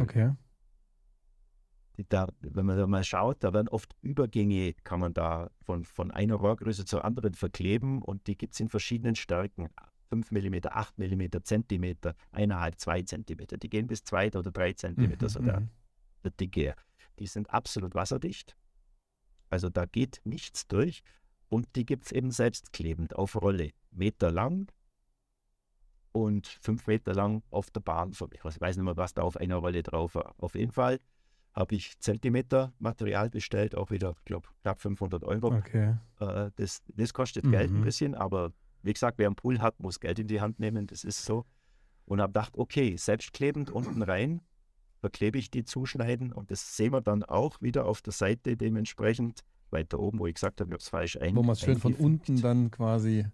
Okay. 0.01 0.33
Die 1.97 2.07
da, 2.07 2.27
wenn 2.41 2.65
man 2.65 2.77
da 2.77 2.87
mal 2.87 3.03
schaut, 3.03 3.43
da 3.43 3.53
werden 3.53 3.69
oft 3.69 3.95
Übergänge, 4.01 4.73
kann 4.83 4.99
man 4.99 5.13
da 5.13 5.49
von, 5.61 5.85
von 5.85 6.11
einer 6.11 6.35
Rohrgröße 6.35 6.85
zur 6.85 7.05
anderen 7.05 7.33
verkleben 7.33 8.01
und 8.01 8.27
die 8.27 8.37
gibt 8.37 8.53
es 8.53 8.59
in 8.59 8.67
verschiedenen 8.67 9.15
Stärken. 9.15 9.69
5 10.09 10.31
mm, 10.31 10.67
8 10.69 10.97
mm, 10.97 11.23
Zentimeter, 11.43 12.15
1,5, 12.33 12.77
2 12.77 13.01
Zentimeter. 13.03 13.57
Die 13.57 13.69
gehen 13.69 13.87
bis 13.87 14.03
2 14.03 14.33
oder 14.33 14.51
3 14.51 14.73
Zentimeter, 14.73 15.25
mhm, 15.25 15.29
so 15.29 15.39
der, 15.39 15.59
mhm. 15.61 15.69
der 16.23 16.31
Dicke. 16.31 16.75
Die 17.19 17.27
sind 17.27 17.49
absolut 17.49 17.95
wasserdicht. 17.95 18.55
Also 19.49 19.69
da 19.69 19.85
geht 19.85 20.21
nichts 20.23 20.67
durch. 20.67 21.01
Und 21.47 21.75
die 21.75 21.85
gibt 21.85 22.05
es 22.05 22.11
eben 22.11 22.31
selbstklebend 22.31 23.15
auf 23.15 23.41
Rolle. 23.41 23.71
Meter 23.91 24.31
lang, 24.31 24.67
und 26.15 26.47
fünf 26.61 26.87
Meter 26.87 27.13
lang 27.13 27.43
auf 27.51 27.69
der 27.71 27.81
Bahn. 27.81 28.11
Ich 28.11 28.45
weiß 28.45 28.77
nicht 28.77 28.85
mehr, 28.85 28.95
was 28.95 29.13
da 29.13 29.21
auf 29.23 29.35
einer 29.35 29.57
Rolle 29.57 29.83
drauf 29.83 30.15
war. 30.15 30.33
Auf 30.37 30.55
jeden 30.55 30.71
Fall 30.71 30.99
habe 31.53 31.75
ich 31.75 31.99
Zentimeter 31.99 32.73
Material 32.79 33.29
bestellt, 33.29 33.75
auch 33.75 33.91
wieder, 33.91 34.15
ich 34.17 34.25
glaube, 34.25 34.47
knapp 34.61 34.81
500 34.81 35.23
Euro. 35.23 35.55
Okay. 35.55 35.95
Äh, 36.19 36.51
das, 36.55 36.81
das 36.87 37.13
kostet 37.13 37.45
mhm. 37.45 37.51
Geld 37.51 37.71
ein 37.71 37.81
bisschen, 37.81 38.15
aber 38.15 38.53
wie 38.81 38.93
gesagt, 38.93 39.17
wer 39.17 39.27
einen 39.27 39.35
Pool 39.35 39.59
hat, 39.59 39.79
muss 39.79 39.99
Geld 39.99 40.19
in 40.19 40.27
die 40.27 40.39
Hand 40.39 40.59
nehmen, 40.59 40.87
das 40.87 41.03
ist 41.03 41.25
so. 41.25 41.45
Und 42.05 42.21
habe 42.21 42.31
gedacht, 42.31 42.57
okay, 42.57 42.95
selbstklebend 42.97 43.71
unten 43.71 44.01
rein, 44.01 44.41
verklebe 44.99 45.37
ich 45.37 45.51
die 45.51 45.65
Zuschneiden 45.65 46.31
und 46.31 46.49
das 46.49 46.77
sehen 46.77 46.93
wir 46.93 47.01
dann 47.01 47.23
auch 47.23 47.61
wieder 47.61 47.85
auf 47.85 48.01
der 48.01 48.13
Seite 48.13 48.55
dementsprechend 48.55 49.43
weiter 49.69 49.99
oben, 49.99 50.19
wo 50.19 50.27
ich 50.27 50.35
gesagt 50.35 50.61
habe, 50.61 50.69
ich 50.69 50.73
habe 50.73 50.81
es 50.81 50.89
falsch 50.89 51.17
ein. 51.17 51.35
Wo 51.35 51.43
man 51.43 51.53
es 51.53 51.61
schön 51.61 51.77
von 51.77 51.93
unten 51.93 52.41
dann 52.41 52.71
quasi 52.71 53.25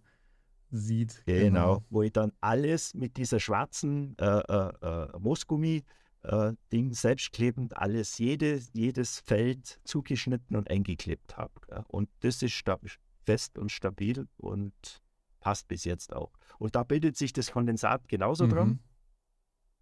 sieht. 0.71 1.23
Genau, 1.25 1.43
genau, 1.43 1.83
wo 1.89 2.01
ich 2.01 2.11
dann 2.11 2.31
alles 2.41 2.93
mit 2.93 3.17
dieser 3.17 3.39
schwarzen 3.39 4.17
äh, 4.17 4.25
äh, 4.25 4.71
äh 4.81 5.19
Moosgummi 5.19 5.83
äh, 6.23 6.53
Ding 6.71 6.93
selbstklebend 6.93 7.77
alles, 7.77 8.17
jede, 8.17 8.61
jedes 8.73 9.19
Feld 9.19 9.79
zugeschnitten 9.83 10.55
und 10.55 10.69
eingeklebt 10.69 11.37
habe. 11.37 11.53
Ja. 11.69 11.83
Und 11.87 12.09
das 12.21 12.41
ist 12.41 12.63
fest 13.23 13.57
und 13.57 13.71
stabil 13.71 14.27
und 14.37 15.01
passt 15.39 15.67
bis 15.67 15.83
jetzt 15.83 16.13
auch. 16.13 16.31
Und 16.59 16.75
da 16.75 16.83
bildet 16.83 17.17
sich 17.17 17.33
das 17.33 17.51
Kondensat 17.51 18.07
genauso 18.07 18.45
mhm. 18.45 18.49
dran. 18.49 18.79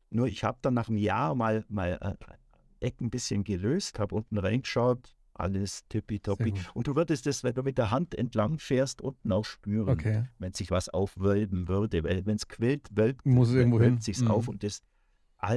Nur 0.10 0.28
ich 0.28 0.44
habe 0.44 0.58
dann 0.62 0.74
nach 0.74 0.88
einem 0.88 0.98
Jahr 0.98 1.36
mal, 1.36 1.66
mal 1.70 2.00
äh, 2.02 2.86
Eck 2.86 3.02
ein 3.02 3.10
bisschen 3.10 3.44
gelöst, 3.44 4.00
habe 4.00 4.16
unten 4.16 4.38
reingeschaut, 4.38 5.16
alles 5.40 5.88
tippitoppi. 5.88 6.54
Und 6.74 6.88
du 6.88 6.96
würdest 6.96 7.26
das, 7.26 7.44
wenn 7.44 7.54
du 7.54 7.64
mit 7.64 7.78
der 7.78 7.92
Hand 7.92 8.16
entlang 8.16 8.60
fährst, 8.60 9.02
unten 9.02 9.32
auch 9.32 9.46
spüren, 9.46 9.90
okay. 9.90 10.26
wenn 10.40 10.54
sich 10.54 10.72
was 10.72 10.90
aufwölben 10.90 11.68
würde. 11.68 12.04
Weil 12.04 12.26
wenn 12.26 12.36
es 12.36 12.48
quillt, 12.48 12.88
wölbt, 12.96 13.26
Muss 13.26 13.52
irgendwo 13.54 13.80
hin. 13.80 14.00
sich 14.00 14.20
mhm. 14.20 14.30
auf 14.30 14.48
und 14.48 14.64
das 14.64 14.82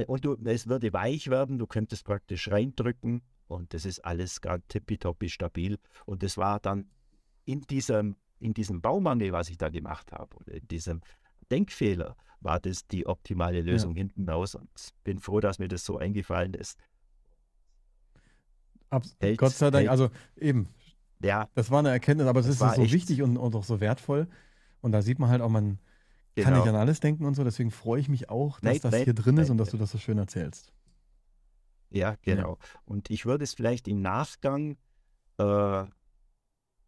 und 0.07 0.23
du, 0.23 0.37
es 0.45 0.67
würde 0.67 0.93
weich 0.93 1.29
werden, 1.29 1.57
du 1.57 1.67
könntest 1.67 2.05
praktisch 2.05 2.49
reindrücken 2.49 3.21
und 3.47 3.73
das 3.73 3.85
ist 3.85 3.99
alles 3.99 4.41
ganz 4.41 4.63
tippitoppi 4.67 5.29
stabil. 5.29 5.77
Und 6.05 6.23
das 6.23 6.37
war 6.37 6.59
dann 6.59 6.89
in 7.45 7.61
diesem, 7.61 8.15
in 8.39 8.53
diesem 8.53 8.81
Baumangel, 8.81 9.31
was 9.31 9.49
ich 9.49 9.57
da 9.57 9.69
gemacht 9.69 10.11
habe, 10.11 10.35
oder 10.37 10.53
in 10.53 10.67
diesem 10.67 11.01
Denkfehler, 11.51 12.15
war 12.39 12.59
das 12.59 12.87
die 12.87 13.05
optimale 13.05 13.61
Lösung 13.61 13.95
ja. 13.95 13.99
hinten 13.99 14.29
raus. 14.29 14.55
Und 14.55 14.69
bin 15.03 15.19
froh, 15.19 15.39
dass 15.39 15.59
mir 15.59 15.67
das 15.67 15.85
so 15.85 15.97
eingefallen 15.97 16.53
ist. 16.53 16.79
Abs 18.93 19.15
hält, 19.19 19.37
Gott 19.37 19.51
sei 19.51 19.71
Dank, 19.71 19.81
hält. 19.81 19.89
also 19.89 20.09
eben. 20.37 20.69
Ja. 21.21 21.49
Das 21.55 21.71
war 21.71 21.79
eine 21.79 21.89
Erkenntnis, 21.89 22.27
aber 22.27 22.41
es 22.41 22.47
ist 22.47 22.59
so 22.59 22.91
wichtig 22.91 23.21
und, 23.21 23.37
und 23.37 23.55
auch 23.55 23.63
so 23.63 23.79
wertvoll. 23.79 24.27
Und 24.81 24.91
da 24.91 25.01
sieht 25.01 25.19
man 25.19 25.29
halt 25.29 25.41
auch, 25.41 25.49
man 25.49 25.79
genau. 26.35 26.49
kann 26.49 26.59
nicht 26.59 26.67
an 26.67 26.75
alles 26.75 26.99
denken 26.99 27.25
und 27.25 27.35
so. 27.35 27.43
Deswegen 27.43 27.71
freue 27.71 28.01
ich 28.01 28.09
mich 28.09 28.29
auch, 28.29 28.59
dass 28.59 28.83
nein, 28.83 28.91
das 28.91 29.03
hier 29.03 29.13
drin 29.13 29.37
ist 29.37 29.49
und 29.49 29.57
dass 29.57 29.69
du 29.69 29.77
das 29.77 29.91
so 29.91 29.97
schön 29.97 30.17
erzählst. 30.17 30.73
Ja, 31.89 32.15
genau. 32.21 32.57
Ja. 32.59 32.79
Und 32.85 33.09
ich 33.09 33.25
würde 33.25 33.43
es 33.43 33.53
vielleicht 33.53 33.87
im 33.87 34.01
Nachgang 34.01 34.77
äh, 35.37 35.85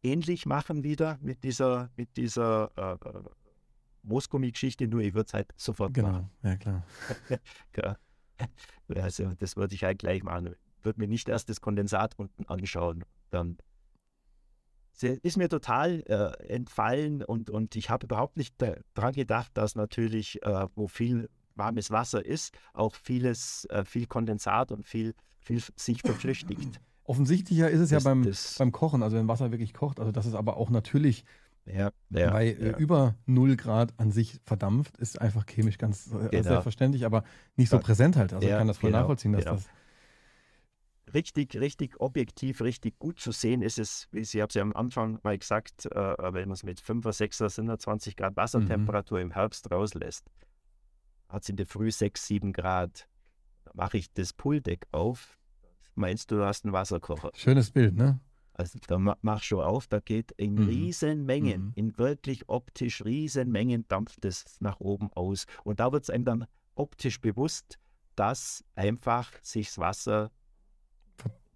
ähnlich 0.03 0.45
machen 0.45 0.83
wieder 0.83 1.17
mit 1.21 1.43
dieser, 1.43 1.89
mit 1.95 2.17
dieser 2.17 2.71
äh, 2.75 3.07
äh 3.07 3.23
Moosgummi-Geschichte, 4.03 4.87
nur 4.87 5.01
ich 5.01 5.13
würde 5.15 5.27
es 5.27 5.33
halt 5.33 5.51
sofort 5.55 5.93
genau. 5.93 6.11
machen. 6.11 6.31
ja 6.43 6.55
klar. 6.57 6.85
ja. 7.77 7.97
Also 8.93 9.31
das 9.39 9.55
würde 9.55 9.73
ich 9.73 9.83
halt 9.83 9.97
gleich 9.99 10.21
machen 10.21 10.55
würde 10.85 10.99
mir 10.99 11.07
nicht 11.07 11.27
erst 11.29 11.49
das 11.49 11.61
Kondensat 11.61 12.13
unten 12.17 12.45
anschauen. 12.45 13.03
Dann 13.29 13.57
ist 15.01 15.37
mir 15.37 15.49
total 15.49 16.03
äh, 16.07 16.47
entfallen 16.47 17.21
und, 17.23 17.49
und 17.49 17.75
ich 17.75 17.89
habe 17.89 18.05
überhaupt 18.05 18.37
nicht 18.37 18.55
daran 18.93 19.13
gedacht, 19.13 19.51
dass 19.55 19.75
natürlich, 19.75 20.41
äh, 20.43 20.67
wo 20.75 20.87
viel 20.87 21.29
warmes 21.55 21.91
Wasser 21.91 22.25
ist, 22.25 22.53
auch 22.73 22.95
vieles, 22.95 23.65
äh, 23.71 23.83
viel 23.83 24.05
Kondensat 24.05 24.71
und 24.71 24.85
viel, 24.85 25.13
viel 25.39 25.61
sich 25.75 26.01
verflüchtigt. 26.01 26.79
Offensichtlicher 27.03 27.69
ist 27.69 27.81
es 27.81 27.89
das, 27.89 28.03
ja 28.03 28.09
beim, 28.09 28.23
das, 28.23 28.55
beim 28.57 28.71
Kochen, 28.71 29.03
also 29.03 29.17
wenn 29.17 29.27
Wasser 29.27 29.51
wirklich 29.51 29.73
kocht, 29.73 29.99
also 29.99 30.11
das 30.11 30.25
ist 30.25 30.33
aber 30.33 30.57
auch 30.57 30.69
natürlich 30.69 31.23
ja, 31.65 31.91
ja, 32.09 32.31
bei 32.31 32.47
äh, 32.47 32.71
ja. 32.71 32.77
über 32.77 33.15
0 33.25 33.55
Grad 33.57 33.93
an 33.97 34.11
sich 34.11 34.39
verdampft, 34.45 34.97
ist 34.97 35.19
einfach 35.19 35.45
chemisch 35.47 35.77
ganz 35.77 36.07
äh, 36.07 36.29
genau. 36.29 36.43
selbstverständlich, 36.43 37.05
aber 37.05 37.23
nicht 37.55 37.69
so 37.69 37.79
präsent 37.79 38.15
halt. 38.17 38.33
Also 38.33 38.47
ich 38.47 38.53
kann 38.53 38.67
das 38.67 38.77
voll 38.77 38.91
genau, 38.91 39.01
nachvollziehen, 39.01 39.33
dass 39.33 39.45
genau. 39.45 39.55
das 39.55 39.67
richtig, 41.15 41.55
richtig 41.55 41.99
objektiv, 41.99 42.61
richtig 42.61 42.99
gut 42.99 43.19
zu 43.19 43.31
sehen 43.31 43.61
ist 43.61 43.79
es, 43.79 44.07
wie 44.11 44.23
Sie 44.23 44.41
haben 44.41 44.51
ja 44.53 44.61
am 44.61 44.73
Anfang 44.73 45.19
mal 45.23 45.37
gesagt, 45.37 45.87
äh, 45.87 46.15
wenn 46.19 46.49
man 46.49 46.51
es 46.51 46.63
mit 46.63 46.79
5er, 46.79 47.11
6er, 47.11 47.49
27 47.49 48.15
Grad 48.15 48.35
Wassertemperatur 48.35 49.17
mhm. 49.17 49.23
im 49.23 49.31
Herbst 49.31 49.71
rauslässt, 49.71 50.29
hat 51.29 51.43
es 51.43 51.49
in 51.49 51.55
der 51.55 51.65
Früh 51.65 51.89
6, 51.89 52.27
7 52.27 52.53
Grad. 52.53 53.07
Da 53.63 53.71
mache 53.73 53.97
ich 53.97 54.13
das 54.13 54.33
Pooldeck 54.33 54.85
auf. 54.91 55.39
Meinst 55.95 56.29
du, 56.29 56.35
du 56.35 56.45
hast 56.45 56.65
einen 56.65 56.73
Wasserkocher? 56.73 57.31
Schönes 57.33 57.71
Bild, 57.71 57.95
ne? 57.95 58.19
Also 58.53 58.79
da 58.87 58.97
mach 58.97 59.43
schon 59.43 59.61
auf, 59.61 59.87
da 59.87 59.99
geht 59.99 60.31
in 60.33 60.55
mhm. 60.55 60.67
Riesenmengen, 60.67 61.61
mhm. 61.61 61.71
in 61.75 61.97
wirklich 61.97 62.47
optisch 62.47 63.03
Riesenmengen 63.03 63.85
dampft 63.87 64.23
es 64.23 64.61
nach 64.61 64.79
oben 64.79 65.11
aus. 65.11 65.45
Und 65.63 65.79
da 65.79 65.91
wird 65.91 66.03
es 66.03 66.09
einem 66.09 66.23
dann 66.23 66.45
optisch 66.75 67.19
bewusst, 67.19 67.79
dass 68.15 68.63
einfach 68.75 69.31
sich 69.41 69.67
das 69.67 69.77
Wasser 69.77 70.31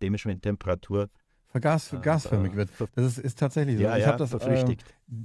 dementsprechend 0.01 0.43
Temperatur 0.43 1.09
Vergas, 1.51 1.91
äh, 1.93 1.97
gasförmig 1.97 2.55
wird. 2.55 2.69
Das 2.95 3.05
ist, 3.05 3.17
ist 3.17 3.39
tatsächlich 3.39 3.77
so. 3.77 3.83
Ja, 3.83 3.97
ich 3.97 4.05
ja, 4.05 4.15
das 4.15 4.33
Äh, 4.33 4.77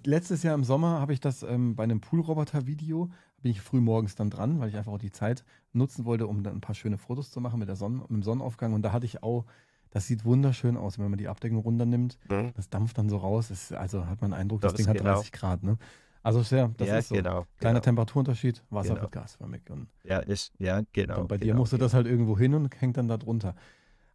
letztes 0.04 0.42
Jahr 0.42 0.54
im 0.54 0.64
Sommer 0.64 1.00
habe 1.00 1.12
ich 1.12 1.20
das 1.20 1.42
ähm, 1.42 1.76
bei 1.76 1.84
einem 1.84 2.00
Poolroboter-Video, 2.00 3.10
bin 3.42 3.50
ich 3.50 3.60
früh 3.60 3.80
morgens 3.80 4.14
dann 4.14 4.30
dran, 4.30 4.58
weil 4.58 4.70
ich 4.70 4.76
einfach 4.76 4.92
auch 4.92 4.98
die 4.98 5.12
Zeit 5.12 5.44
nutzen 5.74 6.06
wollte, 6.06 6.26
um 6.26 6.42
dann 6.42 6.54
ein 6.54 6.60
paar 6.62 6.74
schöne 6.74 6.96
Fotos 6.96 7.30
zu 7.30 7.40
machen 7.40 7.58
mit, 7.58 7.68
der 7.68 7.76
Sonne, 7.76 7.98
mit 7.98 8.10
dem 8.10 8.22
Sonnenaufgang. 8.22 8.72
Und 8.72 8.82
da 8.82 8.92
hatte 8.92 9.04
ich 9.04 9.22
auch, 9.22 9.44
das 9.90 10.06
sieht 10.06 10.24
wunderschön 10.24 10.78
aus, 10.78 10.98
wenn 10.98 11.10
man 11.10 11.18
die 11.18 11.28
Abdeckung 11.28 11.58
runternimmt. 11.58 12.18
Mhm. 12.30 12.52
Das 12.56 12.70
dampft 12.70 12.96
dann 12.96 13.10
so 13.10 13.18
raus. 13.18 13.50
Ist, 13.50 13.74
also 13.74 14.06
hat 14.06 14.22
man 14.22 14.30
den 14.30 14.40
Eindruck, 14.40 14.62
das, 14.62 14.72
das 14.72 14.78
Ding 14.78 14.88
hat 14.88 14.96
genau. 14.96 15.16
30 15.16 15.32
Grad. 15.32 15.62
Ne? 15.62 15.76
Also 16.22 16.42
sehr, 16.42 16.70
das 16.78 16.88
ja, 16.88 16.96
ist 16.96 17.08
so. 17.08 17.16
Genau, 17.16 17.44
Kleiner 17.58 17.74
genau. 17.74 17.84
Temperaturunterschied, 17.84 18.64
Wasser 18.70 18.90
genau. 18.90 19.02
wird 19.02 19.12
gasförmig. 19.12 19.68
Und 19.68 19.88
ja, 20.04 20.20
ist, 20.20 20.54
ja, 20.58 20.80
genau. 20.94 21.20
Und 21.20 21.28
bei 21.28 21.36
genau, 21.36 21.52
dir 21.52 21.58
musst 21.58 21.74
du 21.74 21.76
das 21.76 21.92
halt 21.92 22.06
irgendwo 22.06 22.38
hin 22.38 22.54
und 22.54 22.80
hängt 22.80 22.96
dann 22.96 23.08
da 23.08 23.18
drunter. 23.18 23.54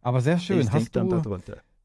Aber 0.02 0.20
sehr 0.20 0.38
schön. 0.38 0.60
Ich 0.60 0.70
hast 0.70 0.94
du 0.94 1.22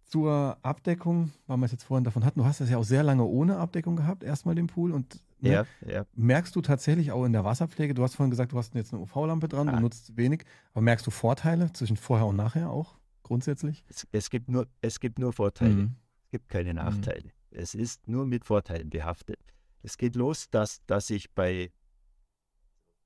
zur 0.07 0.57
Abdeckung, 0.61 1.31
weil 1.47 1.57
wir 1.57 1.65
es 1.65 1.71
jetzt 1.71 1.83
vorhin 1.83 2.03
davon 2.03 2.23
hatten, 2.23 2.39
du 2.39 2.45
hast 2.45 2.61
es 2.61 2.69
ja 2.69 2.77
auch 2.77 2.83
sehr 2.83 3.03
lange 3.03 3.23
ohne 3.23 3.57
Abdeckung 3.57 3.95
gehabt, 3.95 4.23
erstmal 4.23 4.55
den 4.55 4.67
Pool. 4.67 4.91
Und 4.91 5.19
ne, 5.39 5.51
ja, 5.51 5.65
ja. 5.85 6.05
merkst 6.13 6.55
du 6.55 6.61
tatsächlich 6.61 7.11
auch 7.11 7.25
in 7.25 7.33
der 7.33 7.43
Wasserpflege, 7.43 7.93
du 7.93 8.03
hast 8.03 8.15
vorhin 8.15 8.29
gesagt, 8.29 8.51
du 8.51 8.57
hast 8.57 8.73
jetzt 8.75 8.93
eine 8.93 9.01
UV-Lampe 9.01 9.47
dran, 9.47 9.67
ah. 9.67 9.73
du 9.73 9.81
nutzt 9.81 10.15
wenig, 10.15 10.45
aber 10.73 10.81
merkst 10.81 11.05
du 11.05 11.11
Vorteile 11.11 11.73
zwischen 11.73 11.97
vorher 11.97 12.27
und 12.27 12.35
nachher 12.35 12.69
auch 12.69 12.95
grundsätzlich? 13.23 13.83
Es, 13.89 14.07
es 14.11 14.29
gibt, 14.29 14.49
nur, 14.49 14.67
es 14.81 14.99
gibt 14.99 15.19
nur 15.19 15.33
Vorteile, 15.33 15.73
mhm. 15.73 15.95
es 16.23 16.31
gibt 16.31 16.49
keine 16.49 16.69
mhm. 16.69 16.77
Nachteile. 16.77 17.25
Mhm. 17.25 17.57
Es 17.57 17.73
ist 17.73 18.07
nur 18.07 18.25
mit 18.25 18.45
Vorteilen 18.45 18.89
behaftet. 18.89 19.39
Es 19.81 19.97
geht 19.97 20.15
los, 20.15 20.49
dass, 20.49 20.85
dass 20.85 21.09
ich 21.09 21.33
bei 21.33 21.71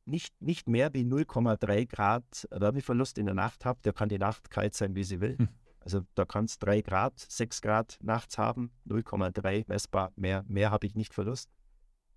nicht, 0.09 0.41
nicht 0.41 0.67
mehr 0.67 0.93
wie 0.93 1.03
0,3 1.03 1.85
Grad 1.87 2.47
Wärmeverlust 2.51 3.17
in 3.17 3.25
der 3.25 3.35
Nacht 3.35 3.65
habe. 3.65 3.79
Der 3.83 3.93
kann 3.93 4.09
die 4.09 4.17
Nacht 4.17 4.49
kalt 4.49 4.73
sein, 4.73 4.95
wie 4.95 5.03
sie 5.03 5.21
will. 5.21 5.37
Hm. 5.37 5.49
Also 5.79 6.01
da 6.15 6.25
kann 6.25 6.45
es 6.45 6.59
3 6.59 6.81
Grad, 6.81 7.19
6 7.19 7.61
Grad 7.61 7.97
nachts 8.01 8.37
haben, 8.37 8.71
0,3 8.87 9.65
messbar, 9.67 10.11
mehr, 10.15 10.43
mehr 10.47 10.71
habe 10.71 10.85
ich 10.85 10.95
nicht 10.95 11.13
Verlust. 11.13 11.49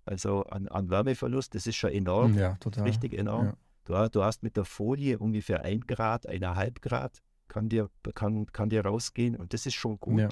Also 0.05 0.43
an, 0.43 0.67
an 0.67 0.89
Wärmeverlust, 0.89 1.55
das 1.55 1.65
ist 1.65 1.77
schon 1.77 1.91
enorm. 1.91 2.37
Ja, 2.37 2.55
total. 2.55 2.83
Richtig 2.83 3.13
enorm. 3.13 3.45
Ja. 3.45 3.57
Du, 3.85 4.09
du, 4.09 4.23
hast 4.23 4.43
mit 4.43 4.57
der 4.57 4.65
Folie 4.65 5.17
ungefähr 5.17 5.63
1 5.63 5.87
Grad, 5.87 6.29
1,5 6.29 6.81
Grad 6.81 7.21
kann 7.47 7.69
dir, 7.69 7.89
kann, 8.15 8.47
kann 8.47 8.69
dir 8.69 8.85
rausgehen 8.85 9.35
und 9.35 9.53
das 9.53 9.65
ist 9.65 9.75
schon 9.75 9.99
gut. 9.99 10.19
Ja. 10.19 10.29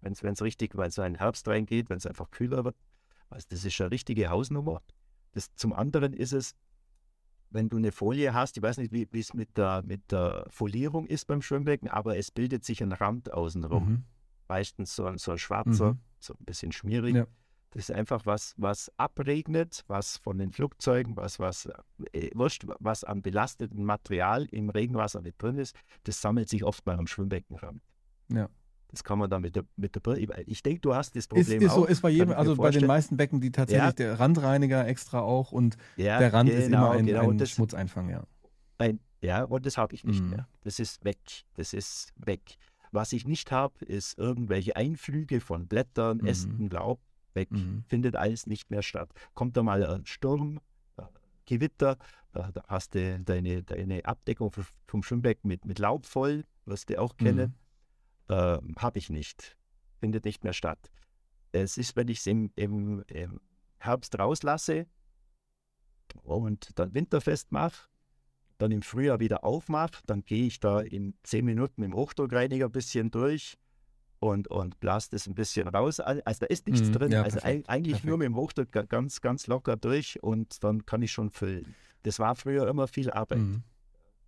Wenn 0.00 0.32
es 0.32 0.42
richtig, 0.42 0.76
weil 0.76 0.90
so 0.90 1.02
ein 1.02 1.16
Herbst 1.16 1.46
reingeht, 1.48 1.90
wenn 1.90 1.98
es 1.98 2.06
einfach 2.06 2.30
kühler 2.30 2.64
wird. 2.64 2.76
Also 3.28 3.46
das 3.50 3.64
ist 3.64 3.80
eine 3.80 3.90
richtige 3.90 4.30
Hausnummer. 4.30 4.82
Das, 5.32 5.54
zum 5.54 5.72
anderen 5.72 6.12
ist 6.12 6.32
es, 6.32 6.54
wenn 7.50 7.68
du 7.68 7.76
eine 7.76 7.92
Folie 7.92 8.32
hast, 8.32 8.56
ich 8.56 8.62
weiß 8.62 8.78
nicht, 8.78 8.92
wie 8.92 9.08
es 9.18 9.34
mit 9.34 9.56
der, 9.56 9.82
mit 9.84 10.12
der 10.12 10.46
Folierung 10.50 11.06
ist 11.06 11.26
beim 11.26 11.42
Schwimmbecken, 11.42 11.88
aber 11.88 12.16
es 12.16 12.30
bildet 12.30 12.64
sich 12.64 12.82
ein 12.82 12.92
Rand 12.92 13.32
außenrum. 13.32 13.88
Mhm. 13.88 14.04
Meistens 14.48 14.94
so 14.94 15.06
ein, 15.06 15.18
so 15.18 15.32
ein 15.32 15.38
schwarzer, 15.38 15.94
mhm. 15.94 15.98
so 16.18 16.34
ein 16.34 16.44
bisschen 16.44 16.72
schmierig. 16.72 17.16
Ja. 17.16 17.26
Das 17.70 17.88
ist 17.88 17.92
einfach 17.92 18.26
was, 18.26 18.54
was 18.56 18.90
abregnet, 18.96 19.84
was 19.86 20.16
von 20.16 20.38
den 20.38 20.50
Flugzeugen, 20.50 21.16
was, 21.16 21.38
was, 21.38 21.68
äh, 22.12 22.30
wurscht, 22.34 22.66
was 22.80 23.04
an 23.04 23.22
belastetem 23.22 23.84
Material 23.84 24.46
im 24.46 24.70
Regenwasser 24.70 25.20
mit 25.20 25.40
drin 25.40 25.56
ist, 25.56 25.76
das 26.02 26.20
sammelt 26.20 26.48
sich 26.48 26.64
oft 26.64 26.84
mal 26.86 26.98
am 26.98 27.06
Schwimmbeckenrand. 27.06 27.80
Ja. 28.28 28.48
Das 28.90 29.04
kann 29.04 29.18
man 29.18 29.30
dann 29.30 29.42
mit 29.42 29.54
der, 29.54 29.64
mit 29.76 29.94
der 29.94 30.00
Brille. 30.00 30.42
Ich 30.46 30.62
denke, 30.62 30.80
du 30.80 30.94
hast 30.94 31.14
das 31.14 31.28
Problem. 31.28 31.60
Ist, 31.60 31.66
ist 31.66 31.74
so, 31.74 31.86
ist 31.86 32.02
bei 32.02 32.10
jedem, 32.10 32.32
also 32.32 32.56
bei 32.56 32.70
den 32.70 32.86
meisten 32.86 33.16
Becken, 33.16 33.40
die 33.40 33.52
tatsächlich 33.52 33.84
ja. 33.84 33.92
der 33.92 34.18
Randreiniger 34.18 34.86
extra 34.86 35.20
auch 35.20 35.52
und 35.52 35.76
ja, 35.96 36.18
der 36.18 36.32
Rand 36.32 36.50
genau, 36.50 36.60
ist 36.60 36.66
immer 36.66 36.90
ein, 36.90 37.06
genau. 37.06 37.30
ein 37.30 37.38
das, 37.38 37.50
Schmutzeinfang, 37.50 38.10
ja. 38.10 38.24
Ein, 38.78 38.98
ja, 39.20 39.44
und 39.44 39.64
das 39.64 39.76
habe 39.76 39.94
ich 39.94 40.04
nicht 40.04 40.22
mhm. 40.22 40.30
mehr. 40.30 40.48
Das 40.62 40.80
ist 40.80 41.04
weg. 41.04 41.18
Das 41.54 41.72
ist 41.72 42.12
weg. 42.16 42.56
Was 42.90 43.12
ich 43.12 43.26
nicht 43.26 43.52
habe, 43.52 43.84
ist 43.84 44.18
irgendwelche 44.18 44.74
Einflüge 44.74 45.40
von 45.40 45.68
Blättern, 45.68 46.18
mhm. 46.18 46.26
Ästen, 46.26 46.70
Laub. 46.70 47.00
Weg. 47.34 47.52
Mhm. 47.52 47.84
Findet 47.86 48.16
alles 48.16 48.48
nicht 48.48 48.70
mehr 48.70 48.82
statt. 48.82 49.10
Kommt 49.34 49.56
da 49.56 49.62
mal 49.62 49.86
ein 49.86 50.04
Sturm, 50.04 50.58
Gewitter, 51.46 51.96
da 52.32 52.50
hast 52.66 52.94
du 52.94 53.20
deine, 53.20 53.62
deine 53.62 54.04
Abdeckung 54.04 54.50
vom 54.86 55.02
Schwimmbecken 55.02 55.46
mit, 55.46 55.64
mit 55.64 55.78
Laub 55.78 56.06
voll, 56.06 56.44
wirst 56.64 56.90
du 56.90 57.00
auch 57.00 57.16
kennen. 57.16 57.50
Mhm 57.50 57.69
äh, 58.30 58.58
habe 58.78 58.98
ich 58.98 59.10
nicht, 59.10 59.56
findet 59.98 60.24
nicht 60.24 60.44
mehr 60.44 60.52
statt. 60.52 60.90
Es 61.52 61.76
ist, 61.76 61.96
wenn 61.96 62.08
ich 62.08 62.18
es 62.18 62.26
im, 62.26 62.52
im, 62.54 63.04
im, 63.08 63.40
Herbst 63.78 64.18
rauslasse 64.18 64.86
und 66.22 66.78
dann 66.78 66.94
winterfest 66.94 67.50
mache, 67.50 67.88
dann 68.58 68.72
im 68.72 68.82
Frühjahr 68.82 69.20
wieder 69.20 69.42
aufmache, 69.42 70.02
dann 70.06 70.22
gehe 70.22 70.46
ich 70.46 70.60
da 70.60 70.80
in 70.80 71.14
zehn 71.22 71.46
Minuten 71.46 71.80
dem 71.80 71.94
Hochdruckreiniger 71.94 72.66
ein 72.66 72.72
bisschen 72.72 73.10
durch 73.10 73.56
und, 74.18 74.48
und 74.48 74.78
blast 74.80 75.14
es 75.14 75.26
ein 75.26 75.34
bisschen 75.34 75.66
raus. 75.66 75.98
Also 75.98 76.40
da 76.40 76.46
ist 76.46 76.66
nichts 76.66 76.90
mm, 76.90 76.92
drin. 76.92 77.12
Ja, 77.12 77.22
also 77.22 77.40
perfekt, 77.40 77.70
eigentlich 77.70 77.92
perfekt. 77.92 78.04
nur 78.04 78.18
mit 78.18 78.26
dem 78.26 78.36
Hochdruck 78.36 78.70
ganz, 78.70 79.22
ganz 79.22 79.46
locker 79.46 79.76
durch 79.76 80.22
und 80.22 80.62
dann 80.62 80.84
kann 80.84 81.00
ich 81.00 81.10
schon 81.10 81.30
füllen. 81.30 81.74
Das 82.02 82.18
war 82.18 82.36
früher 82.36 82.68
immer 82.68 82.86
viel 82.86 83.10
Arbeit. 83.10 83.38
Mm. 83.38 83.62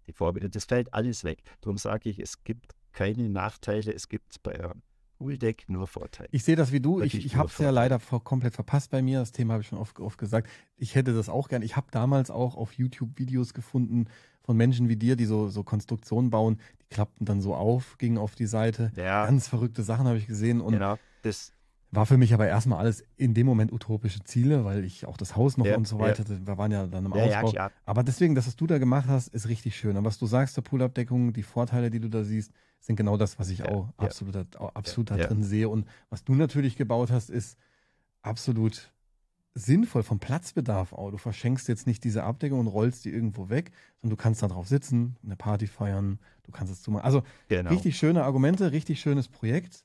Die 0.06 0.12
Vorbilder, 0.12 0.48
das 0.48 0.64
fällt 0.64 0.92
alles 0.94 1.24
weg. 1.24 1.42
Darum 1.60 1.76
sage 1.76 2.08
ich, 2.08 2.18
es 2.18 2.42
gibt 2.42 2.74
keine 2.93 3.28
Nachteile, 3.28 3.93
es 3.93 4.09
gibt 4.09 4.43
bei 4.43 4.59
einem 4.59 4.82
Pooldeck 5.19 5.69
nur 5.69 5.86
Vorteile. 5.86 6.28
Ich 6.32 6.43
sehe 6.43 6.56
das 6.56 6.73
wie 6.73 6.81
du. 6.81 6.97
Wirklich 6.97 7.14
ich, 7.14 7.27
ich 7.27 7.36
habe 7.36 7.48
es 7.48 7.59
ja 7.59 7.70
leider 7.70 7.98
komplett 7.98 8.55
verpasst 8.55 8.90
bei 8.90 9.02
mir. 9.02 9.20
Das 9.20 9.31
Thema 9.31 9.55
habe 9.55 9.62
ich 9.62 9.69
schon 9.69 9.78
oft, 9.78 9.98
oft 10.01 10.19
gesagt. 10.19 10.48
Ich 10.77 10.94
hätte 10.94 11.14
das 11.14 11.28
auch 11.28 11.48
gern. 11.48 11.62
Ich 11.62 11.77
habe 11.77 11.86
damals 11.90 12.31
auch 12.31 12.56
auf 12.56 12.73
YouTube 12.73 13.19
Videos 13.19 13.55
gefunden, 13.55 14.06
von 14.43 14.56
Menschen 14.56 14.89
wie 14.89 14.97
dir, 14.97 15.14
die 15.14 15.24
so, 15.24 15.48
so 15.48 15.62
Konstruktionen 15.62 16.31
bauen, 16.31 16.59
die 16.81 16.94
klappten 16.94 17.24
dann 17.24 17.40
so 17.40 17.55
auf, 17.55 17.97
gingen 17.98 18.19
auf 18.19 18.35
die 18.35 18.47
Seite. 18.47 18.90
Ja. 18.97 19.24
Ganz 19.27 19.47
verrückte 19.47 19.85
Sachen 19.85 20.06
habe 20.06 20.19
ich 20.19 20.27
gesehen. 20.27 20.60
Und 20.60 20.73
genau. 20.73 20.98
Das 21.23 21.52
war 21.93 22.06
für 22.06 22.16
mich 22.16 22.32
aber 22.32 22.48
erstmal 22.48 22.78
alles 22.78 23.05
in 23.16 23.35
dem 23.35 23.47
Moment 23.47 23.70
utopische 23.70 24.24
Ziele, 24.24 24.64
weil 24.64 24.82
ich 24.85 25.06
auch 25.06 25.19
das 25.19 25.36
Haus 25.36 25.59
noch 25.59 25.66
ja, 25.66 25.77
und 25.77 25.86
so 25.86 25.98
weiter, 25.98 26.24
ja. 26.27 26.47
wir 26.47 26.56
waren 26.56 26.73
ja 26.73 26.86
dann 26.86 27.05
im 27.05 27.14
ja, 27.14 27.43
Ausbau. 27.43 27.69
aber 27.85 28.02
deswegen, 28.02 28.35
das, 28.35 28.47
was 28.47 28.56
du 28.56 28.66
da 28.66 28.78
gemacht 28.78 29.06
hast, 29.09 29.28
ist 29.28 29.47
richtig 29.47 29.77
schön. 29.77 29.97
Und 29.97 30.05
was 30.05 30.19
du 30.19 30.24
sagst 30.24 30.55
zur 30.55 30.64
Poolabdeckung, 30.64 31.35
die 31.35 31.43
Vorteile, 31.43 31.90
die 31.90 32.01
du 32.01 32.09
da 32.09 32.24
siehst, 32.24 32.51
sind 32.81 32.97
genau 32.97 33.19
das, 33.19 33.39
was 33.39 33.51
ich 33.51 33.64
auch 33.64 33.90
absolut, 33.98 34.36
absolut 34.56 35.10
da 35.10 35.16
drin 35.19 35.44
sehe. 35.44 35.69
Und 35.69 35.86
was 36.09 36.24
du 36.24 36.35
natürlich 36.35 36.77
gebaut 36.77 37.10
hast, 37.10 37.28
ist 37.28 37.59
absolut 38.23 38.90
sinnvoll 39.55 40.02
vom 40.02 40.19
Platzbedarf 40.19 40.94
auch. 40.94 41.10
Du 41.10 41.19
verschenkst 41.19 41.69
jetzt 41.69 41.86
nicht 41.86 42.05
diese 42.05 42.24
Abdeckung 42.24 42.60
und 42.60 42.69
rollst 42.69 43.05
die 43.05 43.10
irgendwo 43.10 43.51
weg, 43.51 43.70
sondern 44.01 44.16
du 44.16 44.23
kannst 44.23 44.43
da 44.43 44.48
drauf 44.48 44.66
sitzen, 44.66 45.16
eine 45.23 45.36
Party 45.36 45.66
feiern, 45.66 46.19
du 46.44 46.52
kannst 46.52 46.73
es 46.73 46.82
zumachen. 46.82 47.05
Also 47.05 47.23
genau. 47.48 47.69
richtig 47.69 47.98
schöne 47.98 48.24
Argumente, 48.24 48.73
richtig 48.73 49.01
schönes 49.01 49.28
Projekt. 49.28 49.85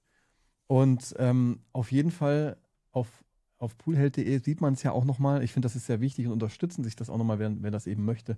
Und 0.68 1.16
ähm, 1.18 1.62
auf 1.72 1.92
jeden 1.92 2.12
Fall 2.12 2.58
auf, 2.92 3.24
auf 3.58 3.78
poolheld.de 3.78 4.40
sieht 4.40 4.62
man 4.62 4.74
es 4.74 4.84
ja 4.84 4.92
auch 4.92 5.06
nochmal. 5.06 5.44
Ich 5.44 5.54
finde, 5.54 5.66
das 5.66 5.76
ist 5.76 5.86
sehr 5.86 6.02
wichtig 6.02 6.28
und 6.28 6.34
unterstützen 6.34 6.84
sich 6.84 6.96
das 6.96 7.10
auch 7.10 7.18
nochmal, 7.18 7.40
wer, 7.40 7.52
wer 7.62 7.72
das 7.72 7.88
eben 7.88 8.06
möchte, 8.06 8.38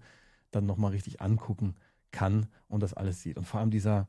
dann 0.52 0.66
nochmal 0.66 0.92
richtig 0.92 1.22
angucken 1.22 1.76
kann 2.12 2.48
und 2.68 2.82
das 2.82 2.94
alles 2.94 3.22
sieht. 3.22 3.38
Und 3.38 3.46
vor 3.46 3.60
allem 3.60 3.72
dieser, 3.72 4.08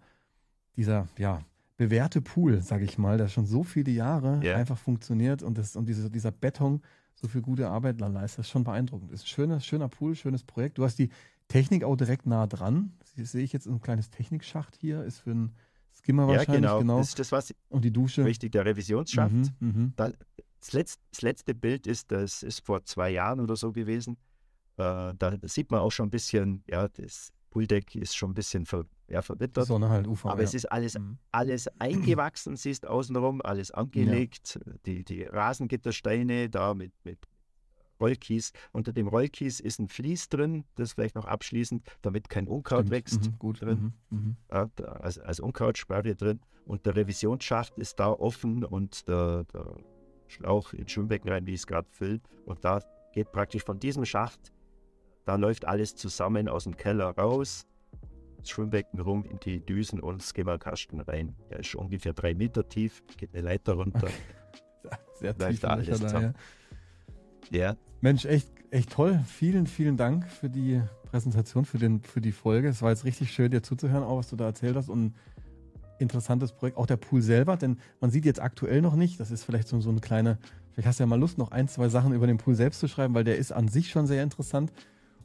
dieser, 0.76 1.09
ja, 1.18 1.42
bewährte 1.76 2.20
Pool, 2.20 2.60
sage 2.60 2.84
ich 2.84 2.98
mal, 2.98 3.16
der 3.16 3.28
schon 3.28 3.47
so 3.47 3.62
viele 3.62 3.90
Jahre 3.90 4.40
yeah. 4.44 4.59
einfach 4.59 4.76
funktioniert 4.76 5.42
und, 5.42 5.56
das, 5.56 5.76
und 5.76 5.88
diese, 5.88 6.10
dieser 6.10 6.30
Beton, 6.30 6.82
so 7.14 7.26
viel 7.26 7.40
gute 7.40 7.68
Arbeit 7.68 8.01
leistet. 8.01 8.40
Das 8.40 8.47
ist 8.47 8.51
schon 8.51 8.64
beeindruckend. 8.64 9.10
Das 9.10 9.20
ist 9.20 9.24
ein 9.24 9.28
schöner, 9.28 9.60
schöner 9.60 9.88
Pool, 9.88 10.14
schönes 10.14 10.42
Projekt. 10.42 10.76
Du 10.76 10.84
hast 10.84 10.98
die 10.98 11.10
Technik 11.48 11.84
auch 11.84 11.97
direkt 11.97 12.26
nah 12.26 12.47
dran. 12.47 12.92
Das 13.16 13.32
sehe 13.32 13.42
ich 13.42 13.52
jetzt 13.52 13.66
ein 13.66 13.80
kleines 13.80 14.10
Technikschacht 14.10 14.76
hier, 14.76 15.05
ist 15.05 15.20
für 15.20 15.30
einen 15.30 15.52
Skimmer 15.92 16.22
ja, 16.24 16.38
wahrscheinlich. 16.38 16.62
Genau. 16.62 16.78
genau. 16.78 16.98
Das 16.98 17.08
ist 17.08 17.18
das, 17.18 17.32
was 17.32 17.54
Und 17.68 17.84
die 17.84 17.92
Dusche. 17.92 18.24
Richtig, 18.24 18.52
der 18.52 18.64
Revisionsschacht. 18.64 19.32
Mhm, 19.32 19.52
mhm. 19.60 19.92
da, 19.96 20.10
das, 20.60 20.72
letzte, 20.72 21.02
das, 21.10 21.22
letzte, 21.22 21.54
Bild 21.54 21.86
ist, 21.86 22.10
das 22.10 22.42
ist 22.42 22.64
vor 22.64 22.84
zwei 22.84 23.10
Jahren 23.10 23.40
oder 23.40 23.56
so 23.56 23.72
gewesen. 23.72 24.16
Äh, 24.76 25.14
da 25.18 25.36
sieht 25.42 25.70
man 25.70 25.80
auch 25.80 25.90
schon 25.90 26.06
ein 26.06 26.10
bisschen, 26.10 26.62
ja, 26.68 26.88
das 26.88 27.32
Pooldeck 27.50 27.94
ist 27.96 28.16
schon 28.16 28.30
ein 28.30 28.34
bisschen 28.34 28.64
ver, 28.64 28.86
ja, 29.08 29.22
verwittert. 29.22 29.66
Sonne 29.66 29.88
halt, 29.88 30.06
UV, 30.06 30.26
aber 30.26 30.38
ja. 30.38 30.44
es 30.44 30.54
ist 30.54 30.66
alles, 30.66 30.98
mhm. 30.98 31.18
alles 31.32 31.68
eingewachsen, 31.78 32.56
siehst 32.56 32.86
außenrum, 32.86 33.42
alles 33.42 33.70
angelegt. 33.70 34.58
Ja. 34.64 34.72
Die, 34.86 35.04
die 35.04 35.22
Rasengittersteine 35.24 36.48
da 36.48 36.74
mit, 36.74 36.92
mit 37.04 37.18
Rollkies. 38.01 38.52
Unter 38.72 38.93
dem 38.93 39.09
Rollkies 39.09 39.60
ist 39.60 39.78
ein 39.78 39.89
Vlies 39.89 40.28
drin, 40.28 40.64
das 40.77 40.93
vielleicht 40.93 41.14
noch 41.14 41.27
abschließend, 41.27 41.86
damit 42.02 42.28
kein 42.28 42.48
Unkraut 42.48 42.81
Stimmt. 42.81 42.90
wächst 42.90 43.27
mhm, 43.27 43.39
gut. 43.39 43.60
drin. 43.60 43.94
Mhm, 44.10 44.18
mhm. 44.18 44.36
Ja, 44.51 44.70
als, 44.85 45.18
als 45.18 45.40
Unkrautsperre 45.40 46.14
drin. 46.14 46.40
Und 46.64 46.86
der 46.86 46.97
Revisionsschacht 46.97 47.78
ist 47.78 47.98
da 48.01 48.10
offen 48.10 48.64
und 48.64 49.09
der, 49.09 49.44
der 49.52 49.77
Schlauch 50.28 50.72
ins 50.72 50.93
Schwimmbecken 50.93 51.31
rein, 51.31 51.47
wie 51.47 51.55
ich 51.55 51.60
es 51.60 51.66
gerade 51.66 51.89
fülle. 51.90 52.20
Und 52.47 52.64
da 52.64 52.81
geht 53.12 53.32
praktisch 53.32 53.64
von 53.64 53.78
diesem 53.81 54.05
Schacht, 54.05 54.52
da 55.24 55.36
läuft 55.36 55.64
alles 55.64 55.97
zusammen 55.97 56.48
aus 56.48 56.64
dem 56.64 56.77
Keller 56.77 57.10
raus 57.10 57.66
das 58.40 58.51
Schwimmbecken 58.51 59.01
rum 59.01 59.24
in 59.24 59.39
die 59.40 59.60
Düsen 59.60 60.01
und 60.01 60.22
Skimmerkasten 60.22 61.01
rein. 61.01 61.36
Der 61.51 61.60
ist 61.60 61.74
ungefähr 61.74 62.12
drei 62.12 62.35
Meter 62.35 62.68
tief, 62.68 63.02
geht 63.16 63.35
eine 63.35 63.43
Leiter 63.43 63.74
runter. 63.74 64.09
Okay. 64.09 64.97
Sehr 65.14 65.36
tief 65.36 65.60
da 65.60 65.68
alles 65.68 66.01
da, 66.01 66.20
ja. 66.20 66.35
Ja. 67.51 67.77
Mensch, 68.01 68.24
echt, 68.24 68.48
echt 68.70 68.90
toll. 68.90 69.20
Vielen, 69.27 69.66
vielen 69.66 69.97
Dank 69.97 70.27
für 70.28 70.48
die 70.48 70.81
Präsentation, 71.10 71.64
für, 71.64 71.78
den, 71.78 72.02
für 72.02 72.20
die 72.20 72.32
Folge. 72.32 72.68
Es 72.68 72.82
war 72.82 72.90
jetzt 72.90 73.05
richtig 73.05 73.32
schön, 73.32 73.51
dir 73.51 73.62
zuzuhören, 73.62 74.05
auch 74.05 74.18
was 74.18 74.28
du 74.28 74.36
da 74.36 74.47
erzählt 74.47 74.77
hast. 74.77 74.89
Und 74.89 75.14
interessantes 76.01 76.52
Projekt. 76.52 76.77
Auch 76.78 76.86
der 76.86 76.97
Pool 76.97 77.22
selber, 77.22 77.56
denn 77.56 77.78
man 78.01 78.10
sieht 78.10 78.24
jetzt 78.24 78.40
aktuell 78.40 78.81
noch 78.81 78.97
nicht, 78.97 79.20
das 79.20 79.31
ist 79.31 79.44
vielleicht 79.44 79.68
so, 79.68 79.81
so 79.81 79.90
eine 79.90 80.01
kleine, 80.01 80.39
vielleicht 80.72 80.89
hast 80.89 80.98
du 80.98 81.02
ja 81.02 81.06
mal 81.06 81.20
Lust, 81.20 81.39
noch 81.39 81.51
ein, 81.51 81.68
zwei 81.68 81.89
Sachen 81.89 82.12
über 82.12 82.27
den 82.27 82.39
Pool 82.39 82.55
selbst 82.55 82.81
zu 82.81 82.89
schreiben, 82.89 83.14
weil 83.14 83.24
der 83.24 83.36
ist 83.36 83.52
an 83.52 83.68
sich 83.68 83.90
schon 83.90 84.06
sehr 84.06 84.22
interessant. 84.22 84.72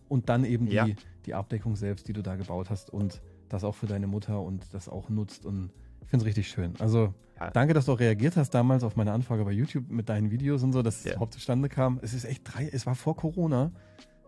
Und 0.07 0.29
dann 0.29 0.45
eben 0.45 0.67
ja. 0.67 0.85
die, 0.85 0.95
die 1.25 1.33
Abdeckung 1.33 1.75
selbst, 1.75 2.07
die 2.07 2.13
du 2.13 2.21
da 2.21 2.35
gebaut 2.35 2.69
hast 2.69 2.91
und 2.91 3.21
das 3.49 3.63
auch 3.63 3.73
für 3.73 3.87
deine 3.87 4.05
Mutter 4.05 4.39
und 4.39 4.71
das 4.71 4.87
auch 4.87 5.09
nutzt. 5.09 5.45
Und 5.47 5.71
ich 6.01 6.09
finde 6.09 6.23
es 6.23 6.27
richtig 6.27 6.47
schön. 6.47 6.73
Also 6.77 7.11
ja. 7.39 7.51
danke, 7.51 7.73
dass 7.73 7.85
du 7.85 7.93
auch 7.93 7.99
reagiert 7.99 8.35
hast 8.37 8.51
damals 8.51 8.83
auf 8.83 8.95
meine 8.95 9.11
Anfrage 9.11 9.43
bei 9.45 9.51
YouTube 9.51 9.89
mit 9.89 10.09
deinen 10.09 10.31
Videos 10.31 10.63
und 10.63 10.73
so, 10.73 10.81
dass 10.81 11.03
ja. 11.03 11.09
es 11.09 11.15
überhaupt 11.15 11.33
zustande 11.33 11.69
kam. 11.69 11.99
Es 12.01 12.13
ist 12.13 12.25
echt 12.25 12.43
drei, 12.43 12.69
es 12.71 12.85
war 12.85 12.95
vor 12.95 13.15
Corona. 13.15 13.71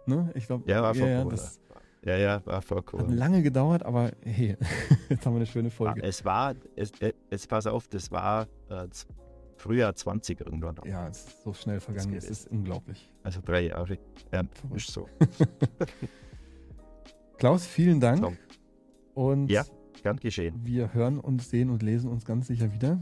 Ne? 0.06 0.32
Ich 0.36 0.48
glaube, 0.48 0.70
ja, 0.70 0.82
war 0.82 0.96
vor 0.96 1.08
ja, 1.08 1.18
Corona. 1.18 1.36
Das, 1.36 1.60
ja, 2.04 2.18
ja, 2.18 2.46
war 2.46 2.62
vor 2.62 2.86
Corona. 2.86 3.10
Hat 3.10 3.18
lange 3.18 3.42
gedauert, 3.42 3.84
aber 3.84 4.12
hey, 4.24 4.58
jetzt 5.10 5.26
haben 5.26 5.34
wir 5.34 5.38
eine 5.38 5.46
schöne 5.46 5.70
Folge. 5.70 6.02
Es 6.04 6.24
war, 6.24 6.56
es, 6.76 6.92
es 7.30 7.48
pass 7.48 7.68
auf, 7.68 7.88
das 7.88 8.12
war 8.12 8.48
äh, 8.70 8.88
Frühjahr 9.58 9.96
20 9.96 10.42
irgendwann. 10.42 10.76
Ja, 10.86 11.08
es 11.08 11.28
ist 11.28 11.44
so 11.44 11.54
schnell 11.54 11.80
vergangen, 11.80 12.16
es 12.16 12.30
ist 12.30 12.48
unglaublich. 12.50 13.12
Also 13.24 13.42
drei 13.44 13.68
Jahre. 13.68 13.98
Ja, 14.32 14.44
ist 14.76 14.92
so. 14.92 15.08
Klaus, 17.38 17.66
vielen 17.66 18.00
Dank. 18.00 18.20
So. 18.20 18.34
Und 19.14 19.50
ja, 19.50 19.66
gern 20.04 20.18
geschehen. 20.18 20.62
Wir 20.64 20.94
hören 20.94 21.20
und 21.20 21.42
sehen 21.42 21.70
und 21.70 21.84
lesen 21.84 22.10
uns 22.10 22.26
ganz 22.26 22.48
sicher 22.48 22.74
wieder. 22.74 23.00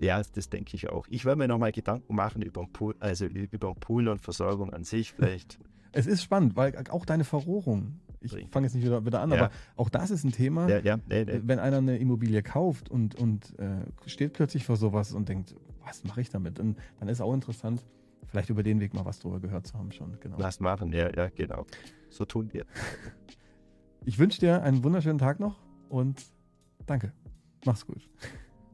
Ja, 0.00 0.20
das 0.34 0.48
denke 0.48 0.76
ich 0.76 0.90
auch. 0.90 1.06
Ich 1.08 1.24
werde 1.24 1.38
mir 1.38 1.48
nochmal 1.48 1.72
Gedanken 1.72 2.14
machen 2.14 2.42
über 2.42 2.66
Pool, 2.72 2.94
also 3.00 3.26
über 3.26 3.74
Pool 3.74 4.08
und 4.08 4.20
Versorgung 4.20 4.72
an 4.72 4.84
sich 4.84 5.12
vielleicht. 5.12 5.58
Es 5.96 6.08
ist 6.08 6.24
spannend, 6.24 6.56
weil 6.56 6.74
auch 6.90 7.06
deine 7.06 7.22
Verrohrung, 7.22 8.00
ich 8.20 8.32
fange 8.50 8.66
jetzt 8.66 8.74
nicht 8.74 8.84
wieder, 8.84 9.06
wieder 9.06 9.20
an, 9.20 9.30
ja. 9.30 9.36
aber 9.36 9.50
auch 9.76 9.88
das 9.88 10.10
ist 10.10 10.24
ein 10.24 10.32
Thema. 10.32 10.68
Ja, 10.68 10.80
ja, 10.80 10.96
nee, 11.08 11.24
nee. 11.24 11.40
Wenn 11.44 11.60
einer 11.60 11.76
eine 11.76 11.98
Immobilie 11.98 12.42
kauft 12.42 12.88
und, 12.88 13.14
und 13.14 13.56
äh, 13.60 13.76
steht 14.06 14.32
plötzlich 14.32 14.64
vor 14.64 14.74
sowas 14.76 15.12
und 15.12 15.28
denkt, 15.28 15.54
was 15.84 16.02
mache 16.02 16.20
ich 16.20 16.30
damit? 16.30 16.58
Und 16.58 16.78
dann 16.98 17.08
ist 17.08 17.20
auch 17.20 17.32
interessant, 17.32 17.84
vielleicht 18.26 18.50
über 18.50 18.64
den 18.64 18.80
Weg 18.80 18.92
mal 18.92 19.04
was 19.04 19.20
drüber 19.20 19.38
gehört 19.38 19.68
zu 19.68 19.78
haben 19.78 19.92
schon. 19.92 20.18
Genau. 20.18 20.36
Lass 20.36 20.58
machen, 20.58 20.92
ja, 20.92 21.14
ja, 21.14 21.28
genau. 21.28 21.64
So 22.10 22.24
tun 22.24 22.52
wir. 22.52 22.64
Ich 24.06 24.18
wünsche 24.18 24.38
dir 24.38 24.62
einen 24.62 24.84
wunderschönen 24.84 25.16
Tag 25.16 25.40
noch 25.40 25.63
und 25.94 26.20
danke. 26.86 27.12
Mach's 27.64 27.86
gut. 27.86 28.08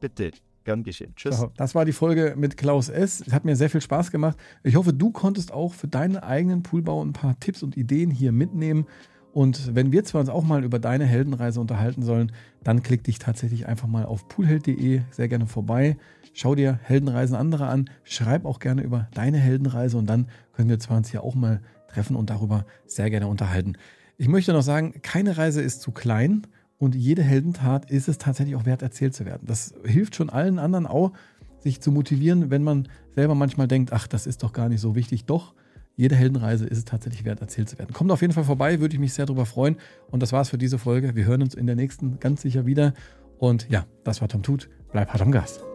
Bitte. 0.01 0.33
Gern 0.65 0.83
geschehen. 0.83 1.15
Tschüss. 1.17 1.39
So, 1.39 1.51
das 1.57 1.75
war 1.75 1.85
die 1.85 1.93
Folge 1.93 2.35
mit 2.37 2.57
Klaus 2.57 2.89
S. 2.89 3.23
Es 3.27 3.33
hat 3.33 3.45
mir 3.45 3.57
sehr 3.57 3.71
viel 3.71 3.81
Spaß 3.81 4.11
gemacht. 4.11 4.37
Ich 4.63 4.77
hoffe, 4.77 4.93
du 4.93 5.11
konntest 5.11 5.53
auch 5.53 5.73
für 5.73 5.89
deinen 5.89 6.17
eigenen 6.17 6.63
Poolbau 6.63 7.03
ein 7.03 7.13
paar 7.13 7.39
Tipps 7.41 7.63
und 7.63 7.77
Ideen 7.77 8.11
hier 8.11 8.33
mitnehmen. 8.33 8.87
Und 9.33 9.75
wenn 9.75 9.93
wir 9.93 10.05
zwar 10.05 10.21
uns 10.21 10.29
auch 10.29 10.43
mal 10.43 10.65
über 10.65 10.79
deine 10.79 11.07
Heldenreise 11.07 11.61
unterhalten 11.61 12.03
sollen, 12.03 12.33
dann 12.63 12.83
klick 12.83 13.05
dich 13.05 13.19
tatsächlich 13.19 13.67
einfach 13.69 13.87
mal 13.87 14.05
auf 14.05 14.29
poolheld.de 14.29 15.03
sehr 15.11 15.29
gerne 15.29 15.47
vorbei. 15.47 15.97
Schau 16.35 16.55
dir 16.55 16.79
Heldenreisen 16.83 17.37
anderer 17.37 17.69
an. 17.69 17.89
Schreib 18.03 18.45
auch 18.45 18.59
gerne 18.59 18.83
über 18.83 19.09
deine 19.15 19.39
Heldenreise 19.39 19.97
und 19.97 20.07
dann 20.07 20.29
können 20.53 20.69
wir 20.69 20.79
zwar 20.79 20.97
uns 20.97 21.11
hier 21.11 21.23
auch 21.23 21.35
mal 21.35 21.61
treffen 21.89 22.17
und 22.17 22.29
darüber 22.29 22.67
sehr 22.87 23.09
gerne 23.09 23.29
unterhalten. 23.29 23.75
Ich 24.19 24.29
möchte 24.29 24.53
noch 24.53 24.63
sagen, 24.63 25.01
keine 25.01 25.39
Reise 25.39 25.63
ist 25.63 25.81
zu 25.81 25.93
klein 25.93 26.47
und 26.81 26.95
jede 26.95 27.23
Heldentat 27.23 27.91
ist 27.91 28.09
es 28.09 28.17
tatsächlich 28.17 28.57
auch 28.57 28.65
wert, 28.65 28.81
erzählt 28.81 29.15
zu 29.15 29.27
werden. 29.27 29.43
Das 29.47 29.75
hilft 29.85 30.17
schon 30.17 30.31
allen 30.31 30.59
anderen 30.59 30.87
auch, 30.87 31.13
sich 31.59 31.83
zu 31.83 31.93
motivieren, 31.93 32.51
wenn 32.51 32.65
man 32.65 32.89
selber 33.15 33.35
manchmal 33.35 33.69
denkt, 33.69 33.93
ach, 33.93 34.07
das 34.07 34.27
ist 34.27 34.43
doch 34.43 34.55
gar 34.55 34.71
nicht 34.71 34.81
so 34.81 34.95
wichtig. 34.95 35.27
Doch, 35.27 35.53
jede 35.95 36.17
Heldenreise 36.17 36.67
ist 36.67 36.79
es 36.79 36.85
tatsächlich 36.87 37.27
wert, 37.27 37.43
erzählt 37.43 37.69
zu 37.69 37.79
werden. 37.79 37.93
Kommt 37.93 38.11
auf 38.11 38.23
jeden 38.23 38.33
Fall 38.33 38.45
vorbei, 38.45 38.81
würde 38.81 38.95
ich 38.95 39.01
mich 39.01 39.13
sehr 39.13 39.27
darüber 39.27 39.45
freuen. 39.45 39.77
Und 40.11 40.23
das 40.23 40.33
war's 40.33 40.49
für 40.49 40.59
diese 40.59 40.79
Folge. 40.79 41.15
Wir 41.15 41.27
hören 41.27 41.43
uns 41.43 41.55
in 41.55 41.67
der 41.67 41.77
nächsten 41.77 42.19
ganz 42.19 42.41
sicher 42.41 42.65
wieder. 42.65 42.95
Und 43.39 43.69
ja, 43.69 43.85
das 44.03 44.23
war 44.23 44.29
Tom 44.29 44.43
Tut. 44.43 44.71
Bleib 44.91 45.11
hart 45.11 45.21
am 45.21 45.33
Gast. 45.33 45.70